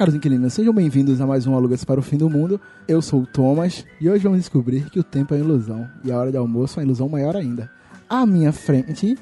caros 0.00 0.14
inquilinos, 0.14 0.54
sejam 0.54 0.72
bem-vindos 0.72 1.20
a 1.20 1.26
mais 1.26 1.46
um 1.46 1.54
Alugas 1.54 1.84
para 1.84 2.00
o 2.00 2.02
Fim 2.02 2.16
do 2.16 2.30
Mundo. 2.30 2.58
Eu 2.88 3.02
sou 3.02 3.20
o 3.20 3.26
Thomas 3.26 3.84
e 4.00 4.08
hoje 4.08 4.22
vamos 4.22 4.38
descobrir 4.38 4.88
que 4.88 4.98
o 4.98 5.04
tempo 5.04 5.34
é 5.34 5.38
ilusão 5.38 5.86
e 6.02 6.10
a 6.10 6.16
hora 6.16 6.30
de 6.30 6.38
almoço 6.38 6.80
é 6.80 6.82
ilusão 6.82 7.06
maior 7.06 7.36
ainda. 7.36 7.70
À 8.08 8.24
minha 8.24 8.50
frente, 8.50 9.18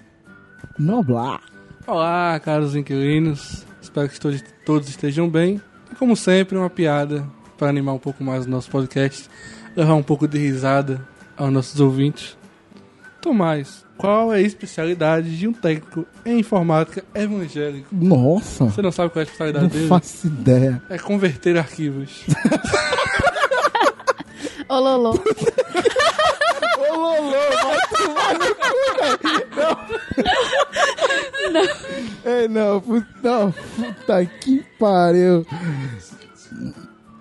Noblar. 0.78 1.42
Olá, 1.84 2.38
caros 2.38 2.76
inquilinos. 2.76 3.66
Espero 3.82 4.08
que 4.08 4.20
todos, 4.20 4.44
todos 4.64 4.88
estejam 4.88 5.28
bem. 5.28 5.60
E 5.90 5.96
como 5.96 6.14
sempre, 6.14 6.56
uma 6.56 6.70
piada 6.70 7.26
para 7.58 7.68
animar 7.68 7.94
um 7.94 7.98
pouco 7.98 8.22
mais 8.22 8.46
o 8.46 8.48
nosso 8.48 8.70
podcast, 8.70 9.28
levar 9.74 9.94
um 9.94 10.02
pouco 10.04 10.28
de 10.28 10.38
risada 10.38 11.04
aos 11.36 11.52
nossos 11.52 11.80
ouvintes. 11.80 12.38
Tomás, 13.20 13.84
qual 13.98 14.32
é 14.32 14.36
a 14.36 14.40
especialidade 14.40 15.36
de 15.36 15.46
um 15.48 15.52
técnico 15.52 16.06
em 16.24 16.38
informática 16.38 17.04
evangélico? 17.14 17.88
Nossa, 17.92 18.64
Você 18.66 18.80
não 18.80 18.92
sabe 18.92 19.10
qual 19.10 19.20
é 19.20 19.24
a 19.24 19.24
especialidade 19.24 19.64
não 19.66 19.70
dele? 19.70 19.88
faço 19.88 20.26
ideia. 20.28 20.80
É 20.88 20.96
converter 20.98 21.58
arquivos. 21.58 22.22
Ô, 24.68 24.78
Lolo. 24.78 25.10
Ô, 26.78 26.96
Lolo, 26.96 27.30
vai 27.30 27.78
tomar 27.90 28.34
no 28.34 28.54
cu, 28.54 28.72
velho. 29.00 29.78
Não. 31.52 32.32
Ei, 32.32 32.48
não, 32.48 32.80
puta, 32.80 33.06
não, 33.22 33.52
puta 33.52 34.26
que 34.26 34.64
pariu. 34.78 35.46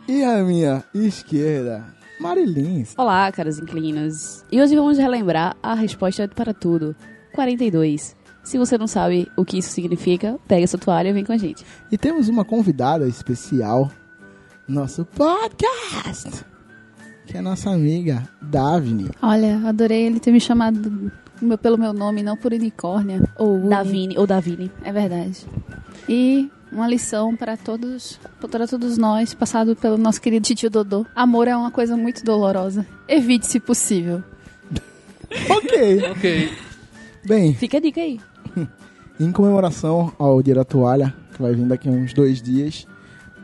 E 0.08 0.24
a 0.24 0.38
minha 0.44 0.84
esquerda, 0.94 1.84
Marilins. 2.20 2.94
Olá, 2.98 3.32
caros 3.32 3.60
inclinos. 3.60 4.44
E 4.52 4.60
hoje 4.60 4.76
vamos 4.76 4.98
relembrar 4.98 5.56
a 5.62 5.74
resposta 5.76 6.28
para 6.28 6.54
tudo. 6.54 6.96
42. 7.34 8.16
Se 8.44 8.58
você 8.58 8.78
não 8.78 8.88
sabe 8.88 9.30
o 9.36 9.46
que 9.46 9.60
isso 9.60 9.70
significa, 9.70 10.40
pega 10.48 10.66
sua 10.66 10.80
toalha 10.80 11.10
e 11.10 11.14
vem 11.14 11.26
com 11.26 11.34
a 11.34 11.38
gente. 11.38 11.64
E 11.92 11.98
temos 11.98 12.28
uma 12.28 12.44
convidada 12.44 13.08
especial 13.08 13.92
no 14.68 14.82
nosso 14.82 15.06
podcast, 15.06 16.44
que 17.26 17.36
é 17.36 17.40
a 17.40 17.44
nossa 17.44 17.70
amiga 17.70 18.28
Davine. 18.42 19.12
Olha, 19.22 19.62
adorei 19.68 20.06
ele 20.08 20.20
ter 20.20 20.32
me 20.32 20.40
chamado 20.40 21.12
pelo 21.62 21.78
meu 21.78 21.94
nome, 21.94 22.24
não 22.24 22.36
por 22.36 22.52
unicórnia 22.52 23.22
ou. 23.38 23.70
Davine 23.70 24.18
ou 24.18 24.26
Davine. 24.26 24.72
É 24.84 24.92
verdade. 24.92 25.46
E 26.10 26.50
uma 26.72 26.88
lição 26.88 27.36
para 27.36 27.56
todos, 27.56 28.20
para 28.40 28.68
todos 28.68 28.98
nós, 28.98 29.34
passado 29.34 29.76
pelo 29.76 29.98
nosso 29.98 30.22
querido 30.22 30.54
tio 30.54 30.70
Dodô. 30.70 31.06
Amor 31.16 31.48
é 31.48 31.56
uma 31.56 31.72
coisa 31.72 31.96
muito 31.96 32.24
dolorosa. 32.24 32.86
Evite 33.08 33.48
se 33.48 33.60
possível. 33.60 34.24
Ok. 35.50 36.10
ok. 36.10 36.52
Bem, 37.26 37.54
Fica 37.54 37.78
a 37.78 37.82
dica 37.82 38.00
aí. 38.00 38.18
em 39.20 39.30
comemoração 39.30 40.14
ao 40.18 40.42
Dia 40.42 40.56
da 40.56 40.64
Toalha, 40.64 41.14
que 41.34 41.42
vai 41.42 41.54
vir 41.54 41.66
daqui 41.66 41.90
a 41.90 41.92
uns 41.92 42.14
dois 42.14 42.42
dias, 42.42 42.88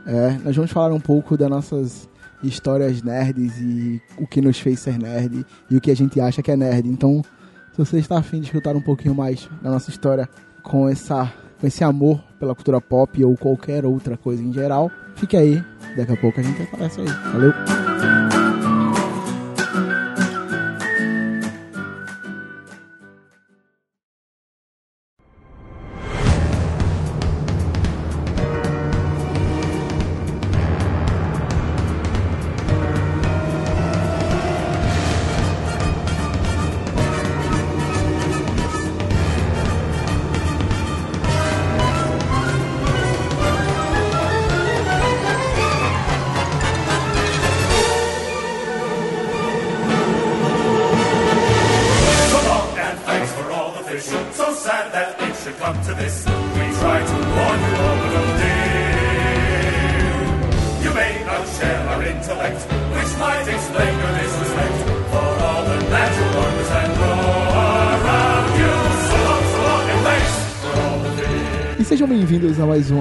é, 0.06 0.38
nós 0.46 0.56
vamos 0.56 0.72
falar 0.72 0.94
um 0.94 1.00
pouco 1.00 1.36
das 1.36 1.50
nossas 1.50 2.10
histórias 2.42 3.02
nerds 3.02 3.60
e 3.60 4.02
o 4.18 4.28
que 4.28 4.42
nos 4.42 4.60
fez 4.60 4.80
ser 4.80 4.98
nerd 4.98 5.46
e 5.70 5.76
o 5.76 5.82
que 5.82 5.92
a 5.92 5.96
gente 5.96 6.20
acha 6.20 6.42
que 6.42 6.52
é 6.52 6.56
nerd. 6.56 6.88
Então, 6.88 7.22
se 7.72 7.78
você 7.78 7.98
está 7.98 8.18
afim 8.18 8.40
de 8.40 8.48
escutar 8.48 8.76
um 8.76 8.82
pouquinho 8.82 9.16
mais 9.16 9.50
da 9.62 9.72
nossa 9.72 9.90
história 9.90 10.30
com, 10.62 10.88
essa, 10.88 11.32
com 11.60 11.68
esse 11.68 11.84
amor 11.84 12.24
pela 12.44 12.54
cultura 12.54 12.82
pop 12.82 13.24
ou 13.24 13.38
qualquer 13.38 13.86
outra 13.86 14.18
coisa 14.18 14.44
em 14.44 14.52
geral, 14.52 14.92
fique 15.16 15.38
aí. 15.38 15.64
Daqui 15.96 16.12
a 16.12 16.18
pouco 16.18 16.40
a 16.40 16.44
gente 16.44 16.62
aparece 16.62 17.00
aí. 17.00 17.08
Valeu! 17.08 18.23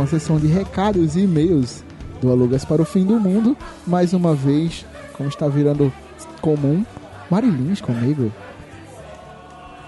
A 0.02 0.04
uma 0.04 0.06
sessão 0.08 0.36
de 0.36 0.48
recados 0.48 1.14
e 1.14 1.20
e-mails 1.20 1.84
do 2.20 2.30
Alugas 2.30 2.64
para 2.64 2.82
o 2.82 2.84
Fim 2.84 3.04
do 3.04 3.20
Mundo. 3.20 3.56
Mais 3.86 4.12
uma 4.12 4.34
vez, 4.34 4.84
como 5.12 5.28
está 5.28 5.46
virando 5.46 5.92
comum, 6.40 6.84
Marilins 7.30 7.80
comigo. 7.80 8.32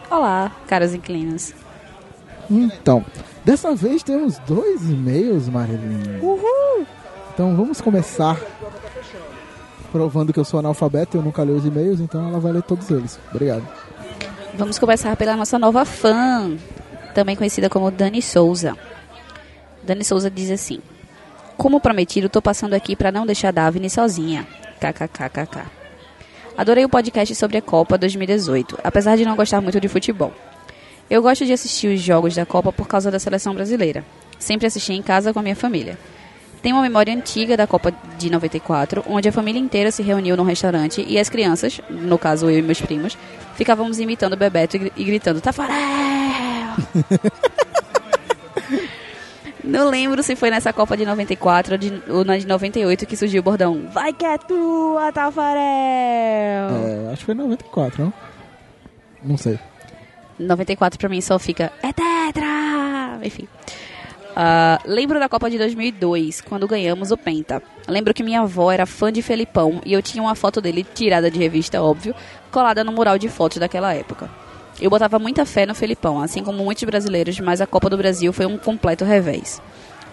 Olá, 0.08 0.52
caros 0.68 0.94
inclinos. 0.94 1.52
Então, 2.48 3.04
dessa 3.44 3.74
vez 3.74 4.04
temos 4.04 4.38
dois 4.46 4.88
e-mails, 4.88 5.48
Marilyn. 5.48 6.20
Uhul! 6.22 6.86
Então 7.32 7.56
vamos 7.56 7.80
começar 7.80 8.40
provando 9.90 10.32
que 10.32 10.38
eu 10.38 10.44
sou 10.44 10.60
analfabeto 10.60 11.16
e 11.16 11.18
eu 11.18 11.22
nunca 11.22 11.42
leio 11.42 11.58
os 11.58 11.64
e-mails, 11.64 12.00
então 12.00 12.28
ela 12.28 12.38
vai 12.38 12.52
ler 12.52 12.62
todos 12.62 12.88
eles. 12.90 13.18
Obrigado. 13.32 13.66
Vamos 14.56 14.78
começar 14.78 15.16
pela 15.16 15.36
nossa 15.36 15.58
nova 15.58 15.84
fã, 15.84 16.56
também 17.14 17.34
conhecida 17.34 17.68
como 17.68 17.90
Dani 17.90 18.22
Souza. 18.22 18.76
Dani 19.86 20.04
Souza 20.04 20.30
diz 20.30 20.50
assim: 20.50 20.80
Como 21.56 21.80
prometido, 21.80 22.28
tô 22.28 22.40
passando 22.42 22.74
aqui 22.74 22.96
para 22.96 23.12
não 23.12 23.26
deixar 23.26 23.48
a 23.48 23.52
Davine 23.52 23.90
sozinha. 23.90 24.46
KKKKK. 24.80 25.62
Adorei 26.56 26.84
o 26.84 26.88
podcast 26.88 27.34
sobre 27.34 27.56
a 27.58 27.62
Copa 27.62 27.98
2018, 27.98 28.78
apesar 28.84 29.16
de 29.16 29.24
não 29.24 29.34
gostar 29.36 29.60
muito 29.60 29.80
de 29.80 29.88
futebol. 29.88 30.32
Eu 31.10 31.20
gosto 31.20 31.44
de 31.44 31.52
assistir 31.52 31.88
os 31.88 32.00
jogos 32.00 32.34
da 32.34 32.46
Copa 32.46 32.72
por 32.72 32.86
causa 32.86 33.10
da 33.10 33.18
seleção 33.18 33.54
brasileira. 33.54 34.04
Sempre 34.38 34.66
assisti 34.66 34.92
em 34.92 35.02
casa 35.02 35.32
com 35.32 35.40
a 35.40 35.42
minha 35.42 35.56
família. 35.56 35.98
Tenho 36.62 36.76
uma 36.76 36.82
memória 36.82 37.12
antiga 37.14 37.56
da 37.56 37.66
Copa 37.66 37.92
de 38.16 38.30
94, 38.30 39.04
onde 39.06 39.28
a 39.28 39.32
família 39.32 39.60
inteira 39.60 39.90
se 39.90 40.02
reuniu 40.02 40.36
num 40.36 40.44
restaurante 40.44 41.04
e 41.06 41.18
as 41.18 41.28
crianças, 41.28 41.78
no 41.90 42.16
caso 42.16 42.48
eu 42.48 42.58
e 42.58 42.62
meus 42.62 42.80
primos, 42.80 43.18
ficávamos 43.54 43.98
imitando 43.98 44.36
Bebeto 44.36 44.76
e 44.76 44.78
gri- 44.78 45.04
gritando 45.04 45.40
Tafarel! 45.42 45.74
Não 49.64 49.88
lembro 49.88 50.22
se 50.22 50.36
foi 50.36 50.50
nessa 50.50 50.72
Copa 50.72 50.96
de 50.96 51.06
94 51.06 51.72
ou, 51.72 51.78
de, 51.78 52.02
ou 52.08 52.24
na 52.24 52.36
de 52.36 52.46
98 52.46 53.06
que 53.06 53.16
surgiu 53.16 53.40
o 53.40 53.42
bordão 53.42 53.88
Vai 53.90 54.12
que 54.12 54.24
é 54.24 54.36
tua, 54.36 55.10
Tafarel! 55.10 55.56
É, 55.56 57.08
acho 57.10 57.20
que 57.20 57.24
foi 57.24 57.34
94, 57.34 58.04
não? 58.04 58.12
Não 59.22 59.38
sei. 59.38 59.58
94 60.38 60.98
pra 60.98 61.08
mim 61.08 61.20
só 61.22 61.38
fica 61.38 61.72
é 61.82 61.92
tetra! 61.92 63.18
Enfim. 63.22 63.48
Ah, 64.36 64.80
lembro 64.84 65.18
da 65.18 65.28
Copa 65.28 65.48
de 65.48 65.56
2002, 65.56 66.40
quando 66.42 66.66
ganhamos 66.66 67.10
o 67.10 67.16
Penta. 67.16 67.62
Lembro 67.88 68.12
que 68.12 68.22
minha 68.22 68.40
avó 68.40 68.70
era 68.70 68.84
fã 68.84 69.12
de 69.12 69.22
Felipão 69.22 69.80
e 69.86 69.92
eu 69.92 70.02
tinha 70.02 70.22
uma 70.22 70.34
foto 70.34 70.60
dele, 70.60 70.84
tirada 70.84 71.30
de 71.30 71.38
revista, 71.38 71.80
óbvio, 71.80 72.14
colada 72.50 72.82
no 72.82 72.92
mural 72.92 73.16
de 73.16 73.28
fotos 73.28 73.58
daquela 73.58 73.94
época. 73.94 74.28
Eu 74.80 74.90
botava 74.90 75.18
muita 75.18 75.46
fé 75.46 75.64
no 75.64 75.74
Felipão, 75.74 76.20
assim 76.20 76.42
como 76.42 76.64
muitos 76.64 76.82
brasileiros, 76.84 77.38
mas 77.38 77.60
a 77.60 77.66
Copa 77.66 77.88
do 77.88 77.96
Brasil 77.96 78.32
foi 78.32 78.46
um 78.46 78.58
completo 78.58 79.04
revés. 79.04 79.62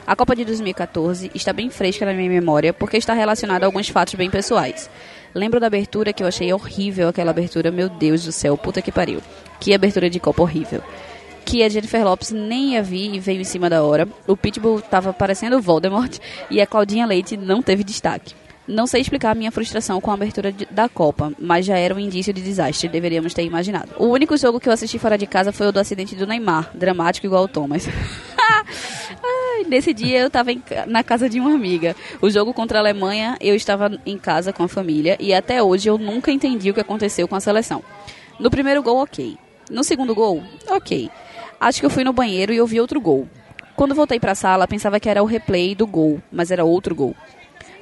A 0.05 0.15
Copa 0.15 0.35
de 0.35 0.45
2014 0.45 1.31
está 1.33 1.51
bem 1.51 1.69
fresca 1.69 2.05
na 2.05 2.13
minha 2.13 2.29
memória 2.29 2.73
porque 2.73 2.97
está 2.97 3.13
relacionada 3.13 3.65
a 3.65 3.67
alguns 3.67 3.89
fatos 3.89 4.15
bem 4.15 4.29
pessoais. 4.29 4.89
Lembro 5.33 5.59
da 5.59 5.67
abertura 5.67 6.11
que 6.11 6.21
eu 6.21 6.27
achei 6.27 6.51
horrível 6.51 7.07
aquela 7.07 7.31
abertura, 7.31 7.71
meu 7.71 7.89
Deus 7.89 8.23
do 8.23 8.31
céu, 8.31 8.57
puta 8.57 8.81
que 8.81 8.91
pariu. 8.91 9.21
Que 9.59 9.73
abertura 9.73 10.09
de 10.09 10.19
Copa 10.19 10.41
horrível. 10.41 10.83
Que 11.45 11.63
a 11.63 11.69
Jennifer 11.69 12.03
Lopes 12.03 12.31
nem 12.31 12.73
ia 12.73 12.83
vir 12.83 13.15
e 13.15 13.19
veio 13.19 13.41
em 13.41 13.45
cima 13.45 13.69
da 13.69 13.83
hora. 13.83 14.07
O 14.27 14.37
Pitbull 14.37 14.81
tava 14.81 15.13
parecendo 15.13 15.61
Voldemort 15.61 16.19
e 16.51 16.61
a 16.61 16.67
Claudinha 16.67 17.05
Leite 17.05 17.37
não 17.37 17.61
teve 17.61 17.83
destaque. 17.83 18.35
Não 18.73 18.87
sei 18.87 19.01
explicar 19.01 19.31
a 19.31 19.35
minha 19.35 19.51
frustração 19.51 19.99
com 19.99 20.11
a 20.11 20.13
abertura 20.13 20.51
de- 20.51 20.65
da 20.71 20.87
Copa, 20.87 21.33
mas 21.37 21.65
já 21.65 21.77
era 21.77 21.93
um 21.93 21.99
indício 21.99 22.31
de 22.31 22.41
desastre, 22.41 22.87
deveríamos 22.87 23.33
ter 23.33 23.43
imaginado. 23.43 23.89
O 23.97 24.05
único 24.05 24.37
jogo 24.37 24.59
que 24.61 24.69
eu 24.69 24.73
assisti 24.73 24.97
fora 24.97 25.17
de 25.17 25.27
casa 25.27 25.51
foi 25.51 25.67
o 25.67 25.71
do 25.73 25.79
acidente 25.79 26.15
do 26.15 26.25
Neymar, 26.25 26.71
dramático 26.73 27.25
igual 27.27 27.43
o 27.43 27.47
Thomas. 27.49 27.85
Ai, 29.23 29.63
Nesse 29.67 29.93
dia 29.93 30.19
eu 30.19 30.27
estava 30.27 30.49
na 30.87 31.03
casa 31.03 31.29
de 31.29 31.39
uma 31.39 31.53
amiga. 31.53 31.95
O 32.21 32.29
jogo 32.29 32.53
contra 32.53 32.79
a 32.79 32.81
Alemanha, 32.81 33.37
eu 33.41 33.55
estava 33.55 33.91
em 34.05 34.17
casa 34.17 34.51
com 34.53 34.63
a 34.63 34.67
família 34.67 35.17
e 35.19 35.33
até 35.33 35.61
hoje 35.61 35.89
eu 35.89 35.97
nunca 35.97 36.31
entendi 36.31 36.71
o 36.71 36.73
que 36.73 36.79
aconteceu 36.79 37.27
com 37.27 37.35
a 37.35 37.39
seleção. 37.39 37.83
No 38.39 38.49
primeiro 38.49 38.81
gol, 38.81 39.03
ok. 39.03 39.37
No 39.69 39.83
segundo 39.83 40.15
gol, 40.15 40.41
ok. 40.67 41.09
Acho 41.59 41.79
que 41.79 41.85
eu 41.85 41.89
fui 41.89 42.03
no 42.03 42.11
banheiro 42.13 42.51
e 42.53 42.59
ouvi 42.59 42.79
outro 42.79 42.99
gol. 42.99 43.27
Quando 43.75 43.95
voltei 43.95 44.19
pra 44.19 44.33
sala, 44.35 44.67
pensava 44.67 44.99
que 44.99 45.09
era 45.09 45.21
o 45.21 45.25
replay 45.25 45.75
do 45.75 45.85
gol, 45.85 46.21
mas 46.31 46.51
era 46.51 46.63
outro 46.65 46.95
gol. 46.95 47.15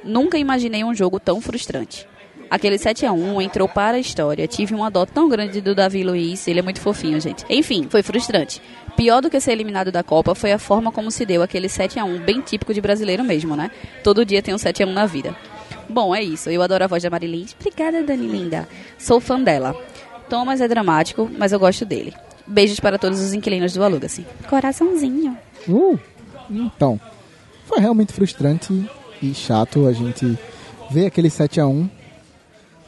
Nunca 0.04 0.38
imaginei 0.38 0.84
um 0.84 0.94
jogo 0.94 1.20
tão 1.20 1.40
frustrante. 1.40 2.06
Aquele 2.50 2.78
7 2.78 3.06
a 3.06 3.12
1 3.12 3.40
entrou 3.40 3.68
para 3.68 3.96
a 3.96 4.00
história. 4.00 4.46
Tive 4.48 4.74
uma 4.74 4.90
dó 4.90 5.06
tão 5.06 5.28
grande 5.28 5.60
do 5.60 5.72
Davi 5.72 6.02
Luiz, 6.02 6.48
ele 6.48 6.58
é 6.58 6.62
muito 6.62 6.80
fofinho, 6.80 7.20
gente. 7.20 7.44
Enfim, 7.48 7.86
foi 7.88 8.02
frustrante. 8.02 8.60
Pior 8.96 9.22
do 9.22 9.30
que 9.30 9.40
ser 9.40 9.52
eliminado 9.52 9.92
da 9.92 10.02
Copa 10.02 10.34
foi 10.34 10.50
a 10.50 10.58
forma 10.58 10.90
como 10.90 11.12
se 11.12 11.24
deu 11.24 11.42
aquele 11.42 11.68
7 11.68 12.00
a 12.00 12.04
1 12.04 12.18
bem 12.18 12.40
típico 12.40 12.74
de 12.74 12.80
brasileiro 12.80 13.22
mesmo, 13.22 13.54
né? 13.54 13.70
Todo 14.02 14.24
dia 14.24 14.42
tem 14.42 14.52
um 14.52 14.58
7 14.58 14.82
a 14.82 14.86
1 14.86 14.92
na 14.92 15.06
vida. 15.06 15.36
Bom, 15.88 16.12
é 16.14 16.22
isso. 16.22 16.50
Eu 16.50 16.60
adoro 16.60 16.82
a 16.82 16.86
voz 16.88 17.02
da 17.02 17.10
Marilyn. 17.10 17.46
Obrigada, 17.58 18.02
Dani 18.02 18.26
Linda. 18.26 18.68
Sou 18.98 19.20
fã 19.20 19.40
dela. 19.40 19.76
Thomas 20.28 20.60
é 20.60 20.66
dramático, 20.66 21.30
mas 21.38 21.52
eu 21.52 21.58
gosto 21.58 21.84
dele. 21.84 22.12
Beijos 22.46 22.80
para 22.80 22.98
todos 22.98 23.20
os 23.20 23.32
inquilinos 23.32 23.72
do 23.72 23.84
Aluga-se. 23.84 24.26
Coraçãozinho. 24.48 25.38
Uh, 25.68 25.98
então, 26.50 27.00
foi 27.66 27.78
realmente 27.78 28.12
frustrante 28.12 28.88
e 29.22 29.34
chato 29.34 29.86
a 29.86 29.92
gente 29.92 30.38
ver 30.90 31.06
aquele 31.06 31.30
7 31.30 31.60
a 31.60 31.66
1 31.66 31.88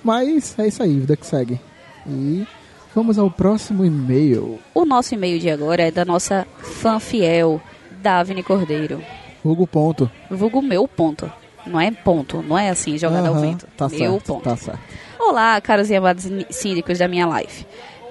Mas 0.02 0.58
é 0.58 0.66
isso 0.66 0.82
aí, 0.82 0.98
vida 0.98 1.16
que 1.16 1.26
segue. 1.26 1.60
E 2.06 2.46
vamos 2.94 3.18
ao 3.18 3.30
próximo 3.30 3.84
e-mail. 3.84 4.58
O 4.74 4.84
nosso 4.84 5.14
e-mail 5.14 5.38
de 5.38 5.50
agora 5.50 5.82
é 5.82 5.90
da 5.90 6.04
nossa 6.04 6.46
fã 6.58 6.98
fiel, 6.98 7.60
Davine 8.02 8.42
Cordeiro. 8.42 9.02
Hugo 9.44 9.66
Ponto. 9.66 10.10
Vulgo 10.30 10.62
meu 10.62 10.86
ponto. 10.86 11.30
Não 11.66 11.80
é 11.80 11.90
ponto, 11.90 12.42
não 12.42 12.58
é 12.58 12.70
assim, 12.70 12.98
jogada 12.98 13.28
ao 13.28 13.36
vento. 13.36 13.66
Tá 13.76 13.88
meu 13.88 13.98
certo, 13.98 14.26
ponto. 14.26 14.42
tá 14.42 14.56
certo. 14.56 14.80
Olá, 15.18 15.60
caros 15.60 15.90
e 15.90 15.94
amados 15.94 16.28
síndicos 16.50 16.98
da 16.98 17.06
minha 17.06 17.26
live. 17.26 17.66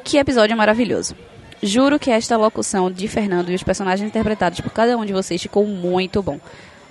Que 0.06 0.18
episódio 0.18 0.56
maravilhoso. 0.56 1.16
Juro 1.62 2.00
que 2.00 2.10
esta 2.10 2.38
locução 2.38 2.90
de 2.90 3.08
Fernando 3.08 3.52
e 3.52 3.56
os 3.56 3.62
personagens 3.62 4.08
interpretados 4.08 4.62
por 4.62 4.72
cada 4.72 4.98
um 4.98 5.06
de 5.06 5.14
vocês 5.14 5.42
ficou 5.42 5.66
muito 5.68 6.24
bom. 6.24 6.40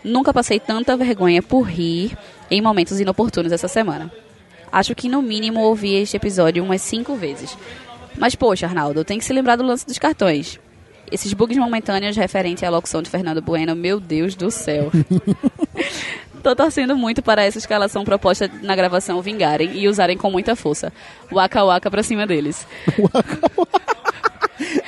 Nunca 0.03 0.33
passei 0.33 0.59
tanta 0.59 0.97
vergonha 0.97 1.43
por 1.43 1.63
rir 1.63 2.17
em 2.51 2.61
momentos 2.61 3.01
inoportunos 3.01 3.53
essa 3.53 3.69
semana. 3.69 4.11
Acho 4.73 4.95
que 4.95 5.09
no 5.09 5.21
mínimo 5.21 5.61
ouvi 5.61 5.95
este 5.95 6.17
episódio 6.17 6.65
umas 6.65 6.81
cinco 6.81 7.17
vezes. 7.17 7.57
Mas 8.17 8.35
poxa, 8.35 8.67
Arnaldo, 8.67 9.05
tem 9.05 9.19
que 9.19 9.25
se 9.25 9.33
lembrar 9.33 9.57
do 9.57 9.65
lance 9.65 9.87
dos 9.87 9.99
cartões. 9.99 10.59
Esses 11.11 11.33
bugs 11.33 11.57
momentâneos 11.57 12.17
referentes 12.17 12.63
à 12.63 12.71
locução 12.71 13.03
de 13.03 13.11
Fernando 13.11 13.43
Bueno, 13.43 13.75
meu 13.75 13.99
Deus 13.99 14.35
do 14.35 14.51
céu. 14.51 14.91
Tô 16.43 16.57
torcendo 16.57 16.97
muito 16.97 17.21
para 17.21 17.45
essa 17.45 17.59
escalação 17.59 18.05
proposta 18.05 18.51
na 18.63 18.75
gravação 18.75 19.21
vingarem 19.21 19.77
e 19.77 19.89
usarem 19.89 20.17
com 20.17 20.31
muita 20.31 20.57
força. 20.57 20.93
Waka 21.31 21.63
waka 21.65 21.91
pra 21.91 22.03
cima 22.03 22.27
deles. 22.27 22.67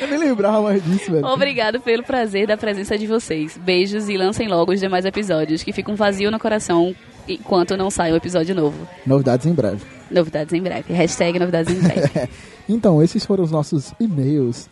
Eu 0.00 0.08
nem 0.08 0.18
lembrava 0.18 0.60
mais 0.60 0.84
disso, 0.84 1.10
velho. 1.10 1.26
Obrigado 1.26 1.80
pelo 1.80 2.02
prazer 2.02 2.46
da 2.46 2.56
presença 2.56 2.98
de 2.98 3.06
vocês. 3.06 3.56
Beijos 3.56 4.08
e 4.08 4.16
lancem 4.16 4.48
logo 4.48 4.72
os 4.72 4.80
demais 4.80 5.04
episódios, 5.04 5.62
que 5.62 5.72
ficam 5.72 5.94
vazio 5.94 6.30
no 6.30 6.38
coração 6.38 6.94
enquanto 7.28 7.76
não 7.76 7.90
sai 7.90 8.12
um 8.12 8.16
episódio 8.16 8.54
novo. 8.54 8.88
Novidades 9.06 9.46
em 9.46 9.52
breve. 9.52 9.82
Novidades 10.10 10.52
em 10.52 10.60
breve. 10.60 10.92
Hashtag 10.92 11.38
novidades 11.38 11.74
em 11.74 11.80
breve. 11.80 12.28
Então, 12.68 13.02
esses 13.02 13.26
foram 13.26 13.42
os 13.42 13.50
nossos 13.50 13.92
e-mails. 13.98 14.70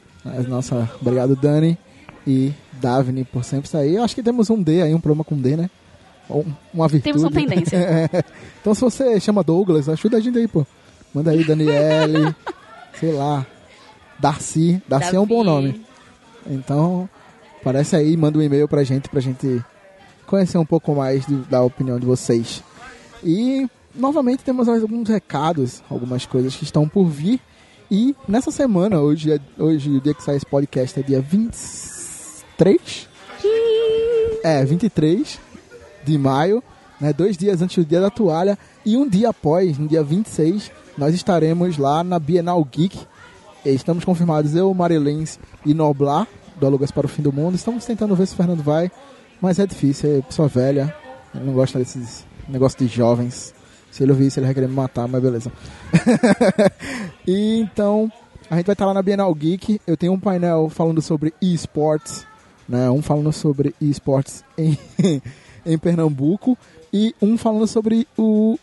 Nossa, 0.48 0.88
obrigado, 1.00 1.34
Dani 1.34 1.76
e 2.24 2.52
Davine, 2.80 3.24
por 3.24 3.44
sempre 3.44 3.68
sair. 3.68 3.96
Eu 3.96 4.04
acho 4.04 4.14
que 4.14 4.22
temos 4.22 4.48
um 4.48 4.62
D 4.62 4.82
aí, 4.82 4.94
um 4.94 5.00
problema 5.00 5.24
com 5.24 5.36
D, 5.36 5.56
né? 5.56 5.68
Ou 6.28 6.46
uma 6.72 6.86
virtude. 6.86 7.12
Temos 7.12 7.22
uma 7.22 7.32
tendência. 7.32 8.08
então, 8.60 8.74
se 8.74 8.80
você 8.80 9.18
chama 9.18 9.42
Douglas, 9.42 9.88
ajuda 9.88 10.18
a 10.18 10.20
gente 10.20 10.38
aí, 10.38 10.46
pô. 10.46 10.64
Manda 11.12 11.32
aí, 11.32 11.44
Daniele, 11.44 12.34
sei 12.98 13.12
lá, 13.12 13.44
Darcy. 14.20 14.82
Darcy 14.88 15.16
é 15.16 15.20
um 15.20 15.26
bom 15.26 15.44
Davi. 15.44 15.66
nome. 15.68 15.86
Então, 16.46 17.08
aparece 17.60 17.96
aí, 17.96 18.16
manda 18.16 18.38
um 18.38 18.42
e-mail 18.42 18.66
pra 18.68 18.82
gente, 18.84 19.08
pra 19.08 19.20
gente 19.20 19.62
conhecer 20.26 20.58
um 20.58 20.64
pouco 20.66 20.94
mais 20.94 21.24
do- 21.26 21.42
da 21.46 21.62
opinião 21.62 21.98
de 21.98 22.06
vocês. 22.06 22.62
E, 23.22 23.68
novamente, 23.94 24.42
temos 24.44 24.68
alguns 24.68 25.08
recados, 25.08 25.82
algumas 25.90 26.24
coisas 26.26 26.54
que 26.56 26.64
estão 26.64 26.88
por 26.88 27.04
vir. 27.06 27.40
E 27.90 28.14
nessa 28.28 28.50
semana, 28.50 29.00
hoje, 29.00 29.32
é, 29.32 29.40
hoje 29.58 29.90
o 29.90 30.00
dia 30.00 30.14
que 30.14 30.22
sai 30.22 30.36
esse 30.36 30.46
podcast 30.46 30.98
é 31.00 31.02
dia 31.02 31.20
23? 31.20 33.08
É, 34.42 34.64
23 34.64 35.38
de 36.04 36.16
maio, 36.16 36.62
né, 37.00 37.12
dois 37.12 37.36
dias 37.36 37.60
antes 37.60 37.76
do 37.84 37.88
dia 37.88 38.00
da 38.00 38.10
toalha. 38.10 38.58
E 38.86 38.96
um 38.96 39.08
dia 39.08 39.28
após, 39.30 39.76
no 39.76 39.86
dia 39.88 40.02
26, 40.02 40.70
nós 40.96 41.14
estaremos 41.14 41.76
lá 41.76 42.02
na 42.04 42.18
Bienal 42.18 42.64
Geek. 42.64 42.98
E 43.64 43.70
Estamos 43.70 44.04
confirmados, 44.04 44.54
eu, 44.54 44.72
Marilens 44.72 45.38
e 45.66 45.74
Noblar, 45.74 46.26
do 46.58 46.66
Alugas 46.66 46.90
para 46.90 47.04
o 47.04 47.08
Fim 47.08 47.20
do 47.20 47.32
Mundo. 47.32 47.56
Estamos 47.56 47.84
tentando 47.84 48.16
ver 48.16 48.26
se 48.26 48.32
o 48.32 48.36
Fernando 48.36 48.62
vai, 48.62 48.90
mas 49.40 49.58
é 49.58 49.66
difícil, 49.66 50.18
é 50.18 50.22
pessoa 50.22 50.48
velha. 50.48 50.94
Ele 51.34 51.44
não 51.44 51.52
gosta 51.52 51.78
desses 51.78 52.24
negócios 52.48 52.78
de 52.78 52.94
jovens. 52.94 53.54
Se 53.90 54.02
ele 54.02 54.12
ouvir 54.12 54.28
isso, 54.28 54.38
ele 54.38 54.46
vai 54.46 54.54
querer 54.54 54.68
me 54.68 54.74
matar, 54.74 55.06
mas 55.06 55.22
beleza. 55.22 55.52
e 57.26 57.60
então, 57.60 58.10
a 58.48 58.56
gente 58.56 58.66
vai 58.66 58.72
estar 58.72 58.86
lá 58.86 58.94
na 58.94 59.02
Bienal 59.02 59.34
Geek. 59.34 59.78
Eu 59.86 59.96
tenho 59.96 60.14
um 60.14 60.20
painel 60.20 60.70
falando 60.70 61.02
sobre 61.02 61.34
esportes, 61.40 62.26
né? 62.66 62.90
Um 62.90 63.02
falando 63.02 63.32
sobre 63.32 63.74
esportes 63.78 64.42
em, 64.56 64.78
em 65.66 65.78
Pernambuco 65.78 66.56
e 66.92 67.14
um 67.20 67.36
falando 67.36 67.66
sobre 67.66 68.08
o, 68.16 68.58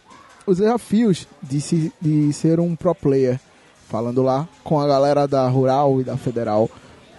os 0.48 0.58
desafios 0.58 1.28
de, 1.44 1.62
se, 1.62 1.94
de 2.02 2.34
ser 2.34 2.60
um 2.60 2.76
pro 2.76 2.96
player. 2.96 3.40
Falando 3.90 4.22
lá 4.22 4.48
com 4.64 4.80
a 4.80 4.88
galera 4.88 5.28
da 5.28 5.48
Rural 5.48 6.02
e 6.02 6.04
da 6.04 6.18
Federal, 6.18 6.70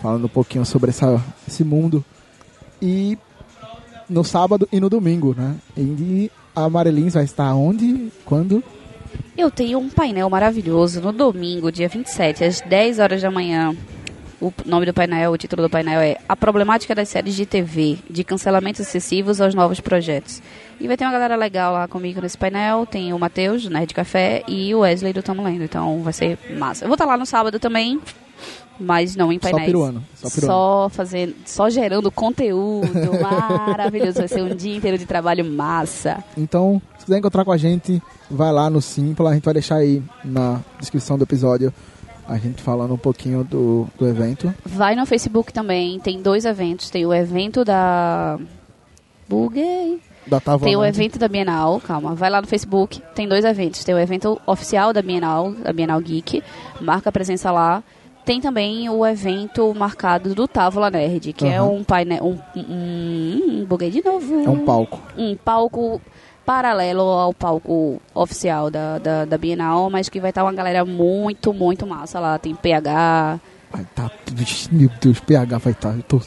falando 0.00 0.26
um 0.26 0.28
pouquinho 0.28 0.64
sobre 0.66 0.90
essa, 0.90 1.22
esse 1.46 1.64
mundo. 1.64 2.04
E 2.80 3.18
no 4.08 4.22
sábado 4.22 4.68
e 4.70 4.78
no 4.78 4.88
domingo, 4.88 5.34
né? 5.36 5.56
E 5.76 6.30
a 6.54 6.68
Marilins 6.68 7.14
vai 7.14 7.24
estar 7.24 7.54
onde? 7.54 8.12
Quando? 8.24 8.62
Eu 9.36 9.50
tenho 9.50 9.78
um 9.78 9.88
painel 9.88 10.28
maravilhoso 10.28 11.00
no 11.00 11.12
domingo, 11.12 11.70
dia 11.70 11.88
27, 11.88 12.44
às 12.44 12.60
10 12.60 12.98
horas 12.98 13.22
da 13.22 13.30
manhã. 13.30 13.74
O 14.40 14.52
nome 14.64 14.86
do 14.86 14.94
painel, 14.94 15.32
o 15.32 15.36
título 15.36 15.62
do 15.62 15.68
painel 15.70 16.00
é 16.00 16.16
A 16.28 16.36
Problemática 16.36 16.94
das 16.94 17.08
Séries 17.08 17.34
de 17.34 17.44
TV, 17.44 17.98
de 18.08 18.22
cancelamentos 18.22 18.80
excessivos 18.80 19.40
aos 19.40 19.52
novos 19.52 19.80
projetos. 19.80 20.40
E 20.78 20.86
vai 20.86 20.96
ter 20.96 21.04
uma 21.04 21.10
galera 21.10 21.34
legal 21.34 21.72
lá 21.72 21.88
comigo 21.88 22.20
nesse 22.20 22.38
painel. 22.38 22.86
Tem 22.86 23.12
o 23.12 23.18
Matheus, 23.18 23.64
do 23.64 23.70
Nerd 23.70 23.92
Café, 23.92 24.44
e 24.46 24.72
o 24.72 24.80
Wesley 24.80 25.12
do 25.12 25.24
Tamo 25.24 25.42
Lendo. 25.42 25.64
Então 25.64 26.02
vai 26.04 26.12
ser 26.12 26.38
massa. 26.56 26.84
Eu 26.84 26.88
vou 26.88 26.94
estar 26.94 27.04
lá 27.04 27.16
no 27.16 27.26
sábado 27.26 27.58
também, 27.58 28.00
mas 28.78 29.16
não 29.16 29.32
em 29.32 29.40
Só 29.40 29.50
painéis. 29.50 29.66
peruano. 29.66 30.04
Só 30.14 30.30
peruano. 30.30 30.52
Só 30.52 30.88
fazendo, 30.88 31.34
só 31.44 31.68
gerando 31.68 32.08
conteúdo 32.08 33.10
maravilhoso. 33.20 34.18
Vai 34.20 34.28
ser 34.28 34.42
um 34.42 34.54
dia 34.54 34.76
inteiro 34.76 34.96
de 34.96 35.04
trabalho 35.04 35.44
massa. 35.44 36.22
Então, 36.36 36.80
se 36.96 37.06
quiser 37.06 37.18
encontrar 37.18 37.44
com 37.44 37.50
a 37.50 37.56
gente, 37.56 38.00
vai 38.30 38.52
lá 38.52 38.70
no 38.70 38.80
Simpla. 38.80 39.30
A 39.30 39.34
gente 39.34 39.44
vai 39.44 39.54
deixar 39.54 39.76
aí 39.78 40.00
na 40.24 40.60
descrição 40.78 41.18
do 41.18 41.24
episódio 41.24 41.74
a 42.28 42.36
gente 42.36 42.62
falando 42.62 42.92
um 42.92 42.98
pouquinho 42.98 43.42
do, 43.42 43.88
do 43.98 44.06
evento. 44.06 44.54
Vai 44.64 44.94
no 44.94 45.06
Facebook 45.06 45.52
também, 45.52 45.98
tem 45.98 46.20
dois 46.20 46.44
eventos. 46.44 46.90
Tem 46.90 47.06
o 47.06 47.14
evento 47.14 47.64
da. 47.64 48.38
Buguei. 49.26 50.00
Da 50.26 50.38
Tava 50.38 50.64
Tem 50.64 50.76
o 50.76 50.84
evento 50.84 51.18
da 51.18 51.26
Bienal, 51.26 51.80
calma. 51.80 52.14
Vai 52.14 52.28
lá 52.28 52.42
no 52.42 52.46
Facebook, 52.46 53.00
tem 53.14 53.26
dois 53.26 53.46
eventos. 53.46 53.82
Tem 53.82 53.94
o 53.94 53.98
evento 53.98 54.38
oficial 54.46 54.92
da 54.92 55.00
Bienal, 55.00 55.52
da 55.52 55.72
Bienal 55.72 55.98
Geek, 56.00 56.42
marca 56.80 57.08
a 57.08 57.12
presença 57.12 57.50
lá. 57.50 57.82
Tem 58.26 58.38
também 58.42 58.90
o 58.90 59.06
evento 59.06 59.74
marcado 59.74 60.34
do 60.34 60.46
Távola 60.46 60.90
Nerd, 60.90 61.32
que 61.32 61.46
é 61.46 61.56
Aham. 61.56 61.70
um 61.70 61.82
painel. 61.82 62.22
Um, 62.22 62.38
um, 62.54 63.60
um, 63.62 63.64
buguei 63.64 63.90
de 63.90 64.04
novo. 64.04 64.44
É 64.44 64.50
um 64.50 64.66
palco. 64.66 65.00
Um 65.16 65.34
palco 65.34 65.98
paralelo 66.52 67.02
ao 67.02 67.34
palco 67.34 68.00
oficial 68.14 68.70
da, 68.70 68.96
da, 68.98 69.26
da 69.26 69.36
Bienal, 69.36 69.90
mas 69.90 70.08
que 70.08 70.18
vai 70.18 70.30
estar 70.30 70.42
uma 70.42 70.52
galera 70.54 70.82
muito, 70.82 71.52
muito 71.52 71.86
massa 71.86 72.18
lá. 72.18 72.38
Tem 72.38 72.54
PH, 72.54 73.38
Vai 73.70 73.86
tá. 73.94 74.10
Meu 74.72 74.90
Deus, 74.98 75.20
PH 75.20 75.58
vai 75.58 75.72
estar. 75.74 75.94
eu 75.94 76.02
tô-. 76.04 76.18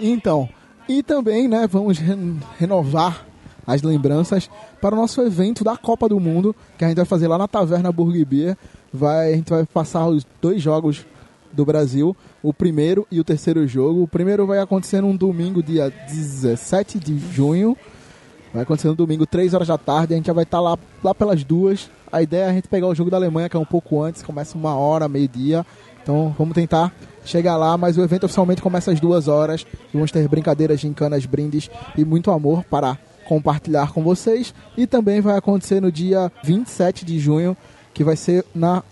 Então, 0.00 0.48
e 0.88 1.04
também, 1.04 1.46
né, 1.46 1.68
vamos 1.70 1.98
ren- 1.98 2.38
renovar 2.58 3.24
as 3.64 3.80
lembranças 3.82 4.50
para 4.80 4.92
o 4.92 4.98
nosso 4.98 5.22
evento 5.22 5.62
da 5.62 5.76
Copa 5.76 6.08
do 6.08 6.18
Mundo, 6.18 6.52
que 6.76 6.84
a 6.84 6.88
gente 6.88 6.96
vai 6.96 7.06
fazer 7.06 7.28
lá 7.28 7.38
na 7.38 7.46
Taverna 7.46 7.92
Burger 7.92 8.26
Beer. 8.26 8.56
Vai, 8.92 9.34
a 9.34 9.36
gente 9.36 9.50
vai 9.50 9.64
passar 9.66 10.08
os 10.08 10.26
dois 10.42 10.60
jogos 10.60 11.06
do 11.52 11.64
Brasil, 11.64 12.16
o 12.42 12.52
primeiro 12.52 13.06
e 13.08 13.20
o 13.20 13.24
terceiro 13.24 13.64
jogo. 13.68 14.02
O 14.02 14.08
primeiro 14.08 14.48
vai 14.48 14.58
acontecer 14.58 15.00
num 15.00 15.14
domingo, 15.14 15.62
dia 15.62 15.90
17 16.08 16.98
de 16.98 17.16
junho. 17.32 17.76
Vai 18.52 18.62
acontecer 18.62 18.88
no 18.88 18.94
domingo, 18.94 19.26
3 19.26 19.54
horas 19.54 19.68
da 19.68 19.78
tarde. 19.78 20.14
A 20.14 20.16
gente 20.16 20.26
já 20.26 20.32
vai 20.32 20.44
estar 20.44 20.60
lá, 20.60 20.76
lá 21.02 21.14
pelas 21.14 21.44
duas. 21.44 21.88
A 22.10 22.20
ideia 22.20 22.44
é 22.44 22.50
a 22.50 22.52
gente 22.52 22.68
pegar 22.68 22.88
o 22.88 22.94
jogo 22.94 23.10
da 23.10 23.16
Alemanha, 23.16 23.48
que 23.48 23.56
é 23.56 23.60
um 23.60 23.64
pouco 23.64 24.02
antes, 24.02 24.22
começa 24.22 24.58
uma 24.58 24.74
hora, 24.74 25.08
meio-dia. 25.08 25.64
Então 26.02 26.34
vamos 26.36 26.54
tentar 26.54 26.92
chegar 27.24 27.56
lá, 27.56 27.76
mas 27.76 27.96
o 27.96 28.02
evento 28.02 28.24
oficialmente 28.24 28.60
começa 28.60 28.90
às 28.90 28.98
duas 28.98 29.28
horas. 29.28 29.64
Vamos 29.94 30.10
ter 30.10 30.26
brincadeiras, 30.26 30.80
gincanas, 30.80 31.24
brindes 31.26 31.70
e 31.96 32.04
muito 32.04 32.30
amor 32.30 32.64
para 32.64 32.98
compartilhar 33.28 33.92
com 33.92 34.02
vocês. 34.02 34.52
E 34.76 34.86
também 34.86 35.20
vai 35.20 35.36
acontecer 35.36 35.80
no 35.80 35.92
dia 35.92 36.32
27 36.42 37.04
de 37.04 37.18
junho, 37.20 37.56
que 37.94 38.02
vai 38.02 38.16
ser 38.16 38.44
na 38.52 38.82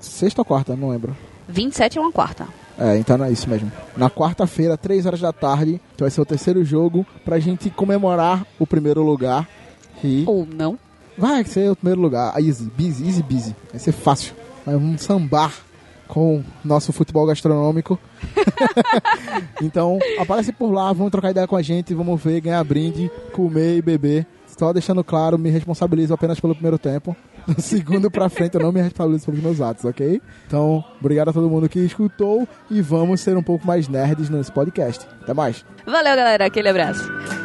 sexta 0.00 0.40
ou 0.40 0.44
quarta, 0.44 0.74
não 0.74 0.88
lembro. 0.88 1.16
27 1.48 1.98
é 1.98 2.00
uma 2.00 2.10
quarta. 2.10 2.48
É, 2.78 2.96
então 2.98 3.22
é 3.24 3.30
isso 3.30 3.48
mesmo. 3.48 3.70
Na 3.96 4.10
quarta-feira, 4.10 4.76
3 4.76 5.06
horas 5.06 5.20
da 5.20 5.32
tarde, 5.32 5.80
que 5.96 6.02
vai 6.02 6.10
ser 6.10 6.20
o 6.20 6.24
terceiro 6.26 6.64
jogo, 6.64 7.06
pra 7.24 7.38
gente 7.38 7.70
comemorar 7.70 8.44
o 8.58 8.66
primeiro 8.66 9.02
lugar. 9.02 9.48
E 10.02 10.24
Ou 10.26 10.46
não. 10.46 10.78
vai 11.16 11.44
ser 11.44 11.70
o 11.70 11.76
primeiro 11.76 12.00
lugar. 12.00 12.34
Easy, 12.42 12.70
busy, 12.76 13.06
easy, 13.06 13.22
busy. 13.22 13.56
Vai 13.70 13.78
ser 13.78 13.92
fácil. 13.92 14.34
Vai 14.66 14.74
um 14.76 14.98
sambar 14.98 15.52
com 16.08 16.42
nosso 16.64 16.92
futebol 16.92 17.26
gastronômico. 17.26 17.98
então, 19.62 19.98
aparece 20.18 20.52
por 20.52 20.70
lá, 20.72 20.92
vamos 20.92 21.10
trocar 21.10 21.30
ideia 21.30 21.46
com 21.46 21.56
a 21.56 21.62
gente, 21.62 21.94
vamos 21.94 22.22
ver, 22.22 22.40
ganhar 22.40 22.62
brinde, 22.64 23.10
comer 23.32 23.78
e 23.78 23.82
beber. 23.82 24.26
Só 24.46 24.72
deixando 24.72 25.02
claro, 25.02 25.38
me 25.38 25.50
responsabilizo 25.50 26.14
apenas 26.14 26.38
pelo 26.38 26.54
primeiro 26.54 26.78
tempo. 26.78 27.16
Do 27.46 27.60
segundo 27.62 28.10
pra 28.10 28.28
frente, 28.28 28.54
eu 28.54 28.60
não 28.60 28.72
me 28.72 28.80
responsabilizo 28.80 29.26
pelos 29.26 29.40
meus 29.40 29.60
atos, 29.60 29.84
ok? 29.84 30.20
Então, 30.46 30.84
obrigado 31.00 31.28
a 31.28 31.32
todo 31.32 31.48
mundo 31.48 31.68
que 31.68 31.80
escutou 31.80 32.48
e 32.70 32.80
vamos 32.80 33.20
ser 33.20 33.36
um 33.36 33.42
pouco 33.42 33.66
mais 33.66 33.88
nerds 33.88 34.30
nesse 34.30 34.50
podcast. 34.50 35.06
Até 35.22 35.34
mais. 35.34 35.64
Valeu, 35.86 36.16
galera. 36.16 36.46
Aquele 36.46 36.68
abraço. 36.68 37.43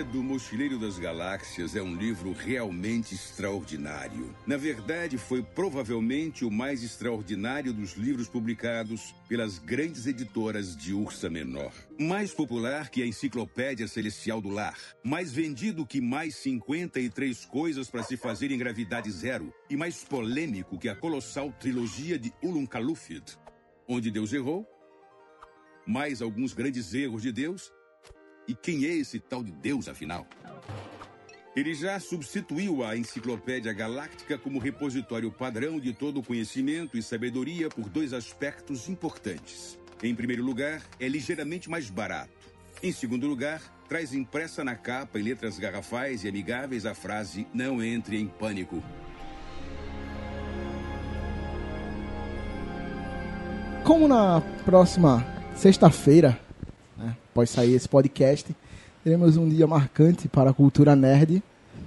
Guia 0.00 0.04
do 0.04 0.22
Mochileiro 0.22 0.78
das 0.78 0.98
Galáxias 0.98 1.76
é 1.76 1.82
um 1.82 1.94
livro 1.94 2.32
realmente 2.32 3.14
extraordinário. 3.14 4.34
Na 4.46 4.56
verdade, 4.56 5.18
foi 5.18 5.42
provavelmente 5.42 6.42
o 6.42 6.50
mais 6.50 6.82
extraordinário 6.82 7.70
dos 7.70 7.96
livros 7.96 8.26
publicados 8.26 9.14
pelas 9.28 9.58
grandes 9.58 10.06
editoras 10.06 10.74
de 10.74 10.94
Ursa 10.94 11.28
Menor. 11.28 11.72
Mais 11.98 12.32
popular 12.32 12.88
que 12.88 13.02
a 13.02 13.06
Enciclopédia 13.06 13.86
Celestial 13.86 14.40
do 14.40 14.48
Lar. 14.48 14.78
Mais 15.04 15.32
vendido 15.32 15.84
que 15.84 16.00
mais 16.00 16.34
53 16.36 17.44
coisas 17.44 17.90
para 17.90 18.02
se 18.02 18.16
fazer 18.16 18.50
em 18.50 18.56
gravidade 18.56 19.10
zero. 19.10 19.52
E 19.68 19.76
mais 19.76 20.02
polêmico 20.02 20.78
que 20.78 20.88
a 20.88 20.96
colossal 20.96 21.52
trilogia 21.60 22.18
de 22.18 22.32
Ulum 22.42 22.64
Kalufid. 22.64 23.36
Onde 23.86 24.10
Deus 24.10 24.32
errou? 24.32 24.66
Mais 25.86 26.22
alguns 26.22 26.54
grandes 26.54 26.94
erros 26.94 27.20
de 27.20 27.32
Deus? 27.32 27.70
E 28.50 28.54
quem 28.56 28.84
é 28.84 28.88
esse 28.88 29.20
tal 29.20 29.44
de 29.44 29.52
Deus, 29.52 29.86
afinal? 29.86 30.26
Ele 31.54 31.72
já 31.72 32.00
substituiu 32.00 32.82
a 32.82 32.96
Enciclopédia 32.96 33.72
Galáctica 33.72 34.36
como 34.36 34.58
repositório 34.58 35.30
padrão 35.30 35.78
de 35.78 35.92
todo 35.92 36.18
o 36.18 36.22
conhecimento 36.24 36.98
e 36.98 37.02
sabedoria 37.02 37.68
por 37.68 37.88
dois 37.88 38.12
aspectos 38.12 38.88
importantes. 38.88 39.78
Em 40.02 40.16
primeiro 40.16 40.42
lugar, 40.42 40.82
é 40.98 41.06
ligeiramente 41.06 41.70
mais 41.70 41.88
barato. 41.88 42.32
Em 42.82 42.90
segundo 42.90 43.28
lugar, 43.28 43.62
traz 43.88 44.12
impressa 44.12 44.64
na 44.64 44.74
capa 44.74 45.20
em 45.20 45.22
letras 45.22 45.56
garrafais 45.56 46.24
e 46.24 46.28
amigáveis 46.28 46.84
a 46.84 46.92
frase 46.92 47.46
Não 47.54 47.80
entre 47.80 48.18
em 48.18 48.26
pânico. 48.26 48.82
Como 53.84 54.08
na 54.08 54.40
próxima 54.64 55.24
sexta-feira, 55.54 56.49
né, 57.00 57.16
após 57.32 57.50
sair 57.50 57.74
esse 57.74 57.88
podcast, 57.88 58.54
teremos 59.02 59.36
um 59.36 59.48
dia 59.48 59.66
marcante 59.66 60.28
para 60.28 60.50
a 60.50 60.52
cultura 60.52 60.94
nerd 60.94 61.42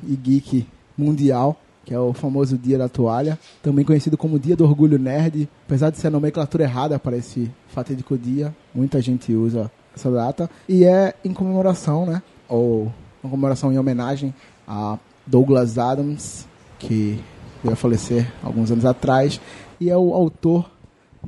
e 0.08 0.16
geek 0.16 0.68
mundial, 0.98 1.60
que 1.86 1.94
é 1.94 2.00
o 2.00 2.14
famoso 2.14 2.58
Dia 2.58 2.78
da 2.78 2.90
Toalha, 2.90 3.38
também 3.62 3.86
conhecido 3.86 4.18
como 4.18 4.40
Dia 4.40 4.56
do 4.56 4.64
Orgulho 4.64 4.98
Nerd, 4.98 5.48
apesar 5.66 5.90
de 5.90 5.98
ser 5.98 6.08
a 6.08 6.12
nomenclatura 6.12 6.64
errada 6.64 6.98
para 6.98 7.18
esse 7.18 7.52
fatídico 7.68 8.18
dia, 8.18 8.56
muita 8.74 9.02
gente 9.02 9.34
usa 9.34 9.70
essa 9.96 10.10
data, 10.10 10.50
e 10.68 10.86
é 10.86 11.14
em 11.24 11.34
comemoração, 11.34 12.06
né, 12.06 12.24
ou 12.48 12.92
uma 13.22 13.30
comemoração 13.30 13.72
em 13.72 13.78
homenagem 13.78 14.34
a 14.68 14.98
Douglas 15.28 15.78
Adams, 15.78 16.48
que 16.80 17.20
veio 17.62 17.74
a 17.74 17.78
falecer 17.78 18.32
alguns 18.42 18.72
anos 18.72 18.86
atrás, 18.86 19.40
e 19.80 19.90
é 19.90 19.98
o 19.98 20.14
autor 20.14 20.70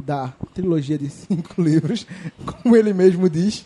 da 0.04 0.34
trilogia 0.54 0.98
de 0.98 1.10
cinco 1.10 1.60
livros, 1.62 2.06
como 2.46 2.75
ele 2.75 2.94
mesmo 2.94 3.30
diz, 3.30 3.66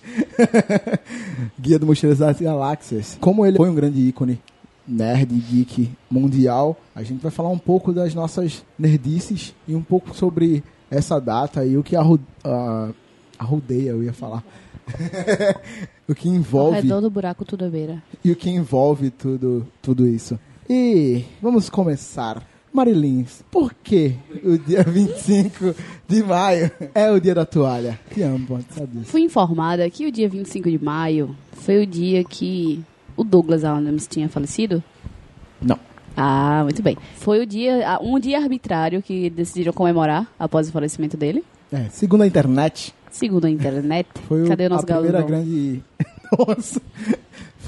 Guia 1.60 1.80
do 1.80 1.86
Mochileiros 1.86 2.20
das 2.20 2.40
Galáxias. 2.40 3.18
Como 3.20 3.46
ele 3.46 3.58
foi 3.58 3.70
um 3.70 3.76
grande 3.76 4.00
ícone 4.02 4.40
nerd 4.88 5.32
geek 5.34 5.92
mundial, 6.10 6.76
a 6.96 7.04
gente 7.04 7.22
vai 7.22 7.32
falar 7.32 7.50
um 7.50 7.58
pouco 7.60 7.94
das 7.94 8.14
nossas 8.16 8.64
nerdices 8.78 9.54
e 9.68 9.76
um 9.76 9.84
pouco 9.84 10.16
sobre 10.16 10.64
essa 10.90 11.20
data 11.20 11.64
e 11.64 11.78
o 11.78 11.84
que 11.84 11.96
arro- 11.96 12.20
ah, 12.44 12.90
arrodeia, 13.38 13.92
eu 13.92 14.04
ia 14.04 14.14
falar. 14.14 14.44
o 16.10 16.16
que 16.16 16.28
Ao 16.28 16.34
envolve 16.36 16.78
redor 16.82 17.02
do 17.02 17.10
buraco 17.12 17.46
tudo 17.46 17.66
é 17.66 17.70
beira. 17.70 18.02
e 18.24 18.32
o 18.32 18.36
que 18.36 18.50
envolve 18.50 19.12
tudo, 19.12 19.68
tudo 19.82 20.08
isso. 20.08 20.40
E 20.68 21.24
vamos 21.42 21.70
começar. 21.70 22.44
Marilins, 22.74 23.44
por 23.52 23.74
que 23.74 24.16
o 24.44 24.58
dia 24.58 24.84
25 24.88 25.76
de 26.08 26.24
maio 26.24 26.72
é 26.94 27.12
o 27.12 27.20
dia 27.20 27.34
da 27.36 27.46
toalha? 27.46 28.00
Que 28.12 28.22
amo, 28.22 28.60
sabe? 28.70 29.04
Fui 29.06 29.22
informada 29.22 29.90
que 29.90 30.06
o 30.06 30.12
dia 30.12 30.30
25 30.30 30.70
de 30.70 30.84
maio 30.84 31.36
foi 31.54 31.82
o 31.84 31.86
dia 31.88 32.24
que 32.24 32.84
o 33.18 33.24
Douglas 33.24 33.64
Adams 33.64 34.08
tinha 34.08 34.30
falecido. 34.30 34.84
Não. 35.62 35.80
Ah, 36.16 36.62
muito 36.64 36.82
bem. 36.82 36.98
Foi 37.18 37.40
o 37.42 37.46
dia, 37.46 37.88
ah, 37.88 38.00
um 38.02 38.20
dia 38.20 38.40
arbitrário 38.40 39.02
que 39.02 39.30
decidiram 39.30 39.72
comemorar 39.74 40.28
após 40.38 40.68
o 40.70 40.72
falecimento 40.72 41.16
dele. 41.18 41.44
É, 41.72 41.86
segundo 41.90 42.22
a 42.24 42.28
internet, 42.28 42.94
Segundo 43.12 43.46
a 43.46 43.50
internet. 43.50 44.08
foi 44.28 44.44
o- 44.44 44.48
Cadê 44.48 44.64
o 44.64 44.66
a 44.68 44.70
nosso 44.70 44.86
primeira 44.86 45.20
Galvão? 45.20 45.28
grande... 45.28 45.84
Nossa! 46.38 46.82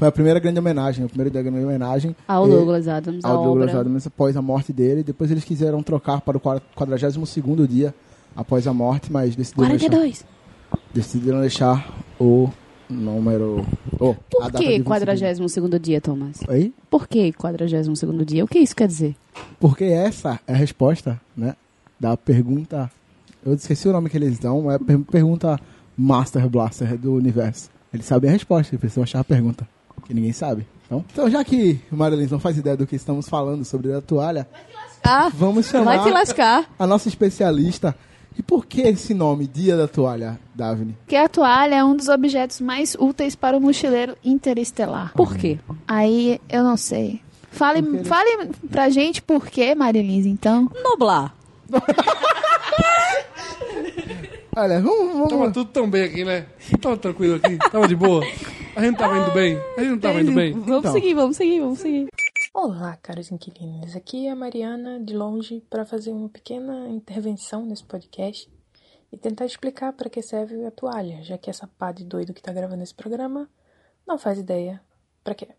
Foi 0.02 0.08
a 0.08 0.12
primeira 0.12 0.40
grande 0.40 0.58
homenagem, 0.58 1.06
o 1.06 1.08
primeiro 1.08 1.30
dia 1.30 1.44
grande 1.44 1.64
homenagem 1.64 2.16
Ao 2.28 2.48
Douglas 2.50 2.88
Adams, 2.88 3.24
a 3.24 3.28
ao 3.30 3.44
Douglas 3.44 3.70
obra. 3.70 3.82
Adams 3.82 4.08
após 4.08 4.36
a 4.36 4.42
morte 4.42 4.74
dele. 4.74 5.04
Depois 5.04 5.30
eles 5.30 5.44
quiseram 5.44 5.84
trocar 5.84 6.22
para 6.22 6.36
o 6.36 6.42
42º 6.42 7.68
dia 7.68 7.94
após 8.36 8.66
a 8.66 8.74
morte, 8.74 9.14
mas 9.14 9.36
decidiram 9.36 9.70
deixar, 9.70 9.90
42. 9.90 10.26
decidiram 10.92 11.42
deixar 11.42 12.04
o 12.20 12.50
número... 12.90 13.64
oh, 14.00 14.16
a 14.42 14.50
Por 14.50 14.52
que 14.54 14.80
25. 14.80 14.86
42 14.86 15.80
dia, 15.80 16.02
Thomas? 16.02 16.40
Oi? 16.48 16.74
Por 16.90 17.08
que 17.08 17.32
42 17.34 18.26
dia? 18.26 18.44
O 18.44 18.48
que 18.48 18.58
isso 18.58 18.76
quer 18.76 18.88
dizer? 18.88 19.16
Porque 19.60 19.84
essa 19.84 20.40
é 20.48 20.54
a 20.54 20.58
resposta, 20.58 21.22
né? 21.38 21.56
Da 22.00 22.18
pergunta. 22.18 22.90
Eu 23.46 23.54
esqueci 23.54 23.88
o 23.88 23.92
nome 23.92 24.10
que 24.10 24.18
eles 24.18 24.40
dão, 24.40 24.72
é 24.72 24.78
a 24.78 24.80
per- 24.80 24.98
pergunta 25.02 25.60
Master 25.96 26.50
Blaster 26.50 26.98
do 26.98 27.14
universo. 27.14 27.70
Eles 27.94 28.08
sabem 28.08 28.32
a 28.32 28.34
resposta, 28.34 28.74
eles 28.74 28.80
precisam 28.80 29.04
achar 29.04 29.20
a 29.20 29.24
pergunta. 29.24 29.70
Que 30.12 30.16
ninguém 30.16 30.34
sabe. 30.34 30.68
Então, 30.86 31.06
então 31.10 31.30
já 31.30 31.42
que 31.42 31.80
o 31.90 31.96
Marilyn 31.96 32.28
não 32.30 32.38
faz 32.38 32.58
ideia 32.58 32.76
do 32.76 32.86
que 32.86 32.98
estamos 32.98 33.30
falando 33.30 33.64
sobre 33.64 33.94
a 33.94 34.02
toalha, 34.02 34.46
Ah, 35.02 35.32
vamos 35.34 35.68
chamar 35.68 35.96
vai 36.00 36.04
te 36.04 36.10
lascar. 36.12 36.70
a 36.78 36.86
nossa 36.86 37.08
especialista. 37.08 37.96
E 38.38 38.44
por 38.44 38.66
que 38.66 38.82
esse 38.82 39.14
nome, 39.14 39.48
Dia 39.48 39.78
da 39.78 39.88
Toalha, 39.88 40.38
Davine? 40.54 40.98
Porque 41.04 41.16
a 41.16 41.30
toalha 41.30 41.76
é 41.76 41.84
um 41.86 41.96
dos 41.96 42.10
objetos 42.10 42.60
mais 42.60 42.94
úteis 43.00 43.36
para 43.38 43.56
o 43.56 43.62
mochileiro 43.62 44.18
interestelar. 44.22 45.14
Por 45.16 45.34
quê? 45.38 45.60
Aí 45.88 46.42
eu 46.50 46.62
não 46.62 46.76
sei. 46.76 47.22
Fale, 47.52 47.82
Porque 47.82 47.98
ele- 48.00 48.06
fale 48.06 48.50
pra 48.70 48.90
gente 48.90 49.22
por 49.22 49.48
que, 49.48 49.74
Marilise, 49.74 50.28
então. 50.28 50.70
Noblar. 50.84 51.34
Olha, 54.56 54.82
vamos. 54.82 55.14
vamos- 55.14 55.30
Tava 55.30 55.52
tudo 55.52 55.70
tão 55.72 55.90
bem 55.90 56.04
aqui, 56.04 56.26
né? 56.26 56.46
Tava 56.82 56.98
tranquilo 56.98 57.36
aqui, 57.36 57.58
tava 57.72 57.88
de 57.88 57.96
boa. 57.96 58.26
A 58.76 58.82
gente 58.82 58.98
tava 58.98 59.18
indo 59.18 59.32
bem, 59.34 59.58
a 59.78 59.82
gente 59.82 59.92
não 59.92 60.00
tava 60.00 60.22
indo 60.22 60.34
bem. 60.34 60.54
Vamos 60.54 60.80
Então. 60.80 60.94
seguir, 60.94 61.14
vamos 61.14 61.38
seguir, 61.38 61.60
vamos 61.60 61.80
seguir. 61.80 62.08
Olá, 62.54 62.98
caros 62.98 63.32
inquilinos. 63.32 63.96
Aqui 63.96 64.28
é 64.28 64.32
a 64.32 64.36
Mariana 64.36 65.00
de 65.00 65.14
longe 65.16 65.62
para 65.70 65.86
fazer 65.86 66.12
uma 66.12 66.30
pequena 66.30 66.88
intervenção 66.90 67.66
nesse 67.66 67.84
podcast 67.84 68.50
e 69.12 69.18
tentar 69.18 69.46
explicar 69.46 69.94
para 69.94 70.10
que 70.10 70.22
serve 70.22 70.66
a 70.66 70.72
toalha, 70.72 71.22
já 71.24 71.38
que 71.38 71.50
essa 71.50 71.68
pá 71.68 71.92
de 71.92 72.04
doido 72.06 72.34
que 72.34 72.42
tá 72.42 72.52
gravando 72.54 72.82
esse 72.84 72.94
programa 72.94 73.50
não 74.08 74.18
faz 74.18 74.40
ideia 74.40 74.82
para 75.24 75.36
quê. 75.36 75.50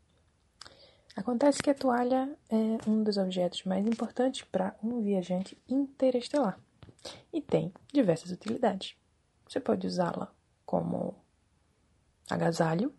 Acontece 1.15 1.63
que 1.63 1.69
a 1.71 1.75
toalha 1.75 2.31
é 2.51 2.89
um 2.89 3.03
dos 3.03 3.19
objetos 3.19 3.65
mais 3.65 3.87
importantes 3.87 4.43
para 4.51 4.75
um 4.83 5.03
viajante 5.03 5.57
interestelar 5.69 6.59
e 7.33 7.41
tem 7.43 7.73
diversas 7.93 8.31
utilidades. 8.31 8.95
Você 9.47 9.61
pode 9.61 9.87
usá-la 9.87 10.33
como 10.65 11.15
agasalho, 12.31 12.93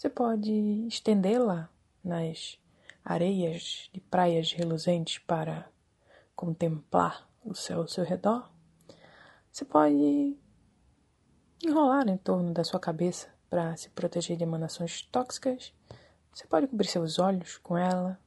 você 0.00 0.08
pode 0.08 0.50
estendê-la 0.88 1.68
nas 2.02 2.58
areias 3.04 3.90
de 3.92 4.00
praias 4.00 4.50
reluzentes 4.50 5.18
para 5.18 5.70
contemplar 6.34 7.28
o 7.44 7.54
céu 7.54 7.82
ao 7.82 7.86
seu 7.86 8.02
redor. 8.02 8.50
Você 9.52 9.62
pode 9.62 10.38
enrolar 11.62 12.08
em 12.08 12.16
torno 12.16 12.50
da 12.54 12.64
sua 12.64 12.80
cabeça 12.80 13.28
para 13.50 13.76
se 13.76 13.90
proteger 13.90 14.38
de 14.38 14.42
emanações 14.42 15.02
tóxicas. 15.02 15.74
Você 16.32 16.46
pode 16.46 16.66
cobrir 16.66 16.88
seus 16.88 17.18
olhos 17.18 17.58
com 17.58 17.76
ela. 17.76 18.18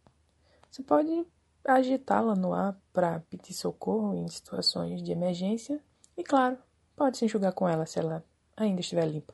Você 0.69 0.83
pode 0.83 1.25
agitá-la 1.65 2.35
no 2.35 2.53
ar 2.53 2.79
para 2.93 3.21
pedir 3.21 3.55
socorro 3.55 4.13
em 4.13 4.27
situações 4.27 5.01
de 5.01 5.11
emergência. 5.11 5.83
E, 6.15 6.23
claro, 6.23 6.55
pode 6.95 7.17
se 7.17 7.25
enxugar 7.25 7.51
com 7.53 7.67
ela 7.67 7.87
se 7.87 7.97
ela 7.97 8.23
ainda 8.55 8.79
estiver 8.79 9.07
limpa. 9.07 9.33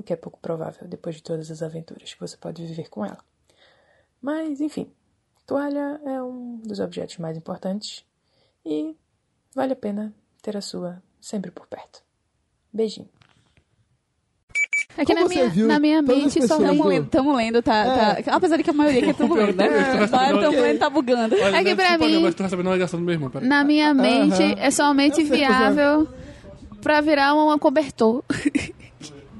O 0.00 0.02
que 0.02 0.12
é 0.12 0.16
pouco 0.16 0.38
provável 0.40 0.86
depois 0.88 1.16
de 1.16 1.22
todas 1.22 1.50
as 1.50 1.62
aventuras 1.62 2.12
que 2.14 2.20
você 2.20 2.36
pode 2.36 2.64
viver 2.66 2.88
com 2.88 3.04
ela. 3.04 3.18
Mas, 4.20 4.60
enfim, 4.60 4.90
toalha 5.46 6.00
é 6.04 6.22
um 6.22 6.56
dos 6.64 6.80
objetos 6.80 7.18
mais 7.18 7.36
importantes 7.36 8.04
e 8.64 8.94
vale 9.54 9.72
a 9.72 9.76
pena 9.76 10.12
ter 10.42 10.56
a 10.56 10.60
sua 10.60 11.02
sempre 11.20 11.50
por 11.50 11.66
perto. 11.66 12.02
Beijinho. 12.72 13.08
É 14.96 15.04
que 15.04 15.14
Como 15.14 15.20
na 15.22 15.28
minha, 15.28 15.48
viu, 15.48 15.66
na 15.68 15.78
minha 15.78 16.02
mente 16.02 16.46
só 16.46 16.58
do- 16.58 16.88
lendo, 16.88 17.08
tamo 17.08 17.34
lendo, 17.34 17.62
tá, 17.62 18.16
tá- 18.22 18.34
Apesar 18.36 18.56
de 18.56 18.64
que 18.64 18.70
a 18.70 18.72
maioria 18.72 19.00
aqui 19.00 19.10
é 19.10 19.14
tudo 19.14 19.34
lendo, 19.34 19.56
né? 19.56 19.68
Mas 20.00 20.10
tamo 20.10 20.60
lendo, 20.60 20.78
tá 20.78 20.90
bugando. 20.90 21.34
Olha, 21.36 21.56
É 21.56 21.64
que 21.64 21.74
pra 21.76 21.96
mim- 21.96 22.14
não, 22.14 22.22
mas 22.22 22.34
tu 22.34 22.42
recebendo 22.42 22.66
uma 22.66 22.74
ligação 22.74 22.98
do 22.98 23.06
meu 23.06 23.14
irmão. 23.14 23.30
Na 23.42 23.62
minha 23.64 23.94
mente 23.94 24.42
é 24.58 24.70
somente 24.70 25.24
sei, 25.26 25.38
viável 25.38 26.08
pra 26.82 27.00
virar 27.00 27.34
uma 27.34 27.58
cobertor. 27.58 28.24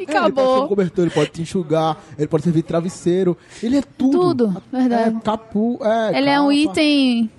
e 0.02 0.06
É, 0.06 0.10
ele 0.10 0.32
pode 0.32 0.34
ser 0.34 0.42
um 0.42 0.42
acabou. 0.42 0.68
cobertor, 0.68 1.04
ele 1.04 1.14
pode 1.14 1.30
te 1.30 1.42
enxugar, 1.42 1.98
ele 2.18 2.26
pode 2.28 2.42
servir 2.44 2.62
de 2.62 2.68
travesseiro. 2.68 3.36
Ele 3.62 3.76
é 3.78 3.82
tudo. 3.82 4.20
Tudo, 4.48 4.62
verdade. 4.72 5.16
É 5.16 5.20
capu, 5.20 5.78
é 5.82 6.18
Ele 6.18 6.28
é 6.28 6.40
um 6.40 6.50
item 6.52 7.30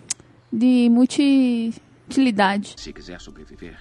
de 0.51 0.89
multi-utilidade. 0.89 2.75
Se 2.77 2.91
quiser 2.93 3.19
sobreviver, 3.19 3.77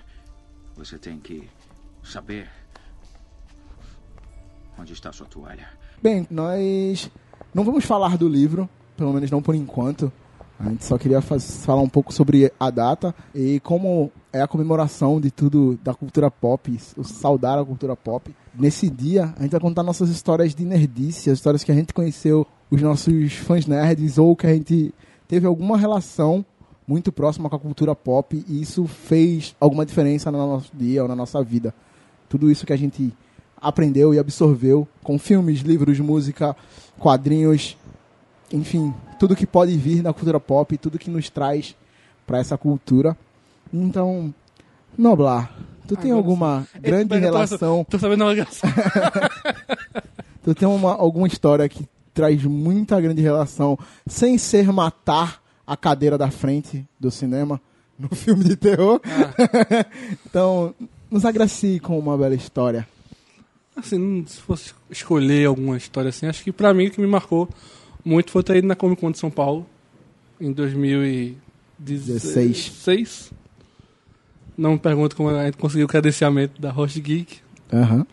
você 0.76 0.98
tem 0.98 1.18
que 1.18 1.48
saber 2.02 2.48
onde 4.78 4.92
está 4.92 5.12
sua 5.12 5.26
toalha. 5.26 5.68
Bem, 6.02 6.26
nós 6.30 7.10
não 7.52 7.64
vamos 7.64 7.84
falar 7.84 8.16
do 8.16 8.28
livro, 8.28 8.68
pelo 8.96 9.12
menos 9.12 9.30
não 9.30 9.42
por 9.42 9.54
enquanto. 9.54 10.10
A 10.58 10.68
gente 10.68 10.84
só 10.84 10.98
queria 10.98 11.22
falar 11.22 11.80
um 11.80 11.88
pouco 11.88 12.12
sobre 12.12 12.52
a 12.60 12.70
data 12.70 13.14
e 13.34 13.60
como 13.60 14.12
é 14.32 14.42
a 14.42 14.46
comemoração 14.48 15.18
de 15.20 15.30
tudo 15.30 15.78
da 15.82 15.94
cultura 15.94 16.30
pop, 16.30 16.78
o 16.96 17.02
saudar 17.04 17.58
a 17.58 17.64
cultura 17.64 17.96
pop. 17.96 18.34
Nesse 18.52 18.90
dia, 18.90 19.32
a 19.38 19.42
gente 19.42 19.52
vai 19.52 19.60
contar 19.60 19.82
nossas 19.82 20.08
histórias 20.08 20.54
de 20.54 20.64
nerdice, 20.64 21.30
as 21.30 21.38
histórias 21.38 21.62
que 21.62 21.70
a 21.70 21.74
gente 21.74 21.94
conheceu, 21.94 22.46
os 22.70 22.82
nossos 22.82 23.32
fãs 23.34 23.66
nerds 23.66 24.18
ou 24.18 24.34
que 24.34 24.46
a 24.46 24.52
gente 24.52 24.92
teve 25.28 25.46
alguma 25.46 25.78
relação 25.78 26.44
muito 26.86 27.12
próxima 27.12 27.48
com 27.48 27.54
a 27.54 27.60
cultura 27.60 27.94
pop 27.94 28.44
e 28.48 28.60
isso 28.60 28.84
fez 28.86 29.54
alguma 29.60 29.86
diferença 29.86 30.30
no 30.30 30.38
nosso 30.38 30.72
dia 30.74 31.02
ou 31.02 31.08
na 31.08 31.14
nossa 31.14 31.42
vida. 31.42 31.72
Tudo 32.28 32.50
isso 32.50 32.66
que 32.66 32.72
a 32.72 32.76
gente 32.76 33.12
aprendeu 33.56 34.12
e 34.12 34.18
absorveu 34.18 34.88
com 35.02 35.16
filmes, 35.16 35.60
livros, 35.60 36.00
música, 36.00 36.56
quadrinhos, 36.98 37.76
enfim, 38.52 38.92
tudo 39.20 39.36
que 39.36 39.46
pode 39.46 39.76
vir 39.76 40.02
da 40.02 40.12
cultura 40.12 40.40
pop, 40.40 40.76
tudo 40.76 40.98
que 40.98 41.10
nos 41.10 41.30
traz 41.30 41.76
para 42.26 42.38
essa 42.38 42.58
cultura. 42.58 43.16
Então, 43.72 44.34
Noblar, 44.98 45.54
tu 45.90 45.96
tem 45.96 46.12
Agora 46.12 46.24
alguma 46.24 46.66
grande 46.80 47.12
eu 47.14 47.20
tô- 47.20 47.26
relação, 47.26 47.84
Tô 47.84 47.98
sabendo 47.98 48.24
uma 48.24 48.34
tu 50.44 50.54
tem 50.54 50.68
uma, 50.68 50.92
alguma 50.92 51.26
história 51.26 51.68
que 51.68 51.84
traz 52.14 52.44
muita 52.44 53.00
grande 53.00 53.20
relação, 53.20 53.76
sem 54.06 54.38
ser 54.38 54.70
matar 54.72 55.42
a 55.66 55.76
cadeira 55.76 56.16
da 56.16 56.30
frente 56.30 56.86
do 56.98 57.10
cinema 57.10 57.60
no 57.98 58.08
filme 58.14 58.44
de 58.44 58.54
terror? 58.54 59.00
então, 60.24 60.72
nos 61.10 61.24
agracie 61.24 61.80
com 61.80 61.98
uma 61.98 62.16
bela 62.16 62.36
história. 62.36 62.86
Assim, 63.74 64.24
se 64.28 64.40
fosse 64.40 64.72
escolher 64.88 65.46
alguma 65.46 65.76
história 65.76 66.10
assim, 66.10 66.26
acho 66.26 66.44
que 66.44 66.52
pra 66.52 66.72
mim 66.72 66.86
o 66.86 66.90
que 66.92 67.00
me 67.00 67.06
marcou 67.08 67.48
muito 68.04 68.30
foi 68.30 68.44
ter 68.44 68.58
ido 68.58 68.68
na 68.68 68.76
Comic 68.76 69.00
Con 69.00 69.10
de 69.10 69.18
São 69.18 69.30
Paulo 69.30 69.66
em 70.40 70.52
2016. 70.52 73.32
Não 74.60 74.72
me 74.72 74.78
pergunto 74.78 75.16
como 75.16 75.30
a 75.30 75.46
gente 75.46 75.56
conseguiu 75.56 75.86
o 75.86 75.88
credenciamento 75.88 76.60
da 76.60 76.70
Host 76.70 77.00
Geek. 77.00 77.38
Aham. 77.72 78.06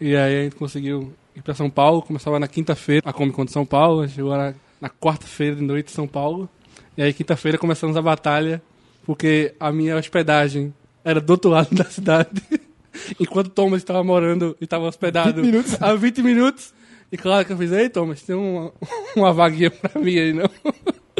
E 0.00 0.16
aí 0.16 0.40
a 0.40 0.44
gente 0.44 0.56
conseguiu 0.56 1.12
ir 1.36 1.42
pra 1.42 1.52
São 1.52 1.68
Paulo. 1.68 2.00
Começava 2.00 2.40
na 2.40 2.48
quinta-feira 2.48 3.02
a 3.04 3.12
Comic 3.12 3.36
Con 3.36 3.44
de 3.44 3.52
São 3.52 3.66
Paulo. 3.66 4.08
Chegou 4.08 4.34
na, 4.34 4.54
na 4.80 4.88
quarta-feira 4.88 5.54
de 5.54 5.60
noite 5.60 5.92
em 5.92 5.94
São 5.94 6.08
Paulo. 6.08 6.48
E 6.96 7.02
aí 7.02 7.12
quinta-feira 7.12 7.58
começamos 7.58 7.94
a 7.94 8.00
batalha. 8.00 8.62
Porque 9.04 9.54
a 9.60 9.70
minha 9.70 9.94
hospedagem 9.98 10.72
era 11.04 11.20
do 11.20 11.30
outro 11.30 11.50
lado 11.50 11.68
da 11.76 11.84
cidade. 11.84 12.42
Enquanto 13.20 13.50
Thomas 13.50 13.82
estava 13.82 14.02
morando 14.02 14.56
e 14.58 14.64
estava 14.64 14.86
hospedado 14.86 15.42
20 15.42 15.44
minutos. 15.44 15.76
há 15.78 15.94
20 15.94 16.22
minutos. 16.22 16.74
E 17.12 17.18
claro 17.18 17.44
que 17.44 17.52
eu 17.52 17.58
fiz, 17.58 17.70
ei 17.70 17.90
Thomas, 17.90 18.22
tem 18.22 18.34
uma, 18.34 18.72
uma 19.14 19.30
vaguinha 19.30 19.70
pra 19.70 20.00
mim 20.00 20.16
aí, 20.16 20.32
não? 20.32 20.48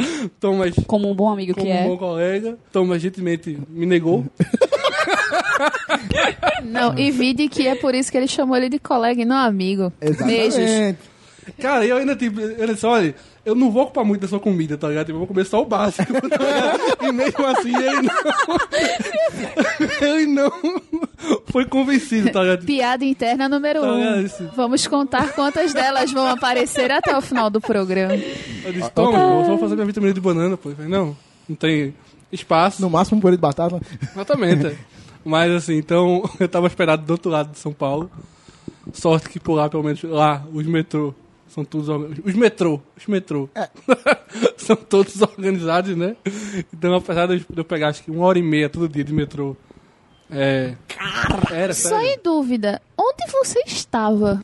Thomas, 0.39 0.73
Como 0.87 1.09
um 1.09 1.15
bom 1.15 1.29
amigo 1.29 1.53
como 1.53 1.65
que 1.65 1.71
um 1.71 1.75
é. 1.75 1.87
bom 1.87 1.97
colega, 1.97 2.57
Thomas 2.71 3.01
gentilmente 3.01 3.57
me 3.69 3.85
negou. 3.85 4.25
Não, 6.63 6.97
e 6.97 7.11
vide 7.11 7.47
que 7.47 7.67
é 7.67 7.75
por 7.75 7.93
isso 7.93 8.11
que 8.11 8.17
ele 8.17 8.27
chamou 8.27 8.55
ele 8.55 8.69
de 8.69 8.79
colega 8.79 9.21
e 9.21 9.25
não 9.25 9.37
amigo. 9.37 9.91
Beijos. 10.25 10.95
Cara, 11.59 11.85
eu 11.85 11.97
ainda 11.97 12.15
tipo, 12.15 12.39
eu 12.39 12.67
disse, 12.67 12.85
olha, 12.85 13.15
eu 13.45 13.55
não 13.55 13.71
vou 13.71 13.83
ocupar 13.83 14.05
muito 14.05 14.21
da 14.21 14.27
sua 14.27 14.39
comida, 14.39 14.77
tá 14.77 14.87
ligado? 14.87 15.05
Tipo, 15.07 15.15
Eu 15.15 15.19
vou 15.19 15.27
comer 15.27 15.45
só 15.45 15.61
o 15.61 15.65
básico. 15.65 16.11
tá 16.13 16.19
ligado? 16.37 17.03
e 17.03 17.11
mesmo 17.11 17.45
assim, 17.45 17.75
ele 17.75 18.01
não. 18.01 18.57
ele 20.07 20.25
não 20.27 20.51
foi 21.47 21.65
convencido, 21.65 22.31
tá 22.31 22.41
ligado? 22.41 22.65
Piada 22.65 23.05
interna 23.05 23.49
número 23.49 23.81
Tá 23.81 23.91
um. 23.93 24.47
Vamos 24.55 24.87
contar 24.87 25.33
quantas 25.33 25.73
delas 25.73 26.11
vão 26.11 26.27
aparecer 26.27 26.91
até 26.91 27.15
o 27.17 27.21
final 27.21 27.49
do 27.49 27.59
programa. 27.61 28.15
Eu 28.63 28.73
disse, 28.73 28.89
toma, 28.91 29.17
eu 29.17 29.43
só 29.43 29.49
vou 29.49 29.59
fazer 29.59 29.75
minha 29.75 29.85
vitamina 29.87 30.13
de 30.13 30.21
banana, 30.21 30.57
pô. 30.57 30.69
Eu 30.69 30.75
falei, 30.75 30.91
não, 30.91 31.15
não 31.47 31.55
tem 31.55 31.93
espaço. 32.31 32.81
No 32.81 32.89
máximo 32.89 33.17
um 33.17 33.21
purê 33.21 33.35
de 33.35 33.41
batata. 33.41 33.79
Exatamente. 34.13 34.77
Mas 35.23 35.51
assim, 35.51 35.75
então 35.75 36.23
eu 36.39 36.47
tava 36.47 36.67
esperado 36.67 37.05
do 37.05 37.11
outro 37.11 37.31
lado 37.31 37.51
de 37.51 37.59
São 37.59 37.73
Paulo. 37.73 38.09
Sorte 38.91 39.29
que 39.29 39.39
por 39.39 39.53
lá, 39.55 39.69
pelo 39.69 39.83
menos, 39.83 40.03
lá, 40.03 40.43
os 40.51 40.65
metrô 40.65 41.13
são 41.53 41.63
todos 41.63 41.87
Os 42.25 42.33
metrô, 42.33 42.81
os 42.97 43.05
metrô. 43.05 43.47
são 44.57 44.75
todos 44.75 45.21
organizados, 45.21 45.95
né? 45.95 46.15
Então, 46.73 46.95
apesar 46.95 47.27
de 47.27 47.45
eu 47.55 47.63
pegar 47.63 47.89
acho 47.89 48.03
que 48.03 48.09
uma 48.09 48.25
hora 48.25 48.39
e 48.39 48.43
meia 48.43 48.67
todo 48.67 48.89
dia 48.89 49.03
de 49.03 49.13
metrô. 49.13 49.55
É. 50.31 50.73
Era, 51.51 51.73
Só 51.73 52.01
em 52.01 52.17
dúvida, 52.23 52.81
onde 52.97 53.31
você 53.31 53.61
estava? 53.67 54.43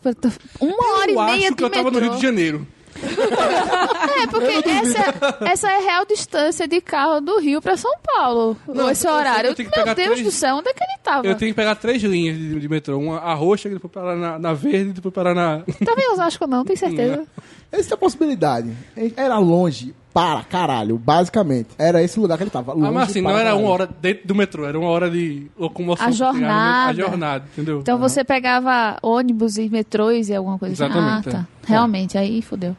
Uma 0.59 0.99
hora 0.99 1.11
eu 1.11 1.19
e 1.19 1.25
meia 1.25 1.31
acho 1.31 1.49
de 1.49 1.55
que 1.55 1.63
eu 1.63 1.69
tava 1.69 1.85
metrô. 1.85 1.99
no 1.99 2.07
Rio 2.11 2.15
de 2.17 2.21
Janeiro. 2.21 2.67
É, 4.21 4.27
porque 4.27 4.69
essa, 4.69 5.45
essa 5.45 5.71
é 5.71 5.77
a 5.77 5.81
real 5.81 6.05
distância 6.05 6.67
de 6.67 6.81
carro 6.81 7.21
do 7.21 7.39
Rio 7.39 7.61
pra 7.61 7.77
São 7.77 7.91
Paulo. 8.03 8.57
Não, 8.67 8.89
esse 8.89 9.07
eu 9.07 9.11
que 9.13 9.17
horário. 9.17 9.49
eu 9.51 9.55
tenho 9.55 9.69
que 9.69 9.75
Meu 9.77 9.85
pegar 9.85 9.93
Deus 9.95 10.09
três- 10.09 10.23
do 10.25 10.31
céu, 10.31 10.55
onde 10.57 10.69
é 10.69 10.73
que 10.73 10.83
ele 10.83 10.99
tava? 11.01 11.25
Eu 11.27 11.35
tenho 11.35 11.51
que 11.51 11.55
pegar 11.55 11.75
três 11.75 12.03
linhas 12.03 12.37
de, 12.37 12.59
de 12.59 12.67
metrô. 12.69 12.97
Uma 12.97 13.19
a 13.19 13.33
roxa, 13.33 13.69
depois 13.69 13.91
parar 13.93 14.15
na, 14.17 14.37
na 14.37 14.53
verde, 14.53 14.91
depois 14.93 15.13
parar 15.13 15.33
na. 15.33 15.59
Tava 15.85 16.01
em 16.01 16.11
Osasco 16.11 16.45
não, 16.47 16.65
tem 16.65 16.75
certeza. 16.75 17.23
Essa 17.71 17.93
é 17.93 17.95
a 17.95 17.97
possibilidade. 17.97 18.73
Era 19.15 19.37
longe 19.37 19.93
para 20.13 20.43
caralho, 20.43 20.97
basicamente. 20.97 21.69
Era 21.77 22.01
esse 22.03 22.19
lugar 22.19 22.37
que 22.37 22.43
ele 22.43 22.49
tava. 22.51 22.73
Longe 22.73 22.87
Ah, 22.87 22.91
mas 22.91 23.09
assim, 23.09 23.21
não 23.21 23.29
era 23.31 23.39
caralho. 23.51 23.59
uma 23.59 23.69
hora 23.69 23.87
dentro 24.01 24.27
do 24.27 24.35
metrô, 24.35 24.65
era 24.65 24.77
uma 24.77 24.89
hora 24.89 25.09
de 25.09 25.49
locomoção. 25.57 26.07
A 26.07 26.11
jornada. 26.11 26.89
A 26.89 26.93
jornada, 26.93 27.45
entendeu? 27.53 27.79
Então 27.79 27.97
você 27.97 28.23
pegava 28.23 28.97
ônibus 29.01 29.57
e 29.57 29.69
metrôs 29.69 30.27
e 30.29 30.35
alguma 30.35 30.57
coisa 30.59 30.73
Exatamente, 30.73 31.29
assim. 31.29 31.37
Ah, 31.37 31.39
é. 31.39 31.43
tá. 31.43 31.47
Realmente, 31.67 32.17
aí 32.17 32.41
fodeu. 32.41 32.75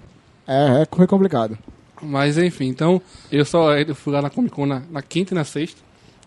É, 0.51 0.83
é, 0.83 0.89
foi 0.91 1.07
complicado. 1.07 1.57
Mas 2.03 2.37
enfim, 2.37 2.67
então 2.67 3.01
eu 3.31 3.45
só 3.45 3.77
eu 3.77 3.95
fui 3.95 4.13
lá 4.13 4.21
na 4.21 4.31
Comic 4.31 4.53
Con 4.55 4.67
na, 4.67 4.83
na 4.91 5.01
quinta 5.01 5.33
e 5.33 5.37
na 5.37 5.45
sexta. 5.45 5.81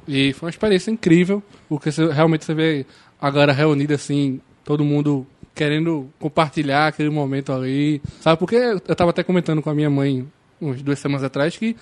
E 0.08 0.32
foi 0.34 0.48
uma 0.48 0.50
experiência 0.50 0.92
incrível, 0.92 1.44
porque 1.68 1.92
você, 1.92 2.06
realmente 2.10 2.46
você 2.46 2.54
vê 2.54 2.86
a 3.20 3.30
galera 3.30 3.52
reunida 3.52 3.96
assim, 3.96 4.40
todo 4.64 4.84
mundo 4.84 5.28
querendo 5.54 6.10
compartilhar 6.20 6.88
aquele 6.88 7.10
momento 7.10 7.52
ali. 7.52 8.02
Sabe, 8.22 8.38
porque 8.38 8.56
eu 8.56 8.96
tava 8.96 9.10
até 9.10 9.24
comentando 9.24 9.62
com 9.62 9.70
a 9.70 9.76
minha 9.76 9.90
mãe 9.90 10.26
uns 10.62 10.82
duas 10.82 11.00
semanas 11.00 11.24
atrás 11.24 11.58
que 11.58 11.76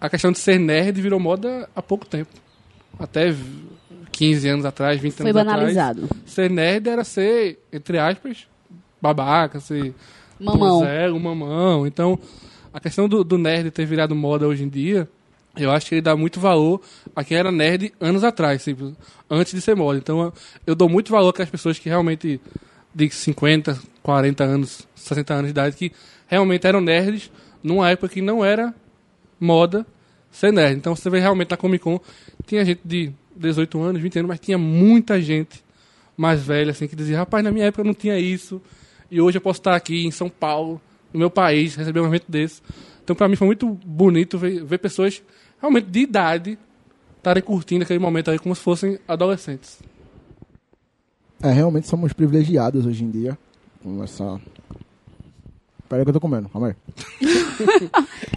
a 0.00 0.08
questão 0.08 0.32
de 0.32 0.38
ser 0.38 0.58
nerd 0.58 1.00
virou 1.00 1.20
moda 1.20 1.68
há 1.74 1.82
pouco 1.82 2.04
tempo. 2.06 2.30
Até 2.98 3.34
15 4.12 4.48
anos 4.48 4.64
atrás, 4.64 5.00
20 5.00 5.14
Foi 5.14 5.26
anos 5.26 5.36
atrás. 5.36 5.56
banalizado. 5.56 6.08
Ser 6.26 6.50
nerd 6.50 6.88
era 6.88 7.04
ser, 7.04 7.58
entre 7.72 7.98
aspas, 7.98 8.46
babaca, 9.00 9.60
ser 9.60 9.94
Mamão. 10.40 10.80
Zero, 10.80 11.20
mamão. 11.20 11.86
Então, 11.86 12.18
a 12.72 12.80
questão 12.80 13.08
do, 13.08 13.22
do 13.22 13.36
nerd 13.36 13.70
ter 13.70 13.84
virado 13.84 14.14
moda 14.14 14.46
hoje 14.46 14.64
em 14.64 14.68
dia, 14.68 15.08
eu 15.56 15.70
acho 15.70 15.86
que 15.86 15.96
ele 15.96 16.02
dá 16.02 16.16
muito 16.16 16.40
valor 16.40 16.80
a 17.14 17.22
quem 17.22 17.36
era 17.36 17.50
nerd 17.52 17.92
anos 18.00 18.24
atrás, 18.24 18.64
tipo, 18.64 18.96
antes 19.28 19.52
de 19.52 19.60
ser 19.60 19.74
moda. 19.74 19.98
Então, 19.98 20.20
eu, 20.20 20.32
eu 20.68 20.74
dou 20.74 20.88
muito 20.88 21.10
valor 21.10 21.34
às 21.38 21.50
pessoas 21.50 21.78
que 21.78 21.88
realmente, 21.88 22.40
de 22.94 23.10
50, 23.10 23.78
40 24.02 24.44
anos, 24.44 24.88
60 24.94 25.34
anos 25.34 25.46
de 25.46 25.50
idade, 25.50 25.76
que 25.76 25.92
realmente 26.26 26.66
eram 26.66 26.80
nerds 26.80 27.30
numa 27.62 27.90
época 27.90 28.14
que 28.14 28.22
não 28.22 28.44
era 28.44 28.74
moda 29.38 29.86
ser 30.30 30.52
nerd. 30.52 30.76
Então, 30.76 30.94
você 30.94 31.10
vê 31.10 31.18
realmente 31.18 31.50
na 31.50 31.56
Comic 31.56 31.82
Con, 31.82 32.00
tinha 32.46 32.64
gente 32.64 32.80
de 32.84 33.12
18 33.36 33.80
anos, 33.82 34.00
20 34.02 34.18
anos, 34.20 34.28
mas 34.28 34.40
tinha 34.40 34.58
muita 34.58 35.20
gente 35.20 35.62
mais 36.16 36.42
velha, 36.42 36.70
assim, 36.70 36.86
que 36.86 36.94
dizia, 36.94 37.18
rapaz, 37.18 37.42
na 37.42 37.50
minha 37.50 37.66
época 37.66 37.82
não 37.82 37.94
tinha 37.94 38.18
isso, 38.18 38.60
e 39.10 39.20
hoje 39.20 39.38
eu 39.38 39.42
posso 39.42 39.60
estar 39.60 39.74
aqui 39.74 40.06
em 40.06 40.10
São 40.10 40.28
Paulo, 40.28 40.80
no 41.12 41.18
meu 41.18 41.30
país, 41.30 41.74
receber 41.74 42.00
um 42.00 42.06
evento 42.06 42.26
desse. 42.28 42.62
Então, 43.02 43.16
pra 43.16 43.28
mim, 43.28 43.36
foi 43.36 43.46
muito 43.46 43.66
bonito 43.84 44.38
ver, 44.38 44.64
ver 44.64 44.78
pessoas 44.78 45.22
realmente 45.60 45.86
de 45.86 46.00
idade 46.00 46.58
estarem 47.16 47.42
curtindo 47.42 47.82
aquele 47.82 47.98
momento 47.98 48.30
aí 48.30 48.38
como 48.38 48.54
se 48.54 48.62
fossem 48.62 48.98
adolescentes. 49.08 49.80
É, 51.42 51.50
realmente 51.50 51.86
somos 51.88 52.12
privilegiados 52.12 52.86
hoje 52.86 53.02
em 53.04 53.10
dia 53.10 53.36
com 53.82 54.02
essa. 54.04 54.40
Pera 55.88 56.02
aí 56.02 56.04
que 56.04 56.10
eu 56.10 56.14
tô 56.14 56.20
comendo, 56.20 56.48
calma 56.48 56.68
aí. 56.68 56.74
Isso, 57.20 57.56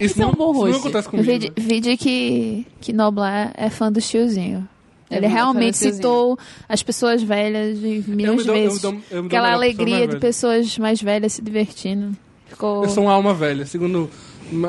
Isso 0.00 0.22
é 0.22 0.26
um 0.26 0.30
não, 0.30 0.34
bom 0.34 0.50
isso 0.52 0.60
não 0.60 0.72
host. 0.72 0.80
acontece 0.80 1.08
comigo. 1.08 1.30
Vide, 1.30 1.52
vide 1.56 1.96
que, 1.96 2.66
que 2.80 2.92
Noblar 2.92 3.52
é 3.56 3.70
fã 3.70 3.92
do 3.92 4.00
tiozinho. 4.00 4.68
É 5.14 5.18
Ele 5.18 5.26
realmente 5.26 5.76
citou 5.76 6.38
as 6.68 6.82
pessoas 6.82 7.22
velhas 7.22 7.78
Eu 7.82 8.02
milhões 8.06 8.40
de 8.40 8.46
dou- 8.46 8.54
eu 8.56 8.60
me 8.62 8.66
vezes. 8.68 8.80
dou- 8.82 8.92
eu 8.92 8.98
me 8.98 9.02
dou 9.10 9.26
Aquela 9.26 9.28
pra 9.28 9.30
pessoa 9.30 9.54
alegria 9.54 10.08
de 10.08 10.16
pessoas 10.18 10.78
mais 10.78 11.00
velhas 11.02 11.32
se 11.32 11.42
divertindo. 11.42 12.16
Ficou. 12.46 12.82
Eu 12.84 12.88
sou 12.90 13.04
uma 13.04 13.12
alma 13.12 13.32
velha. 13.34 13.64
Segundo 13.66 14.10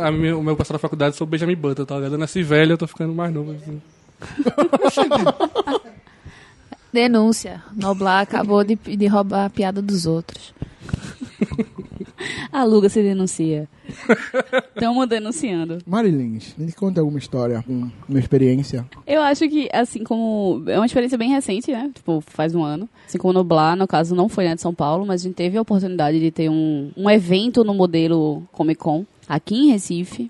a 0.02 0.12
minha- 0.12 0.38
o 0.38 0.44
meu 0.44 0.56
pastor 0.56 0.76
da 0.76 0.80
faculdade, 0.80 1.14
eu 1.14 1.18
sou 1.18 1.28
Benjamin 1.28 1.56
Button, 1.56 1.86
tá 1.86 1.96
ligado? 1.96 2.14
Eu 2.14 2.18
nasci 2.18 2.42
velho, 2.44 2.74
eu 2.74 2.78
tô 2.78 2.88
ficando 2.88 3.14
mais 3.14 3.34
novo. 3.34 3.52
Assim. 3.52 3.82
Denúncia. 6.92 7.62
Noblar 7.76 8.22
acabou 8.22 8.64
de, 8.64 8.76
de 8.76 9.08
roubar 9.08 9.46
a 9.46 9.50
piada 9.50 9.82
dos 9.82 10.06
outros. 10.06 10.54
A 12.52 12.64
Luga 12.64 12.88
se 12.90 13.02
denuncia. 13.02 13.68
Estamos 14.76 15.08
denunciando. 15.08 15.80
Marilins, 15.86 16.56
me 16.58 16.72
conta 16.72 17.02
alguma 17.02 17.20
história, 17.20 17.64
um- 17.68 17.90
uma 18.08 18.20
experiência. 18.20 18.86
Eu 19.06 19.22
acho 19.22 19.48
que, 19.50 19.70
assim 19.74 20.04
como. 20.04 20.64
É 20.68 20.78
uma 20.78 20.86
experiência 20.86 21.18
bem 21.18 21.30
recente, 21.30 21.72
né? 21.72 21.92
Tipo, 21.94 22.22
faz 22.26 22.56
um 22.56 22.64
ano. 22.64 22.88
Assim 23.08 23.18
como 23.18 23.34
no 23.34 23.44
Blá, 23.44 23.76
no 23.76 23.88
caso, 23.88 24.16
não 24.16 24.30
foi 24.30 24.46
na 24.46 24.56
de 24.56 24.62
São 24.62 24.74
Paulo, 24.74 25.06
mas 25.06 25.22
a 25.22 25.24
gente 25.26 25.36
teve 25.36 25.58
a 25.58 25.62
oportunidade 25.62 26.20
de 26.20 26.32
ter 26.32 26.50
um, 26.50 26.92
um 26.96 27.10
evento 27.10 27.64
no 27.64 27.74
modelo 27.74 28.44
Comic 28.52 28.80
Con 28.80 29.06
aqui 29.28 29.56
em 29.56 29.72
Recife. 29.72 30.30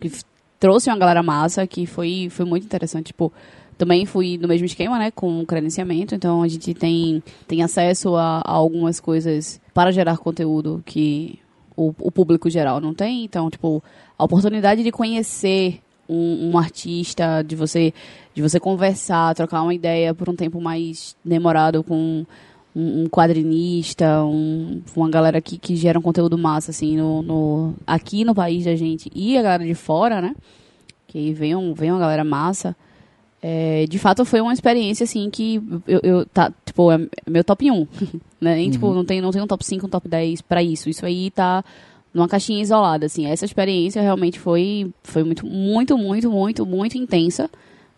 Que 0.00 0.10
trouxe 0.58 0.88
uma 0.90 0.96
galera 0.98 1.22
massa, 1.22 1.66
que 1.66 1.86
foi, 1.86 2.28
foi 2.30 2.44
muito 2.46 2.64
interessante. 2.64 3.06
Tipo, 3.08 3.32
também 3.80 4.04
fui 4.04 4.36
no 4.36 4.46
mesmo 4.46 4.66
esquema, 4.66 4.98
né? 4.98 5.10
Com 5.10 5.42
credenciamento. 5.46 6.14
Então 6.14 6.42
a 6.42 6.48
gente 6.48 6.74
tem, 6.74 7.22
tem 7.48 7.62
acesso 7.62 8.14
a, 8.14 8.42
a 8.44 8.52
algumas 8.52 9.00
coisas 9.00 9.58
para 9.72 9.90
gerar 9.90 10.18
conteúdo 10.18 10.82
que 10.84 11.38
o, 11.74 11.94
o 11.98 12.12
público 12.12 12.50
geral 12.50 12.78
não 12.78 12.92
tem. 12.92 13.24
Então, 13.24 13.48
tipo, 13.48 13.82
a 14.18 14.24
oportunidade 14.24 14.82
de 14.82 14.92
conhecer 14.92 15.80
um, 16.06 16.50
um 16.50 16.58
artista, 16.58 17.42
de 17.42 17.56
você, 17.56 17.94
de 18.34 18.42
você 18.42 18.60
conversar, 18.60 19.34
trocar 19.34 19.62
uma 19.62 19.72
ideia 19.72 20.12
por 20.12 20.28
um 20.28 20.36
tempo 20.36 20.60
mais 20.60 21.16
demorado 21.24 21.82
com 21.82 22.26
um 22.76 23.06
quadrinista, 23.08 24.22
um, 24.22 24.82
uma 24.94 25.08
galera 25.08 25.40
que, 25.40 25.56
que 25.56 25.74
gera 25.74 25.98
um 25.98 26.02
conteúdo 26.02 26.36
massa, 26.36 26.70
assim, 26.70 26.98
no, 26.98 27.22
no, 27.22 27.74
aqui 27.86 28.26
no 28.26 28.34
país 28.34 28.66
da 28.66 28.76
gente 28.76 29.10
e 29.14 29.38
a 29.38 29.42
galera 29.42 29.64
de 29.64 29.74
fora, 29.74 30.20
né? 30.20 30.36
Que 31.06 31.16
aí 31.16 31.32
vem, 31.32 31.56
um, 31.56 31.72
vem 31.72 31.90
uma 31.90 31.98
galera 31.98 32.24
massa. 32.24 32.76
É, 33.42 33.86
de 33.88 33.98
fato, 33.98 34.24
foi 34.24 34.40
uma 34.40 34.52
experiência, 34.52 35.04
assim, 35.04 35.30
que 35.30 35.62
eu, 35.86 36.00
eu 36.02 36.26
tá, 36.26 36.52
tipo, 36.64 36.92
é 36.92 36.98
meu 37.26 37.42
top 37.42 37.70
1, 37.70 37.86
né? 38.40 38.56
Nem, 38.56 38.70
tipo, 38.70 38.92
não 38.92 39.04
tem, 39.04 39.20
não 39.20 39.30
tem 39.30 39.40
um 39.40 39.46
top 39.46 39.64
5, 39.64 39.86
um 39.86 39.88
top 39.88 40.08
10 40.08 40.42
pra 40.42 40.62
isso. 40.62 40.90
Isso 40.90 41.06
aí 41.06 41.30
tá 41.30 41.64
numa 42.12 42.28
caixinha 42.28 42.60
isolada, 42.60 43.06
assim. 43.06 43.26
Essa 43.26 43.44
experiência 43.44 44.02
realmente 44.02 44.38
foi, 44.38 44.90
foi 45.02 45.24
muito, 45.24 45.46
muito, 45.46 45.96
muito, 45.96 46.30
muito, 46.30 46.66
muito 46.66 46.98
intensa. 46.98 47.50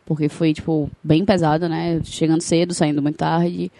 Porque 0.04 0.28
foi, 0.28 0.52
tipo, 0.52 0.90
bem 1.02 1.24
pesada, 1.24 1.68
né? 1.68 2.00
Chegando 2.04 2.40
cedo, 2.40 2.74
saindo 2.74 3.02
muito 3.02 3.16
tarde. 3.16 3.70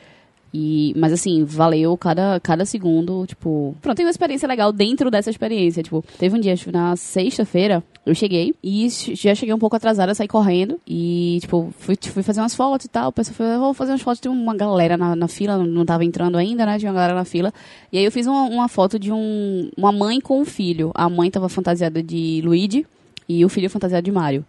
E, 0.55 0.93
mas 0.99 1.13
assim, 1.15 1.45
valeu 1.45 1.97
cada, 1.97 2.39
cada 2.41 2.67
segundo, 2.67 3.27
tipo... 3.27 3.75
Pronto, 3.81 3.97
tem 3.97 4.05
uma 4.05 4.11
experiência 4.11 4.47
legal 4.47 4.71
dentro 4.71 5.11
dessa 5.11 5.31
experiência, 5.31 5.83
tipo... 5.83 6.05
Teve 6.19 6.37
um 6.37 6.41
dia, 6.41 6.55
na 6.71 6.95
sexta-feira, 6.95 7.83
eu 8.05 8.15
cheguei 8.15 8.55
e 8.63 8.87
já 8.91 9.35
cheguei 9.35 9.55
um 9.55 9.59
pouco 9.59 9.77
atrasada, 9.77 10.15
saí 10.15 10.29
correndo 10.29 10.79
e, 10.87 11.39
tipo, 11.41 11.73
fui, 11.79 11.97
fui 11.97 12.23
fazer 12.23 12.41
umas 12.43 12.55
fotos 12.55 12.85
e 12.85 12.89
tal. 12.91 13.09
O 13.09 13.13
pessoal 13.13 13.35
falou, 13.35 13.59
vou 13.61 13.75
fazer 13.75 13.93
umas 13.93 14.03
fotos, 14.03 14.21
tem 14.21 14.31
uma 14.31 14.55
galera 14.55 14.97
na, 14.99 15.17
na 15.17 15.27
fila, 15.27 15.57
não- 15.57 15.65
não 15.65 15.87
tava 15.87 16.05
entrando 16.05 16.37
ainda, 16.37 16.67
né? 16.67 16.79
Tinha 16.79 16.91
uma 16.91 16.97
galera 16.97 17.15
na 17.15 17.25
fila. 17.25 17.51
E 17.91 17.97
aí 17.97 18.05
eu 18.05 18.13
fiz 18.13 18.27
uma, 18.27 18.43
uma 18.43 18.69
foto 18.69 18.99
de 18.99 19.11
um, 19.11 19.71
uma 19.75 19.91
mãe 19.91 20.21
com 20.21 20.39
um 20.41 20.45
filho. 20.45 20.91
A 20.95 21.09
mãe 21.09 21.31
tava 21.31 21.49
fantasiada 21.49 22.03
de 22.03 22.43
Luigi 22.45 22.87
e 23.27 23.43
o 23.43 23.49
filho 23.49 23.71
fantasiado 23.71 24.05
de 24.05 24.13
Mario. 24.13 24.45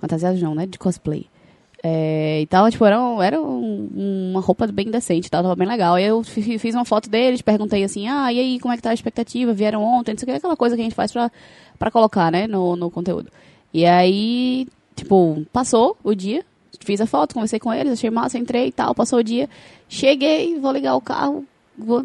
Fantasiado 0.00 0.36
não, 0.40 0.54
né? 0.54 0.66
De 0.66 0.78
cosplay. 0.78 1.26
É, 1.86 2.40
e 2.40 2.46
tal, 2.46 2.70
tipo, 2.70 2.82
era, 2.86 2.98
um- 2.98 3.20
era 3.20 3.38
um- 3.42 4.30
uma 4.30 4.40
roupa 4.40 4.66
bem 4.66 4.90
decente, 4.90 5.26
e 5.26 5.30
tal, 5.30 5.42
tava 5.42 5.54
bem 5.54 5.68
legal. 5.68 5.96
Aí 5.96 6.04
eu 6.04 6.22
fi- 6.22 6.58
fiz 6.58 6.74
uma 6.74 6.86
foto 6.86 7.10
deles, 7.10 7.42
perguntei 7.42 7.84
assim, 7.84 8.08
ah, 8.08 8.32
e 8.32 8.40
aí, 8.40 8.58
como 8.58 8.72
é 8.72 8.76
que 8.76 8.82
tá 8.82 8.88
a 8.88 8.94
expectativa? 8.94 9.52
Vieram 9.52 9.82
ontem, 9.84 10.12
não 10.12 10.18
sei 10.18 10.24
o 10.26 10.30
que, 10.32 10.38
aquela 10.38 10.56
coisa 10.56 10.74
que 10.74 10.80
a 10.80 10.84
gente 10.84 10.94
faz 10.94 11.12
pra, 11.12 11.30
pra 11.78 11.90
colocar, 11.90 12.32
né, 12.32 12.46
no, 12.46 12.74
no 12.74 12.90
conteúdo. 12.90 13.30
E 13.72 13.84
aí, 13.84 14.66
tipo, 14.96 15.44
passou 15.52 15.94
o 16.02 16.14
dia, 16.14 16.42
fiz 16.80 17.02
a 17.02 17.06
foto, 17.06 17.34
conversei 17.34 17.58
com 17.60 17.70
eles, 17.70 17.92
achei 17.92 18.08
massa, 18.08 18.38
entrei 18.38 18.68
e 18.68 18.72
tal, 18.72 18.94
passou 18.94 19.18
o 19.18 19.22
dia. 19.22 19.46
Cheguei, 19.86 20.58
vou 20.58 20.72
ligar 20.72 20.96
o 20.96 21.02
carro, 21.02 21.44
vou- 21.76 22.02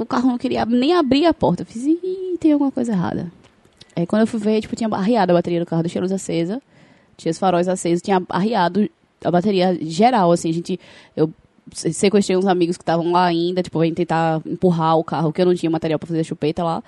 o 0.00 0.06
carro 0.06 0.28
não 0.30 0.38
queria 0.38 0.64
nem 0.64 0.94
abrir 0.94 1.26
a 1.26 1.34
porta. 1.34 1.66
Fiz, 1.66 1.84
ih, 1.84 2.38
tem 2.40 2.52
alguma 2.52 2.72
coisa 2.72 2.92
errada. 2.92 3.30
Aí 3.94 4.06
quando 4.06 4.20
eu 4.20 4.26
fui 4.26 4.40
ver, 4.40 4.62
tipo, 4.62 4.74
tinha 4.74 4.88
arriado 4.90 5.32
a 5.32 5.34
bateria 5.34 5.60
do 5.60 5.66
carro, 5.66 5.82
deixei 5.82 5.98
a 5.98 6.02
luz 6.02 6.12
acesa, 6.12 6.62
tinha 7.16 7.30
os 7.30 7.38
faróis 7.38 7.68
acesos, 7.68 8.00
tinha 8.00 8.22
arriado 8.30 8.88
a 9.24 9.30
bateria 9.30 9.76
geral, 9.80 10.32
assim, 10.32 10.50
a 10.50 10.54
gente... 10.54 10.78
Eu 11.16 11.30
se- 11.72 11.92
sequestrei 11.92 12.36
uns 12.36 12.46
amigos 12.46 12.76
que 12.76 12.82
estavam 12.82 13.12
lá 13.12 13.24
ainda, 13.26 13.62
tipo, 13.62 13.78
vem 13.78 13.92
tentar 13.92 14.40
empurrar 14.46 14.96
o 14.96 15.04
carro, 15.04 15.32
que 15.32 15.40
eu 15.42 15.46
não 15.46 15.54
tinha 15.54 15.70
material 15.70 15.98
pra 15.98 16.06
fazer 16.06 16.20
a 16.20 16.24
chupeta 16.24 16.64
lá. 16.64 16.82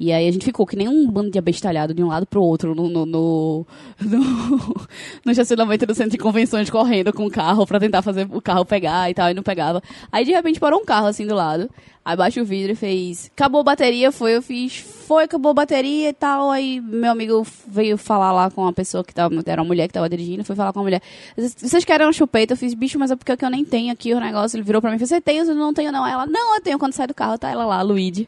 E 0.00 0.12
aí 0.12 0.28
a 0.28 0.30
gente 0.30 0.44
ficou 0.44 0.64
que 0.64 0.76
nem 0.76 0.86
um 0.88 1.10
bando 1.10 1.28
de 1.28 1.38
abestalhado 1.40 1.92
de 1.92 2.04
um 2.04 2.06
lado 2.06 2.24
pro 2.24 2.40
outro 2.40 2.72
no, 2.72 2.88
no, 2.88 3.04
no, 3.04 3.66
no, 4.00 4.86
no 5.24 5.32
estacionamento 5.32 5.84
do 5.86 5.94
centro 5.94 6.12
de 6.12 6.18
convenções 6.18 6.70
correndo 6.70 7.12
com 7.12 7.26
o 7.26 7.30
carro 7.30 7.66
pra 7.66 7.80
tentar 7.80 8.00
fazer 8.00 8.28
o 8.30 8.40
carro 8.40 8.64
pegar 8.64 9.10
e 9.10 9.14
tal, 9.14 9.28
e 9.28 9.34
não 9.34 9.42
pegava. 9.42 9.82
Aí 10.12 10.24
de 10.24 10.30
repente 10.30 10.60
parou 10.60 10.80
um 10.80 10.84
carro 10.84 11.06
assim 11.08 11.26
do 11.26 11.34
lado, 11.34 11.68
aí 12.08 12.16
baixa 12.16 12.40
o 12.40 12.44
vidro 12.44 12.72
e 12.72 12.74
fez, 12.74 13.30
acabou 13.36 13.60
a 13.60 13.64
bateria, 13.64 14.10
foi, 14.10 14.34
eu 14.34 14.40
fiz, 14.40 14.78
foi, 14.78 15.24
acabou 15.24 15.50
a 15.50 15.54
bateria 15.54 16.08
e 16.08 16.12
tal, 16.14 16.50
aí 16.50 16.80
meu 16.80 17.10
amigo 17.10 17.46
veio 17.66 17.98
falar 17.98 18.32
lá 18.32 18.50
com 18.50 18.66
a 18.66 18.72
pessoa 18.72 19.04
que 19.04 19.12
tava, 19.14 19.34
era 19.44 19.60
uma 19.60 19.68
mulher 19.68 19.88
que 19.88 19.92
tava 19.92 20.08
dirigindo, 20.08 20.42
foi 20.42 20.56
falar 20.56 20.72
com 20.72 20.80
a 20.80 20.82
mulher, 20.82 21.02
vocês 21.36 21.84
querem 21.84 22.06
uma 22.06 22.12
chupeta? 22.14 22.54
Eu 22.54 22.56
fiz, 22.56 22.72
bicho, 22.72 22.98
mas 22.98 23.10
é 23.10 23.16
porque 23.16 23.44
eu 23.44 23.50
nem 23.50 23.62
tenho 23.62 23.92
aqui 23.92 24.14
o 24.14 24.20
negócio, 24.20 24.56
ele 24.56 24.64
virou 24.64 24.80
pra 24.80 24.90
mim 24.90 24.96
e 24.96 24.98
falou, 24.98 25.08
você 25.08 25.20
tem? 25.20 25.36
Eu 25.36 25.54
não 25.54 25.74
tenho 25.74 25.92
não. 25.92 26.06
Ela, 26.06 26.24
não, 26.24 26.54
eu 26.54 26.62
tenho, 26.62 26.78
quando 26.78 26.94
sai 26.94 27.06
do 27.06 27.12
carro 27.14 27.36
tá 27.36 27.50
ela 27.50 27.66
lá, 27.66 27.82
Luigi 27.82 28.26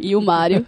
e 0.00 0.16
o 0.16 0.22
Mário. 0.22 0.64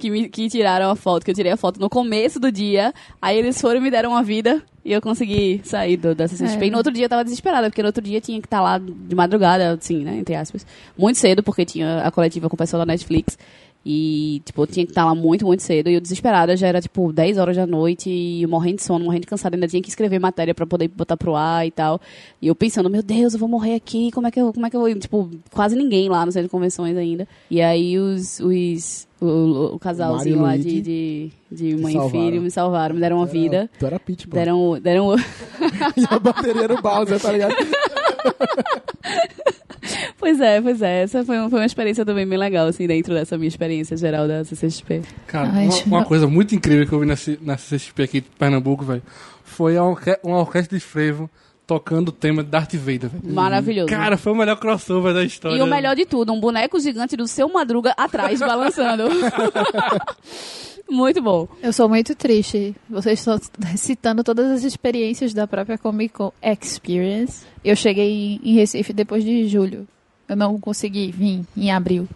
Que, 0.00 0.08
me, 0.08 0.30
que 0.30 0.48
tiraram 0.48 0.88
a 0.88 0.96
foto, 0.96 1.22
que 1.26 1.30
eu 1.30 1.34
tirei 1.34 1.52
a 1.52 1.58
foto 1.58 1.78
no 1.78 1.90
começo 1.90 2.40
do 2.40 2.50
dia. 2.50 2.94
Aí 3.20 3.36
eles 3.36 3.60
foram 3.60 3.80
e 3.80 3.82
me 3.82 3.90
deram 3.90 4.12
uma 4.12 4.22
vida 4.22 4.62
e 4.84 4.92
eu 4.92 5.00
consegui 5.00 5.60
sair 5.64 5.96
do, 5.96 6.14
da 6.14 6.26
CCXP. 6.26 6.64
É. 6.64 6.66
E 6.68 6.70
no 6.70 6.78
outro 6.78 6.92
dia 6.92 7.04
eu 7.04 7.08
tava 7.08 7.24
desesperada, 7.24 7.68
porque 7.68 7.82
no 7.82 7.88
outro 7.88 8.02
dia 8.02 8.20
tinha 8.20 8.40
que 8.40 8.46
estar 8.46 8.60
lá 8.60 8.78
de 8.78 9.14
madrugada, 9.14 9.72
assim, 9.72 10.04
né? 10.04 10.16
Entre 10.16 10.34
aspas. 10.34 10.66
Muito 10.96 11.18
cedo, 11.18 11.42
porque 11.42 11.64
tinha 11.64 12.02
a 12.02 12.10
coletiva 12.10 12.48
com 12.48 12.54
o 12.54 12.58
pessoal 12.58 12.80
da 12.80 12.86
Netflix. 12.86 13.38
E, 13.84 14.42
tipo, 14.44 14.62
eu 14.62 14.66
tinha 14.66 14.84
que 14.84 14.92
estar 14.92 15.04
lá 15.04 15.14
muito, 15.14 15.46
muito 15.46 15.62
cedo. 15.62 15.88
E 15.88 15.94
eu 15.94 16.00
desesperada, 16.00 16.56
já 16.56 16.66
era, 16.68 16.80
tipo, 16.80 17.12
10 17.12 17.38
horas 17.38 17.56
da 17.56 17.66
noite, 17.66 18.10
e 18.10 18.42
eu 18.42 18.48
morrendo 18.48 18.76
de 18.76 18.82
sono, 18.82 19.04
morrendo 19.04 19.22
de 19.22 19.26
cansada. 19.28 19.56
Ainda 19.56 19.66
tinha 19.68 19.82
que 19.82 19.88
escrever 19.88 20.18
matéria 20.18 20.54
pra 20.54 20.66
poder 20.66 20.88
botar 20.88 21.16
pro 21.16 21.34
ar 21.34 21.66
e 21.66 21.70
tal. 21.70 22.00
E 22.42 22.48
eu 22.48 22.54
pensando, 22.54 22.90
meu 22.90 23.02
Deus, 23.02 23.32
eu 23.32 23.38
vou 23.40 23.48
morrer 23.48 23.74
aqui, 23.74 24.10
como 24.12 24.26
é 24.26 24.30
que 24.30 24.40
eu, 24.40 24.52
como 24.52 24.66
é 24.66 24.70
que 24.70 24.76
eu 24.76 24.80
vou... 24.80 24.94
Tipo, 24.94 25.30
quase 25.50 25.76
ninguém 25.76 26.08
lá 26.08 26.26
no 26.26 26.32
centro 26.32 26.48
de 26.48 26.52
convenções 26.52 26.96
ainda. 26.96 27.26
E 27.50 27.60
aí 27.62 27.98
os... 27.98 28.38
os 28.40 29.08
o, 29.20 29.74
o- 29.74 29.78
casalzinho 29.78 30.40
lá 30.40 30.56
de, 30.56 30.80
de, 30.80 31.30
de 31.52 31.76
mãe 31.76 31.94
e 31.94 32.10
filho 32.10 32.40
me 32.40 32.50
salvaram, 32.50 32.94
me 32.94 33.00
deram 33.02 33.18
uma 33.18 33.26
vida. 33.26 33.68
Tu 33.78 33.84
era 33.86 34.00
pô. 34.00 34.12
Deram, 34.28 34.80
deram, 34.80 35.14
E 35.94 36.04
a 36.08 36.18
bateria 36.18 36.62
era 36.62 36.74
o 36.74 36.80
Bowser, 36.80 37.20
tá 37.20 37.30
ligado? 37.30 37.54
pois 40.18 40.40
é, 40.40 40.60
pois 40.60 40.82
é. 40.82 41.02
Essa 41.02 41.24
foi, 41.24 41.38
uma- 41.38 41.50
foi 41.50 41.58
uma 41.60 41.66
experiência 41.66 42.04
também 42.04 42.26
bem 42.26 42.38
legal, 42.38 42.66
assim, 42.66 42.86
dentro 42.86 43.14
dessa 43.14 43.36
minha 43.36 43.48
experiência 43.48 43.96
geral 43.96 44.26
da 44.28 44.44
CCXP. 44.44 45.02
Cara, 45.26 45.50
Ai, 45.52 45.66
uma, 45.66 45.98
uma 45.98 46.04
coisa 46.04 46.26
muito 46.26 46.54
incrível 46.54 46.86
que 46.86 46.92
eu 46.92 47.00
vi 47.00 47.06
na, 47.06 47.16
C- 47.16 47.38
na 47.40 47.56
CCXP 47.56 48.02
aqui 48.02 48.20
de 48.20 48.28
Pernambuco, 48.38 48.84
velho, 48.84 49.02
foi 49.44 49.76
orque 49.78 50.16
uma 50.22 50.38
orquestra 50.38 50.78
de 50.78 50.84
frevo 50.84 51.28
tocando 51.70 52.08
o 52.08 52.12
tema 52.12 52.42
de 52.42 52.50
Darth 52.50 52.74
Vader, 52.74 53.08
velho. 53.08 53.32
Maravilhoso. 53.32 53.86
Cara, 53.88 54.16
foi 54.16 54.32
o 54.32 54.34
melhor 54.34 54.56
crossover 54.56 55.14
da 55.14 55.22
história. 55.22 55.56
E 55.56 55.62
o 55.62 55.66
melhor 55.68 55.94
de 55.94 56.04
tudo, 56.04 56.32
um 56.32 56.40
boneco 56.40 56.80
gigante 56.80 57.16
do 57.16 57.28
seu 57.28 57.48
Madruga 57.48 57.94
atrás, 57.96 58.40
balançando. 58.40 59.04
Muito 60.90 61.22
bom. 61.22 61.46
Eu 61.62 61.72
sou 61.72 61.88
muito 61.88 62.16
triste. 62.16 62.74
Vocês 62.88 63.20
estão 63.20 63.38
citando 63.76 64.24
todas 64.24 64.50
as 64.50 64.64
experiências 64.64 65.32
da 65.32 65.46
própria 65.46 65.78
Comic 65.78 66.12
Con 66.14 66.32
Experience. 66.42 67.44
Eu 67.64 67.76
cheguei 67.76 68.40
em- 68.42 68.54
Recife 68.54 68.92
depois 68.92 69.22
de 69.24 69.46
julho. 69.46 69.86
Eu 70.28 70.34
não 70.34 70.58
consegui 70.58 71.12
vir 71.12 71.44
em 71.56 71.70
abril. 71.70 72.08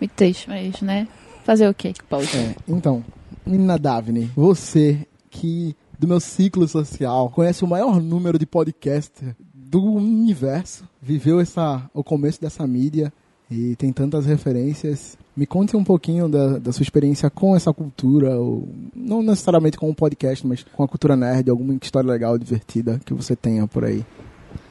Muito 0.00 0.12
triste, 0.12 0.48
mas, 0.48 0.80
né? 0.80 1.06
Fazer 1.44 1.68
o 1.68 1.74
quê? 1.74 1.92
É, 2.34 2.54
então, 2.66 3.04
menina 3.44 3.78
Davine, 3.78 4.30
você 4.34 5.06
que 5.30 5.76
do 6.04 6.08
meu 6.08 6.20
ciclo 6.20 6.68
social 6.68 7.30
conhece 7.30 7.64
o 7.64 7.66
maior 7.66 8.00
número 8.00 8.38
de 8.38 8.44
podcasts 8.44 9.34
do 9.54 9.82
universo, 9.82 10.86
viveu 11.00 11.40
essa, 11.40 11.90
o 11.94 12.04
começo 12.04 12.40
dessa 12.40 12.66
mídia 12.66 13.10
e 13.50 13.74
tem 13.76 13.90
tantas 13.90 14.26
referências. 14.26 15.16
Me 15.34 15.46
conte 15.46 15.76
um 15.76 15.82
pouquinho 15.82 16.28
da, 16.28 16.58
da 16.58 16.72
sua 16.72 16.82
experiência 16.82 17.30
com 17.30 17.56
essa 17.56 17.72
cultura, 17.72 18.38
ou, 18.38 18.68
não 18.94 19.22
necessariamente 19.22 19.78
com 19.78 19.88
o 19.90 19.94
podcast, 19.94 20.46
mas 20.46 20.62
com 20.62 20.82
a 20.82 20.88
cultura 20.88 21.16
nerd, 21.16 21.48
alguma 21.48 21.74
história 21.82 22.08
legal, 22.08 22.38
divertida 22.38 23.00
que 23.04 23.14
você 23.14 23.34
tenha 23.34 23.66
por 23.66 23.84
aí. 23.84 24.04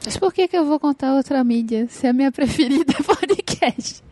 Mas 0.04 0.16
por 0.16 0.32
que, 0.32 0.46
que 0.46 0.56
eu 0.56 0.64
vou 0.64 0.78
contar 0.78 1.14
outra 1.14 1.42
mídia 1.42 1.86
se 1.90 2.06
a 2.06 2.12
minha 2.12 2.30
preferida 2.32 2.92
é 2.92 3.02
podcast? 3.02 4.02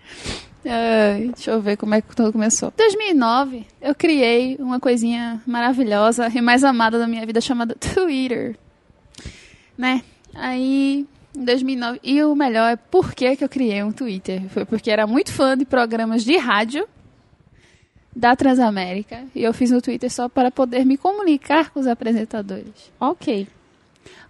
Ai, 0.64 1.30
deixa 1.34 1.50
eu 1.50 1.60
ver 1.60 1.76
como 1.76 1.94
é 1.94 2.00
que 2.00 2.14
tudo 2.14 2.32
começou. 2.32 2.68
Em 2.68 2.76
2009, 2.76 3.66
eu 3.80 3.94
criei 3.94 4.56
uma 4.58 4.78
coisinha 4.78 5.42
maravilhosa 5.46 6.28
e 6.28 6.40
mais 6.40 6.62
amada 6.62 6.98
da 6.98 7.06
minha 7.06 7.24
vida 7.26 7.40
chamada 7.40 7.74
Twitter. 7.74 8.56
Né? 9.76 10.02
Aí, 10.34 11.06
em 11.36 11.44
2009. 11.44 12.00
E 12.02 12.22
o 12.22 12.34
melhor 12.34 12.72
é 12.72 12.76
por 12.76 13.14
que, 13.14 13.36
que 13.36 13.44
eu 13.44 13.48
criei 13.48 13.82
um 13.82 13.92
Twitter. 13.92 14.48
Foi 14.50 14.64
porque 14.64 14.90
era 14.90 15.06
muito 15.06 15.32
fã 15.32 15.56
de 15.56 15.64
programas 15.64 16.24
de 16.24 16.36
rádio 16.36 16.86
da 18.14 18.36
Transamérica. 18.36 19.24
E 19.34 19.42
eu 19.42 19.52
fiz 19.52 19.70
no 19.70 19.80
Twitter 19.80 20.10
só 20.10 20.28
para 20.28 20.50
poder 20.50 20.84
me 20.84 20.96
comunicar 20.96 21.70
com 21.70 21.80
os 21.80 21.86
apresentadores. 21.86 22.92
Ok. 23.00 23.48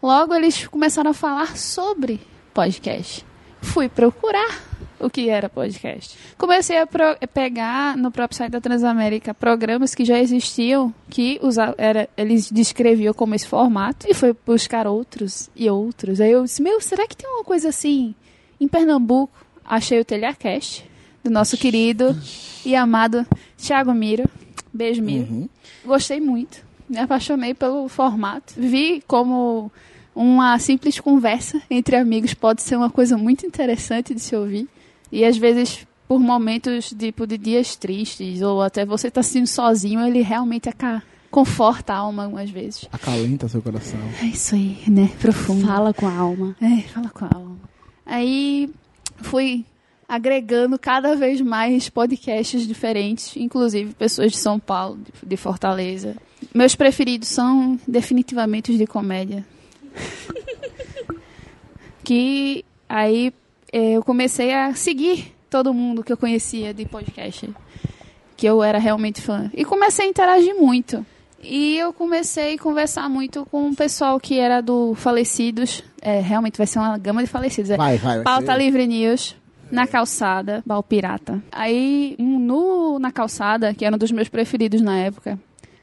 Logo, 0.03 0.35
eles 0.35 0.67
começaram 0.67 1.11
a 1.11 1.15
falar 1.15 1.57
sobre 1.57 2.21
podcast. 2.55 3.25
Fui 3.61 3.89
procurar 3.89 4.72
o 5.03 5.11
que 5.11 5.29
era 5.29 5.49
podcast. 5.49 6.17
Comecei 6.39 6.79
a 6.79 6.87
pegar 6.87 7.97
no 7.97 8.11
próprio 8.11 8.37
site 8.37 8.53
da 8.53 8.61
Transamérica 8.61 9.35
programas 9.35 9.95
que 9.95 10.05
já 10.05 10.19
existiam, 10.19 10.95
que 11.11 11.41
era, 11.77 12.09
eles 12.17 12.51
descreviam 12.51 13.13
como 13.13 13.35
esse 13.35 13.47
formato, 13.47 14.07
e 14.09 14.15
fui 14.15 14.35
buscar 14.47 14.87
outros 14.87 15.51
e 15.55 15.69
outros. 15.69 16.21
Aí 16.21 16.31
eu 16.31 16.45
disse, 16.45 16.63
meu, 16.63 16.81
será 16.81 17.07
que 17.07 17.17
tem 17.17 17.29
uma 17.29 17.45
coisa 17.45 17.69
assim 17.69 18.15
em 18.61 18.69
Pernambuco? 18.69 19.33
Achei 19.65 20.01
o 20.01 20.05
Telhacast, 20.05 20.85
do 21.23 21.31
nosso 21.31 21.57
querido 21.57 22.17
e 22.65 22.75
amado 22.75 23.27
Thiago 23.57 23.93
Miro. 23.93 24.29
Beijo, 24.73 25.03
Miro. 25.03 25.49
Gostei 25.85 26.21
muito. 26.21 26.65
Me 26.89 26.99
apaixonei 26.99 27.55
pelo 27.55 27.89
formato. 27.89 28.55
Vi 28.57 29.03
como 29.07 29.71
uma 30.15 30.59
simples 30.59 31.01
conversa 31.01 31.63
entre 31.71 31.97
amigos 31.97 32.35
pode 32.35 32.63
ser 32.63 32.77
uma 32.77 32.91
coisa 32.91 33.17
muito 33.17 33.47
interessante 33.47 34.15
de 34.15 34.21
se 34.21 34.37
ouvir. 34.37 34.69
E 35.13 35.23
às 35.25 35.37
vezes, 35.37 35.87
por 36.09 36.19
momentos 36.19 36.93
tipo, 36.99 37.27
de 37.27 37.37
dias 37.39 37.77
tristes, 37.77 38.41
ou 38.43 38.63
até 38.63 38.85
você 38.87 39.11
tá 39.11 39.23
se 39.23 39.31
sentindo 39.35 39.47
sozinho, 39.49 40.01
ele 40.07 40.23
realmente 40.23 40.69
aca- 40.71 41.03
conforta 41.31 41.93
a 41.93 41.99
alma 41.99 42.25
algumas 42.25 42.49
vezes. 42.51 42.89
Acalenta 42.91 43.47
seu 43.49 43.61
coração. 43.63 44.01
É 44.23 44.27
isso 44.27 44.55
aí, 44.55 44.79
né? 44.89 45.11
Profundo. 45.21 45.67
Fala 45.67 45.93
com 45.95 46.07
a 46.09 46.15
alma. 46.17 46.57
É, 46.61 46.81
fala 46.89 47.11
com 47.11 47.25
a 47.27 47.31
alma. 47.35 47.57
Aí 48.07 48.71
fui 49.19 49.65
agregando 50.09 50.79
cada 50.79 51.15
vez 51.17 51.41
mais 51.41 51.89
podcasts 51.89 52.67
diferentes, 52.67 53.35
inclusive 53.37 53.95
pessoas 53.95 54.33
de 54.33 54.39
São 54.39 54.59
Paulo, 54.59 54.99
de- 55.27 55.37
Fortaleza. 55.37 56.17
Meus 56.55 56.75
preferidos 56.75 57.29
são 57.29 57.79
definitivamente 57.87 58.73
os 58.73 58.79
de 58.79 58.87
comédia. 58.87 59.45
que 62.05 62.65
aí 62.89 63.33
eu 63.73 64.03
comecei 64.03 64.53
a 64.53 64.75
seguir 64.75 65.35
todo 65.49 65.73
mundo 65.73 66.03
que 66.03 66.13
eu 66.13 66.17
conhecia 66.17 66.73
de 66.75 66.85
podcast, 66.87 67.51
que 68.37 68.47
eu 68.47 68.63
era 68.63 68.79
realmente 68.79 69.21
fã. 69.21 69.51
E 69.55 69.65
comecei 69.65 70.07
a 70.07 70.09
interagir 70.09 70.55
muito. 70.55 71.05
E 71.43 71.77
eu 71.77 71.93
comecei 71.93 72.55
a 72.55 72.59
conversar 72.59 73.09
muito 73.09 73.45
com 73.47 73.71
o 73.71 73.75
pessoal 73.75 74.21
que 74.21 74.39
era 74.39 74.61
do 74.61 74.95
Falecidos. 74.95 75.83
É, 76.01 76.21
realmente 76.21 76.57
vai 76.57 76.67
ser 76.67 76.79
uma 76.79 76.97
gama 76.97 77.23
de 77.23 77.29
falecidos. 77.29 77.71
É 77.71 77.77
Vai, 77.77 77.99
vai. 77.99 78.17
vai 78.17 78.25
Pauta 78.25 78.53
ser. 78.53 78.59
Livre 78.59 78.87
News, 78.87 79.35
na 79.71 79.87
calçada, 79.87 80.63
Bal 80.65 80.83
Pirata. 80.83 81.43
Aí, 81.51 82.15
um 82.19 82.39
no 82.39 82.99
Na 82.99 83.11
Calçada, 83.11 83.75
que 83.75 83.85
era 83.85 83.95
um 83.97 83.99
dos 83.99 84.13
meus 84.13 84.29
preferidos 84.29 84.81
na 84.81 84.99
época, 84.99 85.39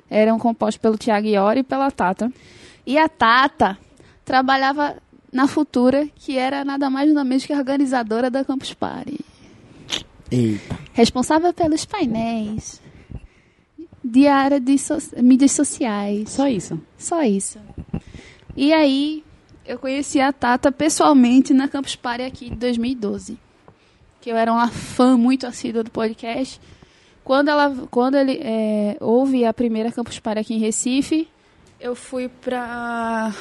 era 0.10 0.34
um 0.34 0.40
composto 0.40 0.80
pelo 0.80 0.98
Tiago 0.98 1.28
Iori 1.28 1.60
e 1.60 1.64
pela 1.64 1.92
Tata. 1.92 2.32
E 2.86 2.98
a 2.98 3.10
Tata 3.10 3.78
trabalhava 4.24 4.96
na 5.32 5.48
Futura, 5.48 6.08
que 6.16 6.38
era 6.38 6.64
nada 6.66 6.90
mais 6.90 7.08
nada 7.14 7.24
menos 7.24 7.46
que 7.46 7.54
a 7.54 7.58
organizadora 7.58 8.30
da 8.30 8.44
Campus 8.44 8.74
Party. 8.74 9.20
Eita. 10.32 10.78
Responsável 10.94 11.54
pelos 11.54 11.86
painéis 11.86 12.82
de 14.04 14.28
área 14.28 14.60
de 14.60 14.78
so- 14.78 14.98
mídias 15.22 15.52
sociais. 15.52 16.30
Só 16.30 16.48
isso. 16.48 16.80
Só 16.98 17.24
isso. 17.24 17.60
E 18.56 18.72
aí, 18.74 19.24
eu 19.66 19.78
conheci 19.80 20.20
a 20.20 20.32
Tata 20.32 20.72
pessoalmente 20.72 21.54
na 21.54 21.68
Campus 21.68 21.96
Party 21.96 22.24
aqui 22.24 22.50
de 22.50 22.56
2012. 22.56 23.38
Que 24.22 24.32
eu 24.32 24.36
era 24.38 24.52
uma 24.52 24.68
fã 24.68 25.18
muito 25.18 25.48
assídua 25.48 25.84
do 25.84 25.92
podcast. 25.92 26.60
Quando, 27.24 27.50
ela, 27.50 27.76
quando 27.92 28.16
ele 28.16 28.40
é, 28.42 28.98
houve 29.00 29.46
a 29.46 29.54
primeira 29.54 29.92
Campus 29.92 30.20
Party 30.20 30.40
aqui 30.42 30.54
em 30.56 30.60
Recife, 30.60 31.28
eu 31.80 31.96
fui 31.96 32.28
pra 32.28 33.34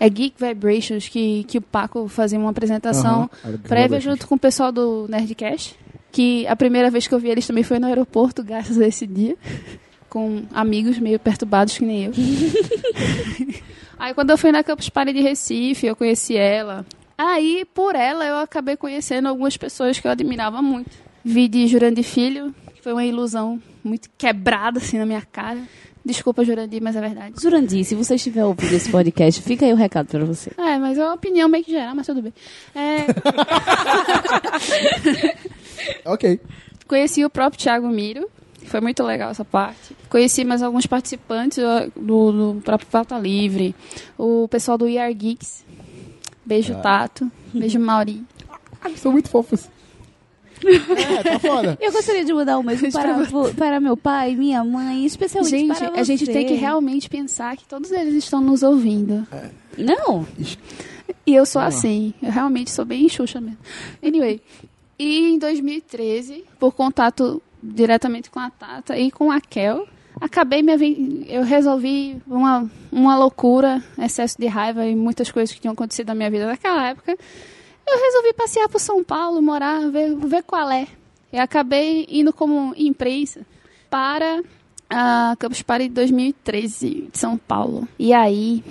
é 0.00 0.08
Geek 0.08 0.34
Vibrations, 0.42 1.06
que, 1.08 1.44
que 1.44 1.58
o 1.58 1.62
Paco 1.62 2.08
fazia 2.08 2.38
uma 2.38 2.48
apresentação 2.48 3.30
Geek 3.44 3.68
prévia 3.68 4.00
junto 4.00 4.26
com 4.26 4.34
o 4.34 4.38
pessoal 4.38 4.72
do 4.72 5.06
Nerdcast. 5.08 5.78
Que 6.10 6.46
a 6.46 6.56
primeira 6.56 6.90
vez 6.90 7.06
que 7.06 7.14
eu 7.14 7.18
vi 7.18 7.28
eles 7.28 7.46
também 7.46 7.62
foi 7.62 7.78
no 7.78 7.86
aeroporto, 7.86 8.42
graças 8.42 8.80
a 8.80 8.86
esse 8.88 9.06
dia. 9.06 9.36
Com 10.08 10.42
amigos 10.52 10.98
meio 10.98 11.20
perturbados 11.20 11.78
que 11.78 11.84
nem 11.84 12.06
eu. 12.06 12.12
Aí 13.96 14.12
quando 14.12 14.30
eu 14.30 14.38
fui 14.38 14.50
na 14.50 14.64
Campus 14.64 14.88
Party 14.88 15.12
de 15.12 15.20
Recife, 15.20 15.86
eu 15.86 15.94
conheci 15.94 16.36
ela. 16.36 16.84
Aí, 17.16 17.66
por 17.74 17.94
ela, 17.94 18.24
eu 18.24 18.38
acabei 18.38 18.76
conhecendo 18.76 19.28
algumas 19.28 19.56
pessoas 19.56 20.00
que 20.00 20.06
eu 20.08 20.10
admirava 20.10 20.62
muito. 20.62 20.90
Vi 21.22 21.46
de 21.46 21.66
Jurandir 21.68 22.02
Filho, 22.02 22.52
que 22.74 22.82
foi 22.82 22.92
uma 22.92 23.04
ilusão 23.04 23.62
muito 23.84 24.08
quebrada 24.16 24.78
assim 24.78 24.98
na 24.98 25.04
minha 25.04 25.20
cara. 25.20 25.60
Desculpa, 26.10 26.44
Jurandir, 26.44 26.82
mas 26.82 26.96
é 26.96 27.00
verdade. 27.00 27.40
Zurandir, 27.40 27.84
se 27.84 27.94
você 27.94 28.16
estiver 28.16 28.44
ouvindo 28.44 28.72
esse 28.74 28.90
podcast, 28.90 29.40
fica 29.42 29.64
aí 29.64 29.72
o 29.72 29.76
recado 29.76 30.08
pra 30.08 30.24
você. 30.24 30.50
É, 30.58 30.76
mas 30.78 30.98
é 30.98 31.04
uma 31.04 31.14
opinião 31.14 31.48
meio 31.48 31.62
que 31.64 31.70
geral, 31.70 31.94
mas 31.94 32.06
tudo 32.06 32.20
bem. 32.20 32.34
É, 32.74 33.06
Ok. 36.04 36.40
Conheci 36.86 37.24
o 37.24 37.30
próprio 37.30 37.60
Thiago 37.60 37.88
Miro. 37.88 38.28
Foi 38.66 38.80
muito 38.80 39.02
legal 39.02 39.30
essa 39.30 39.44
parte. 39.44 39.96
Conheci 40.08 40.44
mais 40.44 40.62
alguns 40.62 40.86
participantes 40.86 41.58
do, 41.96 42.54
do 42.54 42.60
próprio 42.62 42.88
Pauta 42.90 43.18
Livre. 43.18 43.74
O 44.18 44.48
pessoal 44.48 44.76
do 44.76 44.88
ER 44.88 45.12
Geeks. 45.14 45.64
Beijo, 46.44 46.74
Tato. 46.82 47.30
Beijo, 47.54 47.78
Mauri. 47.78 48.22
Ah, 48.82 48.90
são 48.96 49.12
muito 49.12 49.28
fofos. 49.28 49.68
É, 50.66 51.22
tá 51.22 51.38
foda. 51.38 51.78
Eu 51.80 51.92
gostaria 51.92 52.24
de 52.24 52.32
mandar 52.32 52.58
um 52.58 52.62
mesmo 52.62 52.90
para, 52.92 53.16
para 53.56 53.80
meu 53.80 53.96
pai, 53.96 54.34
minha 54.34 54.62
mãe, 54.64 55.04
especialmente 55.06 55.50
Gente, 55.50 55.76
para 55.78 56.00
a 56.00 56.04
gente 56.04 56.26
você. 56.26 56.32
tem 56.32 56.46
que 56.46 56.54
realmente 56.54 57.08
pensar 57.08 57.56
que 57.56 57.64
todos 57.66 57.90
eles 57.90 58.14
estão 58.14 58.40
nos 58.40 58.62
ouvindo. 58.62 59.26
Não, 59.78 60.26
E 61.26 61.34
eu 61.34 61.44
sou 61.46 61.60
assim. 61.62 62.12
Eu 62.22 62.30
realmente 62.30 62.70
sou 62.70 62.84
bem 62.84 63.08
xuxa 63.08 63.40
mesmo. 63.40 63.58
Anyway. 64.02 64.40
E 64.98 65.30
em 65.32 65.38
2013, 65.38 66.44
por 66.58 66.72
contato 66.72 67.40
diretamente 67.62 68.28
com 68.30 68.38
a 68.38 68.50
Tata 68.50 68.98
e 68.98 69.10
com 69.10 69.30
a 69.30 69.40
Kel, 69.40 69.86
acabei 70.20 70.60
aven- 70.70 71.24
eu 71.26 71.42
resolvi 71.42 72.20
uma, 72.26 72.70
uma 72.92 73.16
loucura, 73.16 73.82
excesso 73.98 74.36
de 74.38 74.46
raiva 74.46 74.84
e 74.86 74.94
muitas 74.94 75.30
coisas 75.30 75.54
que 75.54 75.60
tinham 75.60 75.72
acontecido 75.72 76.08
na 76.08 76.14
minha 76.14 76.30
vida 76.30 76.46
naquela 76.46 76.88
época. 76.88 77.16
Eu 77.92 78.00
resolvi 78.04 78.32
passear 78.34 78.68
por 78.68 78.80
São 78.80 79.02
Paulo, 79.02 79.40
morar, 79.42 79.90
ver, 79.90 80.14
ver 80.16 80.42
qual 80.44 80.70
é. 80.70 80.86
E 81.32 81.38
acabei 81.38 82.06
indo 82.08 82.32
como 82.32 82.72
imprensa 82.76 83.40
para 83.88 84.42
a 84.88 85.36
Campus 85.38 85.62
Party 85.62 85.88
2013 85.88 87.08
de 87.12 87.18
São 87.18 87.36
Paulo. 87.36 87.86
E 87.98 88.12
aí, 88.12 88.62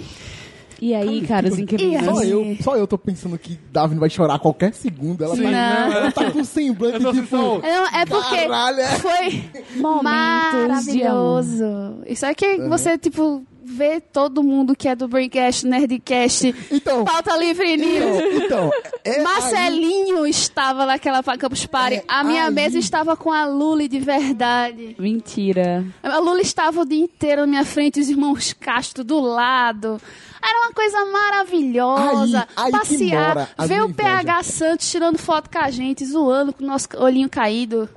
E 0.82 0.94
aí, 0.96 1.26
caros 1.28 1.58
E 1.58 1.62
inquilinos? 1.64 2.06
Só 2.06 2.20
aí? 2.22 2.30
eu, 2.32 2.58
só 2.62 2.76
eu 2.78 2.88
tô 2.88 2.98
pensando 2.98 3.38
que 3.38 3.60
Davi 3.72 3.96
vai 3.98 4.10
chorar 4.10 4.36
a 4.36 4.40
qualquer 4.40 4.74
segundo. 4.74 5.24
Ela, 5.24 5.36
Sim, 5.36 5.44
tá, 5.44 5.52
não. 5.52 5.94
ela 5.94 6.12
tá 6.12 6.32
com 6.32 6.44
semblante 6.44 6.96
Eu 6.96 7.02
tô 7.02 7.12
tipo. 7.14 7.28
só- 7.28 7.60
Não, 7.60 7.88
é 8.00 8.06
porque 8.06 8.36
Caralho, 8.38 8.80
é. 8.80 8.88
foi 9.00 9.44
maravilhoso. 9.82 11.66
Isso 12.08 12.26
é 12.26 12.34
que 12.34 12.58
você, 12.68 12.98
tipo, 12.98 13.46
vê 13.72 14.00
todo 14.02 14.42
mundo 14.44 14.76
que 14.76 14.88
é 14.88 14.96
do 14.96 15.08
Braincast, 15.08 15.66
Nerdcast, 15.68 16.56
Então, 16.72 17.06
Pauta 17.06 17.36
Livre 17.38 17.78
News. 17.78 18.44
então, 18.44 18.72
é 19.06 19.18
aí- 19.18 19.22
Marcelinho 19.24 20.26
estava 20.26 20.86
naquela 20.86 21.22
Campus 21.38 21.66
Party. 21.66 21.98
É 21.98 22.04
a 22.08 22.24
minha 22.24 22.46
aí. 22.48 22.54
mesa 22.54 22.80
estava 22.80 23.16
com 23.16 23.32
a 23.32 23.46
Luli 23.46 23.88
de 23.88 24.00
verdade. 24.00 24.96
Mentira. 24.98 25.86
A 26.02 26.18
Lula 26.18 26.42
estava 26.42 26.82
o 26.82 26.86
dia 26.86 27.04
inteiro 27.04 27.42
na 27.42 27.48
minha 27.48 27.66
frente, 27.66 28.00
os 28.00 28.10
irmãos 28.10 28.54
Castro 28.54 29.04
do 29.04 29.20
lado. 29.20 30.02
Era 30.42 30.62
uma 30.66 30.74
coisa 30.74 31.06
maravilhosa. 31.06 32.48
Aí- 32.56 32.66
aí 32.66 32.72
Passear, 32.72 33.50
ver 33.68 33.84
o 33.84 33.94
PH. 33.94 34.44
Santos 34.44 34.90
tirando 34.90 35.18
foto 35.18 35.50
com 35.50 35.60
a 35.60 35.70
gente, 35.70 36.06
zoando 36.06 36.54
com 36.54 36.64
o 36.64 36.68
nosso 36.68 36.88
olhinho 36.98 37.30
caído. 37.30 37.90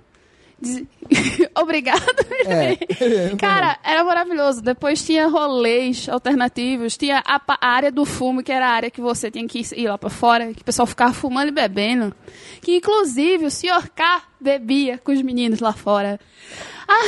Obrigado. 1.55 2.03
É. 2.47 3.35
Cara, 3.37 3.79
era 3.83 4.05
maravilhoso. 4.05 4.63
Depois 4.63 5.05
tinha 5.05 5.27
rolês 5.27 6.09
alternativos, 6.09 6.97
tinha 6.97 7.23
a, 7.27 7.41
a 7.61 7.67
área 7.67 7.91
do 7.91 8.05
fumo, 8.05 8.43
que 8.43 8.53
era 8.53 8.67
a 8.67 8.71
área 8.71 8.91
que 8.91 9.01
você 9.01 9.31
tinha 9.31 9.47
que 9.47 9.61
ir 9.77 9.89
lá 9.89 9.99
pra 9.99 10.11
fora, 10.11 10.53
que 10.53 10.63
o 10.63 10.65
pessoal 10.65 10.87
ficava 10.87 11.13
fumando 11.13 11.49
e 11.49 11.53
bebendo. 11.53 12.15
Que 12.61 12.77
inclusive 12.77 13.47
o 13.47 13.51
senhor 13.51 13.89
K 13.89 14.23
bebia 14.41 14.99
com 14.99 15.13
os 15.13 15.23
meninos 15.23 15.61
lá 15.61 15.73
fora. 15.73 16.19
Ah, 16.89 17.05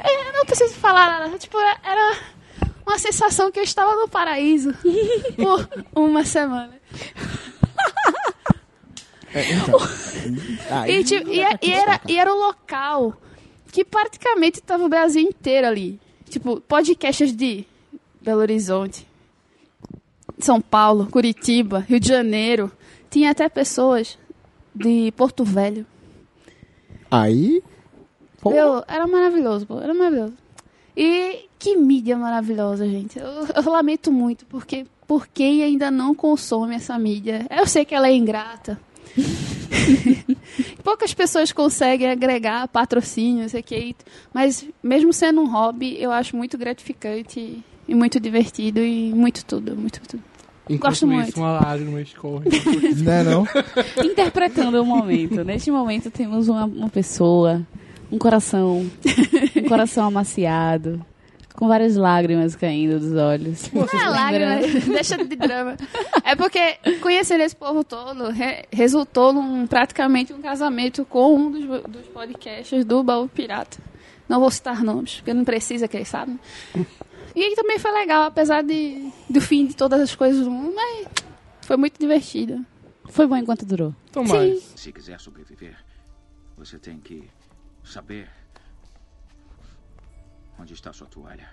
é, 0.00 0.28
eu 0.28 0.32
não 0.34 0.44
preciso 0.44 0.74
falar 0.74 1.20
nada. 1.20 1.38
Tipo, 1.38 1.58
era 1.58 2.16
uma 2.86 2.98
sensação 2.98 3.50
que 3.50 3.58
eu 3.58 3.64
estava 3.64 3.94
no 3.96 4.08
paraíso 4.08 4.74
por 5.36 5.68
uma 5.94 6.24
semana. 6.24 6.80
É, 9.34 9.52
então. 9.52 9.78
Aí- 10.70 10.92
E, 11.00 11.04
tipo, 11.04 11.28
e, 11.30 11.40
é- 11.40 11.58
e 11.62 11.70
era, 11.72 12.00
e 12.08 12.16
era 12.18 12.32
um 12.32 12.38
local 12.38 13.14
que 13.72 13.84
praticamente 13.84 14.60
tava 14.62 14.84
o 14.84 14.88
Brasil 14.88 15.22
inteiro 15.22 15.66
ali. 15.66 16.00
Tipo, 16.28 16.60
podcasts 16.60 17.34
de 17.36 17.64
Belo 18.22 18.40
Horizonte, 18.40 19.06
São 20.38 20.60
Paulo, 20.60 21.06
Curitiba, 21.10 21.80
Rio 21.80 22.00
de 22.00 22.08
Janeiro. 22.08 22.70
Tinha 23.10 23.30
até 23.30 23.48
pessoas 23.48 24.18
de 24.74 25.12
Porto 25.16 25.44
Velho. 25.44 25.86
Aí. 27.10 27.62
Meu, 28.44 28.84
era 28.88 29.06
maravilhoso, 29.06 29.66
pô, 29.66 29.80
era 29.80 29.94
maravilhoso. 29.94 30.34
E 30.96 31.46
que 31.58 31.76
mídia 31.76 32.16
maravilhosa, 32.16 32.86
gente. 32.86 33.18
Eu, 33.18 33.46
eu 33.54 33.70
lamento 33.72 34.12
muito, 34.12 34.44
porque 34.46 34.86
por 35.06 35.26
quem 35.26 35.62
ainda 35.62 35.90
não 35.90 36.14
consome 36.14 36.74
essa 36.74 36.98
mídia? 36.98 37.46
Eu 37.50 37.66
sei 37.66 37.84
que 37.84 37.94
ela 37.94 38.08
é 38.08 38.12
ingrata. 38.14 38.78
Poucas 40.82 41.14
pessoas 41.14 41.52
conseguem 41.52 42.10
agregar 42.10 42.68
patrocínio, 42.68 43.42
não 43.42 43.48
sei 43.48 43.60
o 43.60 43.64
que, 43.64 43.96
mas 44.32 44.66
mesmo 44.82 45.12
sendo 45.12 45.40
um 45.40 45.50
hobby, 45.50 45.96
eu 46.00 46.10
acho 46.10 46.36
muito 46.36 46.58
gratificante 46.58 47.62
e 47.86 47.94
muito 47.94 48.18
divertido 48.18 48.80
e 48.80 49.12
muito 49.12 49.44
tudo, 49.44 49.76
muito 49.76 50.00
tudo. 50.00 50.22
Enquanto 50.68 50.92
Gosto 50.92 51.06
isso, 51.06 51.06
muito. 51.06 51.36
uma 51.36 51.60
lágrima 51.60 52.00
escorre. 52.00 52.48
Né, 53.02 53.22
não? 53.24 53.46
Interpretando 54.02 54.80
o 54.80 54.86
momento. 54.86 55.44
Neste 55.44 55.70
momento 55.70 56.10
temos 56.10 56.48
uma, 56.48 56.64
uma 56.64 56.88
pessoa, 56.88 57.66
um 58.10 58.16
coração, 58.16 58.90
um 59.56 59.68
coração 59.68 60.06
amaciado, 60.06 61.04
com 61.54 61.68
várias 61.68 61.96
lágrimas 61.96 62.54
caindo 62.56 62.98
dos 62.98 63.14
olhos. 63.14 63.70
Ah, 63.94 64.10
lágrima, 64.10 64.56
deixa 64.92 65.16
de 65.16 65.36
drama. 65.36 65.76
É 66.24 66.34
porque 66.34 66.76
conhecendo 67.00 67.42
esse 67.42 67.54
povo 67.56 67.82
todo 67.84 68.30
re- 68.30 68.66
resultou 68.72 69.32
num 69.32 69.66
praticamente 69.66 70.32
um 70.32 70.42
casamento 70.42 71.04
com 71.04 71.36
um 71.36 71.50
dos, 71.50 71.82
dos 71.84 72.06
podcasts 72.08 72.84
do 72.84 73.02
Baú 73.02 73.28
Pirata. 73.28 73.78
Não 74.28 74.40
vou 74.40 74.50
citar 74.50 74.82
nomes, 74.82 75.16
porque 75.16 75.32
não 75.34 75.44
precisa 75.44 75.86
que 75.86 75.96
eles 75.96 76.08
sabem. 76.08 76.38
E 77.36 77.54
também 77.56 77.78
foi 77.78 77.92
legal, 77.92 78.22
apesar 78.24 78.62
de, 78.62 79.10
do 79.28 79.40
fim 79.40 79.66
de 79.66 79.74
todas 79.76 80.00
as 80.00 80.14
coisas 80.14 80.44
do 80.44 80.50
mundo, 80.50 80.74
mas 80.74 81.06
foi 81.62 81.76
muito 81.76 81.98
divertido. 81.98 82.64
Foi 83.10 83.26
bom 83.26 83.36
enquanto 83.36 83.66
durou. 83.66 83.94
Então 84.10 84.24
mais. 84.24 84.72
Se 84.76 84.90
quiser 84.92 85.20
sobreviver, 85.20 85.76
você 86.56 86.78
tem 86.78 86.98
que 86.98 87.24
saber 87.84 88.28
onde 90.60 90.72
está 90.74 90.92
sua 90.92 91.06
toalha. 91.06 91.48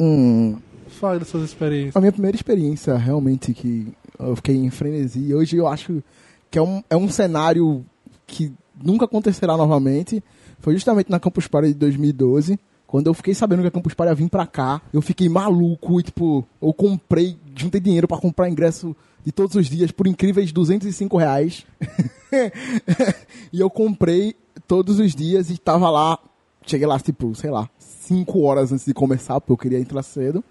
Hum, 0.00 0.58
Fale 0.88 1.20
das 1.20 1.28
suas 1.28 1.44
experiências. 1.44 1.96
a 1.96 2.00
minha 2.00 2.12
primeira 2.12 2.36
experiência 2.36 2.96
realmente 2.96 3.52
que 3.54 3.92
eu 4.18 4.34
fiquei 4.36 4.56
em 4.56 4.70
frenesi. 4.70 5.20
e 5.20 5.34
Hoje 5.34 5.56
eu 5.56 5.66
acho 5.68 6.02
que 6.50 6.58
é 6.58 6.62
um, 6.62 6.82
é 6.90 6.96
um 6.96 7.08
cenário 7.08 7.84
que 8.26 8.52
nunca 8.82 9.04
acontecerá 9.04 9.56
novamente. 9.56 10.22
Foi 10.60 10.74
justamente 10.74 11.10
na 11.10 11.20
Campus 11.20 11.46
Party 11.46 11.68
de 11.68 11.74
2012. 11.74 12.58
Quando 12.86 13.06
eu 13.06 13.14
fiquei 13.14 13.34
sabendo 13.34 13.62
que 13.62 13.68
a 13.68 13.70
Campus 13.70 13.94
Party 13.94 14.10
ia 14.10 14.14
vir 14.14 14.28
pra 14.28 14.46
cá, 14.46 14.82
eu 14.92 15.00
fiquei 15.00 15.28
maluco 15.28 15.98
e, 15.98 16.02
tipo, 16.02 16.46
eu 16.60 16.72
comprei, 16.74 17.38
juntei 17.56 17.80
dinheiro 17.80 18.06
pra 18.06 18.18
comprar 18.18 18.50
ingresso 18.50 18.94
de 19.24 19.32
todos 19.32 19.54
os 19.56 19.66
dias 19.66 19.90
por 19.90 20.06
incríveis 20.06 20.52
205 20.52 21.16
reais. 21.16 21.64
e 23.52 23.60
eu 23.60 23.70
comprei 23.70 24.34
todos 24.66 24.98
os 24.98 25.14
dias 25.14 25.48
e 25.48 25.56
tava 25.58 25.88
lá, 25.90 26.18
cheguei 26.66 26.86
lá, 26.86 26.98
tipo, 26.98 27.34
sei 27.34 27.50
lá, 27.50 27.68
5 28.02 28.40
horas 28.40 28.72
antes 28.72 28.84
de 28.84 28.94
começar, 28.94 29.40
porque 29.40 29.52
eu 29.52 29.56
queria 29.56 29.78
entrar 29.78 30.02
cedo. 30.02 30.42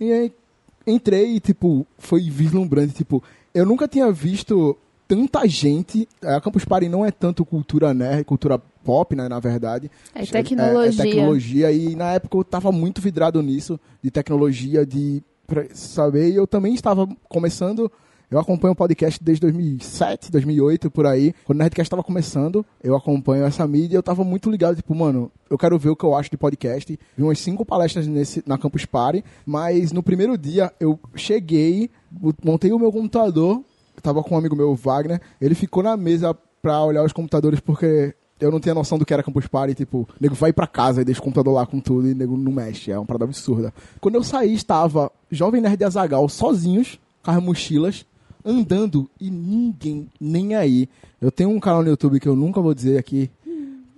E 0.00 0.12
aí 0.12 0.32
entrei 0.86 1.36
e, 1.36 1.40
tipo, 1.40 1.86
foi 1.98 2.28
vislumbrante. 2.30 2.94
Tipo, 2.94 3.22
eu 3.54 3.64
nunca 3.66 3.86
tinha 3.86 4.10
visto 4.10 4.76
tanta 5.06 5.46
gente. 5.46 6.08
A 6.22 6.40
Campus 6.40 6.64
Party 6.64 6.88
não 6.88 7.04
é 7.04 7.10
tanto 7.10 7.44
cultura 7.44 7.94
nerd, 7.94 8.24
cultura 8.24 8.58
pop, 8.58 9.14
né, 9.14 9.28
na 9.28 9.38
verdade. 9.38 9.90
É 10.14 10.24
tecnologia. 10.24 11.02
É, 11.02 11.06
é 11.06 11.10
tecnologia. 11.10 11.72
E 11.72 11.96
na 11.96 12.12
época 12.12 12.36
eu 12.36 12.44
tava 12.44 12.72
muito 12.72 13.00
vidrado 13.00 13.42
nisso, 13.42 13.78
de 14.02 14.10
tecnologia, 14.10 14.84
de 14.84 15.22
saber. 15.72 16.30
E 16.30 16.36
eu 16.36 16.46
também 16.46 16.74
estava 16.74 17.08
começando. 17.28 17.90
Eu 18.30 18.38
acompanho 18.38 18.72
o 18.72 18.76
podcast 18.76 19.22
desde 19.24 19.40
2007, 19.40 20.30
2008, 20.30 20.90
por 20.90 21.06
aí. 21.06 21.32
Quando 21.46 21.56
o 21.56 21.62
Nerdcast 21.62 21.86
estava 21.86 22.02
começando, 22.02 22.64
eu 22.82 22.94
acompanho 22.94 23.44
essa 23.44 23.66
mídia. 23.66 23.96
Eu 23.96 24.02
tava 24.02 24.22
muito 24.22 24.50
ligado, 24.50 24.76
tipo, 24.76 24.94
mano, 24.94 25.32
eu 25.48 25.56
quero 25.56 25.78
ver 25.78 25.88
o 25.88 25.96
que 25.96 26.04
eu 26.04 26.14
acho 26.14 26.30
de 26.30 26.36
podcast. 26.36 26.98
Vi 27.16 27.22
umas 27.22 27.38
cinco 27.38 27.64
palestras 27.64 28.06
nesse, 28.06 28.42
na 28.46 28.58
Campus 28.58 28.84
Party. 28.84 29.24
Mas 29.46 29.92
no 29.92 30.02
primeiro 30.02 30.36
dia, 30.36 30.70
eu 30.78 31.00
cheguei, 31.14 31.90
montei 32.44 32.70
o 32.70 32.78
meu 32.78 32.92
computador. 32.92 33.62
Eu 33.96 34.02
tava 34.02 34.22
com 34.22 34.34
um 34.34 34.38
amigo 34.38 34.54
meu, 34.54 34.74
Wagner. 34.74 35.22
Ele 35.40 35.54
ficou 35.54 35.82
na 35.82 35.96
mesa 35.96 36.36
pra 36.60 36.84
olhar 36.84 37.02
os 37.04 37.14
computadores, 37.14 37.60
porque 37.60 38.14
eu 38.38 38.50
não 38.50 38.60
tinha 38.60 38.74
noção 38.74 38.98
do 38.98 39.06
que 39.06 39.14
era 39.14 39.22
Campus 39.22 39.46
Party, 39.46 39.74
tipo, 39.74 40.06
nego 40.20 40.34
vai 40.34 40.52
pra 40.52 40.66
casa 40.66 41.00
e 41.00 41.04
deixa 41.04 41.20
o 41.20 41.24
computador 41.24 41.54
lá 41.54 41.66
com 41.66 41.80
tudo 41.80 42.06
e 42.06 42.14
nego 42.14 42.36
não 42.36 42.52
mexe, 42.52 42.92
é 42.92 42.98
uma 42.98 43.06
parada 43.06 43.24
absurda. 43.24 43.72
Quando 44.00 44.16
eu 44.16 44.22
saí, 44.22 44.52
estava 44.52 45.10
Jovem 45.30 45.62
Nerd 45.62 45.80
e 45.80 45.84
Azagal 45.84 46.28
sozinhos, 46.28 47.00
com 47.22 47.30
as 47.30 47.42
mochilas, 47.42 48.06
andando 48.44 49.10
e 49.20 49.30
ninguém 49.30 50.08
nem 50.20 50.54
aí. 50.54 50.88
Eu 51.20 51.30
tenho 51.30 51.50
um 51.50 51.60
canal 51.60 51.82
no 51.82 51.88
YouTube 51.88 52.20
que 52.20 52.28
eu 52.28 52.36
nunca 52.36 52.60
vou 52.60 52.74
dizer 52.74 52.98
aqui, 52.98 53.30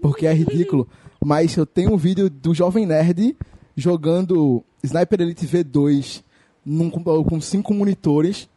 porque 0.00 0.26
é 0.26 0.32
ridículo, 0.32 0.88
mas 1.24 1.56
eu 1.56 1.66
tenho 1.66 1.92
um 1.92 1.96
vídeo 1.96 2.30
do 2.30 2.54
Jovem 2.54 2.86
Nerd 2.86 3.36
jogando 3.76 4.62
Sniper 4.82 5.20
Elite 5.20 5.46
V2 5.46 6.22
num 6.64 6.90
com 6.90 7.40
cinco 7.40 7.72
monitores 7.74 8.48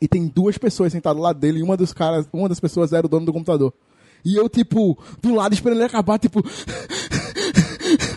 e 0.00 0.08
tem 0.08 0.26
duas 0.26 0.58
pessoas 0.58 0.92
sentadas 0.92 1.22
lá 1.22 1.32
dele 1.32 1.60
e 1.60 1.62
uma 1.62 1.76
dos 1.76 1.92
caras, 1.92 2.26
uma 2.32 2.48
das 2.48 2.58
pessoas 2.58 2.92
era 2.92 3.06
o 3.06 3.08
dono 3.08 3.26
do 3.26 3.32
computador. 3.32 3.72
E 4.24 4.36
eu, 4.36 4.48
tipo, 4.48 4.98
do 5.20 5.34
lado 5.34 5.52
esperando 5.52 5.78
ele 5.78 5.86
acabar, 5.86 6.18
tipo. 6.18 6.42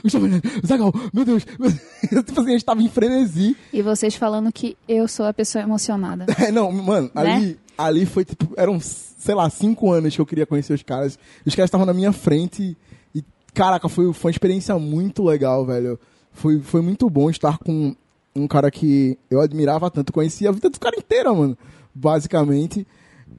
Zagal, 0.65 0.93
meu 1.13 1.25
Deus. 1.25 1.43
tipo 2.25 2.39
assim, 2.41 2.49
a 2.49 2.53
gente 2.53 2.65
tava 2.65 2.81
em 2.81 2.89
frenesi. 2.89 3.55
E 3.73 3.81
vocês 3.81 4.15
falando 4.15 4.51
que 4.51 4.77
eu 4.87 5.07
sou 5.07 5.25
a 5.25 5.33
pessoa 5.33 5.61
emocionada. 5.63 6.25
É, 6.39 6.51
não, 6.51 6.71
mano, 6.71 7.09
Né? 7.15 7.21
ali, 7.35 7.59
ali 7.77 8.05
foi 8.05 8.23
tipo, 8.25 8.53
eram, 8.57 8.79
sei 8.79 9.33
lá, 9.35 9.49
cinco 9.49 9.91
anos 9.91 10.15
que 10.15 10.21
eu 10.21 10.25
queria 10.25 10.45
conhecer 10.45 10.73
os 10.73 10.83
caras. 10.83 11.17
Os 11.45 11.55
caras 11.55 11.67
estavam 11.67 11.85
na 11.85 11.93
minha 11.93 12.11
frente 12.11 12.77
e, 13.13 13.23
caraca, 13.53 13.87
foi, 13.89 14.11
foi 14.13 14.29
uma 14.29 14.33
experiência 14.35 14.77
muito 14.77 15.23
legal, 15.23 15.65
velho. 15.65 15.99
Foi, 16.31 16.59
foi 16.59 16.81
muito 16.81 17.09
bom 17.09 17.29
estar 17.29 17.57
com 17.57 17.95
um 18.35 18.47
cara 18.47 18.69
que 18.69 19.17
eu 19.31 19.39
admirava 19.39 19.89
tanto, 19.89 20.11
conhecia 20.11 20.49
a 20.49 20.51
vida 20.51 20.69
do 20.69 20.79
cara 20.79 20.97
inteira, 20.97 21.33
mano, 21.33 21.57
basicamente. 21.93 22.85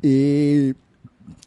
E 0.02 0.74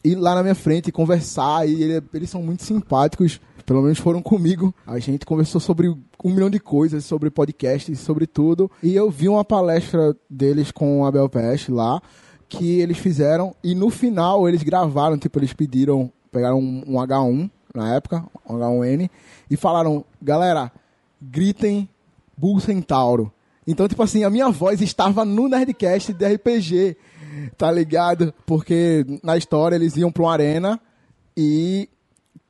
ir 0.04 0.14
lá 0.14 0.34
na 0.34 0.42
minha 0.42 0.54
frente 0.54 0.88
e 0.88 0.92
conversar, 0.92 1.68
e 1.68 1.82
ele- 1.82 2.02
eles 2.14 2.30
são 2.30 2.42
muito 2.42 2.62
simpáticos, 2.64 3.40
pelo 3.64 3.82
menos 3.82 3.98
foram 3.98 4.22
comigo. 4.22 4.74
A 4.86 4.98
gente 4.98 5.26
conversou 5.26 5.60
sobre 5.60 5.88
um 5.88 6.30
milhão 6.30 6.50
de 6.50 6.60
coisas, 6.60 7.04
sobre 7.04 7.30
podcasts, 7.30 7.98
sobre 7.98 8.26
tudo. 8.26 8.70
E 8.82 8.94
eu 8.94 9.10
vi 9.10 9.28
uma 9.28 9.44
palestra 9.44 10.16
deles 10.28 10.70
com 10.70 11.04
Abel 11.04 11.28
PS 11.28 11.68
lá, 11.68 12.00
que 12.48 12.80
eles 12.80 12.98
fizeram, 12.98 13.54
e 13.62 13.74
no 13.74 13.90
final 13.90 14.48
eles 14.48 14.62
gravaram, 14.62 15.16
tipo, 15.16 15.38
eles 15.38 15.52
pediram, 15.52 16.12
pegaram 16.32 16.58
um, 16.58 16.82
um 16.86 16.94
H1 16.94 17.50
na 17.74 17.94
época, 17.94 18.24
um 18.48 18.54
H1N, 18.56 19.08
e 19.48 19.56
falaram, 19.56 20.04
galera, 20.20 20.72
gritem 21.22 21.88
Bull 22.36 22.58
Centauro. 22.58 23.32
Então, 23.66 23.86
tipo 23.86 24.02
assim, 24.02 24.24
a 24.24 24.30
minha 24.30 24.48
voz 24.50 24.80
estava 24.80 25.24
no 25.24 25.48
Nerdcast 25.48 26.12
de 26.12 26.26
RPG, 26.26 26.96
tá 27.56 27.70
ligado? 27.70 28.34
Porque 28.44 29.06
na 29.22 29.36
história 29.36 29.76
eles 29.76 29.96
iam 29.96 30.10
pra 30.10 30.24
uma 30.24 30.32
arena 30.32 30.80
e 31.36 31.88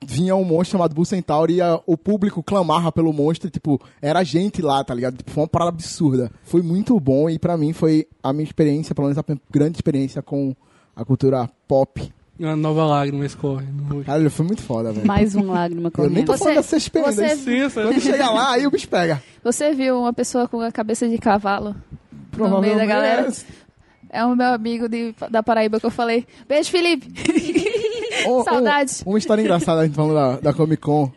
vinha 0.04 0.34
um 0.34 0.44
monstro 0.44 0.72
chamado 0.78 0.94
Bull 0.94 1.04
Centauro 1.04 1.52
e 1.52 1.60
a- 1.60 1.80
o 1.86 1.96
público 1.96 2.42
clamava 2.42 2.90
pelo 2.90 3.12
monstro, 3.12 3.48
e, 3.48 3.50
tipo, 3.50 3.80
era 4.00 4.24
gente 4.24 4.62
lá, 4.62 4.82
tá 4.82 4.94
ligado? 4.94 5.18
Tipo, 5.18 5.30
foi 5.30 5.42
uma 5.42 5.48
parada 5.48 5.70
absurda. 5.70 6.30
Foi 6.44 6.62
muito 6.62 6.98
bom 6.98 7.28
e 7.28 7.38
pra 7.38 7.56
mim 7.56 7.72
foi 7.72 8.06
a 8.22 8.32
minha 8.32 8.44
experiência, 8.44 8.94
pelo 8.94 9.08
menos 9.08 9.18
a 9.18 9.24
minha 9.26 9.40
grande 9.50 9.76
experiência 9.76 10.22
com 10.22 10.54
a 10.96 11.04
cultura 11.04 11.48
pop. 11.68 12.12
Uma 12.38 12.56
nova 12.56 12.86
lágrima 12.86 13.26
escorre 13.26 13.66
no 13.66 13.82
rosto. 13.84 14.04
Caralho, 14.06 14.30
foi 14.30 14.46
muito 14.46 14.62
foda, 14.62 14.90
velho. 14.92 15.06
Mais 15.06 15.34
uma 15.34 15.52
lágrima 15.52 15.92
Eu 15.98 16.08
nem 16.08 16.24
tô 16.24 16.32
correndo. 16.32 16.38
falando 16.38 16.56
dessa 16.56 16.76
experiência. 16.78 17.28
você- 17.28 17.34
Licença, 17.34 17.82
Quando 17.82 18.00
chega 18.00 18.30
lá, 18.30 18.52
aí 18.54 18.66
o 18.66 18.70
bicho 18.70 18.88
pega. 18.88 19.22
Você 19.44 19.74
viu 19.74 19.98
uma 20.00 20.12
pessoa 20.14 20.48
com 20.48 20.58
a 20.62 20.72
cabeça 20.72 21.06
de 21.06 21.18
cavalo 21.18 21.76
no 22.38 22.60
meio 22.62 22.76
da 22.76 22.86
galera? 22.86 23.30
É 24.08 24.24
um 24.24 24.34
meu 24.34 24.46
amigo 24.54 24.88
de- 24.88 25.14
da 25.30 25.42
Paraíba 25.42 25.78
que 25.78 25.84
eu 25.84 25.90
falei. 25.90 26.26
Beijo, 26.48 26.70
Felipe! 26.70 27.06
Um- 28.26 28.40
um- 28.40 29.10
uma 29.10 29.18
história 29.18 29.42
engraçada, 29.42 29.80
a 29.80 29.84
gente 29.86 29.94
falando 29.94 30.14
da, 30.14 30.36
da 30.40 30.52
Comic 30.52 30.82
Con. 30.82 31.10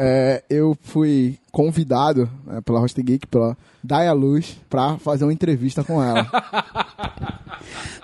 É, 0.00 0.44
eu 0.48 0.76
fui 0.80 1.36
convidado 1.50 2.30
né, 2.46 2.60
pela 2.60 2.78
Host 2.78 3.02
Geek, 3.02 3.26
pela 3.26 3.56
Daya 3.82 4.12
Luz, 4.12 4.56
pra 4.70 4.96
fazer 4.98 5.24
uma 5.24 5.32
entrevista 5.32 5.82
com 5.82 6.00
ela. 6.02 6.24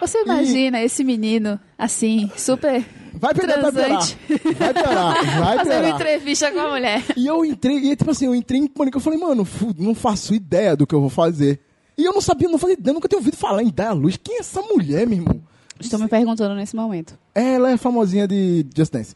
Você 0.00 0.22
imagina 0.22 0.82
esse 0.82 1.04
menino, 1.04 1.58
assim, 1.78 2.30
super 2.36 2.84
Vai 3.14 3.32
pegar, 3.32 3.60
vai 3.60 3.70
piorar. 3.72 4.00
Transante. 4.00 4.18
Vai 4.58 4.74
piorar, 4.74 5.24
vai 5.38 5.56
fazendo 5.58 5.80
piorar. 5.82 5.94
entrevista 5.94 6.50
com 6.50 6.58
a 6.58 6.70
mulher. 6.70 7.02
E 7.16 7.26
eu 7.26 7.44
entrei, 7.44 7.76
e 7.76 7.96
tipo 7.96 8.10
assim, 8.10 8.26
eu 8.26 8.34
entrei 8.34 8.60
em 8.60 8.66
pânico. 8.66 8.96
Eu 8.98 9.00
falei, 9.00 9.18
mano, 9.18 9.46
não 9.78 9.94
faço 9.94 10.34
ideia 10.34 10.74
do 10.76 10.86
que 10.86 10.94
eu 10.94 11.00
vou 11.00 11.08
fazer. 11.10 11.60
E 11.96 12.04
eu 12.04 12.12
não 12.12 12.20
sabia, 12.20 12.48
não 12.48 12.58
fazia 12.58 12.74
ideia, 12.76 12.92
nunca 12.92 13.06
tinha 13.08 13.18
ouvido 13.18 13.36
falar 13.36 13.62
em 13.62 13.70
Daya 13.70 13.92
Luz. 13.92 14.16
Quem 14.16 14.36
é 14.36 14.40
essa 14.40 14.60
mulher, 14.62 15.06
meu 15.06 15.18
irmão? 15.18 15.40
Estou 15.80 15.98
me 15.98 16.08
perguntando 16.08 16.54
nesse 16.54 16.76
momento. 16.76 17.18
Ela 17.34 17.72
é 17.72 17.76
famosinha 17.76 18.26
de 18.26 18.66
Just 18.76 18.92
Dance. 18.92 19.14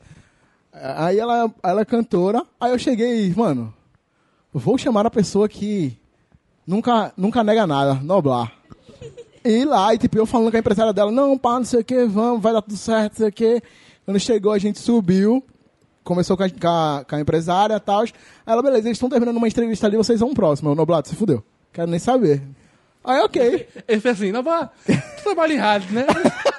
Aí 0.73 1.19
ela, 1.19 1.53
ela 1.63 1.81
é 1.81 1.85
cantora. 1.85 2.45
Aí 2.61 2.73
eu 2.73 2.79
cheguei, 2.79 3.33
mano, 3.35 3.73
vou 4.53 4.77
chamar 4.79 5.07
a 5.07 5.11
pessoa 5.11 5.49
que 5.49 5.97
nunca, 6.67 7.13
nunca 7.17 7.43
nega 7.43 7.67
nada, 7.67 7.95
Noblar. 7.95 8.53
E 9.45 9.65
lá, 9.65 9.95
e 9.95 9.99
tipo, 9.99 10.19
eu 10.19 10.27
falando 10.27 10.51
com 10.51 10.57
a 10.57 10.61
empresária 10.61 10.93
dela, 10.93 11.11
não, 11.11 11.39
pá, 11.39 11.55
não 11.55 11.65
sei 11.65 11.81
o 11.81 11.85
que, 11.85 12.05
vamos, 12.05 12.43
vai 12.43 12.53
dar 12.53 12.61
tudo 12.61 12.77
certo, 12.77 13.13
não 13.13 13.19
sei 13.19 13.29
o 13.29 13.33
que. 13.33 13.63
Quando 14.05 14.21
chegou, 14.21 14.53
a 14.53 14.59
gente 14.59 14.79
subiu, 14.79 15.43
começou 16.03 16.37
com 16.37 16.43
a, 16.43 16.51
com 16.51 16.69
a, 16.69 17.05
com 17.09 17.17
a 17.17 17.21
empresária 17.21 17.75
e 17.75 17.81
tal. 17.81 18.03
Aí 18.03 18.13
ela, 18.47 18.63
beleza, 18.63 18.89
eles 18.89 18.97
estão 18.97 19.09
terminando 19.09 19.37
uma 19.37 19.49
entrevista 19.49 19.87
ali, 19.87 19.97
vocês 19.97 20.21
vão 20.21 20.35
próximo. 20.35 20.71
Eu, 20.71 20.75
Noblato, 20.75 21.09
se 21.09 21.15
fudeu. 21.15 21.43
Quero 21.73 21.91
nem 21.91 21.99
saber. 21.99 22.43
Aí, 23.05 23.21
ok. 23.21 23.69
Ele 23.89 24.01
fez 24.01 24.17
assim, 24.17 24.33
Noblar, 24.33 24.73
tu 24.85 25.23
trabalha 25.23 25.53
em 25.53 25.57
rádio, 25.57 25.93
né? 25.95 26.07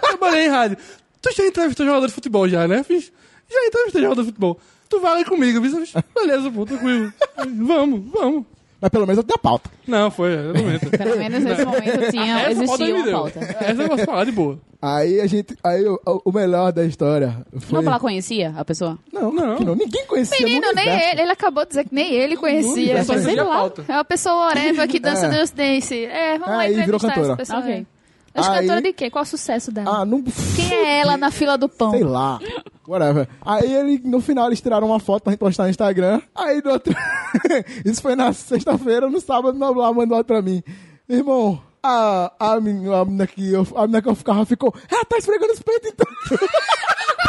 Trabalhei 0.01 0.45
em 0.45 0.49
rádio. 0.49 0.77
Tu 1.21 1.31
já 1.35 1.45
entrevistou 1.45 1.85
jogador 1.85 2.07
de 2.07 2.13
futebol 2.13 2.47
já, 2.47 2.67
né? 2.67 2.83
Fiz, 2.83 3.11
já 3.49 3.65
entrevistei 3.65 4.01
jogador 4.01 4.21
de 4.21 4.27
futebol. 4.29 4.59
Tu 4.89 4.99
vai 4.99 5.13
ali 5.13 5.25
comigo, 5.25 5.61
fiz, 5.61 5.93
Beleza, 6.15 6.49
pô, 6.49 6.65
tranquilo. 6.65 7.13
Vamos, 7.37 8.11
vamos. 8.11 8.45
Mas 8.81 8.89
pelo 8.91 9.05
menos 9.05 9.17
eu 9.17 9.23
tenho 9.23 9.35
a 9.35 9.39
pauta. 9.41 9.69
Não, 9.85 10.09
foi, 10.09 10.33
exatamente. 10.33 10.89
Pelo 10.97 11.17
menos 11.17 11.43
nesse 11.43 11.65
momento 11.65 12.11
tinha, 12.11 12.39
Essa 12.41 12.43
pauta 12.43 12.51
existia 12.63 12.85
me 12.85 12.93
uma 12.93 13.03
deu. 13.03 13.13
pauta. 13.13 13.39
Essa 13.39 13.81
eu 13.81 13.89
posso 13.89 14.05
falar 14.05 14.23
de 14.23 14.31
boa. 14.31 14.59
Aí 14.81 15.19
a 15.19 15.27
gente. 15.27 15.57
Aí 15.61 15.85
o, 15.85 15.99
o 16.23 16.31
melhor 16.31 16.71
da 16.71 16.85
história 16.85 17.45
foi. 17.59 17.75
Noblar 17.79 17.99
conhecia 17.99 18.53
a 18.55 18.63
pessoa? 18.63 18.97
Não, 19.11 19.33
Não. 19.33 19.45
não. 19.47 19.55
Que 19.57 19.65
não. 19.65 19.75
Ninguém 19.75 20.05
conhecia. 20.05 20.37
Menino, 20.45 20.67
no 20.67 20.73
nem 20.73 20.85
universo. 20.87 21.11
ele. 21.11 21.21
Ele 21.23 21.31
acabou 21.31 21.63
de 21.65 21.69
dizer 21.69 21.83
que 21.83 21.93
nem 21.93 22.13
ele 22.13 22.37
conhecia. 22.37 23.03
Só 23.03 23.17
Sei 23.17 23.35
lá. 23.35 23.43
pauta. 23.45 23.83
É 23.89 23.91
uma 23.93 24.05
pessoa 24.05 24.47
oreva 24.47 24.87
que 24.87 24.97
dança 24.99 25.25
É. 25.25 25.29
Dance 25.29 25.53
Dance. 25.53 26.05
É, 26.05 26.37
vamos 26.39 26.55
lá 26.55 26.59
Aí 26.61 26.69
virou 26.69 26.83
entrevistar 26.95 27.07
cantora. 27.09 27.27
essa 27.27 27.35
pessoa. 27.35 27.59
Ok. 27.59 27.85
Aí. 28.33 28.41
Mas 28.43 28.47
Aí- 28.47 28.59
cantora 28.61 28.81
de 28.81 28.93
quê? 28.93 29.09
Qual 29.09 29.23
o 29.23 29.27
sucesso 29.27 29.71
dela? 29.71 30.01
Ah, 30.01 30.05
não. 30.05 30.23
Quem 30.55 30.73
é 30.73 30.99
ela 30.99 31.17
na 31.17 31.31
fila 31.31 31.57
do 31.57 31.67
pão? 31.69 31.91
Sei 31.91 32.03
lá. 32.03 32.39
Whatever. 32.87 33.27
Aí 33.41 33.71
ele, 33.73 34.01
no 34.03 34.19
final, 34.21 34.47
eles 34.47 34.61
tiraram 34.61 34.87
uma 34.87 34.99
foto 34.99 35.23
pra 35.23 35.31
gente 35.31 35.39
postar 35.39 35.63
no 35.63 35.69
Instagram. 35.69 36.21
Aí 36.35 36.61
no 36.63 36.71
outro. 36.71 36.95
Isso 37.85 38.01
foi 38.01 38.15
na 38.15 38.33
sexta-feira, 38.33 39.09
no 39.09 39.19
sábado, 39.21 39.57
Noblar 39.57 39.93
mandou 39.93 40.17
uma 40.17 40.23
pra 40.23 40.41
mim. 40.41 40.63
Irmão, 41.07 41.61
a, 41.83 42.31
a, 42.39 42.59
menina, 42.59 42.99
a 43.01 43.05
menina 43.05 43.27
que 43.27 43.51
eu, 43.51 43.67
a 43.75 43.81
menina 43.81 44.01
que 44.01 44.09
eu 44.09 44.15
ficava 44.15 44.45
ficou. 44.45 44.73
Ah, 44.91 45.05
tá 45.05 45.17
esfregando 45.17 45.53
os 45.53 45.61
peitos 45.61 45.91
então. 45.91 46.07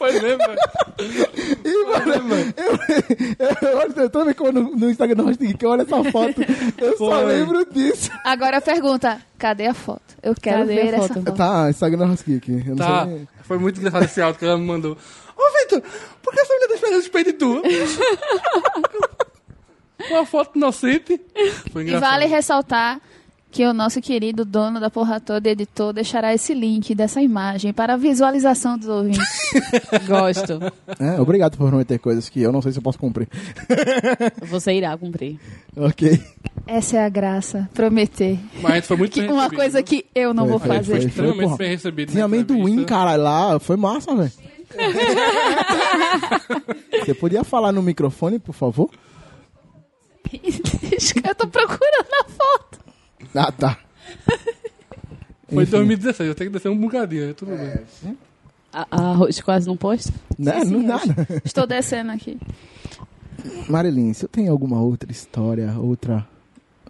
Foi 0.00 0.12
mesmo, 0.12 0.38
velho. 0.38 0.58
E, 1.64 1.84
mano, 1.86 2.54
eu, 2.56 2.72
eu, 3.38 3.70
eu, 3.70 3.78
olho- 3.78 4.10
toda 4.10 4.24
vez 4.24 4.36
que 4.36 4.42
eu 4.42 4.52
no, 4.52 4.74
no 4.76 4.90
Instagram 4.90 5.14
do 5.16 5.28
Hosting 5.28 5.52
que 5.56 5.66
eu 5.66 5.70
olho 5.70 5.82
essa 5.82 6.04
foto, 6.10 6.40
eu 6.78 6.96
só 6.96 7.10
Foi. 7.22 7.24
lembro 7.24 7.64
disso. 7.70 8.10
Agora 8.24 8.56
a 8.56 8.60
pergunta: 8.62 9.20
cadê 9.38 9.66
a 9.66 9.74
foto? 9.74 10.02
Eu 10.22 10.34
quero 10.34 10.60
Cadê 10.60 10.72
a 10.72 10.84
ver 10.84 10.94
essa 10.94 11.14
foto? 11.14 11.32
Tá, 11.32 11.68
Instagram 11.70 12.06
do 12.06 12.12
Hosting 12.14 12.36
aqui. 12.36 12.52
Eu 12.66 12.76
não 12.76 12.76
Tá, 12.76 13.04
sei. 13.06 13.28
foi 13.42 13.58
muito 13.58 13.78
engraçado 13.78 14.04
esse 14.04 14.22
áudio 14.22 14.38
que 14.38 14.44
ela 14.46 14.56
me 14.58 14.64
mandou. 14.66 14.96
Ô, 15.36 15.58
Vitor, 15.60 15.82
por 16.22 16.32
que 16.34 16.40
essa 16.40 16.52
mulher 16.54 16.68
tá 16.68 16.74
esperando 16.74 17.04
o 17.06 17.10
peito 17.10 17.26
de 17.32 17.32
tu? 17.34 17.62
Uma 20.10 20.24
foto 20.26 20.56
inocente. 20.56 21.20
Foi 21.72 21.82
E 21.82 21.86
engraçado. 21.86 22.10
vale 22.10 22.26
ressaltar 22.26 23.00
que 23.50 23.66
o 23.66 23.74
nosso 23.74 24.00
querido 24.00 24.44
dono 24.44 24.78
da 24.78 24.88
porra 24.88 25.18
toda, 25.20 25.48
editor, 25.50 25.92
deixará 25.92 26.32
esse 26.32 26.54
link 26.54 26.94
dessa 26.94 27.20
imagem 27.20 27.72
para 27.72 27.94
a 27.94 27.96
visualização 27.96 28.78
dos 28.78 28.88
ouvintes. 28.88 29.20
Gosto. 30.06 30.60
É, 30.98 31.20
obrigado 31.20 31.56
por 31.56 31.68
prometer 31.68 31.98
coisas 31.98 32.28
que 32.28 32.40
eu 32.40 32.52
não 32.52 32.62
sei 32.62 32.72
se 32.72 32.78
eu 32.78 32.82
posso 32.82 32.98
cumprir. 32.98 33.28
Você 34.42 34.72
irá 34.74 34.96
cumprir. 34.96 35.38
Ok. 35.76 36.20
Essa 36.66 36.98
é 36.98 37.04
a 37.04 37.08
graça, 37.08 37.68
prometer. 37.74 38.38
Mas 38.62 38.86
foi 38.86 38.96
muito 38.96 39.12
Que 39.14 39.22
bem 39.22 39.30
uma 39.30 39.42
recebido. 39.42 39.60
coisa 39.60 39.82
que 39.82 40.06
eu 40.14 40.32
não 40.32 40.44
Foi, 40.44 40.50
vou 40.50 40.58
foi, 40.60 40.68
fazer. 40.76 41.00
foi. 41.00 41.08
Extremamente 41.08 41.42
porra. 41.42 41.56
bem 41.56 41.70
recebido. 41.70 42.12
Tinha 42.12 42.24
amendoim, 42.26 42.84
caralho, 42.84 43.22
lá. 43.22 43.58
Foi 43.58 43.76
massa, 43.76 44.14
velho. 44.14 44.30
Você 47.04 47.14
podia 47.14 47.42
falar 47.42 47.72
no 47.72 47.82
microfone, 47.82 48.38
por 48.38 48.54
favor? 48.54 48.88
eu 50.32 51.34
tô 51.34 51.46
procurando 51.48 52.14
a 52.20 52.24
foto. 52.28 52.69
Ah, 53.34 53.52
tá. 53.52 53.78
Foi 55.48 55.58
em 55.58 55.62
Enfim. 55.62 55.70
2016, 55.70 56.28
eu 56.28 56.34
tenho 56.34 56.50
que 56.50 56.54
descer 56.54 56.68
um 56.68 56.78
bocadinho, 56.78 57.34
tudo 57.34 57.52
bem. 57.56 58.16
A, 58.72 58.86
a 58.90 59.12
Rose 59.14 59.42
quase 59.42 59.66
não 59.66 59.76
posta? 59.76 60.12
Né? 60.38 60.64
Sim, 60.64 60.70
não 60.70 60.82
nada. 60.82 61.26
Estou 61.44 61.66
descendo 61.66 62.12
aqui. 62.12 62.38
Marilyn, 63.68 64.12
você 64.12 64.28
tem 64.28 64.48
alguma 64.48 64.80
outra 64.80 65.10
história, 65.10 65.74
outra, 65.78 66.26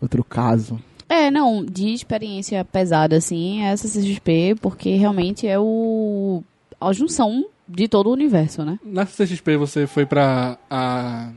outro 0.00 0.22
caso? 0.22 0.80
É, 1.08 1.30
não, 1.30 1.64
de 1.64 1.92
experiência 1.92 2.64
pesada, 2.64 3.16
assim, 3.16 3.62
é 3.62 3.72
essa 3.72 3.88
CXP, 3.88 4.56
porque 4.60 4.94
realmente 4.96 5.46
é 5.46 5.58
o 5.58 6.42
a 6.80 6.92
junção 6.92 7.44
de 7.68 7.86
todo 7.88 8.08
o 8.08 8.12
universo, 8.12 8.64
né? 8.64 8.78
Na 8.82 9.04
CXP 9.04 9.56
você 9.56 9.86
foi 9.86 10.06
pra 10.06 10.56
a, 10.70 11.30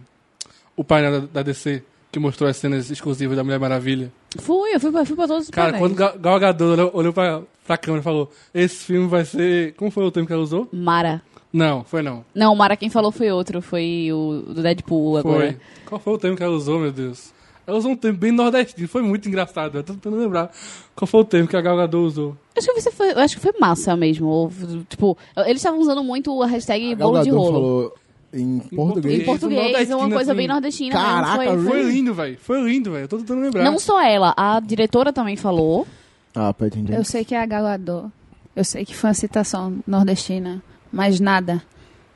o 0.76 0.84
painel 0.84 1.22
da, 1.22 1.28
da 1.28 1.44
DC 1.44 1.84
que 2.14 2.20
mostrou 2.20 2.48
as 2.48 2.58
cenas 2.58 2.92
exclusivas 2.92 3.36
da 3.36 3.44
Mulher 3.44 3.60
Maravilha. 3.60 4.14
Fui, 4.38 4.76
eu 4.76 4.80
fui 4.80 4.92
pra, 4.92 5.04
fui 5.04 5.16
pra 5.16 5.28
todos 5.28 5.46
os 5.46 5.50
Cara, 5.50 5.72
painéis. 5.72 5.98
quando 5.98 6.20
Gal 6.20 6.40
Gadot 6.40 6.64
olhou, 6.64 6.92
olhou 6.94 7.12
pra, 7.12 7.42
pra 7.66 7.76
câmera 7.76 8.02
e 8.02 8.04
falou: 8.04 8.32
Esse 8.54 8.86
filme 8.86 9.08
vai 9.08 9.26
ser. 9.26 9.74
Como 9.74 9.90
foi 9.90 10.06
o 10.06 10.12
termo 10.12 10.28
que 10.28 10.32
ela 10.34 10.44
usou? 10.44 10.70
Mara. 10.72 11.24
Não, 11.52 11.84
foi 11.84 12.04
não. 12.04 12.24
Não, 12.34 12.54
o 12.54 12.56
Mara 12.56 12.78
quem 12.78 12.90
falou 12.90 13.12
foi 13.12 13.32
outro, 13.32 13.64
foi 13.64 14.10
o 14.12 14.44
do 14.48 14.62
Deadpool 14.62 15.18
agora. 15.18 15.40
Foi. 15.40 15.58
Qual 15.88 16.00
foi 16.00 16.14
o 16.14 16.18
termo 16.20 16.38
que 16.38 16.44
ela 16.44 16.56
usou, 16.56 16.80
meu 16.80 16.92
Deus? 16.92 17.34
Ela 17.66 17.78
usou 17.78 17.92
um 17.92 17.96
termo 17.96 18.18
bem 18.18 18.32
nordestino, 18.32 18.88
foi 18.88 19.02
muito 19.02 19.28
engraçado. 19.28 19.78
Eu 19.80 19.84
tô 19.84 19.94
tentando 19.94 20.18
lembrar 20.18 20.52
qual 20.96 21.08
foi 21.08 21.22
o 21.22 21.26
termo 21.26 21.48
que 21.48 21.56
a 21.56 21.62
Gal 21.62 21.78
Gadot 21.78 22.06
usou. 22.06 22.38
Acho 22.56 22.68
que, 22.68 22.82
você 22.82 22.92
foi, 22.92 23.12
eu 23.12 23.20
acho 23.20 23.36
que 23.38 23.42
foi 23.42 23.54
massa 23.60 23.96
mesmo. 23.96 24.28
ou, 24.28 24.52
tipo, 24.88 25.18
eles 25.46 25.58
estavam 25.58 25.80
usando 25.80 26.04
muito 26.04 26.44
a 26.44 26.46
hashtag 26.46 26.94
bolo 26.96 27.24
de 27.24 27.30
rolo. 27.32 27.52
falou 27.52 27.94
em 28.34 28.60
português. 28.60 29.22
Em 29.22 29.26
português, 29.26 29.90
é 29.90 29.96
uma 29.96 30.10
coisa 30.10 30.32
assim. 30.32 30.38
bem 30.38 30.48
nordestina. 30.48 30.96
Caraca, 30.96 31.38
mesmo, 31.38 31.70
foi, 31.70 31.82
Foi 31.84 31.92
lindo, 31.92 32.14
velho. 32.14 32.38
Foi 32.40 32.62
lindo, 32.64 32.92
velho. 32.92 33.04
Eu 33.04 33.08
tô 33.08 33.18
tentando 33.18 33.42
lembrar. 33.42 33.64
Não 33.64 33.78
só 33.80 34.02
ela, 34.02 34.34
a 34.36 34.60
diretora 34.60 35.14
também 35.14 35.36
falou. 35.36 35.88
Ah, 36.36 36.54
entendi. 36.62 36.94
Eu 36.94 37.04
sei 37.04 37.24
que 37.24 37.36
é 37.36 37.42
a 37.42 37.46
Galador. 37.46 38.10
Eu 38.56 38.64
sei 38.64 38.86
que 38.86 38.96
foi 38.96 39.10
uma 39.10 39.14
citação 39.14 39.78
nordestina. 39.86 40.62
Mas 40.92 41.20
nada, 41.20 41.64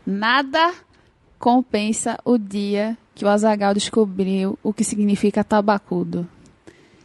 nada 0.06 0.74
compensa 1.40 2.18
o 2.26 2.38
dia 2.38 2.98
que 3.16 3.26
o 3.26 3.28
Azagal 3.28 3.74
descobriu 3.74 4.58
o 4.64 4.74
que 4.74 4.84
significa 4.84 5.44
tabacudo. 5.44 6.28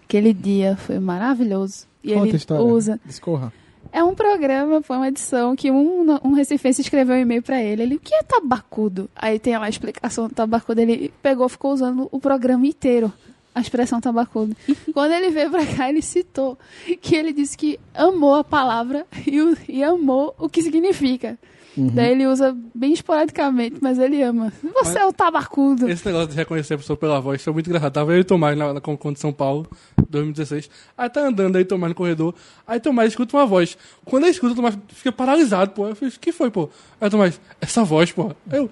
Aquele 0.05 0.33
dia 0.35 0.77
foi 0.77 0.99
maravilhoso. 0.99 1.87
E 2.05 2.13
Conta 2.13 2.25
a 2.25 2.29
ele 2.29 2.37
história. 2.37 2.65
usa. 2.65 3.01
Discorra. 3.05 3.53
É 3.93 4.03
um 4.03 4.15
programa, 4.15 4.81
foi 4.83 4.97
uma 4.97 5.09
edição 5.09 5.55
que 5.55 5.71
um, 5.71 6.07
um 6.25 6.33
recifense 6.33 6.81
escreveu 6.81 7.15
um 7.15 7.19
e-mail 7.19 7.43
pra 7.43 7.63
ele. 7.63 7.83
Ele, 7.83 7.95
o 7.97 8.01
que 8.01 8.15
é 8.15 8.23
tabacudo? 8.23 9.11
Aí 9.15 9.39
tem 9.39 9.57
lá 9.59 9.67
a 9.67 9.69
explicação 9.69 10.29
do 10.29 10.35
tabacudo. 10.35 10.81
Ele 10.81 11.13
pegou, 11.23 11.47
ficou 11.49 11.73
usando 11.73 12.09
o 12.11 12.19
programa 12.19 12.67
inteiro. 12.67 13.13
A 13.55 13.61
expressão 13.61 14.01
tabacudo. 14.01 14.57
Quando 14.95 15.13
ele 15.13 15.29
veio 15.31 15.51
pra 15.51 15.67
cá, 15.67 15.91
ele 15.91 16.01
citou 16.01 16.59
que 17.03 17.15
ele 17.15 17.35
disse 17.35 17.55
que 17.59 17.79
amou 17.95 18.35
a 18.37 18.43
palavra 18.43 19.07
e, 19.27 19.43
o- 19.43 19.55
e 19.69 19.85
amou 19.85 20.35
o 20.39 20.49
que 20.49 20.63
significa. 20.63 21.39
Daí 21.77 22.13
ele 22.13 22.27
usa 22.27 22.57
bem 22.75 22.93
esporadicamente, 22.93 23.77
mas 23.81 23.99
ele 23.99 24.23
ama. 24.23 24.53
Você 24.75 24.99
é 24.99 25.07
o 25.07 25.13
tabacudo. 25.13 25.89
Esse 25.89 26.05
negócio 26.05 26.29
de 26.29 26.37
reconhecer 26.37 26.75
a 26.75 26.79
pessoa 26.79 26.97
pela 26.97 27.21
voz 27.21 27.43
foi 27.43 27.53
muito 27.53 27.67
engraçado. 27.67 27.93
Tava 27.93 28.13
eu 28.13 28.21
e 28.21 28.25
Tomás 28.25 28.57
na, 28.57 28.75
na 28.75 28.81
Concon 28.81 29.13
de 29.13 29.21
São 29.21 29.33
Paulo, 29.33 29.67
2016. 30.09 30.69
Aí 30.97 31.09
tá 31.09 31.23
andando 31.23 31.57
aí, 31.57 31.65
Tomás 31.65 31.91
no 31.91 31.95
corredor. 31.95 32.35
Aí 32.67 32.79
Tomás 32.79 33.09
escuta 33.13 33.37
uma 33.37 33.47
voz. 33.47 33.79
Quando 34.05 34.25
ele 34.25 34.33
escuta, 34.33 34.53
o 34.53 34.57
Tomás 34.57 34.79
fica 34.89 35.11
paralisado, 35.11 35.71
pô. 35.71 35.89
Eu 35.89 35.97
falei, 35.97 36.15
o 36.15 36.21
que 36.21 36.31
foi, 36.31 36.51
pô? 36.51 36.69
Aí 37.01 37.09
Tomás, 37.09 37.41
essa 37.61 37.83
voz, 37.85 38.13
pô. 38.13 38.33
Eu, 38.51 38.69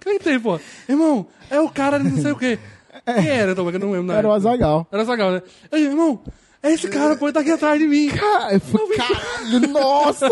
quem 0.00 0.18
tem, 0.18 0.38
pô? 0.38 0.60
Irmão, 0.88 1.26
é 1.50 1.60
o 1.60 1.68
cara 1.68 1.98
de 1.98 2.08
não 2.08 2.22
sei 2.22 2.32
o 2.32 2.36
quê. 2.36 2.58
Quem 3.04 3.28
era, 3.28 3.54
Tomás? 3.54 3.76
Que 3.76 3.82
eu 3.82 3.86
não 3.86 3.94
lembro. 3.94 4.12
Era 4.12 4.28
o. 4.28 4.32
Azagal. 4.32 4.86
Era 4.90 5.02
o 5.02 5.06
Zagal, 5.06 5.32
né? 5.32 5.42
Aí, 5.70 5.84
irmão, 5.84 6.20
é 6.62 6.72
esse 6.72 6.88
cara, 6.88 7.16
pô, 7.16 7.26
ele 7.26 7.32
tá 7.32 7.40
aqui 7.40 7.50
atrás 7.50 7.78
de 7.78 7.86
mim. 7.86 8.08
Cara, 8.08 8.54
eu 8.54 8.60
fui- 8.60 8.96
caralho, 8.96 9.68
nossa! 9.68 10.28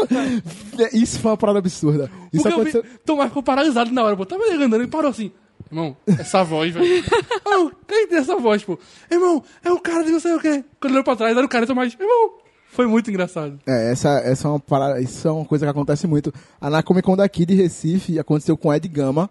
Isso 0.92 1.20
foi 1.20 1.30
uma 1.30 1.36
parada 1.36 1.58
absurda. 1.58 2.10
Isso 2.32 2.42
Porque 2.42 2.48
eu 2.48 2.52
aconteceu. 2.52 2.82
vi, 2.82 2.88
Tomás 3.04 3.28
ficou 3.28 3.42
paralisado 3.42 3.90
na 3.92 4.02
hora, 4.04 4.16
pô. 4.16 4.26
Tava 4.26 4.42
ele 4.44 4.64
andando, 4.64 4.82
ele 4.82 4.88
parou 4.90 5.10
assim. 5.10 5.30
Irmão, 5.70 5.96
essa 6.06 6.44
voz, 6.44 6.72
velho. 6.72 6.86
Irmão, 6.86 7.72
quem 7.88 8.06
tem 8.08 8.18
essa 8.18 8.36
voz, 8.36 8.62
pô? 8.62 8.78
Irmão, 9.10 9.42
é 9.64 9.70
o 9.72 9.80
cara 9.80 10.04
de 10.04 10.10
não 10.12 10.20
sei 10.20 10.34
o 10.34 10.40
quê. 10.40 10.62
Quando 10.80 10.90
ele 10.90 10.94
olhou 10.94 11.04
pra 11.04 11.16
trás, 11.16 11.36
era 11.36 11.44
o 11.44 11.48
cara 11.48 11.64
de 11.64 11.68
Tomás. 11.72 11.92
Irmão, 11.98 12.30
foi 12.70 12.86
muito 12.86 13.10
engraçado. 13.10 13.58
É, 13.66 13.90
essa, 13.90 14.10
essa 14.20 14.46
é 14.46 14.50
uma 14.50 14.60
parada, 14.60 15.00
isso 15.00 15.26
é 15.26 15.30
uma 15.30 15.44
coisa 15.44 15.64
que 15.66 15.70
acontece 15.70 16.06
muito. 16.06 16.32
A 16.60 16.68
na 16.70 16.82
Comic 16.82 17.04
Con 17.06 17.16
daqui 17.16 17.44
de 17.46 17.54
Recife 17.54 18.18
aconteceu 18.18 18.56
com 18.56 18.68
o 18.68 18.74
Ed 18.74 18.86
Gama. 18.88 19.30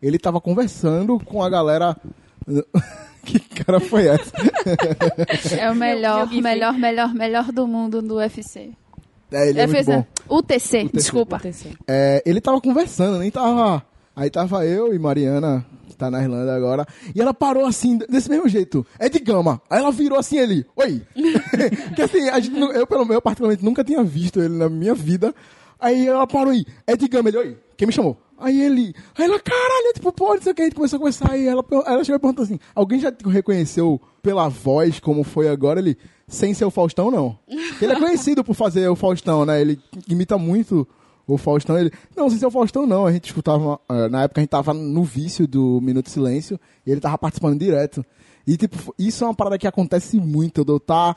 Ele 0.00 0.18
tava 0.18 0.40
conversando 0.40 1.18
com 1.18 1.42
a 1.42 1.48
galera. 1.50 1.96
Que 3.24 3.38
cara 3.40 3.80
foi 3.80 4.08
essa? 4.08 4.32
É 5.58 5.70
o 5.70 5.74
melhor, 5.74 6.28
gif. 6.28 6.40
melhor, 6.42 6.78
melhor, 6.78 7.14
melhor 7.14 7.52
do 7.52 7.66
mundo 7.66 8.00
do 8.00 8.16
UFC. 8.16 8.70
É, 9.32 9.48
ele 9.48 9.60
é 9.60 9.66
muito 9.66 9.76
UFC, 9.78 10.06
bom. 10.28 10.36
UTC, 10.36 10.90
desculpa. 10.92 11.40
É, 11.86 12.22
ele 12.24 12.40
tava 12.40 12.60
conversando, 12.60 13.18
nem 13.18 13.30
tava. 13.30 13.84
Aí 14.14 14.30
tava 14.30 14.64
eu 14.64 14.94
e 14.94 14.98
Mariana 14.98 15.66
que 15.94 15.98
tá 15.98 16.10
na 16.10 16.20
Irlanda 16.20 16.54
agora. 16.54 16.86
E 17.14 17.20
ela 17.20 17.32
parou 17.32 17.64
assim, 17.64 17.96
desse 17.96 18.28
mesmo 18.28 18.48
jeito. 18.48 18.84
É 18.98 19.08
de 19.08 19.20
gama. 19.20 19.62
Aí 19.70 19.78
ela 19.78 19.92
virou 19.92 20.18
assim 20.18 20.38
ele. 20.38 20.66
Oi. 20.76 21.02
que 21.94 22.02
assim, 22.02 22.28
a 22.28 22.40
gente, 22.40 22.58
eu, 22.58 22.86
pelo 22.86 23.04
menos, 23.04 23.22
particularmente, 23.22 23.64
nunca 23.64 23.84
tinha 23.84 24.02
visto 24.02 24.40
ele 24.40 24.56
na 24.56 24.68
minha 24.68 24.94
vida. 24.94 25.32
Aí 25.84 26.06
ela 26.08 26.26
parou 26.26 26.52
aí. 26.52 26.64
É 26.86 26.96
de 26.96 27.06
gama, 27.08 27.28
ele, 27.28 27.38
oi. 27.38 27.58
Quem 27.76 27.86
me 27.86 27.92
chamou? 27.92 28.16
Aí 28.38 28.60
ele. 28.60 28.94
Aí 29.16 29.24
ela, 29.24 29.38
caralho, 29.38 29.92
tipo, 29.94 30.12
pô, 30.12 30.34
não 30.34 30.42
sei 30.42 30.52
o 30.52 30.54
que. 30.54 30.62
A 30.62 30.64
gente 30.64 30.74
começou 30.74 30.96
a 30.96 31.00
conversar. 31.00 31.30
Aí 31.30 31.46
ela, 31.46 31.64
ela 31.86 32.04
chegou 32.04 32.16
e 32.16 32.20
perguntou 32.20 32.44
assim: 32.44 32.58
alguém 32.74 32.98
já 33.00 33.12
te 33.12 33.24
reconheceu 33.28 34.00
pela 34.22 34.48
voz 34.48 34.98
como 35.00 35.22
foi 35.22 35.48
agora? 35.48 35.78
Ele, 35.80 35.96
sem 36.26 36.52
ser 36.54 36.64
o 36.64 36.70
Faustão, 36.70 37.10
não. 37.10 37.38
Porque 37.46 37.84
ele 37.86 37.92
é 37.92 37.98
conhecido 38.00 38.42
por 38.42 38.54
fazer 38.54 38.88
o 38.88 38.96
Faustão, 38.96 39.44
né? 39.44 39.60
Ele 39.60 39.78
imita 40.08 40.36
muito 40.38 40.86
o 41.26 41.38
Faustão. 41.38 41.78
Ele, 41.78 41.90
não, 42.16 42.28
sem 42.28 42.38
ser 42.38 42.46
o 42.46 42.50
Faustão, 42.50 42.86
não. 42.86 43.06
A 43.06 43.12
gente 43.12 43.26
escutava. 43.26 43.78
eh, 43.90 44.08
Na 44.08 44.22
época 44.24 44.40
a 44.40 44.42
gente 44.42 44.50
tava 44.50 44.72
no 44.74 45.04
vício 45.04 45.46
do 45.46 45.80
Minuto 45.80 46.10
Silêncio 46.10 46.58
e 46.86 46.90
ele 46.90 47.00
tava 47.00 47.16
participando 47.18 47.58
direto. 47.58 48.04
E, 48.46 48.56
tipo, 48.56 48.94
isso 48.98 49.24
é 49.24 49.26
uma 49.26 49.34
parada 49.34 49.58
que 49.58 49.66
acontece 49.66 50.18
muito, 50.18 50.64
eu 50.66 50.80
tá... 50.80 51.16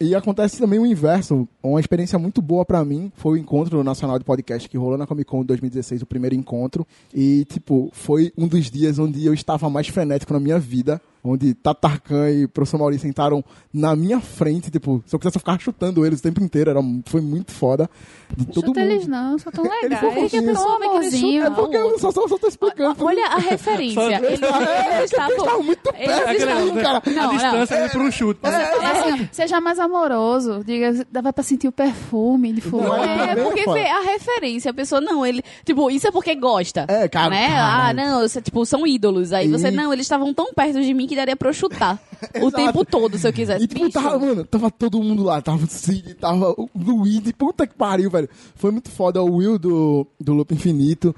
E 0.00 0.14
acontece 0.14 0.58
também 0.58 0.78
o 0.78 0.86
inverso. 0.86 1.48
Uma 1.62 1.80
experiência 1.80 2.18
muito 2.18 2.40
boa 2.40 2.64
pra 2.64 2.84
mim 2.84 3.10
foi 3.16 3.32
o 3.32 3.36
encontro 3.36 3.82
nacional 3.82 4.18
de 4.18 4.24
podcast 4.24 4.68
que 4.68 4.78
rolou 4.78 4.96
na 4.96 5.06
Comic 5.06 5.28
Con 5.28 5.44
2016, 5.44 6.02
o 6.02 6.06
primeiro 6.06 6.36
encontro. 6.36 6.86
E, 7.12 7.44
tipo, 7.46 7.90
foi 7.92 8.32
um 8.38 8.46
dos 8.46 8.70
dias 8.70 8.98
onde 8.98 9.26
eu 9.26 9.34
estava 9.34 9.68
mais 9.68 9.88
frenético 9.88 10.32
na 10.32 10.38
minha 10.40 10.58
vida. 10.60 11.00
Onde 11.22 11.52
Tatarkan 11.54 12.30
e 12.30 12.44
o 12.44 12.48
professor 12.48 12.78
Maurício 12.78 13.06
sentaram 13.06 13.44
na 13.74 13.94
minha 13.96 14.20
frente, 14.20 14.70
tipo, 14.70 15.02
se 15.04 15.14
eu 15.14 15.18
quisesse 15.18 15.36
eu 15.36 15.40
ficava 15.40 15.58
chutando 15.58 16.06
eles 16.06 16.20
o 16.20 16.22
tempo 16.22 16.42
inteiro, 16.42 16.70
era, 16.70 16.80
foi 17.06 17.20
muito 17.20 17.50
foda. 17.52 17.90
De 18.36 18.46
todo 18.46 18.66
Chuta 18.66 18.80
mundo. 18.80 18.90
eles 18.92 19.06
não, 19.08 19.38
são 19.38 19.50
tão 19.52 19.64
Eles 19.64 19.82
legais. 19.82 20.00
são 20.30 20.40
Eles 20.40 20.58
são 20.58 20.68
um 20.70 20.74
amorzinho. 20.82 21.44
É 21.44 21.50
porque 21.50 21.76
eu 21.76 21.98
só, 21.98 22.10
só, 22.12 22.28
só 22.28 22.38
tô 22.38 22.46
explicando. 22.46 23.04
Olha 23.04 23.26
a 23.26 23.38
referência. 23.38 24.00
Ele, 24.00 24.26
ele 24.26 24.34
está 24.34 24.98
Eles 24.98 25.10
estavam 25.12 25.62
muito 25.62 25.92
perto, 25.92 26.30
estavam, 26.32 26.76
cara. 26.76 27.02
Não, 27.06 27.30
a 27.30 27.32
distância 27.32 27.74
é 27.74 27.88
por 27.88 28.00
um 28.02 28.10
chute. 28.12 28.40
Você 28.42 28.50
fala 28.50 28.90
assim, 29.14 29.28
seja 29.32 29.60
mais 29.60 29.78
amoroso. 29.78 30.62
Diga, 30.64 31.04
dava 31.10 31.32
pra 31.32 31.42
sentir 31.42 31.68
o 31.68 31.72
perfume 31.72 32.52
de 32.52 32.60
fulano. 32.60 33.02
É, 33.04 33.34
porque 33.42 33.64
vê 33.70 33.86
a 33.88 34.00
referência, 34.02 34.70
a 34.70 34.74
pessoa, 34.74 35.00
não, 35.00 35.24
ele. 35.26 35.42
Tipo, 35.64 35.90
isso 35.90 36.06
é 36.06 36.10
porque 36.12 36.34
gosta. 36.34 36.84
É, 36.88 37.08
cara, 37.08 37.30
Né? 37.30 37.48
cara. 37.48 37.88
Ah, 37.88 37.92
não, 37.94 38.20
você, 38.20 38.40
tipo, 38.40 38.64
são 38.64 38.86
ídolos. 38.86 39.32
Aí 39.32 39.48
você, 39.48 39.70
não, 39.70 39.92
eles 39.92 40.06
estavam 40.06 40.32
tão 40.32 40.52
perto 40.54 40.80
de 40.80 40.94
mim 40.94 41.06
que 41.08 41.16
daria 41.16 41.36
pra 41.36 41.48
eu 41.48 41.54
chutar. 41.54 42.00
o 42.40 42.50
tempo 42.50 42.84
todo, 42.84 43.18
se 43.18 43.26
eu 43.26 43.32
quisesse. 43.32 43.64
E 43.64 43.66
tipo, 43.66 43.90
tava, 43.90 44.18
mano, 44.18 44.44
tava 44.44 44.70
todo 44.70 45.02
mundo 45.02 45.22
lá, 45.22 45.40
tava 45.40 45.64
o 45.64 45.68
Cid, 45.68 46.14
tava 46.14 46.50
o 46.50 46.68
Luigi, 46.74 47.32
puta 47.32 47.66
que 47.66 47.74
pariu, 47.74 48.10
velho. 48.10 48.28
Foi 48.54 48.70
muito 48.70 48.90
foda 48.90 49.22
o 49.22 49.36
Will 49.36 49.58
do, 49.58 50.06
do 50.20 50.34
Loop 50.34 50.54
Infinito. 50.54 51.14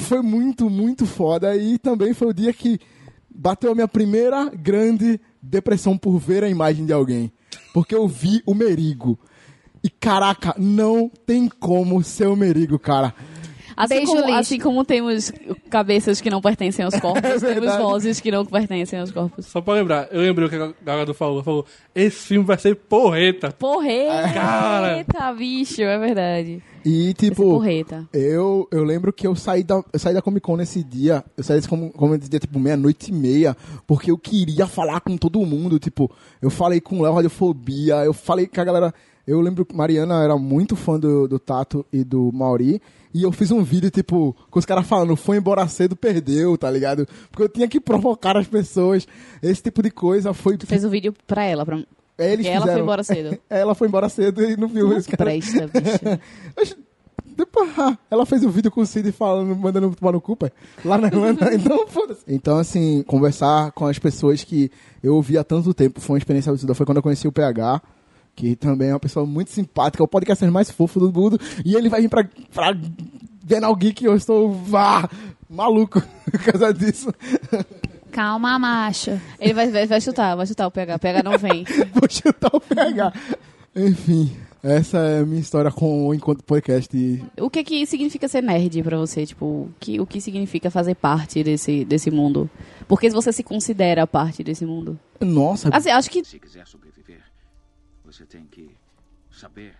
Foi 0.00 0.22
muito, 0.22 0.70
muito 0.70 1.04
foda. 1.04 1.54
E 1.56 1.78
também 1.78 2.14
foi 2.14 2.28
o 2.28 2.34
dia 2.34 2.52
que 2.52 2.78
bateu 3.28 3.72
a 3.72 3.74
minha 3.74 3.88
primeira 3.88 4.48
grande 4.50 5.20
depressão 5.42 5.98
por 5.98 6.18
ver 6.18 6.44
a 6.44 6.48
imagem 6.48 6.86
de 6.86 6.92
alguém. 6.92 7.30
Porque 7.74 7.94
eu 7.94 8.08
vi 8.08 8.42
o 8.46 8.54
Merigo. 8.54 9.18
E 9.82 9.90
caraca, 9.90 10.54
não 10.58 11.10
tem 11.26 11.48
como 11.48 12.02
ser 12.02 12.26
o 12.26 12.36
Merigo, 12.36 12.78
cara. 12.78 13.14
Assim 13.76 13.94
Beijo, 13.96 14.12
como, 14.12 14.24
lixo. 14.26 14.38
assim 14.38 14.58
como 14.58 14.84
temos 14.84 15.32
cabeças 15.68 16.20
que 16.20 16.30
não 16.30 16.40
pertencem 16.40 16.84
aos 16.84 16.94
corpos, 17.00 17.22
temos 17.22 17.42
É 17.42 17.54
verdade. 17.60 17.82
vozes 17.82 18.20
que 18.20 18.30
não 18.30 18.46
pertencem 18.46 18.98
aos 18.98 19.10
corpos. 19.12 19.44
Só 19.46 19.60
pra 19.60 19.74
lembrar, 19.74 20.08
eu 20.10 20.22
lembrei 20.22 20.46
o 20.46 20.50
que 20.50 20.56
a 20.56 20.72
Galado 20.84 21.12
falou. 21.12 21.42
Falou, 21.42 21.66
esse 21.94 22.16
filme 22.28 22.46
vai 22.46 22.56
ser 22.56 22.74
porreta. 22.74 23.50
Porreta, 23.52 24.32
Cara. 25.12 25.32
bicho, 25.34 25.82
é 25.82 25.98
verdade. 25.98 26.62
E 26.84 27.12
tipo, 27.14 27.42
porreta. 27.42 28.08
Eu, 28.12 28.68
eu 28.70 28.84
lembro 28.84 29.12
que 29.12 29.26
eu 29.26 29.34
saí 29.34 29.62
da, 29.64 29.82
eu 29.92 29.98
saí 29.98 30.14
da 30.14 30.22
Comic 30.22 30.46
Con 30.46 30.56
nesse 30.56 30.82
dia. 30.84 31.22
Eu 31.36 31.42
saí 31.44 31.56
desse 31.56 31.68
Comic 31.68 31.92
Con 31.94 32.08
nesse 32.10 32.28
dia, 32.30 32.38
tipo, 32.38 32.58
meia-noite 32.60 33.10
e 33.10 33.12
meia. 33.14 33.56
Porque 33.86 34.10
eu 34.10 34.16
queria 34.16 34.66
falar 34.68 35.00
com 35.00 35.16
todo 35.16 35.44
mundo. 35.44 35.78
Tipo, 35.80 36.08
eu 36.40 36.48
falei 36.48 36.80
com 36.80 37.00
o 37.00 37.02
Léo 37.02 37.12
Radiofobia. 37.12 37.96
Eu 38.04 38.12
falei 38.14 38.46
com 38.46 38.60
a 38.60 38.64
galera. 38.64 38.94
Eu 39.26 39.40
lembro 39.40 39.66
que 39.66 39.74
Mariana 39.74 40.22
era 40.22 40.36
muito 40.38 40.76
fã 40.76 40.96
do, 41.00 41.26
do 41.26 41.40
Tato 41.40 41.84
e 41.92 42.04
do 42.04 42.30
Mauri. 42.32 42.80
E 43.16 43.22
eu 43.22 43.32
fiz 43.32 43.50
um 43.50 43.64
vídeo, 43.64 43.90
tipo, 43.90 44.36
com 44.50 44.58
os 44.58 44.66
caras 44.66 44.86
falando, 44.86 45.16
foi 45.16 45.38
embora 45.38 45.66
cedo, 45.66 45.96
perdeu, 45.96 46.58
tá 46.58 46.70
ligado? 46.70 47.08
Porque 47.30 47.44
eu 47.44 47.48
tinha 47.48 47.66
que 47.66 47.80
provocar 47.80 48.36
as 48.36 48.46
pessoas. 48.46 49.08
Esse 49.42 49.62
tipo 49.62 49.82
de 49.82 49.90
coisa 49.90 50.34
foi. 50.34 50.58
Tu 50.58 50.66
fez 50.66 50.84
um 50.84 50.90
vídeo 50.90 51.14
pra 51.26 51.42
ela, 51.42 51.64
pra... 51.64 51.82
É, 52.18 52.34
eles 52.34 52.44
ela 52.44 52.56
foi 52.56 52.64
fizeram. 52.66 52.82
embora 52.82 53.02
cedo. 53.02 53.38
ela 53.48 53.74
foi 53.74 53.88
embora 53.88 54.10
cedo 54.10 54.42
e 54.44 54.54
não 54.58 54.68
viu 54.68 54.90
cara. 54.90 55.16
presta, 55.16 55.66
bicho. 55.66 56.76
Depois, 57.34 57.70
ah, 57.78 57.96
ela 58.10 58.26
fez 58.26 58.44
um 58.44 58.50
vídeo 58.50 58.70
com 58.70 58.82
o 58.82 58.86
Cid 58.86 59.10
falando, 59.12 59.56
mandando 59.56 59.96
tomar 59.96 60.12
no 60.12 60.20
cu, 60.20 60.36
pai. 60.36 60.52
Lá 60.84 60.98
na 60.98 61.08
Irlanda, 61.08 61.52
então 61.56 61.86
foda-se. 61.88 62.20
Então, 62.28 62.58
assim, 62.58 63.02
conversar 63.02 63.72
com 63.72 63.86
as 63.86 63.98
pessoas 63.98 64.44
que 64.44 64.70
eu 65.02 65.14
ouvi 65.14 65.38
há 65.38 65.44
tanto 65.44 65.72
tempo 65.72 66.02
foi 66.02 66.14
uma 66.14 66.18
experiência 66.18 66.50
absurda. 66.50 66.74
Foi 66.74 66.84
quando 66.84 66.98
eu 66.98 67.02
conheci 67.02 67.26
o 67.26 67.32
PH, 67.32 67.80
que 68.36 68.54
também 68.54 68.90
é 68.90 68.92
uma 68.92 69.00
pessoa 69.00 69.24
muito 69.24 69.50
simpática, 69.50 70.02
é 70.02 70.04
o 70.04 70.08
podcast 70.08 70.44
mais 70.46 70.70
fofo 70.70 71.00
do 71.00 71.10
mundo. 71.10 71.40
E 71.64 71.74
ele 71.74 71.88
vai 71.88 72.02
vir 72.02 72.10
pra, 72.10 72.22
pra 72.52 72.76
Bienal 73.42 73.74
Geek 73.74 74.04
e 74.04 74.06
eu 74.06 74.14
estou 74.14 74.52
vá, 74.52 75.08
maluco 75.48 76.02
por 76.30 76.38
causa 76.44 76.72
disso. 76.72 77.12
Calma, 78.12 78.58
macho. 78.58 79.18
Ele 79.40 79.54
vai, 79.54 79.70
vai, 79.70 79.86
vai 79.86 80.00
chutar, 80.00 80.36
vai 80.36 80.46
chutar 80.46 80.66
o 80.66 80.70
PH. 80.70 80.96
O 80.96 80.98
PH 80.98 81.22
não 81.22 81.38
vem. 81.38 81.64
Vou 81.92 82.08
chutar 82.08 82.50
o 82.52 82.60
PH. 82.60 83.12
Enfim, 83.74 84.34
essa 84.62 84.98
é 84.98 85.20
a 85.20 85.26
minha 85.26 85.40
história 85.40 85.70
com 85.70 86.06
o 86.08 86.14
Encontro 86.14 86.42
Podcast. 86.44 86.96
E 86.96 87.22
O 87.40 87.50
que 87.50 87.62
que 87.62 87.86
significa 87.86 88.26
ser 88.26 88.42
nerd 88.42 88.82
pra 88.82 88.96
você? 88.96 89.26
Tipo, 89.26 89.44
o 89.44 89.70
que, 89.78 90.00
o 90.00 90.06
que 90.06 90.20
significa 90.20 90.70
fazer 90.70 90.94
parte 90.94 91.42
desse, 91.44 91.84
desse 91.84 92.10
mundo? 92.10 92.48
Porque 92.88 93.10
você 93.10 93.32
se 93.32 93.42
considera 93.42 94.06
parte 94.06 94.42
desse 94.42 94.64
mundo? 94.64 94.98
Nossa, 95.20 95.68
Assim, 95.72 95.90
acho 95.90 96.10
que 96.10 96.24
Se 96.24 96.38
quiser 96.38 96.66
você 98.16 98.24
tem 98.24 98.46
que 98.50 98.70
saber 99.30 99.74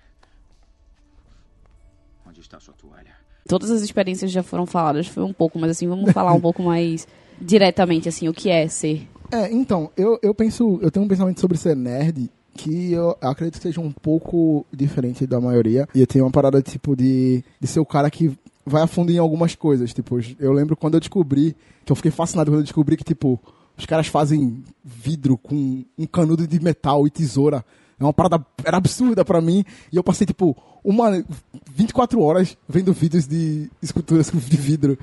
onde 2.26 2.40
está 2.40 2.60
sua 2.60 2.74
toalha. 2.74 3.14
todas 3.48 3.70
as 3.70 3.80
experiências 3.80 4.30
já 4.30 4.42
foram 4.42 4.66
faladas, 4.66 5.06
foi 5.06 5.22
um 5.22 5.32
pouco, 5.32 5.58
mas 5.58 5.70
assim, 5.70 5.88
vamos 5.88 6.12
falar 6.12 6.34
um 6.34 6.40
pouco 6.40 6.62
mais 6.62 7.08
diretamente, 7.40 8.10
assim, 8.10 8.28
o 8.28 8.34
que 8.34 8.50
é 8.50 8.68
ser. 8.68 9.08
É, 9.32 9.50
então, 9.50 9.90
eu, 9.96 10.18
eu 10.22 10.34
penso, 10.34 10.78
eu 10.82 10.90
tenho 10.90 11.06
um 11.06 11.08
pensamento 11.08 11.40
sobre 11.40 11.56
ser 11.56 11.74
nerd 11.74 12.30
que 12.52 12.92
eu 12.92 13.16
acredito 13.22 13.56
que 13.56 13.62
seja 13.62 13.80
um 13.80 13.90
pouco 13.92 14.66
diferente 14.70 15.26
da 15.26 15.40
maioria. 15.40 15.88
E 15.94 16.00
eu 16.00 16.06
tenho 16.06 16.24
uma 16.24 16.30
parada 16.30 16.60
tipo 16.60 16.94
de, 16.94 17.42
de 17.58 17.66
ser 17.66 17.80
o 17.80 17.86
cara 17.86 18.10
que 18.10 18.36
vai 18.64 18.82
a 18.82 18.86
fundo 18.86 19.12
em 19.12 19.18
algumas 19.18 19.54
coisas. 19.54 19.94
Tipo, 19.94 20.18
eu 20.38 20.52
lembro 20.52 20.76
quando 20.76 20.94
eu 20.94 21.00
descobri, 21.00 21.56
que 21.84 21.92
eu 21.92 21.96
fiquei 21.96 22.10
fascinado 22.10 22.50
quando 22.50 22.60
eu 22.60 22.64
descobri 22.64 22.96
que, 22.96 23.04
tipo, 23.04 23.40
os 23.78 23.86
caras 23.86 24.06
fazem 24.06 24.62
vidro 24.82 25.36
com 25.36 25.84
um 25.98 26.06
canudo 26.06 26.46
de 26.46 26.60
metal 26.62 27.06
e 27.06 27.10
tesoura. 27.10 27.64
É 27.98 28.04
uma 28.04 28.12
parada, 28.12 28.44
era 28.64 28.76
absurda 28.76 29.24
pra 29.24 29.40
mim. 29.40 29.64
E 29.92 29.96
eu 29.96 30.04
passei, 30.04 30.26
tipo, 30.26 30.56
uma, 30.84 31.24
24 31.72 32.20
horas 32.20 32.56
vendo 32.68 32.92
vídeos 32.92 33.26
de 33.26 33.70
esculturas 33.82 34.30
de 34.34 34.56
vidro. 34.56 34.98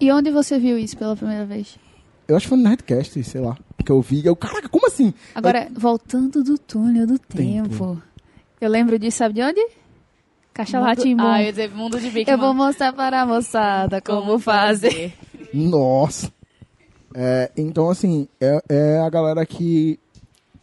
E 0.00 0.10
onde 0.10 0.30
você 0.30 0.58
viu 0.58 0.76
isso 0.76 0.96
pela 0.96 1.16
primeira 1.16 1.46
vez? 1.46 1.78
Eu 2.26 2.36
acho 2.36 2.44
que 2.44 2.48
foi 2.48 2.58
no 2.58 2.64
Nerdcast, 2.64 3.22
sei 3.24 3.40
lá. 3.40 3.56
Que 3.84 3.92
eu 3.92 4.00
vi. 4.00 4.24
Eu, 4.24 4.34
caraca, 4.34 4.68
como 4.68 4.86
assim? 4.86 5.12
Agora, 5.34 5.68
voltando 5.72 6.42
do 6.42 6.58
túnel 6.58 7.06
do 7.06 7.18
Tempo. 7.18 7.68
tempo. 7.68 8.02
Eu 8.60 8.70
lembro 8.70 8.98
disso, 8.98 9.18
sabe 9.18 9.34
de 9.34 9.42
onde? 9.42 9.60
Caixa 10.52 10.78
Latimbu. 10.78 11.22
Ah, 11.22 11.42
eu 11.42 11.50
dizer 11.50 11.70
mundo 11.70 11.98
de 11.98 12.10
Big 12.10 12.30
Eu 12.30 12.38
vou 12.38 12.52
mostrar 12.54 12.92
para 12.92 13.22
a 13.22 13.26
moçada 13.26 14.00
como 14.00 14.38
fazer. 14.38 15.14
Nossa. 15.52 16.32
É, 17.14 17.50
então, 17.56 17.90
assim, 17.90 18.28
é, 18.40 18.62
é 18.68 18.98
a 19.00 19.08
galera 19.10 19.44
que, 19.46 19.98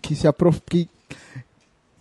que 0.02 0.16
se 0.16 0.28
aprofunda. 0.28 0.64
Que, 0.70 0.90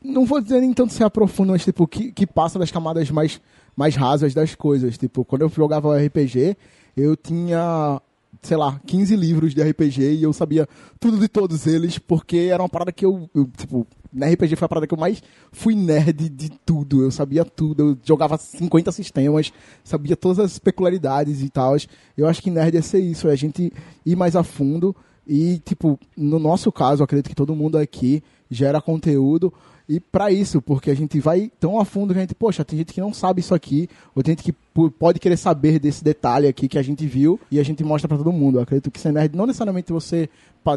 não 0.02 0.24
vou 0.24 0.40
dizer 0.40 0.60
nem 0.60 0.72
tanto 0.72 0.92
se 0.92 1.02
aprofunda, 1.02 1.52
mas 1.52 1.64
tipo, 1.64 1.86
que, 1.86 2.12
que 2.12 2.26
passa 2.26 2.58
das 2.58 2.70
camadas 2.70 3.10
mais, 3.10 3.40
mais 3.76 3.96
rasas 3.96 4.34
das 4.34 4.54
coisas. 4.54 4.96
Tipo, 4.96 5.24
quando 5.24 5.42
eu 5.42 5.48
jogava 5.48 5.96
RPG, 5.96 6.56
eu 6.96 7.16
tinha, 7.16 8.00
sei 8.42 8.56
lá, 8.56 8.80
15 8.86 9.16
livros 9.16 9.54
de 9.54 9.62
RPG 9.62 10.14
e 10.14 10.22
eu 10.22 10.32
sabia 10.32 10.68
tudo 11.00 11.18
de 11.18 11.28
todos 11.28 11.66
eles, 11.66 11.98
porque 11.98 12.48
era 12.52 12.62
uma 12.62 12.68
parada 12.68 12.92
que 12.92 13.04
eu, 13.04 13.28
eu, 13.34 13.48
tipo, 13.56 13.86
na 14.12 14.26
RPG 14.28 14.56
foi 14.56 14.66
a 14.66 14.68
parada 14.68 14.86
que 14.86 14.94
eu 14.94 14.98
mais 14.98 15.22
fui 15.52 15.74
nerd 15.74 16.28
de 16.28 16.50
tudo. 16.64 17.02
Eu 17.02 17.10
sabia 17.10 17.44
tudo, 17.44 17.90
eu 17.90 17.98
jogava 18.04 18.38
50 18.38 18.92
sistemas, 18.92 19.52
sabia 19.84 20.16
todas 20.16 20.38
as 20.38 20.58
peculiaridades 20.58 21.42
e 21.42 21.50
tal. 21.50 21.76
Eu 22.16 22.26
acho 22.26 22.42
que 22.42 22.50
nerd 22.50 22.76
é 22.76 22.82
ser 22.82 23.00
isso, 23.00 23.28
é 23.28 23.32
a 23.32 23.36
gente 23.36 23.72
ir 24.06 24.16
mais 24.16 24.36
a 24.36 24.42
fundo 24.42 24.94
e, 25.28 25.58
tipo, 25.58 26.00
no 26.16 26.38
nosso 26.38 26.72
caso, 26.72 27.04
acredito 27.04 27.28
que 27.28 27.34
todo 27.34 27.54
mundo 27.54 27.76
aqui 27.76 28.22
gera 28.50 28.80
conteúdo 28.80 29.52
e 29.88 29.98
pra 29.98 30.30
isso, 30.30 30.60
porque 30.60 30.90
a 30.90 30.94
gente 30.94 31.18
vai 31.18 31.50
tão 31.58 31.80
a 31.80 31.84
fundo 31.84 32.12
que 32.12 32.18
a 32.18 32.22
gente, 32.22 32.34
poxa, 32.34 32.64
tem 32.64 32.78
gente 32.78 32.92
que 32.92 33.00
não 33.00 33.14
sabe 33.14 33.40
isso 33.40 33.54
aqui, 33.54 33.88
ou 34.14 34.22
tem 34.22 34.32
gente 34.32 34.44
que 34.44 34.54
pode 34.98 35.18
querer 35.18 35.36
saber 35.38 35.78
desse 35.78 36.04
detalhe 36.04 36.46
aqui 36.46 36.68
que 36.68 36.78
a 36.78 36.82
gente 36.82 37.06
viu 37.06 37.40
e 37.50 37.58
a 37.58 37.62
gente 37.62 37.82
mostra 37.82 38.06
pra 38.06 38.18
todo 38.18 38.30
mundo. 38.30 38.58
Eu 38.58 38.62
acredito 38.62 38.90
que 38.90 39.00
ser 39.00 39.12
nerd 39.12 39.34
não 39.34 39.46
necessariamente 39.46 39.92
você 39.92 40.28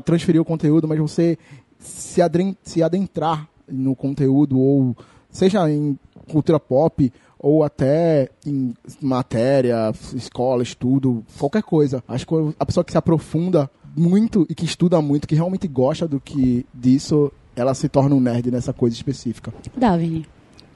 transferir 0.05 0.41
o 0.41 0.45
conteúdo, 0.45 0.87
mas 0.87 0.97
você 0.97 1.37
se, 1.77 2.21
se 2.63 2.81
adentrar 2.81 3.49
no 3.67 3.95
conteúdo, 3.95 4.57
ou 4.57 4.95
seja 5.29 5.69
em 5.69 5.99
cultura 6.31 6.59
pop, 6.59 7.11
ou 7.37 7.63
até 7.63 8.29
em 8.45 8.73
matéria, 9.01 9.91
escola, 10.15 10.63
estudo, 10.63 11.25
qualquer 11.37 11.63
coisa. 11.63 12.03
Acho 12.07 12.25
que 12.25 12.35
a 12.57 12.65
pessoa 12.65 12.83
que 12.83 12.91
se 12.91 12.97
aprofunda 12.97 13.69
muito 13.93 14.45
e 14.49 14.55
que 14.55 14.63
estuda 14.63 15.01
muito, 15.01 15.27
que 15.27 15.35
realmente 15.35 15.67
gosta 15.67 16.07
do 16.07 16.19
que 16.19 16.65
disso, 16.73 17.31
ela 17.55 17.73
se 17.73 17.89
torna 17.89 18.15
um 18.15 18.19
nerd 18.19 18.51
nessa 18.51 18.73
coisa 18.73 18.95
específica. 18.95 19.53
Davine, 19.75 20.25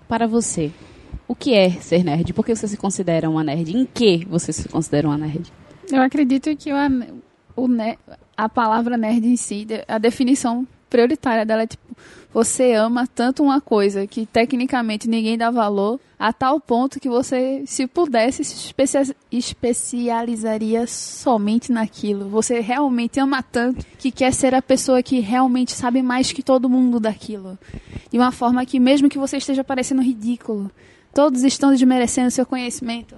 para 0.07 0.27
você, 0.27 0.71
o 1.27 1.35
que 1.35 1.53
é 1.53 1.71
ser 1.71 2.03
nerd? 2.03 2.33
Por 2.33 2.45
que 2.45 2.55
você 2.55 2.67
se 2.67 2.77
considera 2.77 3.29
uma 3.29 3.43
nerd? 3.43 3.75
Em 3.75 3.85
que 3.85 4.25
você 4.25 4.53
se 4.53 4.67
considera 4.69 5.07
uma 5.07 5.17
nerd? 5.17 5.51
Eu 5.91 6.01
acredito 6.01 6.55
que 6.55 6.71
o, 6.71 6.77
o 7.55 7.67
a 8.37 8.49
palavra 8.49 8.97
nerd 8.97 9.25
em 9.25 9.37
si, 9.37 9.65
a 9.87 9.97
definição 9.97 10.67
prioritária 10.95 11.45
dela 11.45 11.63
é 11.63 11.67
tipo, 11.67 11.83
você 12.33 12.71
ama 12.71 13.05
tanto 13.05 13.43
uma 13.43 13.59
coisa 13.59 14.07
que 14.07 14.25
tecnicamente 14.25 15.09
ninguém 15.09 15.37
dá 15.37 15.51
valor, 15.51 15.99
a 16.17 16.31
tal 16.31 16.57
ponto 16.57 17.01
que 17.01 17.09
você, 17.09 17.63
se 17.65 17.85
pudesse, 17.85 18.45
se 18.45 18.55
especia- 18.55 19.13
especializaria 19.29 20.87
somente 20.87 21.69
naquilo. 21.69 22.29
Você 22.29 22.61
realmente 22.61 23.19
ama 23.19 23.43
tanto 23.43 23.85
que 23.97 24.09
quer 24.09 24.33
ser 24.33 24.55
a 24.55 24.61
pessoa 24.61 25.03
que 25.03 25.19
realmente 25.19 25.73
sabe 25.73 26.01
mais 26.01 26.31
que 26.31 26.41
todo 26.41 26.69
mundo 26.69 26.97
daquilo. 26.97 27.59
De 28.09 28.17
uma 28.17 28.31
forma 28.31 28.65
que, 28.65 28.79
mesmo 28.79 29.09
que 29.09 29.17
você 29.17 29.35
esteja 29.35 29.63
parecendo 29.63 30.01
ridículo, 30.01 30.71
todos 31.15 31.43
estão 31.45 31.71
desmerecendo 31.71 32.29
seu 32.29 32.45
conhecimento 32.45 33.15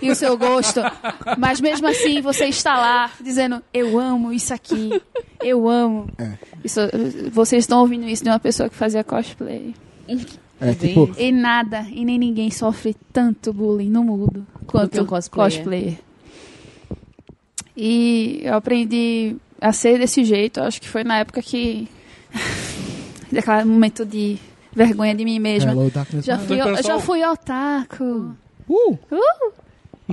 e 0.00 0.08
o 0.08 0.14
seu 0.14 0.38
gosto, 0.38 0.80
mas 1.36 1.60
mesmo 1.60 1.88
assim 1.88 2.22
você 2.22 2.46
está 2.46 2.78
lá 2.78 3.10
dizendo: 3.20 3.60
Eu 3.74 3.98
amo 3.98 4.32
isso 4.32 4.54
aqui, 4.54 5.02
eu 5.42 5.68
amo. 5.68 6.08
Isso, 6.64 6.80
vocês 7.32 7.64
estão 7.64 7.80
ouvindo 7.80 8.06
isso 8.06 8.22
de 8.22 8.30
uma 8.30 8.38
pessoa 8.38 8.68
que 8.70 8.76
fazia 8.76 9.02
cosplay. 9.02 9.74
É, 10.60 10.74
tipo, 10.74 11.10
E 11.18 11.32
nada, 11.32 11.86
e 11.90 12.04
nem 12.04 12.18
ninguém 12.18 12.50
sofre 12.50 12.94
tanto 13.12 13.52
bullying 13.52 13.90
no 13.90 14.04
mundo 14.04 14.46
quanto 14.66 15.02
um 15.02 15.06
cosplayer. 15.06 15.52
cosplayer. 15.52 15.98
E 17.76 18.42
eu 18.44 18.54
aprendi 18.54 19.36
a 19.60 19.72
ser 19.72 19.98
desse 19.98 20.24
jeito, 20.24 20.60
acho 20.60 20.80
que 20.80 20.88
foi 20.88 21.02
na 21.02 21.18
época 21.18 21.42
que. 21.42 21.88
daquele 23.32 23.64
momento 23.64 24.04
de 24.04 24.38
vergonha 24.74 25.14
de 25.14 25.24
mim 25.24 25.38
mesma. 25.38 25.72
Hello, 25.72 25.90
Darkness. 25.90 26.24
Já 26.24 26.36
My 26.38 26.46
fui, 26.46 26.58
Então, 26.60 26.82
já 26.82 26.98
fui 26.98 27.24
otaku. 27.24 28.34
Uh! 28.68 28.98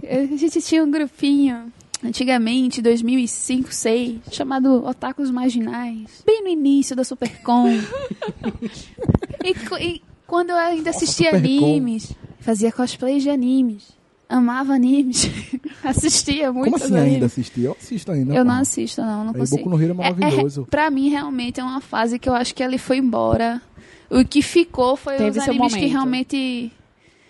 A 0.04 0.36
gente 0.36 0.62
tinha 0.62 0.84
um 0.84 0.92
grupinho, 0.92 1.72
antigamente, 2.04 2.82
2005, 2.82 3.64
2006, 3.64 4.20
chamado 4.32 4.86
Otakus 4.86 5.32
Marginais, 5.32 6.24
bem 6.26 6.44
no 6.44 6.50
início 6.50 6.96
da 6.96 7.04
Supercom. 7.04 7.68
e, 9.44 9.56
e 9.80 10.02
quando 10.26 10.52
eu 10.52 10.56
ainda 10.56 10.92
assistia 10.92 11.32
Supercom. 11.32 11.66
animes, 11.66 12.14
fazia 12.40 12.72
cosplay 12.72 13.20
de 13.20 13.30
animes, 13.30 13.88
amava 14.30 14.74
animes, 14.74 15.30
assistia 15.84 16.52
muito 16.54 16.72
Como 16.72 16.84
assim 16.84 16.96
ainda 16.96 17.26
assistir? 17.26 17.64
Eu 17.64 17.76
assisto 17.80 18.12
ainda. 18.12 18.36
eu 18.36 18.46
não 18.46 18.56
pô. 18.56 18.62
assisto, 18.62 19.02
não, 19.02 19.24
não 19.24 19.34
Aí, 19.34 19.40
consigo. 19.40 19.58
Boku 19.64 19.70
no 19.70 19.82
Hero 19.82 19.94
é 19.94 19.96
maravilhoso. 19.96 20.68
pra 20.70 20.92
mim, 20.92 21.10
realmente, 21.10 21.60
é 21.60 21.64
uma 21.64 21.82
fase 21.82 22.20
que 22.20 22.30
eu 22.30 22.34
acho 22.34 22.54
que 22.54 22.62
ele 22.62 22.78
foi 22.78 22.98
embora. 22.98 23.62
O 24.10 24.24
que 24.26 24.42
ficou 24.42 24.96
foi 24.96 25.18
Teve 25.18 25.40
os 25.40 25.48
animes 25.48 25.74
que 25.74 25.80
momento. 25.80 25.92
realmente 25.92 26.72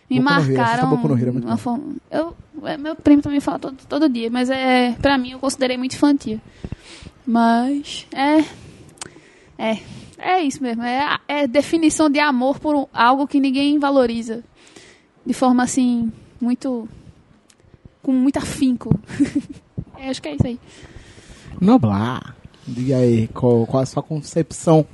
me 0.09 0.19
Boku 0.19 0.31
no 0.33 0.39
Hero, 0.41 0.53
marcaram. 0.57 0.89
No 0.97 1.17
Hero, 1.17 1.29
é 1.29 1.31
muito 1.31 1.45
uma 1.47 1.57
forma- 1.57 1.95
eu, 2.11 2.35
é, 2.63 2.77
meu 2.77 2.95
primo 2.95 3.21
também 3.21 3.39
fala 3.39 3.59
todo, 3.59 3.77
todo 3.89 4.07
dia, 4.09 4.29
mas 4.29 4.49
é 4.49 4.91
pra 5.01 5.17
mim 5.17 5.31
eu 5.31 5.39
considerei 5.39 5.77
muito 5.77 5.95
infantil. 5.95 6.39
Mas 7.25 8.05
é. 8.13 8.45
É. 9.57 9.79
É 10.19 10.41
isso 10.41 10.61
mesmo. 10.63 10.81
É, 10.83 11.17
é 11.27 11.47
definição 11.47 12.09
de 12.09 12.19
amor 12.19 12.59
por 12.59 12.87
algo 12.93 13.27
que 13.27 13.39
ninguém 13.39 13.77
valoriza. 13.79 14.43
De 15.25 15.33
forma 15.33 15.61
assim, 15.63 16.11
muito. 16.39 16.87
com 18.01 18.11
muito 18.13 18.37
afinco. 18.37 18.97
É, 19.99 20.09
acho 20.09 20.21
que 20.21 20.27
é 20.29 20.35
isso 20.35 20.45
aí. 20.45 20.59
Noblar. 21.59 22.35
Diga 22.67 22.97
aí, 22.97 23.27
qual, 23.29 23.65
qual 23.65 23.81
a 23.81 23.85
sua 23.85 24.03
concepção? 24.03 24.85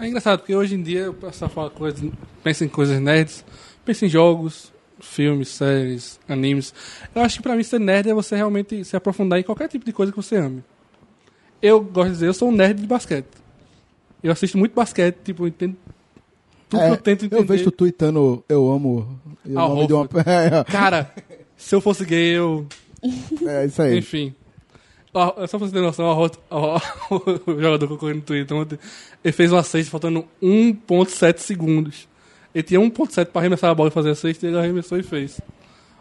É 0.00 0.06
engraçado, 0.06 0.38
porque 0.40 0.54
hoje 0.54 0.74
em 0.74 0.82
dia 0.82 1.10
o 1.10 1.14
pessoal 1.14 1.50
fala 1.50 1.70
coisas, 1.70 2.02
pensa 2.42 2.64
em 2.64 2.68
coisas 2.68 2.98
nerds, 3.00 3.44
pensa 3.84 4.06
em 4.06 4.08
jogos, 4.08 4.72
filmes, 4.98 5.48
séries, 5.48 6.18
animes. 6.28 6.72
Eu 7.14 7.22
acho 7.22 7.36
que 7.36 7.42
pra 7.42 7.54
mim 7.54 7.62
ser 7.62 7.78
nerd 7.78 8.08
é 8.08 8.14
você 8.14 8.34
realmente 8.34 8.82
se 8.84 8.96
aprofundar 8.96 9.38
em 9.38 9.42
qualquer 9.42 9.68
tipo 9.68 9.84
de 9.84 9.92
coisa 9.92 10.10
que 10.10 10.16
você 10.16 10.36
ame. 10.36 10.64
Eu 11.60 11.82
gosto 11.82 12.08
de 12.08 12.14
dizer, 12.14 12.26
eu 12.28 12.34
sou 12.34 12.48
um 12.48 12.52
nerd 12.52 12.80
de 12.80 12.86
basquete. 12.86 13.28
Eu 14.22 14.32
assisto 14.32 14.56
muito 14.56 14.74
basquete, 14.74 15.16
tipo, 15.22 15.44
eu 15.44 15.48
entendo 15.48 15.76
tudo 16.68 16.82
É, 16.82 16.86
que 16.86 16.92
eu 16.92 16.96
tento 16.96 17.24
entender. 17.26 17.42
Eu 17.42 17.46
vejo 17.46 17.64
tu 17.64 17.70
tweetando, 17.72 18.44
eu 18.48 18.70
amo. 18.70 19.20
o 19.46 19.58
Al 19.58 19.74
nome 19.74 19.86
de 19.86 19.92
uma... 19.92 20.08
Cara, 20.70 21.12
se 21.56 21.74
eu 21.74 21.80
fosse 21.80 22.04
gay, 22.06 22.36
eu 22.36 22.66
é, 23.46 23.62
é 23.62 23.66
isso 23.66 23.82
aí. 23.82 23.98
Enfim. 23.98 24.34
Ó, 25.12 25.46
Só 25.46 25.58
pra 25.58 25.66
você 25.66 25.72
ter 25.72 25.80
noção, 25.80 26.06
ó, 26.50 26.80
o 27.46 27.60
jogador 27.60 27.86
que 27.86 27.92
eu 27.92 27.98
corri 27.98 28.14
no 28.14 28.20
Twitter 28.20 28.56
ontem, 28.56 28.78
ele 29.24 29.32
fez 29.32 29.52
uma 29.52 29.62
cesta 29.62 29.90
faltando 29.90 30.24
1.7 30.42 31.38
segundos. 31.38 32.08
Ele 32.54 32.62
tinha 32.62 32.80
1.7 32.80 33.26
pra 33.26 33.40
arremessar 33.40 33.70
a 33.70 33.74
bola 33.74 33.88
e 33.88 33.92
fazer 33.92 34.10
a 34.10 34.14
cesta, 34.14 34.46
ele 34.46 34.58
arremessou 34.58 34.98
e 34.98 35.02
fez. 35.02 35.40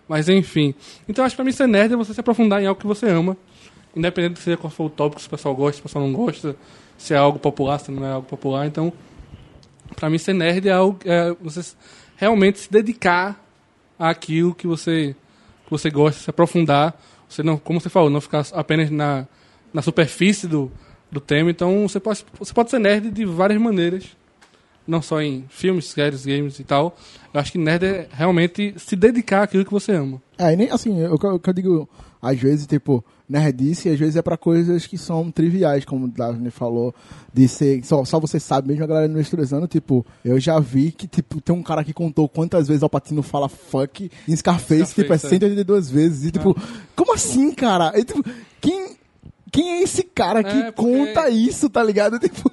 Mas 0.08 0.28
enfim. 0.28 0.74
Então 1.08 1.24
acho 1.24 1.34
que 1.34 1.38
pra 1.38 1.46
mim 1.46 1.52
ser 1.52 1.68
nerd 1.68 1.94
é 1.94 1.98
você 1.98 2.14
se 2.14 2.20
aprofundar 2.20 2.62
em 2.62 2.66
algo 2.66 2.80
que 2.80 2.88
você 2.88 3.08
ama. 3.08 3.38
Independente 3.96 4.34
de 4.34 4.40
seja 4.40 4.58
qual 4.58 4.72
for 4.72 4.86
o 4.86 4.90
tópico, 4.90 5.22
se 5.22 5.28
o 5.28 5.30
pessoal 5.30 5.56
gosta, 5.56 5.74
se 5.74 5.80
o 5.80 5.84
pessoal 5.84 6.06
não 6.06 6.14
gosta, 6.14 6.56
se 6.98 7.14
é 7.14 7.18
algo 7.18 7.40
popular, 7.40 7.80
se 7.80 7.92
não 7.92 8.06
é 8.06 8.12
algo 8.12 8.28
popular. 8.28 8.66
Então, 8.66 8.92
pra 9.96 10.10
mim 10.10 10.18
ser 10.18 10.34
nerd 10.34 10.68
é 10.68 10.72
algo 10.72 11.00
é 11.06 11.36
você 11.42 11.62
realmente 12.16 12.60
se 12.60 12.72
dedicar 12.72 13.44
àquilo 13.98 14.54
que 14.54 14.68
você 14.68 15.16
que 15.66 15.72
você 15.72 15.90
gosta, 15.92 16.22
se 16.22 16.30
aprofundar. 16.30 17.00
Você 17.30 17.44
não, 17.44 17.58
como 17.58 17.80
você 17.80 17.90
falou, 17.90 18.10
não 18.10 18.20
ficar 18.20 18.46
apenas 18.54 18.90
na, 18.90 19.28
na 19.72 19.82
superfície 19.82 20.48
do, 20.48 20.72
do 21.12 21.20
tema. 21.20 21.52
Então 21.52 21.88
você 21.88 22.00
pode, 22.00 22.26
você 22.38 22.54
pode 22.54 22.72
ser 22.72 22.80
nerd 22.80 23.12
de 23.12 23.24
várias 23.24 23.62
maneiras. 23.62 24.18
Não 24.88 25.04
só 25.04 25.22
em 25.22 25.46
filmes, 25.50 25.86
séries, 25.86 26.26
games 26.26 26.60
e 26.60 26.64
tal. 26.64 26.98
Eu 27.32 27.40
acho 27.40 27.52
que 27.52 27.60
nerd 27.60 27.86
é 27.86 28.08
realmente 28.12 28.74
se 28.78 28.96
dedicar 28.96 29.44
àquilo 29.44 29.64
que 29.64 29.72
você 29.72 29.92
ama. 29.92 30.20
É, 30.36 30.52
e 30.52 30.56
nem 30.56 30.72
assim, 30.72 31.00
eu, 31.00 31.18
que 31.18 31.50
eu 31.50 31.54
digo, 31.54 31.88
às 32.20 32.40
vezes, 32.40 32.66
tipo, 32.66 33.06
nerdice, 33.30 33.90
às 33.90 34.00
vezes 34.00 34.16
é 34.16 34.22
pra 34.24 34.36
coisas 34.36 34.88
que 34.88 34.98
são 34.98 35.30
triviais, 35.30 35.86
como 35.86 36.06
o 36.06 36.10
Daphne 36.10 36.50
falou, 36.50 36.94
de 37.32 37.48
ser, 37.48 37.84
só, 37.86 38.04
só 38.04 38.20
você 38.20 38.40
sabe, 38.40 38.68
mesmo 38.70 38.84
a 38.84 38.88
galera 38.88 39.08
não 39.08 39.20
estudando, 39.20 39.68
tipo, 39.68 40.04
eu 40.26 40.40
já 40.40 40.60
vi 40.60 40.92
que, 40.92 41.08
tipo, 41.08 41.40
tem 41.40 41.56
um 41.56 41.62
cara 41.62 41.84
que 41.84 41.94
contou 41.94 42.28
quantas 42.28 42.68
vezes 42.68 42.82
o 42.82 42.90
Patino 42.90 43.22
fala 43.22 43.48
fuck 43.48 44.10
em 44.28 44.36
Scarface, 44.36 44.66
Scarface, 44.92 44.96
tipo, 44.96 45.14
é 45.14 45.16
é. 45.16 45.20
182 45.20 45.90
vezes, 45.92 46.26
e 46.26 46.32
tipo, 46.32 46.56
como 46.96 47.14
assim, 47.14 47.52
cara? 47.52 47.94
E, 47.96 48.04
tipo, 48.04 48.24
quem, 48.60 48.96
quem 49.52 49.70
é 49.74 49.84
esse 49.84 50.02
cara 50.04 50.44
que 50.44 50.50
É, 50.50 50.72
porque- 50.72 50.82
conta 50.98 51.30
isso, 51.30 51.70
tá 51.70 51.84
ligado? 51.84 52.18
Tipo, 52.20 52.50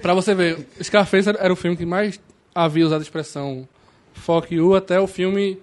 Pra 0.00 0.14
você 0.14 0.34
ver, 0.34 0.66
Scarface 0.82 1.28
era 1.28 1.52
o 1.52 1.56
filme 1.56 1.76
que 1.76 1.84
mais 1.84 2.18
havia 2.54 2.86
usado 2.86 3.00
a 3.00 3.02
expressão 3.02 3.68
fuck 4.14 4.54
you 4.54 4.74
até 4.74 4.98
o 4.98 5.06
filme 5.06 5.58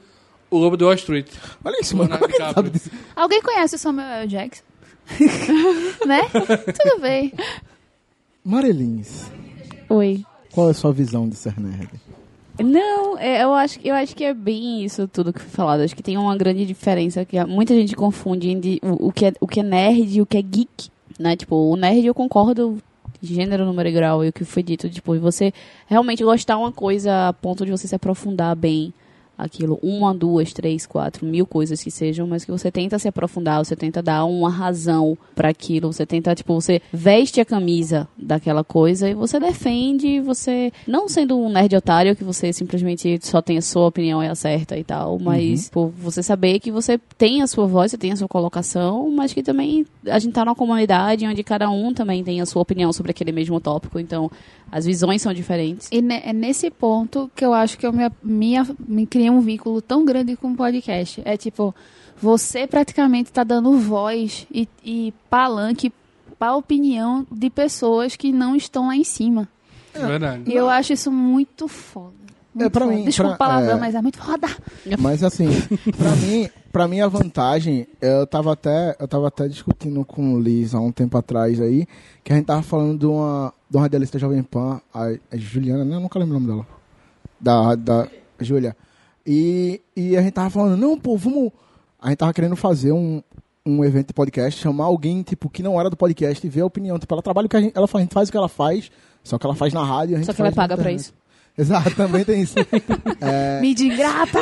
O 0.55 0.57
Lobo 0.57 0.77
de 0.77 0.85
Wall 0.85 0.93
Street. 0.93 1.27
olha 1.65 1.81
isso, 1.81 1.97
mano, 1.97 2.11
como 2.11 2.23
é 2.23 2.27
que 2.29 2.41
ele 2.41 2.53
sabe 2.53 2.69
disso? 2.69 2.89
Alguém 3.13 3.41
conhece 3.41 3.75
o 3.75 3.77
Samuel 3.77 4.21
L. 4.21 4.27
Jackson? 4.27 4.63
né? 6.07 6.21
Tudo 6.31 7.01
bem. 7.01 7.33
Marelins, 8.41 9.29
Oi. 9.89 10.23
qual 10.53 10.69
é 10.69 10.71
a 10.71 10.73
sua 10.73 10.93
visão 10.93 11.27
de 11.27 11.35
ser 11.35 11.59
nerd? 11.59 11.89
Não, 12.57 13.17
é, 13.17 13.43
eu 13.43 13.53
acho, 13.53 13.79
eu 13.83 13.93
acho 13.93 14.15
que 14.15 14.23
é 14.23 14.33
bem 14.33 14.85
isso 14.85 15.09
tudo 15.09 15.33
que 15.33 15.41
foi 15.41 15.49
falado. 15.49 15.81
Acho 15.81 15.93
que 15.93 16.01
tem 16.01 16.17
uma 16.17 16.37
grande 16.37 16.65
diferença 16.65 17.25
que 17.25 17.43
muita 17.43 17.73
gente 17.73 17.93
confunde 17.93 18.49
entre 18.49 18.79
o, 18.81 19.07
o, 19.07 19.11
que, 19.11 19.25
é, 19.25 19.33
o 19.41 19.47
que 19.47 19.59
é 19.59 19.63
nerd 19.63 20.17
e 20.17 20.21
o 20.21 20.25
que 20.25 20.37
é 20.37 20.41
geek, 20.41 20.89
né? 21.19 21.35
Tipo, 21.35 21.55
o 21.55 21.75
nerd 21.75 22.05
eu 22.05 22.13
concordo 22.13 22.77
gênero, 23.21 23.65
número 23.65 23.89
e 23.89 23.91
grau 23.91 24.23
e 24.23 24.29
o 24.29 24.33
que 24.33 24.45
foi 24.45 24.63
dito, 24.63 24.89
tipo, 24.89 25.19
você 25.19 25.53
realmente 25.85 26.23
gostar 26.23 26.57
uma 26.57 26.71
coisa 26.71 27.27
a 27.27 27.33
ponto 27.33 27.65
de 27.65 27.71
você 27.71 27.89
se 27.89 27.95
aprofundar 27.95 28.55
bem 28.55 28.93
aquilo, 29.37 29.79
uma, 29.81 30.13
duas, 30.13 30.53
três, 30.53 30.85
quatro, 30.85 31.25
mil 31.25 31.45
coisas 31.45 31.83
que 31.83 31.91
sejam, 31.91 32.27
mas 32.27 32.45
que 32.45 32.51
você 32.51 32.71
tenta 32.71 32.97
se 32.99 33.07
aprofundar, 33.07 33.63
você 33.63 33.75
tenta 33.75 34.01
dar 34.01 34.25
uma 34.25 34.49
razão 34.49 35.17
para 35.35 35.49
aquilo, 35.49 35.91
você 35.91 36.05
tenta, 36.05 36.33
tipo, 36.35 36.53
você 36.53 36.81
veste 36.91 37.39
a 37.41 37.45
camisa 37.45 38.07
daquela 38.17 38.63
coisa 38.63 39.09
e 39.09 39.13
você 39.13 39.39
defende, 39.39 40.19
você, 40.21 40.71
não 40.87 41.07
sendo 41.07 41.37
um 41.37 41.49
nerd 41.49 41.75
otário, 41.75 42.15
que 42.15 42.23
você 42.23 42.53
simplesmente 42.53 43.19
só 43.21 43.41
tem 43.41 43.57
a 43.57 43.61
sua 43.61 43.87
opinião 43.87 44.23
e 44.23 44.27
acerta 44.27 44.77
e 44.77 44.83
tal, 44.83 45.19
mas, 45.19 45.65
tipo, 45.65 45.93
você 45.97 46.23
saber 46.23 46.59
que 46.59 46.71
você 46.71 46.99
tem 47.17 47.41
a 47.41 47.47
sua 47.47 47.67
voz, 47.67 47.91
você 47.91 47.97
tem 47.97 48.11
a 48.11 48.15
sua 48.15 48.27
colocação, 48.27 49.09
mas 49.11 49.33
que 49.33 49.43
também 49.43 49.85
a 50.07 50.19
gente 50.19 50.33
tá 50.33 50.45
numa 50.45 50.55
comunidade 50.55 51.25
onde 51.25 51.43
cada 51.43 51.69
um 51.69 51.93
também 51.93 52.23
tem 52.23 52.41
a 52.41 52.45
sua 52.45 52.61
opinião 52.61 52.91
sobre 52.93 53.11
aquele 53.11 53.31
mesmo 53.31 53.59
tópico, 53.59 53.99
então 53.99 54.29
as 54.71 54.85
visões 54.85 55.21
são 55.21 55.33
diferentes. 55.33 55.89
E 55.91 55.97
é 55.97 56.33
nesse 56.33 56.69
ponto 56.69 57.29
que 57.35 57.45
eu 57.45 57.53
acho 57.53 57.77
que 57.77 57.85
eu 57.85 57.93
me, 57.93 58.09
minha, 58.23 58.67
me 58.87 59.05
criei 59.05 59.24
um 59.29 59.41
vínculo 59.41 59.81
tão 59.81 60.03
grande 60.05 60.35
com 60.35 60.51
o 60.51 60.55
podcast. 60.55 61.21
É 61.25 61.35
tipo, 61.37 61.73
você 62.21 62.65
praticamente 62.67 63.29
está 63.29 63.43
dando 63.43 63.77
voz 63.77 64.45
e, 64.51 64.67
e 64.83 65.13
palanque 65.29 65.91
para 66.39 66.49
a 66.49 66.55
opinião 66.55 67.25
de 67.31 67.49
pessoas 67.49 68.15
que 68.15 68.31
não 68.31 68.55
estão 68.55 68.87
lá 68.87 68.95
em 68.95 69.03
cima. 69.03 69.47
É 69.93 70.05
verdade. 70.05 70.43
E 70.45 70.53
eu 70.53 70.69
acho 70.69 70.91
isso 70.93 71.11
muito 71.11 71.67
foda. 71.67 72.13
Muito 72.53 72.67
É, 72.67 72.69
pra 72.69 72.85
foda. 72.85 72.97
mim, 72.97 73.03
Desculpa 73.05 73.33
o 73.33 73.37
pra- 73.37 73.47
palavrão, 73.47 73.77
é. 73.77 73.79
mas 73.79 73.95
é 73.95 74.01
muito 74.01 74.17
foda. 74.17 74.47
Mas 74.99 75.23
assim, 75.23 75.47
pra 75.97 76.11
mim, 76.15 76.49
pra 76.71 76.87
mim 76.87 76.99
a 77.01 77.07
vantagem, 77.07 77.85
eu 78.01 78.25
tava 78.27 78.53
até, 78.53 78.95
eu 78.99 79.07
tava 79.07 79.27
até 79.27 79.47
discutindo 79.47 80.03
com 80.05 80.33
o 80.33 80.39
Liz 80.39 80.73
há 80.73 80.79
um 80.79 80.91
tempo 80.91 81.17
atrás 81.17 81.59
aí, 81.61 81.85
que 82.23 82.31
a 82.31 82.35
gente 82.35 82.45
tava 82.45 82.61
falando 82.61 82.97
de 82.99 83.05
uma, 83.05 83.53
de 83.69 83.75
uma 83.77 83.83
radialista 83.83 84.17
Jovem 84.19 84.41
Pan, 84.43 84.79
a, 84.93 85.05
a 85.31 85.37
Juliana, 85.37 85.83
né? 85.85 85.95
Eu 85.95 85.99
nunca 86.01 86.17
lembro 86.19 86.35
o 86.37 86.39
nome 86.39 86.51
dela. 86.51 86.67
Da, 87.39 87.75
da 87.75 88.07
Júlia. 88.39 88.75
E, 89.25 89.81
e 89.95 90.15
a 90.15 90.21
gente 90.21 90.33
tava 90.33 90.49
falando, 90.49 90.77
não, 90.77 90.99
pô, 90.99 91.17
vamos. 91.17 91.51
A 91.99 92.09
gente 92.09 92.17
tava 92.19 92.33
querendo 92.33 92.55
fazer 92.55 92.91
um, 92.91 93.21
um 93.65 93.83
evento 93.83 94.07
de 94.07 94.13
podcast, 94.13 94.61
chamar 94.61 94.85
alguém, 94.85 95.23
tipo, 95.23 95.49
que 95.49 95.63
não 95.63 95.79
era 95.79 95.89
do 95.89 95.97
podcast 95.97 96.45
e 96.45 96.49
ver 96.49 96.61
a 96.61 96.65
opinião. 96.65 96.99
Tipo, 96.99 97.15
ela 97.15 97.23
trabalha 97.23 97.47
o 97.47 97.49
que 97.49 97.57
a 97.57 97.61
gente, 97.61 97.75
ela 97.75 97.87
faz, 97.87 98.01
a 98.01 98.03
gente 98.03 98.13
faz 98.13 98.29
o 98.29 98.31
que 98.31 98.37
ela 98.37 98.49
faz, 98.49 98.91
só 99.23 99.39
que 99.39 99.45
ela 99.45 99.55
faz 99.55 99.73
na 99.73 99.83
rádio 99.83 100.15
a 100.15 100.19
gente 100.19 100.27
Só 100.27 100.33
que 100.33 100.41
ela 100.41 100.51
na 100.51 100.55
paga 100.55 100.77
pra 100.77 100.91
isso. 100.91 101.13
Exato, 101.57 101.95
também 101.95 102.23
tem 102.23 102.41
isso. 102.41 102.55
É, 103.21 103.61
Mídia 103.61 103.85
ingrata. 103.85 104.39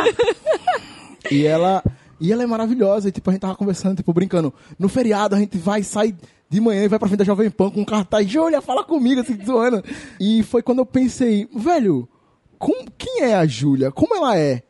e 1.31 1.45
ela, 1.45 1.83
e 2.19 2.33
ela 2.33 2.43
é 2.43 2.45
maravilhosa. 2.45 3.07
E 3.07 3.11
tipo, 3.11 3.29
a 3.29 3.33
gente 3.33 3.41
tava 3.41 3.55
conversando, 3.55 3.97
tipo, 3.97 4.11
brincando. 4.11 4.53
No 4.77 4.89
feriado 4.89 5.35
a 5.35 5.39
gente 5.39 5.57
vai, 5.57 5.83
sai 5.83 6.13
de 6.49 6.59
manhã 6.59 6.83
e 6.83 6.87
vai 6.87 6.99
pra 6.99 7.07
frente 7.07 7.19
da 7.19 7.25
Jovem 7.25 7.49
Pan 7.49 7.69
com 7.69 7.81
um 7.81 7.85
cartaz. 7.85 8.27
Júlia, 8.27 8.61
fala 8.61 8.83
comigo, 8.83 9.21
assim, 9.21 9.37
zoando. 9.45 9.83
E 10.19 10.43
foi 10.43 10.61
quando 10.61 10.79
eu 10.79 10.85
pensei, 10.85 11.47
velho, 11.55 12.09
como, 12.57 12.85
quem 12.97 13.21
é 13.21 13.35
a 13.35 13.45
Júlia? 13.45 13.91
Como 13.91 14.15
ela 14.15 14.37
é? 14.37 14.63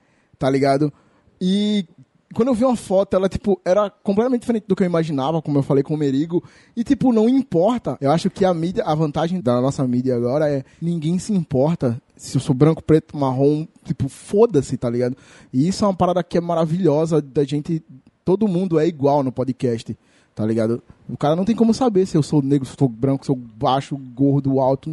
Tá 0.44 0.50
ligado? 0.50 0.92
E 1.40 1.86
quando 2.34 2.50
eu 2.50 2.54
vi 2.54 2.66
uma 2.66 2.76
foto, 2.76 3.16
ela, 3.16 3.30
tipo, 3.30 3.62
era 3.64 3.90
completamente 3.90 4.42
diferente 4.42 4.66
do 4.68 4.76
que 4.76 4.84
eu 4.84 4.88
imaginava, 4.88 5.42
como 5.42 5.58
eu 5.58 5.64
falei 5.64 5.82
com 5.84 5.94
o 5.94 5.98
Merigo. 5.98 6.44
E, 6.76 6.84
tipo, 6.84 7.14
não 7.14 7.30
importa. 7.30 7.98
Eu 8.02 8.12
acho 8.12 8.30
que 8.30 8.44
a 8.44 8.54
mídia, 8.54 8.84
a 8.84 8.94
vantagem 8.94 9.40
da 9.40 9.62
nossa 9.62 9.88
mídia 9.88 10.18
agora 10.18 10.50
é 10.50 10.66
ninguém 10.82 11.18
se 11.18 11.32
importa 11.32 11.98
se 12.18 12.36
eu 12.36 12.42
sou 12.42 12.54
branco, 12.54 12.84
preto, 12.84 13.16
marrom, 13.16 13.66
tipo, 13.86 14.10
foda-se, 14.10 14.76
tá 14.76 14.90
ligado? 14.90 15.16
E 15.54 15.66
isso 15.66 15.86
é 15.86 15.88
uma 15.88 15.96
parada 15.96 16.22
que 16.22 16.38
é 16.38 16.42
maravilhosa 16.42 17.22
da 17.22 17.46
gente. 17.46 17.82
Todo 18.26 18.46
mundo 18.46 18.78
é 18.78 18.86
igual 18.86 19.24
no 19.24 19.32
podcast, 19.32 19.98
tá 20.36 20.46
ligado? 20.46 20.84
O 21.08 21.16
cara 21.16 21.38
não 21.38 21.46
tem 21.46 21.56
como 21.56 21.74
saber 21.74 22.06
se 22.06 22.18
eu 22.18 22.24
sou 22.24 22.42
negro, 22.42 22.66
se 22.66 22.74
eu 22.74 22.80
sou 22.80 22.90
branco, 22.90 23.24
se 23.24 23.32
eu 23.32 23.36
sou 23.38 23.46
baixo, 23.56 23.96
gordo, 23.96 24.60
alto. 24.60 24.90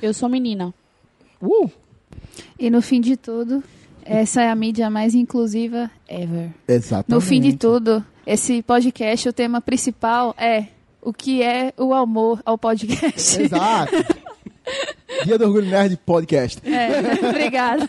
Eu 0.00 0.14
sou 0.14 0.30
menina. 0.30 0.72
Uh! 1.42 1.70
E 2.58 2.70
no 2.70 2.80
fim 2.80 3.02
de 3.02 3.18
tudo, 3.18 3.62
essa 4.04 4.42
é 4.42 4.50
a 4.50 4.54
mídia 4.54 4.90
mais 4.90 5.14
inclusiva 5.14 5.90
ever. 6.08 6.50
Exatamente. 6.68 7.10
No 7.10 7.20
fim 7.20 7.40
de 7.40 7.56
tudo, 7.56 8.04
esse 8.26 8.62
podcast, 8.62 9.28
o 9.28 9.32
tema 9.32 9.60
principal 9.60 10.34
é 10.38 10.66
o 11.00 11.12
que 11.12 11.42
é 11.42 11.72
o 11.76 11.92
amor 11.92 12.40
ao 12.44 12.56
podcast. 12.56 13.42
Exato. 13.42 13.92
Dia 15.24 15.38
do 15.38 15.44
Orgulho 15.44 15.66
Nerd 15.68 15.96
Podcast. 15.98 16.60
É, 16.66 17.28
obrigada. 17.28 17.86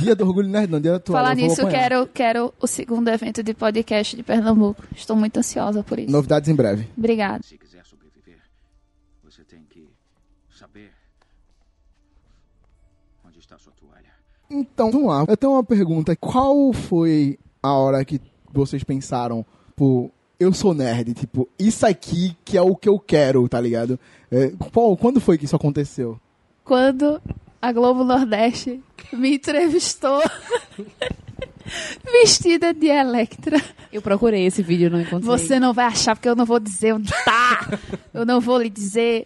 Dia 0.00 0.14
do 0.14 0.26
Orgulho 0.26 0.48
Nerd, 0.48 0.70
não, 0.70 0.80
dia 0.80 0.92
da 0.92 0.98
toalha. 1.00 1.24
Falar 1.24 1.34
nisso, 1.34 1.66
quero, 1.66 2.06
quero 2.06 2.54
o 2.60 2.66
segundo 2.66 3.08
evento 3.08 3.42
de 3.42 3.54
podcast 3.54 4.14
de 4.14 4.22
Pernambuco. 4.22 4.84
Estou 4.94 5.16
muito 5.16 5.38
ansiosa 5.38 5.82
por 5.82 5.98
isso. 5.98 6.12
Novidades 6.12 6.48
em 6.48 6.54
breve. 6.54 6.86
Obrigada. 6.96 7.40
Então, 14.50 14.90
vamos 14.90 15.08
lá. 15.08 15.24
Eu 15.28 15.36
tenho 15.36 15.52
uma 15.52 15.64
pergunta. 15.64 16.14
Qual 16.16 16.72
foi 16.72 17.38
a 17.62 17.72
hora 17.72 18.04
que 18.04 18.20
vocês 18.52 18.82
pensaram, 18.84 19.44
pô, 19.74 20.10
eu 20.38 20.52
sou 20.52 20.72
nerd, 20.74 21.14
tipo, 21.14 21.48
isso 21.58 21.86
aqui 21.86 22.36
que 22.44 22.56
é 22.56 22.62
o 22.62 22.76
que 22.76 22.88
eu 22.88 22.98
quero, 22.98 23.48
tá 23.48 23.60
ligado? 23.60 23.98
É, 24.30 24.52
qual- 24.72 24.96
quando 24.96 25.20
foi 25.20 25.36
que 25.38 25.44
isso 25.46 25.56
aconteceu? 25.56 26.18
Quando 26.64 27.20
a 27.60 27.72
Globo 27.72 28.04
Nordeste 28.04 28.80
me 29.12 29.34
entrevistou 29.34 30.20
vestida 32.04 32.72
de 32.72 32.86
Electra. 32.86 33.60
Eu 33.92 34.02
procurei 34.02 34.44
esse 34.46 34.62
vídeo 34.62 34.86
e 34.86 34.90
não 34.90 35.00
encontrei. 35.00 35.22
Você 35.22 35.58
não 35.58 35.72
vai 35.72 35.86
achar 35.86 36.14
porque 36.14 36.28
eu 36.28 36.36
não 36.36 36.44
vou 36.44 36.60
dizer 36.60 36.94
onde 36.94 37.10
tá. 37.24 37.78
Eu 38.12 38.24
não 38.26 38.40
vou 38.40 38.58
lhe 38.60 38.70
dizer. 38.70 39.24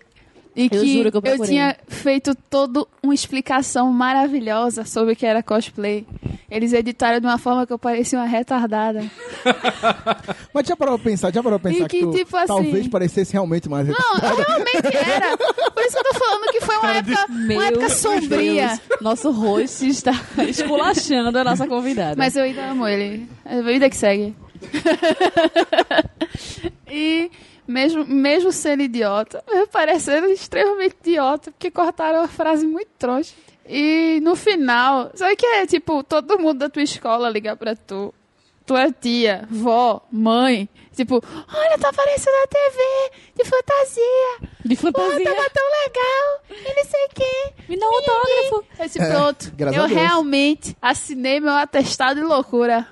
E 0.56 0.64
Eu 0.64 0.70
que 0.70 0.92
juro 0.94 1.10
que 1.10 1.16
eu 1.16 1.18
eu 1.18 1.22
procurei. 1.22 1.48
tinha 1.50 1.76
feito 1.86 2.34
toda 2.50 2.84
uma 3.02 3.14
explicação 3.14 3.90
maravilhosa 3.92 4.84
sobre 4.84 5.12
o 5.12 5.16
que 5.16 5.24
era 5.24 5.42
cosplay. 5.42 6.04
Eles 6.50 6.72
editaram 6.72 7.20
de 7.20 7.26
uma 7.26 7.38
forma 7.38 7.64
que 7.64 7.72
eu 7.72 7.78
parecia 7.78 8.18
uma 8.18 8.26
retardada. 8.26 9.04
Mas 10.52 10.66
já 10.66 10.76
parou 10.76 10.98
pra 10.98 11.10
pensar, 11.10 11.32
já 11.32 11.40
parou 11.42 11.60
pra 11.60 11.70
pensar 11.70 11.84
E 11.84 11.88
que, 11.88 12.00
tu 12.00 12.10
tipo 12.10 12.36
assim- 12.36 12.46
talvez 12.48 12.88
parecesse 12.88 13.32
realmente 13.32 13.68
mais 13.68 13.86
Não, 13.86 13.94
realmente 14.18 14.96
era. 14.96 15.36
Por 15.38 15.82
isso 15.84 15.92
que 15.92 15.98
eu 15.98 16.12
tô 16.12 16.18
falando 16.18 16.50
que 16.50 16.60
foi 16.60 16.76
uma 16.78 16.92
época, 16.96 17.26
uma 17.30 17.66
época 17.66 17.88
sombria. 17.90 18.66
Deus, 18.66 18.80
nosso 19.00 19.30
host 19.30 19.86
está 19.88 20.10
esculachando 20.48 21.38
a 21.38 21.44
nossa 21.44 21.68
convidada. 21.68 22.16
Mas 22.18 22.34
eu 22.34 22.42
ainda 22.42 22.66
amo 22.70 22.88
ele. 22.88 23.28
É 23.44 23.58
a 23.58 23.62
vida 23.62 23.88
que 23.88 23.96
segue. 23.96 24.34
e 26.90 27.30
mesmo, 27.70 28.04
mesmo 28.04 28.52
sendo 28.52 28.82
idiota, 28.82 29.42
mesmo 29.48 29.68
parecendo 29.68 30.26
extremamente 30.26 30.96
idiota, 31.00 31.50
porque 31.50 31.70
cortaram 31.70 32.20
a 32.22 32.28
frase 32.28 32.66
muito 32.66 32.88
troncha. 32.98 33.32
E 33.66 34.18
no 34.22 34.34
final, 34.34 35.10
sabe 35.14 35.36
que 35.36 35.46
é 35.46 35.66
tipo, 35.66 36.02
todo 36.02 36.38
mundo 36.38 36.58
da 36.58 36.68
tua 36.68 36.82
escola 36.82 37.30
ligar 37.30 37.56
pra 37.56 37.76
tu. 37.76 38.12
Tua 38.66 38.92
tia, 38.92 39.48
vó, 39.50 40.00
mãe. 40.12 40.68
Tipo, 40.94 41.14
olha, 41.54 41.78
tá 41.78 41.88
aparecendo 41.88 42.34
na 42.34 42.46
TV 42.46 43.12
de 43.36 43.44
fantasia. 43.44 44.50
de 44.64 44.76
Pô, 44.76 44.82
fantasia. 44.92 45.24
tava 45.24 45.50
tão 45.50 45.64
legal. 45.82 46.40
E 46.50 46.74
não 46.76 46.84
sei 46.84 47.04
o 47.04 47.08
quê. 47.14 47.52
Me 47.68 47.78
dá 47.80 47.86
um 47.88 47.94
autógrafo. 47.94 48.64
Eu 48.78 48.86
disse, 48.86 49.00
É, 49.00 49.08
pronto. 49.10 49.52
graças 49.56 49.76
eu 49.80 49.86
realmente 49.88 50.76
assinei 50.80 51.40
meu 51.40 51.52
atestado 51.54 52.20
de 52.20 52.26
loucura. 52.26 52.86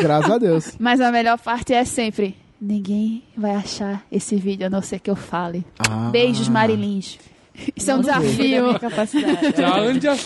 Graças 0.00 0.30
a 0.30 0.38
Deus. 0.38 0.74
Mas 0.80 1.00
a 1.00 1.12
melhor 1.12 1.38
parte 1.38 1.74
é 1.74 1.84
sempre: 1.84 2.36
ninguém 2.60 3.22
vai 3.36 3.52
achar 3.52 4.04
esse 4.12 4.36
vídeo 4.36 4.66
a 4.66 4.70
não 4.70 4.82
ser 4.82 4.98
que 4.98 5.10
eu 5.10 5.16
fale. 5.16 5.64
Ah. 5.78 6.10
Beijos, 6.10 6.48
Marilins. 6.48 7.18
Isso 7.74 7.90
é 7.90 7.94
um 7.94 8.00
desafio. 8.00 8.78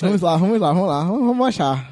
Vamos 0.00 0.20
lá, 0.20 0.36
vamos 0.36 0.60
lá, 0.60 0.72
vamos 0.72 0.88
lá. 0.88 1.04
Vamos, 1.04 1.46
achar. 1.46 1.90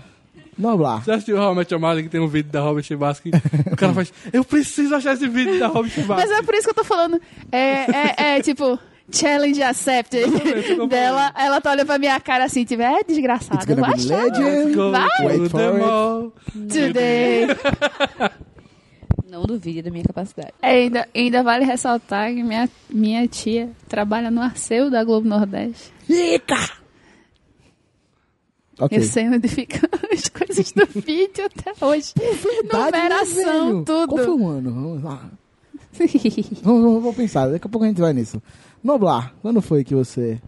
Vamos 0.59 0.80
lá. 0.80 1.01
Você 1.01 1.12
assistiu 1.12 1.38
How 1.38 1.53
I 1.53 1.57
Met 1.57 1.72
Your 1.72 1.80
Mother, 1.80 2.03
que 2.03 2.09
tem 2.09 2.20
um 2.20 2.28
vídeo 2.28 2.53
da 2.53 2.61
Robert 2.61 2.84
Chibasky? 2.84 3.30
o 3.70 3.76
cara 3.76 3.93
faz, 3.93 4.12
eu 4.32 4.45
preciso 4.45 4.95
achar 4.95 5.14
esse 5.14 5.28
vídeo 5.28 5.59
da 5.59 5.68
Robert 5.68 5.90
Chibasky. 5.90 6.28
Mas 6.28 6.38
é 6.38 6.43
por 6.43 6.55
isso 6.55 6.64
que 6.64 6.70
eu 6.70 6.74
tô 6.74 6.84
falando. 6.84 7.20
É, 7.51 7.59
é, 7.59 8.36
é 8.36 8.43
tipo. 8.43 8.78
Challenge 9.11 9.62
accepted. 9.62 10.30
Dela, 10.88 11.34
ela 11.36 11.61
tá 11.61 11.72
olhando 11.72 11.86
pra 11.86 11.99
minha 11.99 12.18
cara 12.20 12.45
assim, 12.45 12.64
tipo, 12.64 12.80
é 12.82 13.03
vou 13.03 13.76
be 13.76 13.84
achar 13.84 14.24
legend. 14.24 14.74
Vai. 14.90 15.26
Wait 15.26 15.51
for 15.51 16.32
it. 16.55 16.68
today. 16.68 17.47
Não 19.49 19.57
duvide 19.57 19.82
da 19.82 19.90
minha 19.90 20.05
capacidade. 20.05 20.53
É, 20.62 20.70
ainda, 20.70 21.09
ainda 21.14 21.43
vale 21.43 21.64
ressaltar 21.64 22.32
que 22.32 22.43
minha, 22.43 22.68
minha 22.88 23.26
tia 23.26 23.70
trabalha 23.88 24.30
no 24.30 24.40
Arceu 24.40 24.90
da 24.90 25.03
Globo 25.03 25.28
Nordeste. 25.28 25.93
Rica! 26.09 26.82
Ok. 28.78 28.99
Eu 28.99 29.03
sei 29.03 29.28
onde 29.28 29.49
ficam 29.49 29.88
as 30.12 30.28
coisas 30.28 30.72
do 30.72 30.86
vídeo 31.01 31.45
até 31.45 31.84
hoje. 31.84 32.12
Verdade, 32.16 32.93
né, 32.93 33.03
Numeração, 33.03 33.66
velho? 33.72 33.84
tudo. 33.84 34.09
Qual 34.09 34.24
foi 34.24 34.34
o 34.34 34.49
ano? 34.49 34.72
Vamos 34.72 35.03
lá. 35.03 35.30
Vamos, 36.62 37.14
pensar, 37.14 37.49
daqui 37.49 37.66
a 37.66 37.70
pouco 37.70 37.84
a 37.84 37.88
gente 37.88 38.01
vai 38.01 38.12
nisso. 38.12 38.43
Noblar, 38.82 39.34
quando 39.43 39.61
foi 39.61 39.84
que 39.84 39.95
você 39.95 40.40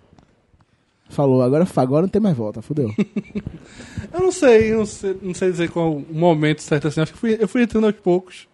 falou? 1.08 1.42
Agora, 1.42 1.66
agora 1.76 2.02
não 2.02 2.08
tem 2.08 2.20
mais 2.20 2.36
volta, 2.36 2.62
fudeu. 2.62 2.90
Eu 4.12 4.20
não 4.20 4.32
sei, 4.32 4.72
não 4.72 4.86
sei, 4.86 5.18
não 5.20 5.34
sei 5.34 5.50
dizer 5.50 5.70
qual 5.70 5.96
o 5.96 6.06
momento 6.10 6.60
certo 6.62 6.88
assim. 6.88 7.00
Acho 7.00 7.12
que 7.12 7.18
fui, 7.18 7.36
eu 7.38 7.48
fui 7.48 7.62
entrando 7.62 7.86
aos 7.86 7.96
poucos. 7.96 8.46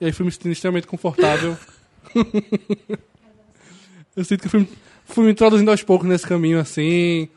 E 0.00 0.06
aí 0.06 0.12
fui 0.12 0.26
me 0.26 0.32
sentindo 0.32 0.52
extremamente 0.52 0.86
confortável. 0.86 1.56
eu 4.14 4.24
sinto 4.24 4.42
que 4.42 4.48
fui, 4.48 4.68
fui 5.04 5.24
me 5.24 5.32
introduzindo 5.32 5.70
aos 5.70 5.82
poucos 5.82 6.08
nesse 6.08 6.26
caminho 6.26 6.58
assim. 6.58 7.28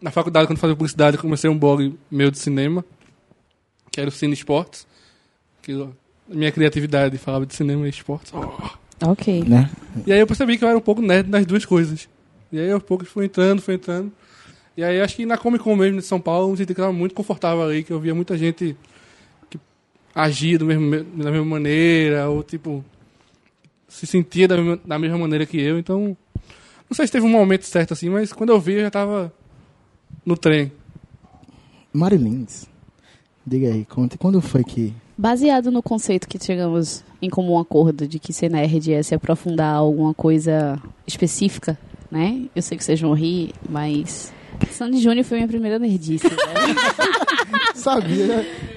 Na 0.00 0.10
faculdade, 0.10 0.46
quando 0.46 0.58
fazia 0.58 0.76
publicidade, 0.76 1.16
eu 1.16 1.22
comecei 1.22 1.48
um 1.48 1.58
blog 1.58 1.96
meu 2.10 2.30
de 2.30 2.38
cinema, 2.38 2.84
que 3.90 4.00
era 4.00 4.08
o 4.08 4.12
Cine 4.12 4.34
Esportes. 4.34 4.86
Que 5.62 5.72
minha 6.28 6.52
criatividade 6.52 7.16
falava 7.18 7.46
de 7.46 7.54
cinema 7.54 7.86
e 7.86 7.90
esportes. 7.90 8.32
Ok. 9.02 9.44
né? 9.44 9.70
E 10.06 10.12
aí 10.12 10.20
eu 10.20 10.26
percebi 10.26 10.58
que 10.58 10.64
eu 10.64 10.68
era 10.68 10.76
um 10.78 10.80
pouco 10.80 11.00
nerd 11.00 11.28
nas 11.28 11.46
duas 11.46 11.64
coisas. 11.64 12.08
E 12.52 12.58
aí 12.58 12.70
aos 12.70 12.82
poucos 12.82 13.08
fui 13.08 13.24
entrando, 13.26 13.62
fui 13.62 13.74
entrando. 13.74 14.12
E 14.76 14.82
aí 14.82 15.00
acho 15.00 15.16
que 15.16 15.26
na 15.26 15.38
Comic 15.38 15.62
Con 15.62 15.76
mesmo 15.76 16.00
de 16.00 16.06
São 16.06 16.20
Paulo, 16.20 16.46
eu 16.46 16.50
me 16.52 16.56
senti 16.56 16.74
que 16.74 16.80
eu 16.80 16.84
estava 16.84 16.92
muito 16.92 17.14
confortável 17.14 17.62
ali, 17.62 17.84
que 17.84 17.92
eu 17.92 18.00
via 18.00 18.14
muita 18.14 18.36
gente 18.36 18.76
agia 20.14 20.58
do 20.58 20.66
mesmo, 20.66 21.04
da 21.04 21.30
mesma 21.30 21.44
maneira, 21.44 22.28
ou 22.28 22.42
tipo, 22.42 22.84
se 23.88 24.06
sentia 24.06 24.46
da 24.46 24.56
mesma, 24.56 24.80
da 24.84 24.98
mesma 24.98 25.18
maneira 25.18 25.44
que 25.44 25.60
eu. 25.60 25.78
Então, 25.78 26.16
não 26.88 26.94
sei 26.94 27.06
se 27.06 27.12
teve 27.12 27.26
um 27.26 27.30
momento 27.30 27.64
certo 27.64 27.92
assim, 27.92 28.08
mas 28.08 28.32
quando 28.32 28.50
eu 28.50 28.60
vi 28.60 28.74
eu 28.74 28.80
já 28.82 28.88
estava 28.88 29.32
no 30.24 30.36
trem. 30.36 30.70
Marilins, 31.92 32.66
diga 33.46 33.68
aí, 33.68 33.84
conte, 33.84 34.18
quando 34.18 34.40
foi 34.40 34.64
que... 34.64 34.92
Baseado 35.16 35.70
no 35.70 35.80
conceito 35.80 36.28
que 36.28 36.42
chegamos 36.44 37.04
em 37.22 37.30
comum 37.30 37.56
acordo 37.56 38.06
de 38.08 38.18
que 38.18 38.32
ser 38.32 38.50
nerd 38.50 38.92
é 38.92 39.00
se 39.00 39.14
aprofundar 39.14 39.76
alguma 39.76 40.12
coisa 40.12 40.80
específica, 41.06 41.78
né? 42.10 42.46
Eu 42.54 42.60
sei 42.62 42.76
que 42.76 42.82
vocês 42.82 43.00
vão 43.00 43.12
rir, 43.12 43.52
mas 43.68 44.32
Sandy 44.70 44.98
Júnior 44.98 45.24
foi 45.24 45.38
minha 45.38 45.46
primeira 45.46 45.78
nerdice. 45.78 46.26
né? 46.26 46.34
Sabia, 47.76 48.26
né? 48.26 48.73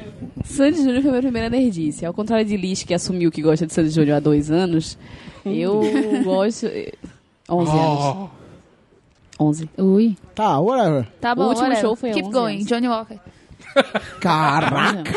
Sandy 0.48 0.78
Júnior 0.78 1.02
foi 1.02 1.12
minha 1.12 1.22
primeira 1.22 1.50
nerdice. 1.50 2.06
Ao 2.06 2.14
contrário 2.14 2.46
de 2.46 2.56
Liz, 2.58 2.84
que 2.84 2.94
assumiu 2.94 3.32
que 3.32 3.42
gosta 3.42 3.66
de 3.68 3.74
Sandy 3.74 3.90
Júnior 3.90 4.18
há 4.18 4.20
dois 4.20 4.50
anos, 4.52 4.98
eu 5.46 5.82
gosto... 6.24 6.68
11 7.50 7.72
anos. 7.72 8.30
11. 9.40 9.70
Ui. 9.78 10.18
Tá, 10.34 10.60
whatever. 10.60 11.08
Tá 11.22 11.34
O 11.34 11.36
bom, 11.36 11.44
último 11.50 11.64
whatever. 11.64 11.82
show 11.82 11.96
foi 11.96 12.12
Keep 12.12 12.28
11 12.28 12.34
going, 12.34 12.56
anos. 12.56 12.66
Johnny 12.66 12.88
Walker. 12.88 13.20
Caraca! 14.20 15.14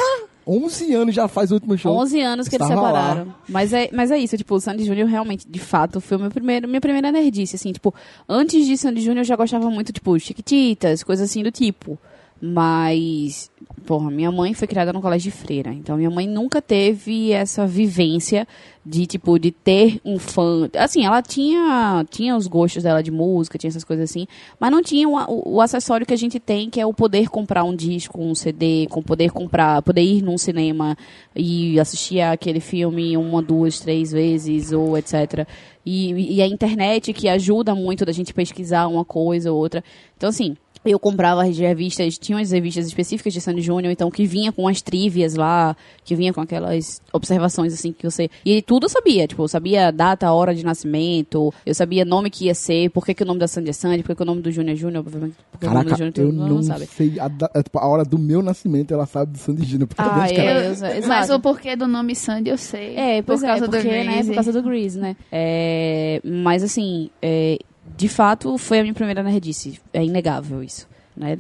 11 0.46 0.94
anos 0.94 1.14
já 1.14 1.28
faz 1.28 1.50
o 1.50 1.54
último 1.54 1.76
show. 1.78 1.94
11 1.96 2.20
anos 2.20 2.48
que 2.48 2.56
eles 2.56 2.66
Estava 2.68 2.80
lá. 2.90 3.00
separaram. 3.02 3.34
Mas 3.48 3.72
é, 3.72 3.88
mas 3.92 4.10
é 4.10 4.18
isso, 4.18 4.36
tipo, 4.36 4.54
o 4.54 4.60
Sandy 4.60 4.84
Júnior 4.84 5.08
realmente, 5.08 5.46
de 5.48 5.58
fato, 5.60 6.00
foi 6.00 6.16
o 6.16 6.20
meu 6.20 6.30
primeiro, 6.30 6.66
minha 6.66 6.80
primeira 6.80 7.12
nerdice, 7.12 7.56
assim, 7.56 7.72
tipo, 7.72 7.94
antes 8.28 8.66
de 8.66 8.76
Sandy 8.76 9.00
Júnior 9.00 9.18
eu 9.18 9.24
já 9.24 9.36
gostava 9.36 9.70
muito, 9.70 9.92
tipo, 9.92 10.18
Chiquititas, 10.18 11.02
coisas 11.04 11.30
assim 11.30 11.42
do 11.42 11.50
tipo. 11.52 11.96
Mas, 12.42 13.50
porra, 13.84 14.10
minha 14.10 14.32
mãe 14.32 14.54
foi 14.54 14.66
criada 14.66 14.94
no 14.94 15.02
colégio 15.02 15.30
de 15.30 15.36
freira, 15.36 15.74
então 15.74 15.98
minha 15.98 16.10
mãe 16.10 16.26
nunca 16.26 16.62
teve 16.62 17.32
essa 17.32 17.66
vivência 17.66 18.48
de, 18.84 19.04
tipo, 19.04 19.38
de 19.38 19.50
ter 19.50 20.00
um 20.02 20.18
fã. 20.18 20.70
Assim, 20.78 21.04
ela 21.04 21.20
tinha, 21.20 22.02
tinha 22.08 22.34
os 22.34 22.46
gostos 22.46 22.82
dela 22.82 23.02
de 23.02 23.10
música, 23.10 23.58
tinha 23.58 23.68
essas 23.68 23.84
coisas 23.84 24.08
assim, 24.08 24.26
mas 24.58 24.70
não 24.72 24.82
tinha 24.82 25.06
o, 25.06 25.56
o, 25.56 25.60
acessório 25.60 26.06
que 26.06 26.14
a 26.14 26.16
gente 26.16 26.40
tem, 26.40 26.70
que 26.70 26.80
é 26.80 26.86
o 26.86 26.94
poder 26.94 27.28
comprar 27.28 27.62
um 27.62 27.76
disco, 27.76 28.18
um 28.18 28.34
CD, 28.34 28.86
com 28.88 29.02
poder 29.02 29.32
comprar, 29.32 29.82
poder 29.82 30.02
ir 30.02 30.22
num 30.22 30.38
cinema 30.38 30.96
e 31.36 31.78
assistir 31.78 32.22
aquele 32.22 32.60
filme 32.60 33.18
uma, 33.18 33.42
duas, 33.42 33.80
três 33.80 34.12
vezes, 34.12 34.72
ou 34.72 34.96
etc. 34.96 35.46
E, 35.84 36.36
e 36.36 36.42
a 36.42 36.46
internet 36.46 37.12
que 37.12 37.28
ajuda 37.28 37.74
muito 37.74 38.06
da 38.06 38.12
gente 38.12 38.32
pesquisar 38.32 38.86
uma 38.86 39.04
coisa 39.04 39.52
ou 39.52 39.58
outra. 39.58 39.84
Então, 40.16 40.30
assim, 40.30 40.56
eu 40.84 40.98
comprava 40.98 41.44
as 41.44 41.58
revistas, 41.58 42.16
tinha 42.18 42.38
umas 42.38 42.50
revistas 42.50 42.86
específicas 42.86 43.32
de 43.32 43.40
Sandy 43.40 43.60
Júnior, 43.60 43.92
então 43.92 44.10
que 44.10 44.24
vinha 44.26 44.50
com 44.50 44.66
as 44.66 44.80
trivias 44.80 45.34
lá, 45.34 45.76
que 46.04 46.14
vinha 46.16 46.32
com 46.32 46.40
aquelas 46.40 47.02
observações 47.12 47.72
assim 47.74 47.92
que 47.92 48.08
você. 48.08 48.30
E 48.44 48.62
tudo 48.62 48.86
eu 48.86 48.88
sabia, 48.88 49.26
tipo, 49.26 49.42
eu 49.42 49.48
sabia 49.48 49.90
data, 49.90 50.32
hora 50.32 50.54
de 50.54 50.64
nascimento, 50.64 51.52
eu 51.66 51.74
sabia 51.74 52.04
nome 52.04 52.30
que 52.30 52.46
ia 52.46 52.54
ser, 52.54 52.90
por 52.90 53.04
que, 53.04 53.12
que 53.14 53.22
o 53.22 53.26
nome 53.26 53.38
da 53.40 53.46
Sandy 53.46 53.70
é 53.70 53.72
Sandy, 53.72 54.02
por 54.02 54.08
que, 54.08 54.14
que 54.16 54.22
o 54.22 54.26
nome 54.26 54.40
do 54.42 54.50
Júnior 54.50 54.72
é 54.74 54.76
Júnior, 54.76 55.04
porque 55.04 55.16
o 55.16 55.20
nome 55.20 55.34
do 55.52 55.58
Caraca, 55.60 55.90
Júnior 55.90 56.06
eu 56.08 56.12
todo 56.12 56.32
mundo 56.34 56.54
não 56.54 56.62
sabe. 56.62 56.86
sei 56.86 57.20
a, 57.20 57.28
da- 57.28 57.50
é, 57.54 57.62
tipo, 57.62 57.78
a 57.78 57.86
hora 57.86 58.04
do 58.04 58.18
meu 58.18 58.42
nascimento, 58.42 58.94
ela 58.94 59.06
sabe 59.06 59.32
do 59.32 59.38
Sandy 59.38 59.64
Júnior. 59.66 59.88
Ah, 59.98 60.08
Parabéns, 60.08 60.32
cara. 60.36 60.48
é, 60.50 60.70
exa- 60.70 60.96
exato. 60.96 61.08
Mas 61.08 61.30
o 61.30 61.40
porquê 61.40 61.76
do 61.76 61.86
nome 61.86 62.14
Sandy 62.14 62.50
eu 62.50 62.56
sei. 62.58 62.96
É, 62.96 63.22
por 63.22 63.38
causa 63.38 63.48
é, 63.48 63.58
porque, 63.68 63.78
do 63.82 63.84
né, 63.88 64.04
Grease. 64.04 64.28
por 64.28 64.34
causa 64.34 64.52
do 64.52 64.62
Grease, 64.62 64.98
né? 64.98 65.16
É, 65.30 66.20
mas 66.24 66.62
assim, 66.62 67.10
é, 67.20 67.58
de 68.00 68.08
fato, 68.08 68.56
foi 68.56 68.78
a 68.78 68.82
minha 68.82 68.94
primeira 68.94 69.22
nerdice. 69.22 69.78
É 69.92 70.02
inegável 70.02 70.62
isso. 70.62 70.88
Né? 71.14 71.36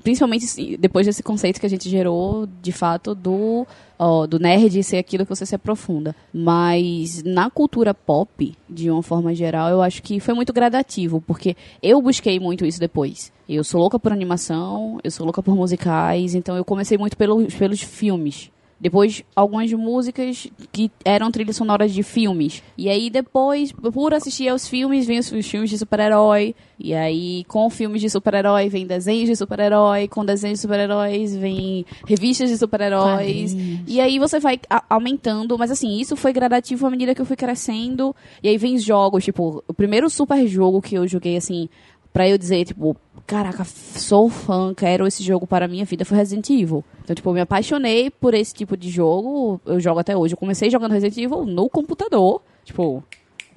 Principalmente 0.00 0.76
depois 0.76 1.04
desse 1.04 1.24
conceito 1.24 1.58
que 1.58 1.66
a 1.66 1.68
gente 1.68 1.88
gerou, 1.88 2.46
de 2.62 2.70
fato, 2.70 3.16
do, 3.16 3.66
ó, 3.98 4.24
do 4.24 4.38
nerd 4.38 4.80
ser 4.84 4.98
aquilo 4.98 5.24
que 5.24 5.34
você 5.34 5.44
se 5.44 5.56
aprofunda. 5.56 6.14
Mas 6.32 7.24
na 7.24 7.50
cultura 7.50 7.92
pop, 7.92 8.54
de 8.70 8.88
uma 8.88 9.02
forma 9.02 9.34
geral, 9.34 9.70
eu 9.70 9.82
acho 9.82 10.00
que 10.00 10.20
foi 10.20 10.34
muito 10.34 10.52
gradativo, 10.52 11.20
porque 11.20 11.56
eu 11.82 12.00
busquei 12.00 12.38
muito 12.38 12.64
isso 12.64 12.78
depois. 12.78 13.32
Eu 13.48 13.64
sou 13.64 13.80
louca 13.80 13.98
por 13.98 14.12
animação, 14.12 15.00
eu 15.02 15.10
sou 15.10 15.26
louca 15.26 15.42
por 15.42 15.56
musicais, 15.56 16.32
então 16.36 16.56
eu 16.56 16.64
comecei 16.64 16.96
muito 16.96 17.16
pelos, 17.16 17.52
pelos 17.56 17.82
filmes. 17.82 18.52
Depois, 18.80 19.24
algumas 19.34 19.72
músicas 19.72 20.46
que 20.70 20.90
eram 21.04 21.32
trilhas 21.32 21.56
sonoras 21.56 21.92
de 21.92 22.02
filmes. 22.04 22.62
E 22.76 22.88
aí, 22.88 23.10
depois, 23.10 23.72
por 23.72 24.14
assistir 24.14 24.48
aos 24.48 24.68
filmes, 24.68 25.04
vem 25.04 25.18
os, 25.18 25.28
filmes 25.28 25.68
de 25.68 25.76
super-herói. 25.76 26.54
E 26.78 26.94
aí, 26.94 27.44
com 27.48 27.68
filmes 27.68 28.00
de 28.00 28.08
super-herói, 28.08 28.68
vem 28.68 28.86
desenhos 28.86 29.28
de 29.28 29.34
super-herói. 29.34 30.06
Com 30.06 30.24
desenhos 30.24 30.60
de 30.60 30.62
super-heróis, 30.62 31.34
vem 31.34 31.84
revistas 32.06 32.50
de 32.50 32.56
super-heróis. 32.56 33.52
E 33.86 34.00
aí, 34.00 34.18
você 34.20 34.38
vai 34.38 34.60
aumentando. 34.88 35.58
Mas, 35.58 35.72
assim, 35.72 35.98
isso 35.98 36.14
foi 36.14 36.32
gradativo 36.32 36.86
à 36.86 36.90
medida 36.90 37.16
que 37.16 37.20
eu 37.20 37.26
fui 37.26 37.36
crescendo. 37.36 38.14
E 38.40 38.48
aí, 38.48 38.56
vem 38.56 38.78
jogos, 38.78 39.24
tipo... 39.24 39.64
O 39.66 39.74
primeiro 39.74 40.08
super 40.08 40.46
jogo 40.46 40.80
que 40.80 40.94
eu 40.94 41.06
joguei, 41.08 41.36
assim... 41.36 41.68
Pra 42.12 42.28
eu 42.28 42.38
dizer, 42.38 42.64
tipo, 42.64 42.96
caraca, 43.26 43.64
sou 43.64 44.28
fã, 44.28 44.72
quero 44.74 45.06
esse 45.06 45.22
jogo 45.22 45.46
para 45.46 45.66
a 45.66 45.68
minha 45.68 45.84
vida, 45.84 46.04
foi 46.04 46.16
Resident 46.16 46.48
Evil. 46.50 46.84
Então, 47.04 47.14
tipo, 47.14 47.28
eu 47.28 47.34
me 47.34 47.40
apaixonei 47.40 48.10
por 48.10 48.34
esse 48.34 48.54
tipo 48.54 48.76
de 48.76 48.90
jogo, 48.90 49.60
eu 49.66 49.78
jogo 49.78 50.00
até 50.00 50.16
hoje. 50.16 50.34
Eu 50.34 50.38
comecei 50.38 50.70
jogando 50.70 50.92
Resident 50.92 51.16
Evil 51.18 51.44
no 51.44 51.68
computador, 51.68 52.42
tipo, 52.64 53.04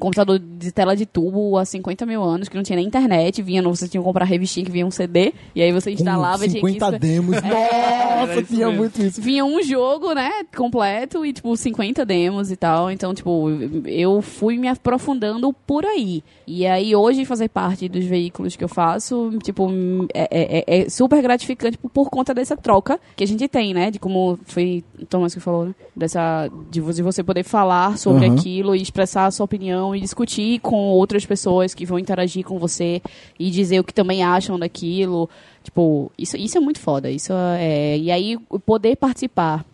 computador 0.01 0.37
de 0.39 0.71
tela 0.71 0.95
de 0.95 1.05
tubo 1.05 1.57
há 1.57 1.63
50 1.65 2.05
mil 2.05 2.21
anos, 2.23 2.49
que 2.49 2.55
não 2.55 2.63
tinha 2.63 2.75
nem 2.75 2.85
internet, 2.87 3.41
vinha, 3.41 3.61
você 3.63 3.87
tinha 3.87 4.01
que 4.01 4.05
comprar 4.05 4.25
revistinha 4.25 4.65
que 4.65 4.71
vinha 4.71 4.85
um 4.85 4.91
CD, 4.91 5.33
e 5.55 5.61
aí 5.61 5.71
você 5.71 5.91
instalava 5.91 6.39
Com 6.39 6.45
e 6.45 6.49
tinha 6.49 6.61
que... 6.61 6.67
50 6.73 6.99
demos. 6.99 7.35
era 7.37 8.25
Nossa, 8.25 8.43
tinha 8.43 8.65
mesmo. 8.67 8.77
muito 8.81 9.01
isso. 9.01 9.21
Vinha 9.21 9.45
um 9.45 9.61
jogo, 9.63 10.13
né, 10.13 10.29
completo 10.55 11.25
e, 11.25 11.31
tipo, 11.33 11.55
50 11.55 12.05
demos 12.05 12.51
e 12.51 12.55
tal. 12.55 12.91
Então, 12.91 13.13
tipo, 13.13 13.49
eu 13.85 14.21
fui 14.21 14.57
me 14.57 14.67
aprofundando 14.67 15.53
por 15.65 15.85
aí. 15.85 16.23
E 16.47 16.65
aí, 16.65 16.95
hoje, 16.95 17.23
fazer 17.23 17.47
parte 17.49 17.87
dos 17.87 18.03
veículos 18.05 18.55
que 18.55 18.63
eu 18.63 18.67
faço, 18.69 19.31
tipo, 19.43 19.69
é, 20.13 20.63
é- 20.67 20.81
é 20.83 20.89
super 20.89 21.21
gratificante 21.21 21.77
por, 21.93 22.09
conta 22.09 22.33
dessa 22.33 22.57
troca 22.57 22.99
que 23.15 23.23
a 23.23 23.27
gente 23.27 23.47
tem, 23.47 23.73
né? 23.73 23.89
De 23.91 23.99
como 23.99 24.37
foi 24.45 24.83
o 24.99 25.05
Thomas 25.05 25.33
que 25.33 25.39
falou, 25.39 25.65
né? 25.67 25.75
Dessa, 25.95 26.49
de, 26.69 26.81
vo- 26.81 26.91
de 26.93 27.01
você 27.01 27.23
poder 27.23 27.43
falar 27.43 27.97
sobre 27.97 28.25
Aham. 28.25 28.35
aquilo 28.35 28.75
e 28.75 28.81
expressar 28.81 29.25
a 29.27 29.31
sua 29.31 29.45
opinião 29.45 29.90
e 29.95 30.01
discutir 30.01 30.59
com 30.59 30.89
outras 30.89 31.25
pessoas 31.25 31.73
que 31.73 31.85
vão 31.85 31.99
interagir 31.99 32.45
com 32.45 32.57
você 32.57 33.01
e 33.39 33.49
dizer 33.49 33.79
o 33.79 33.83
que 33.83 33.93
também 33.93 34.23
acham 34.23 34.57
daquilo. 34.57 35.29
Tipo, 35.63 36.11
isso, 36.17 36.37
isso 36.37 36.57
é 36.57 36.61
muito 36.61 36.79
foda. 36.79 37.09
Isso 37.09 37.33
é, 37.57 37.97
e 37.97 38.11
aí, 38.11 38.37
poder 38.65 38.95
participar 38.95 39.65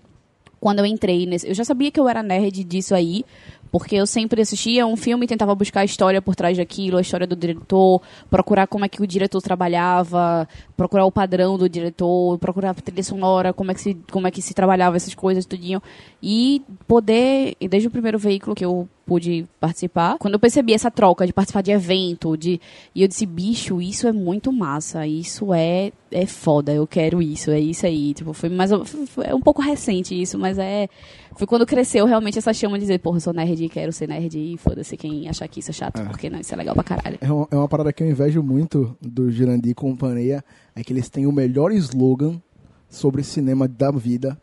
quando 0.59 0.79
eu 0.79 0.85
entrei 0.85 1.25
nesse. 1.25 1.47
Eu 1.47 1.53
já 1.53 1.63
sabia 1.63 1.91
que 1.91 1.99
eu 1.99 2.09
era 2.09 2.23
nerd 2.23 2.63
disso 2.63 2.95
aí, 2.95 3.23
porque 3.71 3.95
eu 3.95 4.05
sempre 4.07 4.41
assistia 4.41 4.85
um 4.85 4.95
filme 4.95 5.25
e 5.25 5.27
tentava 5.27 5.53
buscar 5.55 5.81
a 5.81 5.85
história 5.85 6.21
por 6.21 6.35
trás 6.35 6.57
daquilo, 6.57 6.97
a 6.97 7.01
história 7.01 7.27
do 7.27 7.35
diretor, 7.35 8.01
procurar 8.29 8.67
como 8.67 8.85
é 8.85 8.89
que 8.89 9.01
o 9.01 9.07
diretor 9.07 9.41
trabalhava, 9.41 10.47
procurar 10.75 11.05
o 11.05 11.11
padrão 11.11 11.57
do 11.57 11.67
diretor, 11.69 12.37
procurar 12.37 12.71
a 12.71 12.73
trilha 12.73 13.03
sonora, 13.03 13.53
como 13.53 13.71
é 13.71 13.73
que 13.73 13.81
se, 13.81 13.97
como 14.11 14.27
é 14.27 14.31
que 14.31 14.41
se 14.41 14.53
trabalhava 14.53 14.95
essas 14.97 15.13
coisas, 15.15 15.45
tudinho. 15.45 15.81
E 16.21 16.61
poder, 16.87 17.55
desde 17.69 17.87
o 17.87 17.91
primeiro 17.91 18.17
veículo 18.17 18.55
que 18.55 18.65
eu 18.65 18.87
pude 19.05 19.45
participar, 19.59 20.17
quando 20.17 20.33
eu 20.33 20.39
percebi 20.39 20.73
essa 20.73 20.91
troca 20.91 21.25
de 21.25 21.31
participar 21.31 21.61
de 21.61 21.71
evento, 21.71 22.35
de 22.35 22.59
e 22.93 23.01
eu 23.01 23.07
disse, 23.07 23.25
bicho, 23.25 23.81
isso 23.81 24.05
é 24.05 24.11
muito 24.11 24.51
massa, 24.51 25.07
isso 25.07 25.53
é 25.53 25.91
é 26.09 26.25
foda, 26.25 26.73
eu 26.73 26.87
quero 26.87 27.21
isso, 27.21 27.51
é 27.51 27.59
isso 27.59 27.85
aí, 27.85 28.13
tipo, 28.13 28.31
foi 28.31 28.47
mais 28.49 28.71
foi- 29.07 29.33
um 29.33 29.41
pouco 29.41 29.61
recente 29.61 30.19
isso, 30.19 30.37
mas 30.39 30.57
é 30.57 30.87
foi 31.35 31.45
quando 31.45 31.65
cresceu 31.65 32.05
realmente 32.05 32.37
essa 32.37 32.53
chama 32.53 32.77
de 32.77 32.81
dizer, 32.83 32.99
porra, 32.99 33.17
eu 33.17 33.21
sou 33.21 33.33
nerd 33.33 33.66
quero 33.69 33.91
ser 33.91 34.07
nerd 34.07 34.37
e 34.37 34.57
foda-se 34.57 34.95
quem 34.97 35.27
achar 35.27 35.47
que 35.47 35.59
isso 35.59 35.71
é 35.71 35.73
chato, 35.73 36.03
porque 36.05 36.29
não, 36.29 36.39
isso 36.39 36.53
é 36.53 36.57
legal 36.57 36.75
pra 36.75 36.83
caralho. 36.83 37.17
É 37.21 37.31
uma, 37.31 37.47
é 37.51 37.55
uma 37.55 37.67
parada 37.67 37.91
que 37.93 38.03
eu 38.03 38.09
invejo 38.09 38.41
muito 38.43 38.95
do 39.01 39.31
Jurandir 39.31 39.71
e 39.71 39.75
companhia, 39.75 40.43
é 40.75 40.83
que 40.83 40.93
eles 40.93 41.09
têm 41.09 41.25
o 41.25 41.31
melhor 41.31 41.71
slogan 41.71 42.41
sobre 42.89 43.23
cinema 43.23 43.67
da 43.67 43.91
vida, 43.91 44.39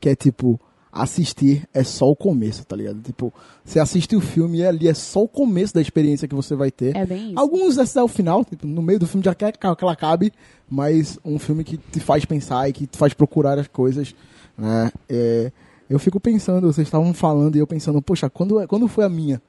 que 0.00 0.08
é 0.08 0.14
tipo, 0.14 0.60
assistir 0.92 1.68
é 1.72 1.84
só 1.84 2.06
o 2.06 2.16
começo, 2.16 2.64
tá 2.64 2.74
ligado? 2.76 3.00
Tipo, 3.00 3.32
você 3.64 3.78
assiste 3.78 4.16
o 4.16 4.20
filme 4.20 4.58
e 4.58 4.66
ali 4.66 4.88
é 4.88 4.94
só 4.94 5.22
o 5.22 5.28
começo 5.28 5.74
da 5.74 5.80
experiência 5.80 6.26
que 6.26 6.34
você 6.34 6.54
vai 6.54 6.70
ter. 6.70 6.96
É 6.96 7.06
bem 7.06 7.30
isso. 7.30 7.38
Alguns 7.38 7.96
é 7.96 8.02
o 8.02 8.08
final, 8.08 8.44
tipo, 8.44 8.66
no 8.66 8.82
meio 8.82 8.98
do 8.98 9.06
filme 9.06 9.24
já 9.24 9.34
quer 9.34 9.52
que 9.52 9.66
ela 9.66 9.92
acabe, 9.92 10.32
mas 10.68 11.18
um 11.24 11.38
filme 11.38 11.64
que 11.64 11.76
te 11.76 12.00
faz 12.00 12.24
pensar 12.24 12.68
e 12.68 12.72
que 12.72 12.86
te 12.86 12.98
faz 12.98 13.14
procurar 13.14 13.58
as 13.58 13.68
coisas, 13.68 14.14
né? 14.56 14.90
É, 15.08 15.52
eu 15.88 15.98
fico 15.98 16.20
pensando, 16.20 16.72
vocês 16.72 16.86
estavam 16.86 17.12
falando 17.14 17.56
e 17.56 17.58
eu 17.58 17.66
pensando, 17.66 18.00
poxa, 18.02 18.28
quando, 18.28 18.60
é- 18.60 18.66
quando 18.66 18.86
foi 18.88 19.04
a 19.04 19.08
minha? 19.08 19.40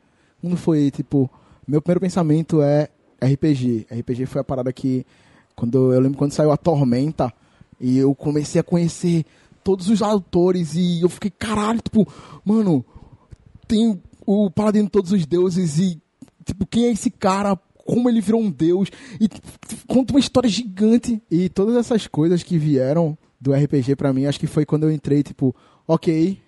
Quando 0.41 0.55
foi, 0.55 0.89
tipo, 0.91 1.29
meu 1.67 1.81
primeiro 1.81 1.99
pensamento 1.99 2.61
é 2.61 2.89
RPG. 3.21 3.87
RPG 3.91 4.25
foi 4.25 4.41
a 4.41 4.43
parada 4.43 4.71
que, 4.71 5.05
quando 5.55 5.93
eu 5.93 5.99
lembro 5.99 6.17
quando 6.17 6.31
saiu 6.31 6.51
a 6.51 6.57
Tormenta, 6.57 7.33
e 7.79 7.97
eu 7.97 8.13
comecei 8.15 8.59
a 8.59 8.63
conhecer 8.63 9.25
todos 9.63 9.89
os 9.89 10.01
autores 10.01 10.75
e 10.75 11.01
eu 11.01 11.09
fiquei, 11.09 11.29
caralho, 11.31 11.81
tipo, 11.81 12.07
mano, 12.43 12.83
tem 13.67 14.01
o 14.25 14.49
Paladino 14.49 14.85
de 14.85 14.91
Todos 14.91 15.11
os 15.11 15.25
Deuses 15.25 15.79
e, 15.79 16.01
tipo, 16.45 16.65
quem 16.65 16.85
é 16.85 16.91
esse 16.91 17.09
cara? 17.09 17.55
Como 17.85 18.09
ele 18.09 18.21
virou 18.21 18.41
um 18.41 18.51
deus? 18.51 18.89
E 19.19 19.27
tipo, 19.27 19.47
conta 19.87 20.13
uma 20.13 20.19
história 20.19 20.49
gigante. 20.49 21.21
E 21.31 21.49
todas 21.49 21.75
essas 21.75 22.05
coisas 22.05 22.43
que 22.43 22.57
vieram 22.57 23.17
do 23.41 23.53
RPG 23.53 23.95
pra 23.95 24.13
mim, 24.13 24.25
acho 24.25 24.39
que 24.39 24.45
foi 24.47 24.65
quando 24.65 24.83
eu 24.83 24.91
entrei, 24.91 25.23
tipo, 25.23 25.55
ok, 25.89 26.39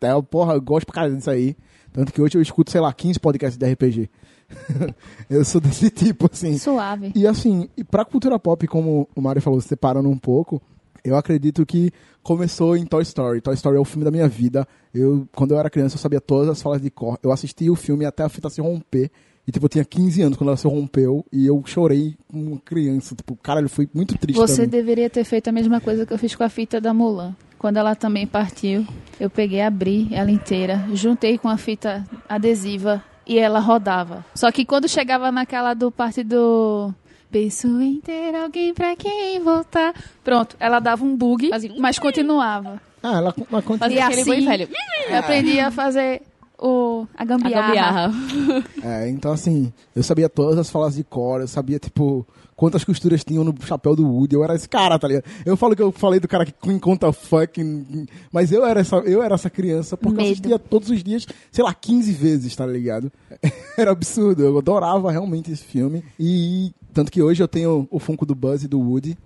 é, 0.00 0.22
porra, 0.22 0.54
eu 0.54 0.60
gosto 0.62 0.86
pra 0.86 0.94
caralho 0.94 1.16
disso 1.16 1.30
aí. 1.30 1.56
Tanto 1.92 2.12
que 2.12 2.20
hoje 2.20 2.36
eu 2.36 2.42
escuto, 2.42 2.70
sei 2.70 2.80
lá, 2.80 2.92
15 2.92 3.18
podcasts 3.18 3.58
de 3.58 3.72
RPG. 3.72 4.10
eu 5.28 5.44
sou 5.44 5.60
desse 5.60 5.90
tipo, 5.90 6.30
assim. 6.32 6.56
Suave. 6.56 7.10
E 7.14 7.26
assim, 7.26 7.68
e 7.76 7.82
pra 7.82 8.04
cultura 8.04 8.38
pop, 8.38 8.66
como 8.66 9.08
o 9.14 9.20
Mário 9.20 9.42
falou, 9.42 9.60
separando 9.60 10.08
um 10.08 10.18
pouco, 10.18 10.62
eu 11.02 11.16
acredito 11.16 11.66
que 11.66 11.90
começou 12.22 12.76
em 12.76 12.84
Toy 12.84 13.02
Story. 13.02 13.40
Toy 13.40 13.54
Story 13.54 13.76
é 13.76 13.80
o 13.80 13.84
filme 13.84 14.04
da 14.04 14.10
minha 14.10 14.28
vida. 14.28 14.66
Eu, 14.94 15.26
quando 15.34 15.52
eu 15.52 15.58
era 15.58 15.70
criança, 15.70 15.96
eu 15.96 16.00
sabia 16.00 16.20
todas 16.20 16.48
as 16.48 16.62
falas 16.62 16.80
de 16.80 16.90
cor. 16.90 17.18
Eu 17.22 17.32
assisti 17.32 17.68
o 17.70 17.74
filme 17.74 18.04
até 18.04 18.22
a 18.22 18.28
fita 18.28 18.50
se 18.50 18.60
romper. 18.60 19.10
E, 19.46 19.52
tipo, 19.52 19.64
eu 19.64 19.68
tinha 19.70 19.84
15 19.84 20.22
anos 20.22 20.36
quando 20.36 20.48
ela 20.48 20.56
se 20.56 20.66
rompeu 20.66 21.24
e 21.32 21.46
eu 21.46 21.62
chorei 21.64 22.16
como 22.28 22.52
uma 22.52 22.60
criança. 22.60 23.14
Tipo, 23.14 23.36
caralho, 23.36 23.68
foi 23.68 23.88
muito 23.94 24.18
triste 24.18 24.38
Você 24.38 24.66
deveria 24.66 25.08
ter 25.08 25.24
feito 25.24 25.48
a 25.48 25.52
mesma 25.52 25.80
coisa 25.80 26.04
que 26.04 26.12
eu 26.12 26.18
fiz 26.18 26.34
com 26.34 26.42
a 26.42 26.48
fita 26.48 26.80
da 26.80 26.92
Mulan. 26.92 27.34
Quando 27.58 27.78
ela 27.78 27.94
também 27.94 28.26
partiu, 28.26 28.86
eu 29.18 29.30
peguei, 29.30 29.60
abri 29.62 30.08
ela 30.12 30.30
inteira, 30.30 30.84
juntei 30.92 31.38
com 31.38 31.48
a 31.48 31.56
fita 31.56 32.04
adesiva 32.28 33.02
e 33.26 33.38
ela 33.38 33.58
rodava. 33.60 34.24
Só 34.34 34.52
que 34.52 34.64
quando 34.64 34.88
chegava 34.88 35.32
naquela 35.32 35.74
do 35.74 35.90
parte 35.90 36.22
do 36.22 36.92
Penso 37.28 37.80
em 37.82 38.00
ter 38.00 38.34
alguém 38.36 38.72
pra 38.72 38.94
quem 38.94 39.40
voltar. 39.40 39.92
Pronto, 40.22 40.56
ela 40.60 40.78
dava 40.78 41.04
um 41.04 41.16
bug, 41.16 41.50
mas 41.78 41.98
continuava. 41.98 42.80
Ah, 43.02 43.16
ela, 43.18 43.34
ela 43.50 43.62
continua. 43.62 43.78
Fazia 43.78 43.98
E 43.98 44.00
aquele 44.00 44.20
assim- 44.20 44.30
boi 44.30 44.40
velho. 44.44 44.68
Eu 45.10 45.18
aprendi 45.18 45.58
a 45.60 45.70
fazer 45.70 46.22
o, 46.58 47.06
a 47.16 47.22
A 47.22 47.24
gambiarra. 47.24 48.08
gambiarra. 48.08 48.64
É, 48.82 49.08
então 49.08 49.32
assim, 49.32 49.72
eu 49.94 50.02
sabia 50.02 50.28
todas 50.28 50.58
as 50.58 50.70
falas 50.70 50.94
de 50.94 51.04
cor, 51.04 51.40
eu 51.40 51.48
sabia, 51.48 51.78
tipo, 51.78 52.26
quantas 52.54 52.84
costuras 52.84 53.22
tinham 53.24 53.44
no 53.44 53.54
chapéu 53.62 53.94
do 53.94 54.06
Woody, 54.08 54.34
eu 54.34 54.42
era 54.44 54.54
esse 54.54 54.68
cara, 54.68 54.98
tá 54.98 55.06
ligado? 55.08 55.24
Eu 55.44 55.56
falo 55.56 55.76
que 55.76 55.82
eu 55.82 55.92
falei 55.92 56.18
do 56.20 56.26
cara 56.28 56.44
que 56.46 56.52
conta 56.80 57.12
fucking. 57.12 58.06
Mas 58.32 58.50
eu 58.52 58.64
era 58.64 58.80
essa, 58.80 58.96
eu 58.96 59.22
era 59.22 59.34
essa 59.34 59.50
criança 59.50 59.96
porque 59.96 60.14
eu 60.20 60.22
Medo. 60.22 60.32
assistia 60.32 60.58
todos 60.58 60.90
os 60.90 61.02
dias, 61.04 61.26
sei 61.52 61.62
lá, 61.64 61.74
15 61.74 62.12
vezes, 62.12 62.56
tá 62.56 62.66
ligado? 62.66 63.12
Era 63.76 63.90
absurdo, 63.90 64.42
eu 64.42 64.56
adorava 64.58 65.10
realmente 65.10 65.52
esse 65.52 65.62
filme. 65.64 66.02
E 66.18 66.72
tanto 66.94 67.12
que 67.12 67.20
hoje 67.22 67.42
eu 67.42 67.48
tenho 67.48 67.86
o 67.90 67.98
Funko 67.98 68.24
do 68.24 68.34
Buzz 68.34 68.62
e 68.62 68.68
do 68.68 68.80
Woody. 68.80 69.18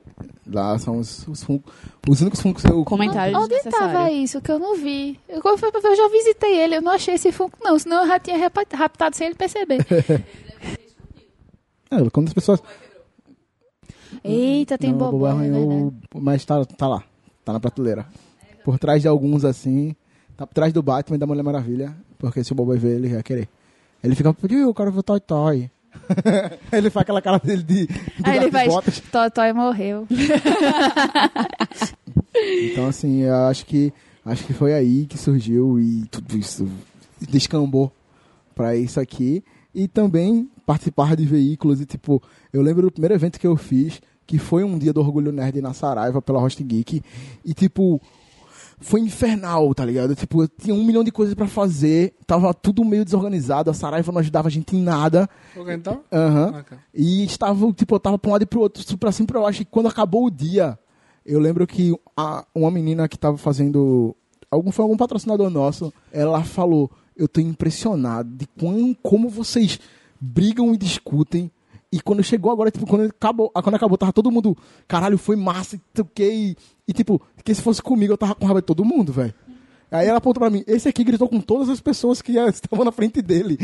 Lá 0.47 0.79
são 0.79 0.99
os, 0.99 1.27
os, 1.29 1.43
Funko, 1.45 1.71
os 2.09 2.21
únicos 2.21 2.41
Funkos 2.41 2.65
que 2.65 2.73
eu. 2.73 2.85
Comentário 2.85 3.37
Onde 3.37 3.55
desnecessário. 3.55 3.93
tava 3.95 4.11
isso 4.11 4.41
que 4.41 4.51
eu 4.51 4.59
não 4.59 4.77
vi? 4.77 5.19
Eu, 5.29 5.41
eu 5.45 5.97
já 5.97 6.09
visitei 6.09 6.59
ele, 6.59 6.77
eu 6.77 6.83
não 6.83 6.93
achei 6.93 7.15
esse 7.15 7.31
Funko 7.31 7.59
não, 7.63 7.79
senão 7.79 8.03
eu 8.03 8.09
já 8.09 8.19
tinha 8.19 8.37
raptado 8.75 9.17
sem 9.17 9.27
ele 9.29 9.37
perceber. 9.37 9.87
É, 11.93 12.09
quando 12.11 12.29
as 12.29 12.35
pessoas. 12.35 12.63
Eita, 14.23 14.79
tem 14.79 14.93
Não, 14.93 15.09
o 15.09 15.11
bobó, 15.11 15.29
é 15.29 15.51
mas 16.15 16.45
tá, 16.45 16.65
tá 16.65 16.87
lá, 16.87 17.03
tá 17.45 17.53
na 17.53 17.59
prateleira. 17.59 18.07
Por 18.65 18.79
trás 18.79 19.03
de 19.03 19.09
alguns 19.09 19.45
assim, 19.45 19.97
tá 20.37 20.47
por 20.47 20.55
trás 20.55 20.73
do 20.73 20.83
Batman 20.85 21.17
e 21.17 21.19
da 21.19 21.27
Mulher 21.27 21.43
Maravilha, 21.43 21.97
porque 22.17 22.45
se 22.45 22.53
o 22.53 22.55
Boboy 22.55 22.79
ver, 22.79 22.97
ele 22.97 23.09
vai 23.09 23.23
querer. 23.25 23.49
Ele 24.05 24.15
fica, 24.15 24.35
"Ih, 24.49 24.61
eu 24.61 24.73
quero 24.73 24.93
ver 24.93 25.01
o 25.01 25.03
Toy 25.03 25.21
Toy. 25.21 25.71
ele 26.73 26.91
faz 26.91 27.03
aquela 27.03 27.23
cara 27.23 27.39
dele 27.39 27.63
de, 27.63 27.87
de 27.87 27.95
Aí 28.23 28.37
ele 28.39 28.51
botas. 28.69 29.01
Totói 29.01 29.53
morreu. 29.53 30.07
Então 32.33 32.87
assim, 32.87 33.23
eu 33.23 33.35
acho 33.47 33.67
que 33.67 33.93
acho 34.25 34.45
que 34.45 34.53
foi 34.53 34.73
aí 34.73 35.05
que 35.07 35.19
surgiu 35.19 35.81
e 35.81 36.07
tudo 36.11 36.37
isso 36.37 36.69
descambou 37.29 37.93
pra 38.55 38.77
isso 38.77 39.01
aqui 39.01 39.43
e 39.75 39.89
também 39.89 40.49
participar 40.65 41.17
de 41.17 41.25
veículos 41.25 41.81
e 41.81 41.87
tipo, 41.87 42.23
eu 42.53 42.63
lembro 42.63 42.83
do 42.83 42.93
primeiro 42.93 43.15
evento 43.15 43.39
que 43.39 43.47
eu 43.47 43.57
fiz, 43.57 44.01
que 44.27 44.39
foi 44.39 44.63
um 44.63 44.79
dia 44.79 44.93
do 44.93 45.01
Orgulho 45.01 45.33
Nerd 45.33 45.61
na 45.61 45.73
Saraiva 45.73 46.23
pela 46.23 46.41
Host 46.41 46.63
Geek 46.63 47.03
e 47.45 47.53
tipo 47.53 48.01
foi 48.81 49.01
infernal, 49.01 49.75
tá 49.75 49.85
ligado? 49.85 50.15
Tipo, 50.15 50.43
eu 50.43 50.49
tinha 50.49 50.75
um 50.75 50.83
milhão 50.85 51.05
de 51.05 51.11
coisas 51.13 51.35
pra 51.35 51.47
fazer, 51.47 52.15
tava 52.27 52.53
tudo 52.55 52.85
meio 52.85 53.05
desorganizado, 53.05 53.71
a 53.71 53.75
Saraiva 53.75 54.11
não 54.11 54.21
ajudava 54.21 54.49
a 54.49 54.51
gente 54.51 54.75
em 54.77 54.81
nada. 54.83 55.29
Organizar? 55.57 55.99
Aham. 56.11 56.53
Ah, 56.57 56.63
cara. 56.63 56.83
E 56.95 57.25
estava, 57.25 57.73
tipo, 57.73 57.95
eu 57.95 58.01
tava 58.01 58.19
pra 58.19 58.29
um 58.31 58.33
lado 58.33 58.43
e 58.43 58.47
pro 58.47 58.61
outro, 58.61 58.99
pra 58.99 59.13
cima 59.13 59.25
e 59.25 59.27
pra 59.29 59.41
baixo. 59.41 59.63
E 59.63 59.65
quando 59.67 59.87
acabou 59.89 60.25
o 60.27 60.31
dia, 60.31 60.79
eu 61.27 61.39
lembro 61.39 61.67
que 61.67 61.95
a- 62.17 62.45
uma 62.55 62.71
menina 62.71 63.07
que 63.09 63.19
tava 63.19 63.37
fazendo. 63.37 64.17
Algum, 64.51 64.73
foi 64.73 64.83
algum 64.83 64.97
patrocinador 64.97 65.49
nosso, 65.51 65.93
ela 66.11 66.43
falou: 66.43 66.91
Eu 67.17 67.29
tô 67.29 67.41
impressionado 67.41 68.29
de 68.35 68.47
quão, 68.59 68.97
como 69.03 69.29
vocês 69.29 69.79
brigam 70.21 70.73
e 70.75 70.79
discutem. 70.79 71.51
E 71.93 72.01
quando 72.01 72.23
chegou 72.23 72.51
agora, 72.53 72.71
tipo, 72.71 72.87
quando 72.87 73.03
acabou, 73.11 73.51
quando 73.51 73.75
acabou, 73.75 73.99
tava 73.99 74.13
todo 74.13 74.31
mundo, 74.31 74.57
caralho, 74.89 75.19
foi 75.19 75.35
massa, 75.37 75.79
quê, 76.15 76.57
e, 76.91 76.93
tipo, 76.93 77.23
que 77.45 77.55
se 77.55 77.63
fosse 77.63 77.81
comigo, 77.81 78.13
eu 78.13 78.19
tava 78.19 78.35
com 78.35 78.45
raiva 78.45 78.61
de 78.61 78.67
todo 78.67 78.85
mundo, 78.85 79.13
velho. 79.13 79.33
Aí 79.93 80.07
ela 80.07 80.19
apontou 80.19 80.41
pra 80.41 80.51
mim, 80.51 80.63
esse 80.67 80.89
aqui 80.89 81.05
gritou 81.05 81.29
com 81.29 81.41
todas 81.41 81.69
as 81.69 81.81
pessoas 81.81 82.21
que 82.21 82.33
estavam 82.49 82.85
na 82.85 82.93
frente 82.93 83.23
dele. 83.23 83.57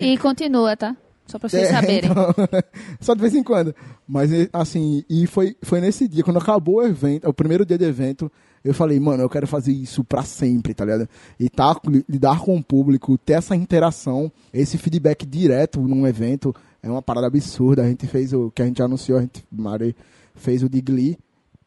E 0.00 0.16
continua, 0.18 0.76
tá? 0.76 0.96
Só 1.26 1.38
pra 1.38 1.48
vocês 1.48 1.68
É, 1.68 1.70
saberem. 1.72 2.10
então, 2.10 2.34
só 3.00 3.14
de 3.14 3.20
vez 3.20 3.34
em 3.34 3.42
quando. 3.42 3.74
Mas, 4.06 4.30
assim, 4.52 5.02
e 5.08 5.26
foi, 5.26 5.56
foi 5.62 5.80
nesse 5.80 6.06
dia, 6.08 6.22
quando 6.22 6.38
acabou 6.38 6.76
o 6.76 6.82
evento, 6.82 7.28
o 7.28 7.32
primeiro 7.32 7.64
dia 7.64 7.78
do 7.78 7.84
evento, 7.84 8.30
eu 8.64 8.74
falei, 8.74 8.98
mano, 9.00 9.22
eu 9.22 9.28
quero 9.30 9.46
fazer 9.46 9.72
isso 9.72 10.04
pra 10.04 10.22
sempre, 10.24 10.74
tá 10.74 10.84
ligado? 10.84 11.08
E 11.38 11.48
tá, 11.48 11.74
lidar 12.08 12.40
com 12.40 12.56
o 12.56 12.62
público, 12.62 13.16
ter 13.18 13.34
essa 13.34 13.56
interação, 13.56 14.30
esse 14.52 14.76
feedback 14.76 15.24
direto 15.24 15.80
num 15.80 16.06
evento, 16.06 16.54
é 16.82 16.90
uma 16.90 17.00
parada 17.02 17.28
absurda. 17.28 17.82
A 17.82 17.88
gente 17.88 18.06
fez 18.06 18.32
o 18.32 18.50
que 18.50 18.60
a 18.62 18.66
gente 18.66 18.82
anunciou, 18.82 19.18
a 19.18 19.22
gente, 19.22 19.44
Mari, 19.50 19.94
fez 20.34 20.62
o 20.62 20.68
de 20.68 20.80
Glee. 20.80 21.16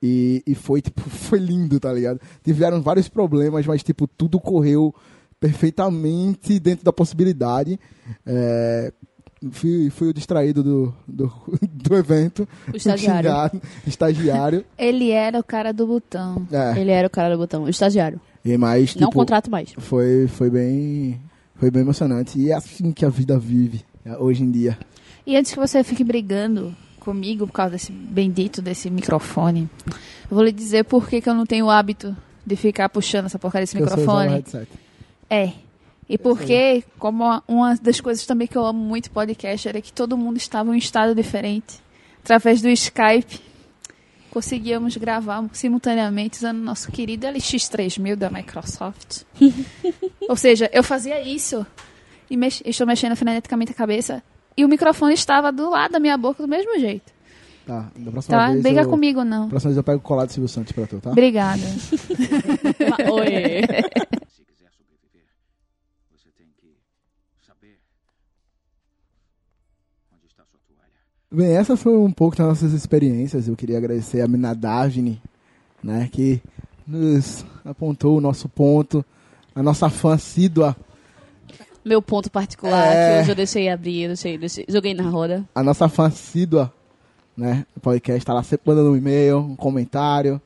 E, 0.05 0.43
e 0.45 0.53
foi, 0.53 0.81
tipo, 0.81 1.01
foi 1.09 1.39
lindo, 1.39 1.79
tá 1.79 1.91
ligado? 1.91 2.19
Tiveram 2.43 2.79
vários 2.81 3.09
problemas, 3.09 3.65
mas, 3.65 3.81
tipo, 3.81 4.05
tudo 4.07 4.39
correu 4.39 4.93
perfeitamente 5.39 6.59
dentro 6.59 6.85
da 6.85 6.93
possibilidade. 6.93 7.79
É, 8.25 8.93
fui, 9.51 9.89
fui 9.89 10.09
o 10.09 10.13
distraído 10.13 10.63
do, 10.63 10.93
do, 11.07 11.31
do 11.67 11.95
evento. 11.95 12.47
O 12.71 12.77
estagiário. 12.77 13.29
xingado, 13.29 13.61
estagiário. 13.87 14.65
Ele 14.77 15.09
era 15.09 15.39
o 15.39 15.43
cara 15.43 15.71
do 15.71 15.87
botão. 15.87 16.47
É, 16.51 16.79
Ele 16.79 16.91
era 16.91 17.07
o 17.07 17.09
cara 17.09 17.35
do 17.35 17.39
botão, 17.39 17.63
o 17.63 17.69
estagiário. 17.69 18.21
e 18.43 18.55
mais, 18.57 18.95
Não 18.95 19.07
tipo, 19.07 19.19
contrato 19.19 19.49
mais. 19.49 19.73
foi, 19.77 20.27
foi 20.27 20.49
bem 20.49 21.19
foi 21.55 21.71
bem 21.71 21.81
emocionante. 21.81 22.39
E 22.39 22.51
é 22.51 22.53
assim 22.53 22.91
que 22.91 23.05
a 23.05 23.09
vida 23.09 23.39
vive 23.39 23.83
é, 24.05 24.15
hoje 24.17 24.43
em 24.43 24.51
dia. 24.51 24.77
E 25.25 25.35
antes 25.35 25.51
que 25.51 25.59
você 25.59 25.83
fique 25.83 26.03
brigando 26.03 26.75
comigo 27.05 27.45
por 27.47 27.53
causa 27.53 27.71
desse 27.73 27.91
bendito 27.91 28.61
desse 28.61 28.89
microfone, 28.89 29.69
eu 29.87 30.35
vou 30.35 30.43
lhe 30.43 30.51
dizer 30.51 30.83
por 30.83 31.07
que, 31.07 31.21
que 31.21 31.29
eu 31.29 31.33
não 31.33 31.45
tenho 31.45 31.67
o 31.67 31.69
hábito 31.69 32.15
de 32.45 32.55
ficar 32.55 32.89
puxando 32.89 33.27
essa 33.27 33.39
porcaria 33.39 33.63
desse 33.65 33.77
microfone. 33.95 34.43
É. 35.29 35.51
E 36.09 36.17
porque, 36.17 36.83
como 36.99 37.23
uma- 37.23 37.43
uma 37.47 37.75
das 37.77 37.99
coisas 38.01 38.25
também 38.25 38.47
que 38.47 38.55
eu 38.57 38.65
amo 38.65 38.79
muito 38.79 39.09
podcast 39.09 39.67
era 39.67 39.81
que 39.81 39.91
todo 39.93 40.17
mundo 40.17 40.37
estava 40.37 40.69
em 40.69 40.73
um 40.73 40.75
estado 40.75 41.15
diferente. 41.15 41.79
Através 42.23 42.61
do 42.61 42.69
Skype, 42.69 43.39
conseguíamos 44.29 44.97
gravar 44.97 45.43
simultaneamente 45.53 46.37
usando 46.37 46.59
nosso 46.59 46.91
querido 46.91 47.25
LX3000 47.27 48.15
da 48.15 48.29
Microsoft. 48.29 49.23
Ou 50.29 50.35
seja, 50.35 50.69
eu 50.73 50.83
fazia 50.83 51.21
isso 51.21 51.65
e 52.29 52.35
mex- 52.37 52.61
estou 52.65 52.85
mexendo 52.85 53.15
freneticamente 53.15 53.71
a 53.71 53.75
cabeça 53.75 54.21
e 54.57 54.63
o 54.65 54.67
microfone 54.69 55.13
estava 55.13 55.51
do 55.51 55.69
lado 55.69 55.91
da 55.91 55.99
minha 55.99 56.17
boca 56.17 56.41
do 56.43 56.47
mesmo 56.49 56.77
jeito. 56.79 57.13
Tá, 57.65 57.89
da 57.97 58.11
próxima 58.11 58.37
Tá? 58.37 58.51
vez. 58.51 58.61
Briga 58.63 58.81
eu, 58.81 58.89
comigo, 58.89 59.23
não. 59.23 59.43
Da 59.45 59.49
próxima 59.49 59.69
vez 59.69 59.77
eu 59.77 59.83
pego 59.83 59.97
o 59.97 60.01
colado 60.01 60.27
do 60.27 60.33
Silvio 60.33 60.47
Santos 60.47 60.71
pra 60.71 60.85
tu, 60.85 60.99
tá? 60.99 61.11
Obrigada. 61.11 61.61
Oi. 63.11 63.25
Se 64.29 64.43
quiser 64.45 64.69
sobreviver, 64.71 65.25
você 66.13 66.29
tem 66.37 66.45
que 66.61 66.75
saber 67.45 67.79
onde 70.13 70.27
está 70.27 70.43
sua 70.45 70.59
toalha. 70.67 70.91
Bem, 71.31 71.55
essa 71.57 71.75
foi 71.75 71.97
um 71.97 72.11
pouco 72.11 72.35
das 72.37 72.47
nossas 72.47 72.71
experiências. 72.73 73.47
Eu 73.47 73.55
queria 73.55 73.77
agradecer 73.79 74.21
a 74.21 74.27
Mina 74.27 74.53
Davine, 74.53 75.19
né, 75.83 76.07
que 76.11 76.39
nos 76.85 77.43
apontou 77.65 78.15
o 78.17 78.21
nosso 78.21 78.47
ponto, 78.47 79.03
a 79.55 79.63
nossa 79.63 79.89
fã 79.89 80.13
assídua, 80.13 80.75
Meu 81.85 82.01
ponto 82.01 82.31
particular, 82.31 82.83
É. 82.91 83.13
que 83.15 83.21
hoje 83.21 83.31
eu 83.31 83.35
deixei 83.35 83.69
abrir, 83.69 84.01
eu 84.01 84.07
deixei, 84.09 84.37
deixei- 84.37 84.65
joguei 84.67 84.93
na 84.95 85.03
roda. 85.07 85.47
a 85.53 85.61
nossa 85.61 85.87
fã 85.87 86.07
assídua, 86.07 86.73
né, 87.37 87.65
o 87.75 87.79
podcast 87.79 88.25
tá 88.25 88.33
lá 88.33 88.41
sempre 88.41 88.67
mandando 88.71 88.91
um 88.91 88.97
e-mail, 88.97 89.37
um 89.37 89.55
comentário, 89.55 90.41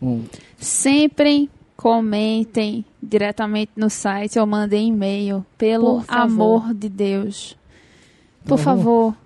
um... 0.00 0.24
Sempre 0.58 1.48
comentem 1.76 2.84
diretamente 3.02 3.72
no 3.76 3.88
site 3.88 4.38
ou 4.38 4.46
mandem 4.46 4.88
e-mail. 4.88 5.46
Pelo 5.56 6.04
amor 6.08 6.74
de 6.74 6.88
Deus. 6.88 7.56
Por 8.44 8.58
Uhum. 8.58 8.64
favor. 8.64 9.16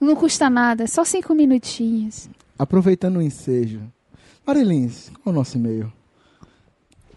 Não 0.00 0.14
custa 0.14 0.48
nada, 0.50 0.86
só 0.86 1.04
cinco 1.04 1.34
minutinhos. 1.34 2.28
Aproveitando 2.58 3.16
o 3.16 3.22
ensejo. 3.22 3.80
Marilins, 4.46 5.08
qual 5.22 5.22
é 5.26 5.30
o 5.30 5.32
nosso 5.32 5.56
e-mail? 5.58 5.92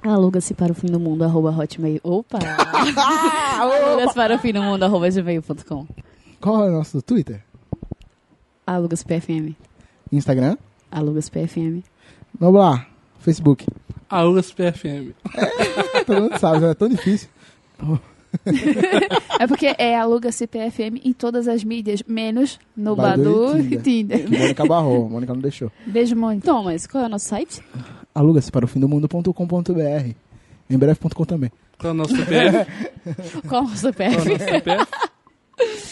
Aluga-se 0.04 0.54
para 0.54 0.72
o 0.72 0.76
fim 0.76 0.88
do 0.88 1.00
mundo, 1.00 1.24
arroba 1.24 1.52
hotmail. 1.52 2.00
Opa! 2.04 2.40
Aluga-se 3.60 4.16
para 4.16 4.36
o 4.36 4.40
fim 4.40 4.52
do 4.52 4.62
mundo, 4.62 4.84
arroba 4.84 5.10
gmail.com. 5.10 5.88
Qual 6.40 6.66
é 6.66 6.70
o 6.70 6.72
nosso 6.72 7.02
Twitter? 7.02 7.44
Aluga-se 8.66 9.06
PFM. 9.06 9.56
Instagram? 10.12 10.58
Aluga-se 10.92 11.30
PFM. 11.30 11.84
Vamos 12.40 12.60
lá, 12.60 12.88
Facebook. 13.20 13.66
Alugas 14.10 14.52
PFM. 14.52 15.14
Todo 16.06 16.22
mundo 16.22 16.38
sabe, 16.40 16.66
é 16.66 16.74
tão 16.74 16.90
difícil. 16.90 17.30
É 19.40 19.48
porque 19.48 19.76
é 19.78 19.98
aluga 19.98 20.32
CPFM 20.32 21.02
em 21.04 21.14
todas 21.14 21.48
as 21.48 21.64
mídias, 21.64 22.04
menos 22.08 22.60
no 22.76 22.96
Badu 22.96 23.58
e 23.60 23.78
Tinder. 23.78 24.30
Mônica 24.30 24.66
barrou, 24.66 25.10
Mônica 25.10 25.34
não 25.34 25.42
deixou. 25.42 25.72
Beijo, 25.86 26.16
Mônica. 26.16 26.44
Então, 26.46 26.64
mas 26.64 26.86
qual 26.88 27.04
é 27.04 27.08
o 27.08 27.10
nosso 27.10 27.26
site? 27.26 27.62
Aluga-se 28.14 28.52
para 28.52 28.66
o 28.66 28.68
fim 28.68 28.80
do 28.80 28.88
mundo.com.br. 28.88 30.12
Em 30.70 30.78
breve.com 30.78 31.26
também. 31.26 31.52
Qual 31.78 31.90
é 31.90 31.94
o 31.94 31.98
nosso 31.98 32.16
CPF? 32.16 32.72
Qual 33.48 33.62
é 33.62 33.64
o 33.64 33.66
nosso 33.68 33.92
Qual 33.94 34.08
é 34.08 34.10
o 34.10 34.22
CPF? 34.22 34.30
nosso 34.30 34.46
CPF? 34.46 34.88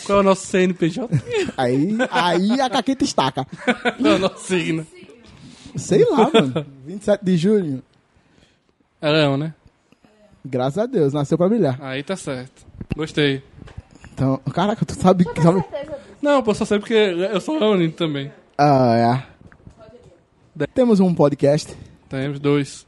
Qual 0.06 0.18
é 0.18 0.22
o 0.22 0.24
nosso 0.24 0.48
CNPJ? 0.48 1.10
Aí, 1.58 1.98
aí 2.12 2.62
a 2.62 2.70
caqueta 2.70 3.04
estaca. 3.04 3.46
Qual 3.46 4.14
é 4.14 4.16
o 4.16 4.20
nosso 4.20 4.46
signo? 4.46 4.86
Sei 5.76 6.04
lá, 6.10 6.30
mano. 6.34 6.66
27 6.86 7.24
de 7.26 7.38
junho. 7.38 7.84
É 9.02 9.10
leão, 9.10 9.38
né? 9.38 9.54
Graças 10.46 10.78
a 10.78 10.86
Deus, 10.86 11.14
nasceu 11.14 11.38
pra 11.38 11.50
brilhar. 11.50 11.78
Aí 11.82 12.02
tá 12.04 12.16
certo. 12.16 12.66
Gostei. 12.96 13.44
Então, 14.14 14.38
caraca, 14.54 14.86
tu 14.86 14.94
sabe 14.94 15.26
que. 15.26 15.42
Sabe... 15.42 15.64
Não, 16.22 16.42
pô, 16.44 16.54
só 16.54 16.66
sei 16.66 16.80
porque 16.80 16.94
eu 16.94 17.40
sou 17.42 17.58
leonino 17.60 17.94
também. 17.94 18.32
Ah, 18.58 19.24
é. 20.58 20.66
Temos 20.74 21.00
um 21.00 21.14
podcast. 21.14 21.74
Temos 22.10 22.40
dois. 22.40 22.86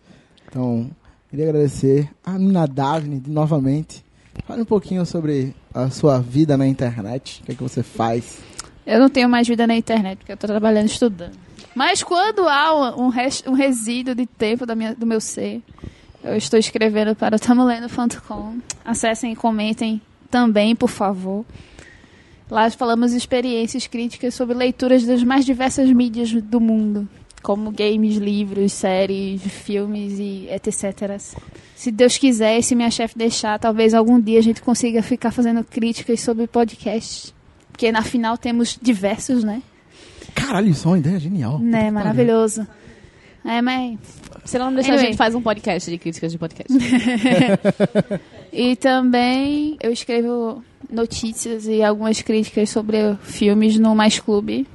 Então, 0.47 0.89
queria 1.29 1.45
agradecer 1.49 2.09
a 2.25 2.37
Nina 2.37 2.67
Davine 2.67 3.21
novamente. 3.27 4.03
Fale 4.45 4.61
um 4.61 4.65
pouquinho 4.65 5.05
sobre 5.05 5.55
a 5.73 5.89
sua 5.89 6.19
vida 6.19 6.57
na 6.57 6.67
internet. 6.67 7.41
O 7.41 7.45
que, 7.45 7.51
é 7.51 7.55
que 7.55 7.63
você 7.63 7.83
faz? 7.83 8.39
Eu 8.85 8.99
não 8.99 9.09
tenho 9.09 9.29
mais 9.29 9.47
vida 9.47 9.65
na 9.67 9.75
internet, 9.75 10.17
porque 10.17 10.31
eu 10.33 10.37
tô 10.37 10.47
trabalhando 10.47 10.87
e 10.87 10.91
estudando. 10.91 11.37
Mas 11.73 12.03
quando 12.03 12.47
há 12.49 12.93
um, 12.97 13.07
res- 13.07 13.43
um 13.47 13.53
resíduo 13.53 14.13
de 14.15 14.25
tempo 14.25 14.65
da 14.65 14.75
minha, 14.75 14.93
do 14.93 15.05
meu 15.05 15.21
ser, 15.21 15.61
eu 16.23 16.35
estou 16.35 16.59
escrevendo 16.59 17.15
para 17.15 17.35
o. 17.35 17.39
Acessem 18.85 19.33
e 19.33 19.35
comentem 19.35 20.01
também, 20.29 20.75
por 20.75 20.89
favor. 20.89 21.45
Lá 22.49 22.69
falamos 22.69 23.13
experiências 23.13 23.87
críticas 23.87 24.33
sobre 24.33 24.55
leituras 24.55 25.05
das 25.05 25.23
mais 25.23 25.45
diversas 25.45 25.89
mídias 25.91 26.31
do 26.31 26.59
mundo, 26.59 27.07
como 27.41 27.71
games, 27.71 28.17
livros, 28.17 28.73
séries, 28.73 29.41
filmes 29.41 30.19
e 30.19 30.49
etc. 30.51 31.17
Se 31.75 31.91
Deus 31.91 32.17
quiser 32.17 32.59
e 32.59 32.63
se 32.63 32.75
minha 32.75 32.91
chefe 32.91 33.17
deixar, 33.17 33.57
talvez 33.57 33.93
algum 33.93 34.19
dia 34.19 34.39
a 34.39 34.43
gente 34.43 34.61
consiga 34.61 35.01
ficar 35.01 35.31
fazendo 35.31 35.63
críticas 35.63 36.19
sobre 36.19 36.45
podcasts. 36.45 37.33
Porque 37.71 37.91
na 37.91 38.01
final 38.01 38.37
temos 38.37 38.77
diversos, 38.81 39.43
né? 39.43 39.63
Caralho, 40.35 40.69
isso 40.69 40.87
é 40.87 40.91
uma 40.91 40.99
ideia 40.99 41.19
genial. 41.19 41.57
Né, 41.57 41.89
maravilhoso. 41.89 42.67
É, 43.45 43.61
mas. 43.61 43.97
Se 44.45 44.55
ela 44.57 44.65
não 44.65 44.73
deixar, 44.75 44.93
Anyway. 44.93 45.05
a 45.05 45.09
gente 45.09 45.17
faz 45.17 45.35
um 45.35 45.41
podcast 45.41 45.89
de 45.89 45.97
críticas 45.97 46.31
de 46.31 46.37
podcast. 46.37 46.71
E 48.53 48.75
também 48.75 49.77
eu 49.81 49.93
escrevo 49.93 50.61
notícias 50.89 51.67
e 51.67 51.81
algumas 51.81 52.21
críticas 52.21 52.69
sobre 52.69 52.97
filmes 53.21 53.79
no 53.79 53.95
Mais 53.95 54.19
Clube. 54.19 54.67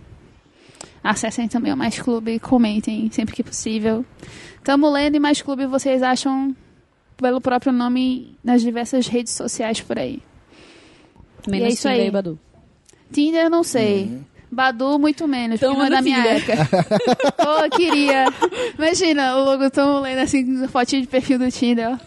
Acessem 1.04 1.46
também 1.46 1.74
o 1.74 1.76
Mais 1.76 1.98
Clube 2.00 2.32
e 2.32 2.38
comentem 2.40 3.10
sempre 3.12 3.34
que 3.34 3.42
possível. 3.42 4.02
Tamo 4.64 4.90
lendo 4.90 5.16
e 5.16 5.20
Mais 5.20 5.42
Clube 5.42 5.66
vocês 5.66 6.02
acham 6.02 6.56
pelo 7.18 7.38
próprio 7.38 7.70
nome 7.70 8.34
nas 8.42 8.62
diversas 8.62 9.06
redes 9.08 9.34
sociais 9.34 9.78
por 9.80 9.98
aí. 9.98 10.22
Menos 11.46 11.66
é 11.68 11.70
isso 11.72 11.82
Tinder 11.82 12.00
aí. 12.00 12.08
e 12.08 12.10
Badu. 12.10 12.38
Tinder 13.12 13.44
eu 13.44 13.50
não 13.50 13.62
sei. 13.62 14.18
Badu 14.50 14.98
muito 14.98 15.26
menos, 15.26 15.60
porque 15.60 15.76
não 15.76 15.84
é 15.84 15.90
da 15.90 16.00
minha 16.02 16.24
época. 16.24 16.68
Eu 17.64 17.70
queria. 17.70 18.26
Imagina, 18.78 19.36
o 19.36 19.44
logo 19.44 19.70
tão 19.70 20.00
lendo 20.00 20.20
assim, 20.20 20.66
fotinho 20.68 21.02
de 21.02 21.08
perfil 21.08 21.38
do 21.38 21.50
Tinder, 21.50 21.90
ó. 21.90 21.98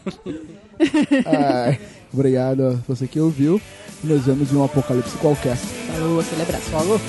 Ai, 1.26 1.80
obrigado 2.14 2.64
a 2.64 2.70
você 2.88 3.08
que 3.08 3.20
ouviu. 3.20 3.62
Nos 4.04 4.26
vemos 4.26 4.52
em 4.52 4.56
um 4.56 4.64
apocalipse 4.64 5.18
qualquer. 5.18 5.58
Falou, 5.58 6.22
aquele 6.22 6.42
abraço. 6.42 6.70
Falou. 6.70 7.02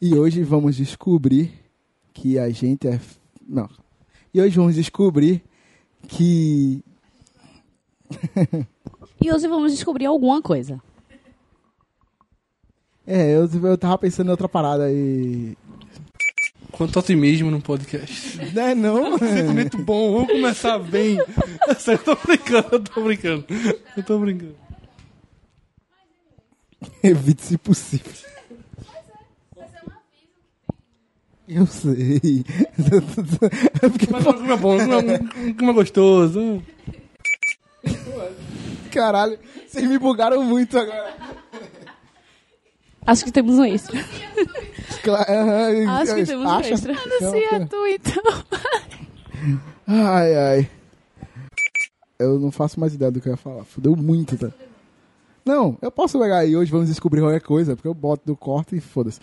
E 0.00 0.14
hoje 0.14 0.44
vamos 0.44 0.76
descobrir 0.76 1.52
que 2.14 2.38
a 2.38 2.48
gente 2.50 2.86
é. 2.86 3.00
Não. 3.46 3.68
E 4.32 4.40
hoje 4.40 4.56
vamos 4.56 4.74
descobrir 4.74 5.42
que. 6.06 6.82
E 9.20 9.32
hoje 9.32 9.48
vamos 9.48 9.72
descobrir 9.72 10.06
alguma 10.06 10.40
coisa. 10.40 10.80
É, 13.04 13.34
eu, 13.34 13.48
eu 13.64 13.76
tava 13.76 13.98
pensando 13.98 14.28
em 14.28 14.30
outra 14.30 14.48
parada 14.48 14.92
e. 14.92 15.56
Quanto 16.70 17.00
otimismo 17.00 17.50
no 17.50 17.60
podcast. 17.60 18.38
Não 18.54 18.62
é 18.62 18.74
não? 18.76 19.18
Muito 19.52 19.76
bom, 19.78 20.12
vamos 20.12 20.28
começar 20.28 20.78
bem. 20.78 21.18
Eu 21.88 21.98
tô 21.98 22.16
brincando, 22.24 22.68
eu 22.72 22.80
tô 22.80 23.02
brincando. 23.02 23.44
Eu 23.96 24.02
tô 24.04 24.18
brincando. 24.18 24.54
Evite 27.02 27.42
se 27.42 27.58
possível. 27.58 28.12
Eu 31.48 31.66
sei. 31.66 32.44
É 33.82 33.88
porque, 33.88 34.06
Mas 34.10 34.26
o 34.26 34.34
clima 34.34 34.54
é 34.54 34.56
bom, 34.56 34.76
o 34.76 34.78
clima, 34.78 34.98
o 35.50 35.54
clima 35.54 35.70
é 35.72 35.74
gostoso. 35.74 36.62
caralho, 38.90 39.38
vocês 39.66 39.88
me 39.88 39.98
bugaram 39.98 40.42
muito 40.42 40.78
agora. 40.78 41.14
Acho 43.06 43.24
que 43.24 43.32
temos 43.32 43.58
um 43.58 43.64
extra. 43.64 43.98
Cla- 45.02 45.24
aham, 45.28 45.90
Acho 46.00 46.14
que 46.14 46.24
temos 46.26 46.44
um 46.44 46.50
acha? 46.50 46.74
extra. 46.74 46.92
Não, 46.92 47.30
Se 47.30 47.36
ok. 47.36 47.48
é 47.52 47.64
tu, 47.66 47.86
então. 47.86 48.44
Ai, 49.86 50.34
ai. 50.36 50.70
Eu 52.18 52.38
não 52.38 52.50
faço 52.50 52.78
mais 52.78 52.92
ideia 52.94 53.10
do 53.10 53.20
que 53.20 53.28
eu 53.28 53.32
ia 53.32 53.36
falar. 53.36 53.64
Fudeu 53.64 53.96
muito, 53.96 54.36
tá? 54.36 54.50
Não, 55.44 55.78
eu 55.80 55.90
posso 55.90 56.18
pegar 56.18 56.38
aí 56.38 56.54
hoje, 56.54 56.70
vamos 56.70 56.88
descobrir 56.88 57.20
qualquer 57.22 57.40
coisa, 57.40 57.74
porque 57.74 57.88
eu 57.88 57.94
boto 57.94 58.26
do 58.26 58.36
corte 58.36 58.76
e 58.76 58.80
foda-se. 58.80 59.20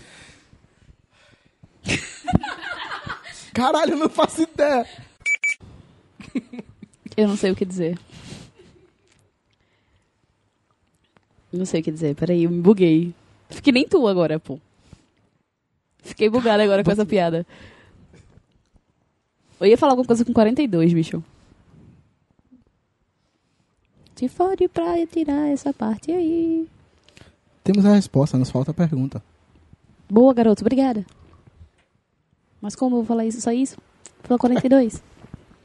Caralho, 3.54 3.94
eu 3.94 3.98
não 3.98 4.10
faço 4.10 4.42
ideia. 4.42 4.88
Eu 7.16 7.28
não 7.28 7.38
sei 7.38 7.52
o 7.52 7.56
que 7.56 7.66
dizer. 7.66 7.98
Não 11.52 11.66
sei 11.66 11.80
o 11.82 11.84
que 11.84 11.92
dizer. 11.92 12.16
Peraí, 12.16 12.44
eu 12.44 12.52
me 12.52 12.62
buguei. 12.62 13.14
Fiquei 13.50 13.72
nem 13.72 13.88
tu 13.88 14.08
agora, 14.08 14.40
pô. 14.40 14.60
Fiquei 16.04 16.30
bugada 16.30 16.64
agora 16.64 16.84
com 16.84 16.92
essa 16.92 17.05
piada. 17.05 17.46
Eu 19.59 19.68
ia 19.68 19.78
falar 19.78 19.93
alguma 19.93 20.05
coisa 20.05 20.26
com 20.26 20.34
42, 20.34 20.93
bicho. 20.93 21.24
Se 24.16 24.28
fode 24.28 24.68
pra 24.68 25.05
tirar 25.08 25.47
essa 25.50 25.74
parte 25.74 26.12
aí. 26.12 26.68
Temos 27.64 27.86
a 27.86 27.96
resposta, 27.96 28.38
nos 28.38 28.51
falta 28.51 28.72
a 28.72 28.74
pergunta. 28.74 29.24
Boa, 30.09 30.34
garoto, 30.34 30.62
obrigada. 30.62 31.05
Mas 32.66 32.75
como 32.75 32.96
eu 32.96 33.01
vou 33.01 33.05
falar 33.05 33.28
isso? 33.28 33.39
Só 33.39 33.51
isso? 33.51 33.78
Falou 34.24 34.39
42. 34.39 35.00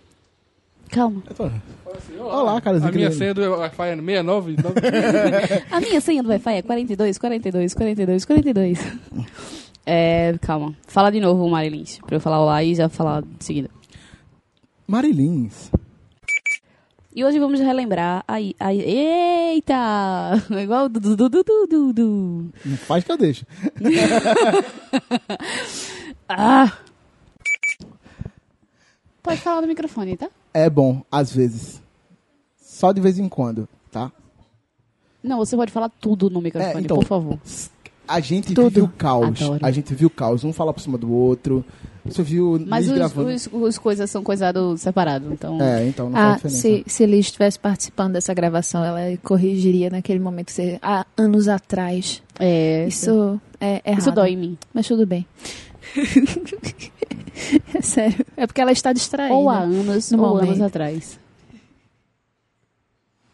Calma. 0.92 1.22
Olá, 2.18 2.60
caras 2.60 2.84
A 2.84 2.92
minha 2.92 3.10
senha 3.10 3.32
do 3.32 3.40
Wi-Fi 3.40 3.88
é 3.88 3.96
69. 3.96 4.56
A 5.70 5.80
minha 5.80 6.00
senha 6.02 6.22
do 6.22 6.28
Wi-Fi 6.28 6.56
é 6.56 6.62
42, 6.62 7.16
42, 7.16 7.74
42, 7.74 8.24
42. 8.26 8.78
É, 9.86 10.36
calma. 10.42 10.74
Fala 10.86 11.10
de 11.10 11.20
novo, 11.20 11.48
Marilins, 11.48 12.00
pra 12.04 12.16
eu 12.16 12.20
falar 12.20 12.38
olá 12.38 12.62
e 12.62 12.74
já 12.74 12.86
falar 12.90 13.22
de 13.22 13.44
seguida. 13.46 13.70
Marilins. 14.86 15.70
E 17.16 17.24
hoje 17.24 17.38
vamos 17.38 17.60
relembrar 17.60 18.22
aí, 18.28 18.54
aí 18.60 18.82
eita, 18.82 19.74
igual 20.62 20.86
do 20.88 21.00
du, 21.00 21.16
du, 21.16 21.28
du, 21.30 21.42
du, 21.42 21.66
du, 21.66 21.92
du. 21.94 22.52
Não 22.62 22.76
faz 22.76 23.04
que 23.04 23.10
eu 23.10 23.16
deixo. 23.16 23.46
Ah. 26.28 26.72
Pode 29.22 29.40
falar 29.40 29.60
no 29.60 29.66
microfone, 29.68 30.16
tá? 30.16 30.28
É 30.54 30.68
bom, 30.70 31.02
às 31.10 31.32
vezes. 31.32 31.80
Só 32.60 32.92
de 32.92 33.00
vez 33.00 33.18
em 33.18 33.28
quando, 33.28 33.68
tá? 33.90 34.10
Não, 35.22 35.36
você 35.38 35.54
pode 35.56 35.70
falar 35.70 35.90
tudo 35.90 36.30
no 36.30 36.40
microfone, 36.40 36.74
É, 36.76 36.80
então, 36.80 36.96
por 36.96 37.04
favor. 37.06 37.38
A 38.08 38.18
gente 38.18 38.54
Tudo. 38.54 38.70
viu 38.70 38.84
o 38.84 38.88
caos. 38.88 39.40
Adoro. 39.40 39.64
A 39.64 39.70
gente 39.70 39.94
viu 39.94 40.08
o 40.08 40.10
caos. 40.10 40.42
Um 40.42 40.52
fala 40.52 40.72
por 40.74 40.80
cima 40.80 40.98
do 40.98 41.12
outro. 41.12 41.64
Você 42.04 42.22
viu 42.24 42.58
Mas 42.66 42.88
os, 42.88 42.94
gravando. 42.94 43.28
os, 43.28 43.46
os 43.52 43.78
coisas 43.78 44.10
são 44.10 44.22
coisados 44.24 44.80
separados, 44.80 45.30
então... 45.30 45.60
É, 45.62 45.86
então 45.86 46.08
não 46.10 46.16
Ah, 46.18 46.38
faz 46.38 46.54
diferença. 46.54 46.84
se, 46.88 46.96
se 46.96 47.06
Liz 47.06 47.26
estivesse 47.26 47.58
participando 47.58 48.14
dessa 48.14 48.32
gravação, 48.34 48.82
ela 48.82 49.00
corrigiria 49.22 49.90
naquele 49.90 50.18
momento, 50.18 50.50
se- 50.50 50.78
há 50.82 51.06
anos 51.16 51.46
atrás. 51.46 52.20
É, 52.38 52.88
Isso 52.88 53.38
é 53.60 53.82
errado. 53.84 54.00
isso 54.00 54.10
dói 54.12 54.30
em 54.30 54.36
mim. 54.38 54.58
Mas 54.74 54.88
tudo 54.88 55.06
bem. 55.06 55.24
É 57.74 57.80
sério. 57.82 58.24
É 58.36 58.46
porque 58.46 58.60
ela 58.60 58.72
está 58.72 58.92
distraída. 58.92 59.34
Ou 59.34 59.48
há 59.50 59.58
anos, 59.60 60.10
no 60.10 60.22
ou 60.22 60.28
momento. 60.34 60.48
anos 60.48 60.60
atrás. 60.62 61.18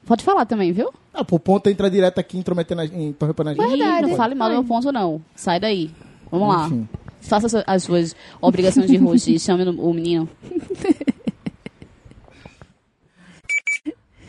Pode 0.04 0.22
falar 0.22 0.46
também, 0.46 0.72
viu? 0.72 0.92
Ah, 1.12 1.24
pô, 1.24 1.36
o 1.36 1.40
ponto 1.40 1.68
entra 1.68 1.90
direto 1.90 2.18
aqui, 2.18 2.38
intrometendo 2.38 2.80
a, 2.82 2.84
interrompendo 2.84 3.50
a 3.50 3.54
gente. 3.54 3.74
Ih, 3.76 4.02
não 4.02 4.14
fale 4.16 4.34
mal 4.36 4.48
do 4.48 4.54
meu 4.54 4.64
ponto, 4.64 4.92
não. 4.92 5.20
Sai 5.34 5.58
daí. 5.58 5.90
Vamos 6.30 6.48
lá. 6.48 6.66
Enfim. 6.66 6.88
Faça 7.22 7.48
su- 7.48 7.64
as 7.66 7.82
suas 7.82 8.14
obrigações 8.40 8.86
de 8.88 8.96
host 8.98 9.34
e 9.34 9.38
chame 9.40 9.64
o 9.68 9.92
menino. 9.92 10.28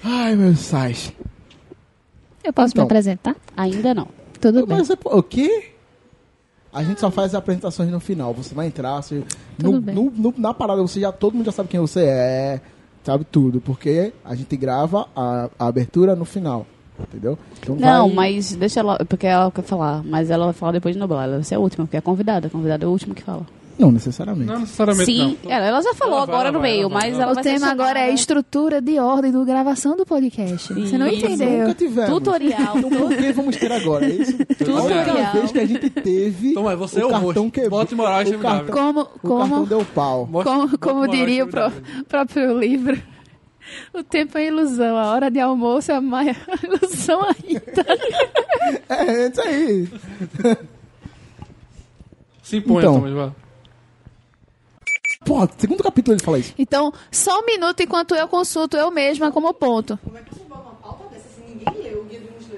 Ai, 0.03 0.35
meus 0.35 0.59
sais. 0.59 1.11
Eu 2.43 2.53
posso 2.53 2.71
Então. 2.73 2.83
me 2.83 2.85
apresentar? 2.85 3.35
Ainda 3.55 3.93
não. 3.93 4.07
Tudo 4.39 4.65
bem. 4.65 4.77
Mas, 4.77 4.89
o 4.89 5.21
quê? 5.23 5.71
A 6.77 6.83
gente 6.83 6.99
só 6.99 7.09
faz 7.09 7.27
as 7.29 7.35
apresentações 7.35 7.89
no 7.89 7.99
final. 7.99 8.33
Você 8.33 8.53
vai 8.53 8.67
entrar, 8.67 9.01
você, 9.01 9.23
no, 9.61 9.79
no- 9.81 10.11
no- 10.15 10.33
na 10.37 10.53
parada, 10.53 10.81
você 10.81 10.99
já, 10.99 11.11
todo 11.11 11.33
mundo 11.33 11.45
já 11.45 11.51
sabe 11.51 11.69
quem 11.69 11.79
você 11.79 12.01
é, 12.05 12.61
sabe 13.03 13.25
tudo. 13.25 13.59
Porque 13.59 14.13
a 14.23 14.35
gente 14.35 14.55
grava 14.55 15.07
a, 15.15 15.49
a 15.57 15.67
abertura 15.67 16.15
no 16.15 16.25
final. 16.25 16.65
Entendeu? 16.99 17.37
Então 17.61 17.75
Não, 17.75 18.07
vai- 18.07 18.15
mas 18.15 18.55
deixa 18.55 18.79
ela. 18.79 18.97
Porque 19.05 19.27
ela 19.27 19.51
quer 19.51 19.61
falar. 19.63 20.03
Mas 20.03 20.29
ela 20.31 20.45
vai 20.45 20.53
falar 20.53 20.71
depois 20.71 20.95
de 20.95 20.99
Noblar. 20.99 21.23
Ela 21.25 21.35
vai 21.35 21.43
ser 21.43 21.55
a 21.55 21.59
última, 21.59 21.85
porque 21.85 21.95
é 21.95 21.99
a 21.99 22.01
convidada. 22.01 22.47
A 22.47 22.49
convidada 22.49 22.83
é 22.83 22.87
a 22.87 22.89
última 22.89 23.13
que 23.15 23.21
fala. 23.23 23.45
Não 23.79 23.91
necessariamente. 23.91 24.47
Não 24.47 24.59
necessariamente 24.61 25.05
Sim, 25.05 25.37
não. 25.43 25.51
ela, 25.51 25.65
ela 25.67 25.81
já 25.81 25.93
falou 25.93 26.17
Ela 26.17 26.25
vai, 26.25 26.35
agora 26.35 26.47
ela 26.49 26.57
no 26.57 26.59
vai, 26.61 26.71
meio, 26.71 26.81
ela 26.83 26.89
vai, 26.89 27.03
mas 27.09 27.13
ela 27.13 27.23
ela 27.23 27.31
O 27.31 27.35
vai 27.35 27.43
ser 27.43 27.49
tema 27.53 27.67
agora 27.71 27.99
é 27.99 28.13
estrutura 28.13 28.81
de 28.81 28.97
ordem 28.99 29.31
do 29.31 29.45
gravação 29.45 29.95
do 29.95 30.05
podcast. 30.05 30.73
Você 30.73 30.97
não 30.97 31.07
Isso. 31.07 31.25
entendeu? 31.25 31.59
Nunca 31.59 31.73
tivemos. 31.75 32.09
Tutorial. 32.09 32.77
Então 32.77 32.89
por 32.89 33.15
que 33.15 33.31
vamos 33.33 33.55
ter 33.57 33.71
agora? 33.71 34.05
É 34.05 34.09
isso? 34.09 34.37
Tutorial. 34.57 35.31
vez 35.33 35.51
que 35.51 35.59
a 35.59 35.65
gente 35.65 35.89
teve. 35.91 36.51
Então, 36.51 36.63
mas 36.63 36.79
você 36.79 37.01
é 37.01 37.05
o 37.05 37.09
cartão 37.09 37.49
quebrou. 37.49 37.79
Bote 37.79 37.93
o 37.93 37.97
MW. 37.97 38.39
cartão, 38.39 38.73
Como, 38.75 39.01
o 39.01 39.05
cartão 39.05 39.19
como, 39.49 39.65
deu 39.67 39.85
pau. 39.93 40.25
Mostra- 40.25 40.53
como, 40.53 40.77
como 40.79 41.07
diria 41.07 41.45
o 41.45 41.47
pró- 41.47 41.71
próprio 42.09 42.57
livro, 42.57 42.99
o 43.93 44.01
tempo 44.03 44.37
é 44.37 44.47
ilusão, 44.47 44.97
a 44.97 45.11
hora 45.11 45.29
de 45.29 45.39
almoço 45.39 45.91
é 45.91 45.95
a 45.95 46.01
maior 46.01 46.35
ilusão 46.63 47.21
ainda. 47.21 47.85
É, 48.89 49.25
é 49.25 49.27
isso 49.29 49.41
aí. 49.41 49.87
Se 52.41 52.57
impõe, 52.57 52.77
Então. 52.79 52.93
Thomas, 52.95 53.13
vai. 53.13 53.31
Pô, 55.27 55.45
segundo 55.57 55.83
capítulo 55.83 56.15
ele 56.15 56.23
fala 56.23 56.39
isso. 56.39 56.53
Então, 56.57 56.93
só 57.11 57.41
um 57.41 57.45
minuto 57.45 57.83
enquanto 57.83 58.15
eu 58.15 58.27
consulto 58.29 58.77
eu 58.77 58.89
mesma 58.89 59.29
como 59.29 59.53
ponto. 59.53 59.99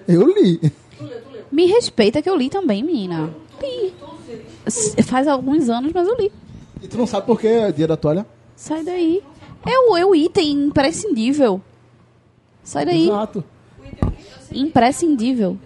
Eu 0.08 0.28
li. 0.28 0.72
Me 1.52 1.66
respeita 1.66 2.22
que 2.22 2.30
eu 2.30 2.36
li 2.36 2.48
também, 2.48 2.84
menina. 2.84 3.34
Li. 3.60 3.94
Faz 5.04 5.28
alguns 5.28 5.68
anos, 5.68 5.91
mas 5.91 6.08
eu 6.08 6.16
li. 6.16 6.32
E 6.82 6.88
tu 6.88 6.96
não 6.96 7.08
sabe 7.08 7.26
por 7.26 7.40
que 7.40 7.48
é 7.48 7.72
dia 7.72 7.88
da 7.88 7.98
toalha? 7.98 8.26
Sai 8.56 8.84
daí. 8.84 9.24
É 9.66 9.80
o, 9.90 9.98
é 9.98 10.06
o 10.06 10.14
item 10.14 10.52
imprescindível. 10.52 11.60
Sai 12.64 12.86
daí. 12.86 13.08
Exato. 13.08 13.44
Imprescindível. 14.52 15.58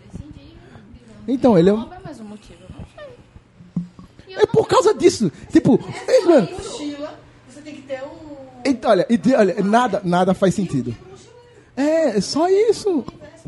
Então, 1.27 1.57
ele 1.57 1.69
é 1.69 1.73
um... 1.73 1.85
É 4.35 4.45
por 4.47 4.67
causa 4.67 4.93
disso. 4.93 5.31
Tipo, 5.51 5.79
ei, 6.07 6.25
mano. 6.25 6.47
Então, 8.65 8.91
olha, 8.91 9.05
e 9.09 9.17
de- 9.17 9.35
olha, 9.35 9.55
nada, 9.63 10.01
nada 10.03 10.33
faz 10.33 10.55
sentido. 10.55 10.95
É, 11.75 12.17
é 12.17 12.21
só 12.21 12.47
isso. 12.49 13.03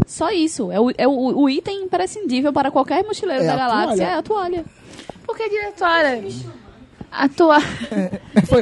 Só 0.05 0.30
isso. 0.31 0.72
É 0.72 0.80
o, 0.80 0.91
é 0.97 1.07
o, 1.07 1.11
o 1.11 1.49
item 1.49 1.84
imprescindível 1.84 2.51
para 2.51 2.69
qualquer 2.72 3.03
mochileiro 3.03 3.43
É 3.43 3.47
da 3.47 3.53
a 3.53 3.57
galáxia. 3.57 3.95
toalha. 3.97 4.03
É 4.11 4.13
a 4.17 4.22
toalha. 4.23 4.65
Porque 5.26 5.49
diretora, 5.49 6.22
atuar. 7.11 7.61
Foi, 8.47 8.59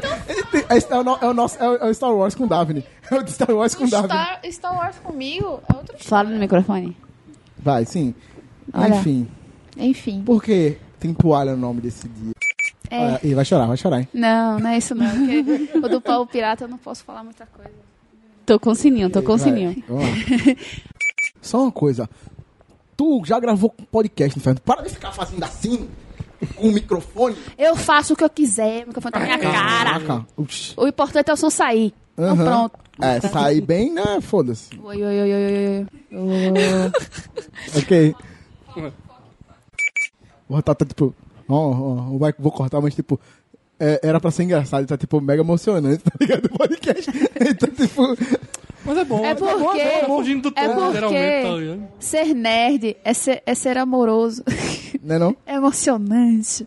é, 0.69 0.77
é 0.77 0.99
o 0.99 1.18
é 1.26 1.27
o 1.30 1.34
nosso, 1.34 1.57
é 1.61 1.68
o- 1.69 1.76
é 1.76 1.89
o 1.89 1.93
Star 1.93 2.14
Wars 2.15 2.35
com 2.35 2.47
Daphne. 2.47 2.85
É 3.10 3.15
o 3.15 3.27
Star 3.27 3.51
Wars 3.51 3.73
com 3.76 3.88
Daphne. 3.88 4.10
Star, 4.10 4.39
Star 4.51 4.76
Wars 4.77 4.95
comigo 4.99 5.60
é 5.72 5.76
outro. 5.76 5.95
Fala 5.99 6.30
no 6.30 6.39
microfone. 6.39 6.95
Vai, 7.57 7.85
sim. 7.85 8.14
Olha. 8.73 8.95
Enfim, 8.95 9.27
Enfim. 9.77 10.23
por 10.23 10.43
que 10.43 10.77
tem 10.99 11.14
toalha 11.14 11.51
no 11.53 11.57
nome 11.57 11.81
desse 11.81 12.07
dia? 12.07 12.34
É. 12.94 13.20
E 13.24 13.34
vai 13.34 13.44
chorar, 13.44 13.65
vai 13.65 13.78
chorar, 13.78 13.99
hein? 14.02 14.07
Não, 14.14 14.60
não 14.60 14.70
é 14.70 14.78
isso 14.78 14.94
não. 14.94 15.07
O 15.84 15.90
do 15.90 15.99
pau 15.99 16.28
pirata 16.28 16.65
eu 16.65 16.68
não 16.68 16.78
posso 16.78 17.03
falar 17.03 17.24
muita 17.24 17.45
coisa. 17.48 17.72
Tô 18.45 18.60
com 18.60 18.76
sininho, 18.76 19.10
tô 19.10 19.22
com 19.24 19.36
Vai, 19.38 19.40
sininho. 19.40 19.84
Só 21.41 21.61
uma 21.64 21.72
coisa. 21.72 22.10
Tu 22.95 23.24
já 23.26 23.40
gravou 23.40 23.74
podcast, 23.91 24.38
inferno? 24.38 24.61
Para 24.61 24.84
de 24.84 24.90
ficar 24.90 25.11
fazendo 25.11 25.44
assim, 25.44 25.90
com 26.56 26.68
o 26.68 26.72
microfone. 26.72 27.36
Eu 27.57 27.76
faço 27.76 28.14
o 28.14 28.15
que 28.15 28.24
eu 28.24 28.30
quiser, 28.30 28.84
o 28.84 28.88
microfone 28.90 29.11
tá 29.11 29.20
na 29.20 29.26
minha 29.26 29.40
cara. 29.40 29.99
Caraca. 29.99 30.26
O 30.78 30.88
importante 30.88 31.32
é 31.32 31.34
o 31.34 31.38
som 31.38 31.49
sair. 31.49 31.94
Então 32.14 32.34
Aham. 32.36 32.45
pronto. 32.45 32.80
É, 33.02 33.20
sair 33.22 33.61
bem, 33.61 33.91
né? 33.91 34.22
Foda-se. 34.22 34.70
Oi, 34.80 35.03
oi, 35.03 35.22
oi, 35.22 35.34
oi, 35.34 35.45
oi, 35.45 36.52
oi. 36.52 36.91
Ok. 37.82 38.15
Vou 40.48 40.61
tá 40.61 40.76
tipo. 40.76 41.15
Ó, 41.48 41.56
ó, 42.14 42.18
vai- 42.18 42.34
vou 42.38 42.52
cortar, 42.52 42.80
mas 42.82 42.95
tipo. 42.95 43.20
é, 43.80 43.99
era 44.03 44.20
pra 44.20 44.32
ser 44.32 44.44
engraçado, 44.44 44.86
tá 44.88 44.98
tipo 44.98 45.20
mega 45.20 45.41
emocionante, 45.41 46.03
tá 46.03 46.11
ligado? 46.20 46.45
O 46.45 46.57
podcast. 46.57 47.11
Então, 47.40 47.70
tipo. 47.70 48.02
Mas 48.86 48.98
é 48.98 49.06
bom. 49.06 49.26
É 49.26 49.34
bom, 49.34 49.45
porque- 49.60 49.80
é 49.82 50.06
bom, 50.07 50.22
é 50.22 50.26
tempo, 50.26 50.41
porque- 50.44 50.61
literalmente, 50.88 51.44
tá 51.48 51.56
ligado? 51.56 51.88
Ser 51.99 52.34
nerd 52.34 52.98
é 53.03 53.14
ser, 53.14 53.44
é 53.45 53.56
ser 53.56 53.78
amoroso. 53.78 54.44
Né 55.02 55.18
não? 55.20 55.36
É 55.45 55.56
emocionante. 55.56 56.65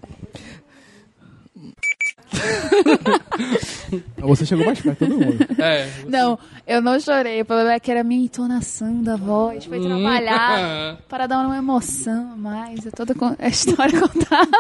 Você 4.18 4.46
chegou 4.46 4.66
mais 4.66 4.80
perto 4.80 4.98
todo 4.98 5.18
mundo. 5.18 5.38
É. 5.58 5.88
Não, 6.06 6.38
eu 6.66 6.82
não 6.82 6.98
chorei. 6.98 7.40
O 7.40 7.44
problema 7.44 7.74
é 7.74 7.80
que 7.80 7.90
era 7.90 8.00
a 8.00 8.04
minha 8.04 8.24
entonação 8.24 9.02
da 9.02 9.16
voz. 9.16 9.64
Foi 9.64 9.80
trabalhar 9.80 10.98
para 11.08 11.26
dar 11.26 11.46
uma 11.46 11.56
emoção 11.56 12.32
a 12.32 12.36
mais. 12.36 12.86
É 12.86 12.90
toda 12.90 13.14
a 13.38 13.48
história 13.48 13.98
contada. 14.00 14.58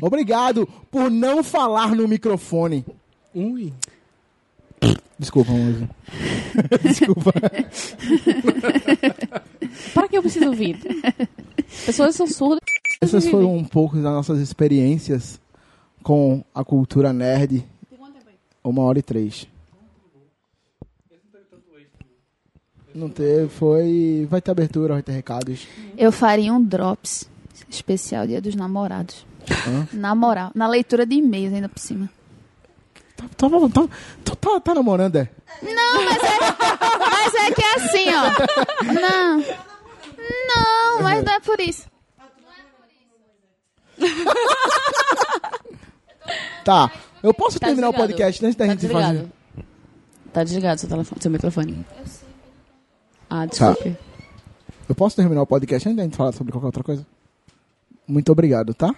Obrigado 0.00 0.68
por 0.90 1.10
não 1.10 1.42
falar 1.42 1.94
no 1.94 2.06
microfone. 2.08 2.84
Ui. 3.34 3.72
Desculpa, 5.18 5.52
Moza. 5.52 5.88
Desculpa. 6.82 7.32
Para 9.94 10.08
que 10.08 10.18
eu 10.18 10.22
preciso 10.22 10.46
ouvir? 10.46 10.78
Pessoas 11.86 12.16
são 12.16 12.26
surdas. 12.26 12.60
Essas 13.00 13.26
foram 13.28 13.54
um 13.56 13.64
pouco 13.64 13.96
das 13.96 14.04
nossas 14.04 14.40
experiências 14.40 15.40
com 16.02 16.44
a 16.54 16.64
cultura 16.64 17.12
nerd. 17.12 17.64
Uma 18.62 18.82
hora 18.82 18.98
e 18.98 19.02
três. 19.02 19.46
Não 22.94 23.08
teve, 23.08 23.48
foi. 23.48 24.26
Vai 24.30 24.40
ter 24.42 24.50
abertura, 24.50 24.94
vai 24.94 25.02
ter 25.02 25.12
recados. 25.12 25.66
Eu 25.96 26.12
faria 26.12 26.52
um 26.52 26.62
drops 26.62 27.28
especial 27.68 28.26
Dia 28.26 28.40
dos 28.40 28.54
Namorados. 28.54 29.26
Na 29.92 30.14
moral, 30.14 30.52
na 30.54 30.68
leitura 30.68 31.04
de 31.06 31.16
e-mails 31.16 31.54
ainda 31.54 31.68
por 31.68 31.80
cima. 31.80 32.08
Tá, 33.16 33.24
tá, 33.36 33.48
tá, 34.24 34.36
tá, 34.36 34.60
tá 34.60 34.74
namorando, 34.74 35.16
é? 35.16 35.28
Não, 35.62 36.04
mas 36.04 36.22
é, 36.22 36.38
mas 37.10 37.34
é 37.34 37.50
que 37.52 37.62
é 37.62 37.74
assim, 37.74 38.06
ó. 38.14 38.92
Não. 38.92 39.38
Não, 40.48 41.02
mas 41.02 41.24
não 41.24 41.32
é 41.32 41.40
por 41.40 41.58
isso. 41.60 41.86
Tá. 46.64 46.90
Eu 47.22 47.32
posso 47.34 47.58
Tá 47.60 47.66
terminar 47.66 47.88
o 47.88 47.92
desligado. 47.92 48.12
podcast 48.12 48.44
antes 48.46 48.56
da 48.56 48.64
Tá 48.66 48.70
gente 48.72 48.80
desligado. 48.80 49.18
fazer. 49.18 49.28
Tá 50.32 50.44
desligado 50.44 50.80
seu, 50.80 50.88
telefone, 50.88 51.20
seu 51.22 51.30
microfone. 51.30 51.86
Ah, 53.28 53.46
desculpe. 53.46 53.96
Eu 54.88 54.94
posso 54.94 55.16
terminar 55.16 55.42
o 55.42 55.46
podcast 55.46 55.88
antes 55.88 55.96
da 55.96 56.02
gente 56.04 56.16
falar 56.16 56.32
sobre 56.32 56.52
qualquer 56.52 56.66
outra 56.66 56.82
coisa? 56.82 57.06
Muito 58.06 58.30
obrigado, 58.32 58.74
tá? 58.74 58.94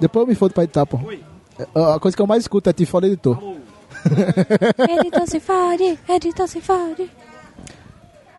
Depois 0.00 0.22
eu 0.22 0.26
me 0.26 0.34
fodo 0.34 0.54
pra 0.54 0.64
editar, 0.64 0.86
pô. 0.86 0.98
É, 1.12 1.94
A 1.94 2.00
coisa 2.00 2.16
que 2.16 2.22
eu 2.22 2.26
mais 2.26 2.42
escuto 2.44 2.68
é 2.70 2.72
te 2.72 2.84
fora 2.86 3.06
editor. 3.06 3.38
Editor 5.00 5.26
se 5.26 5.40
fode, 5.40 5.98
editor 6.08 6.46
se 6.48 6.60
fode. 6.60 7.10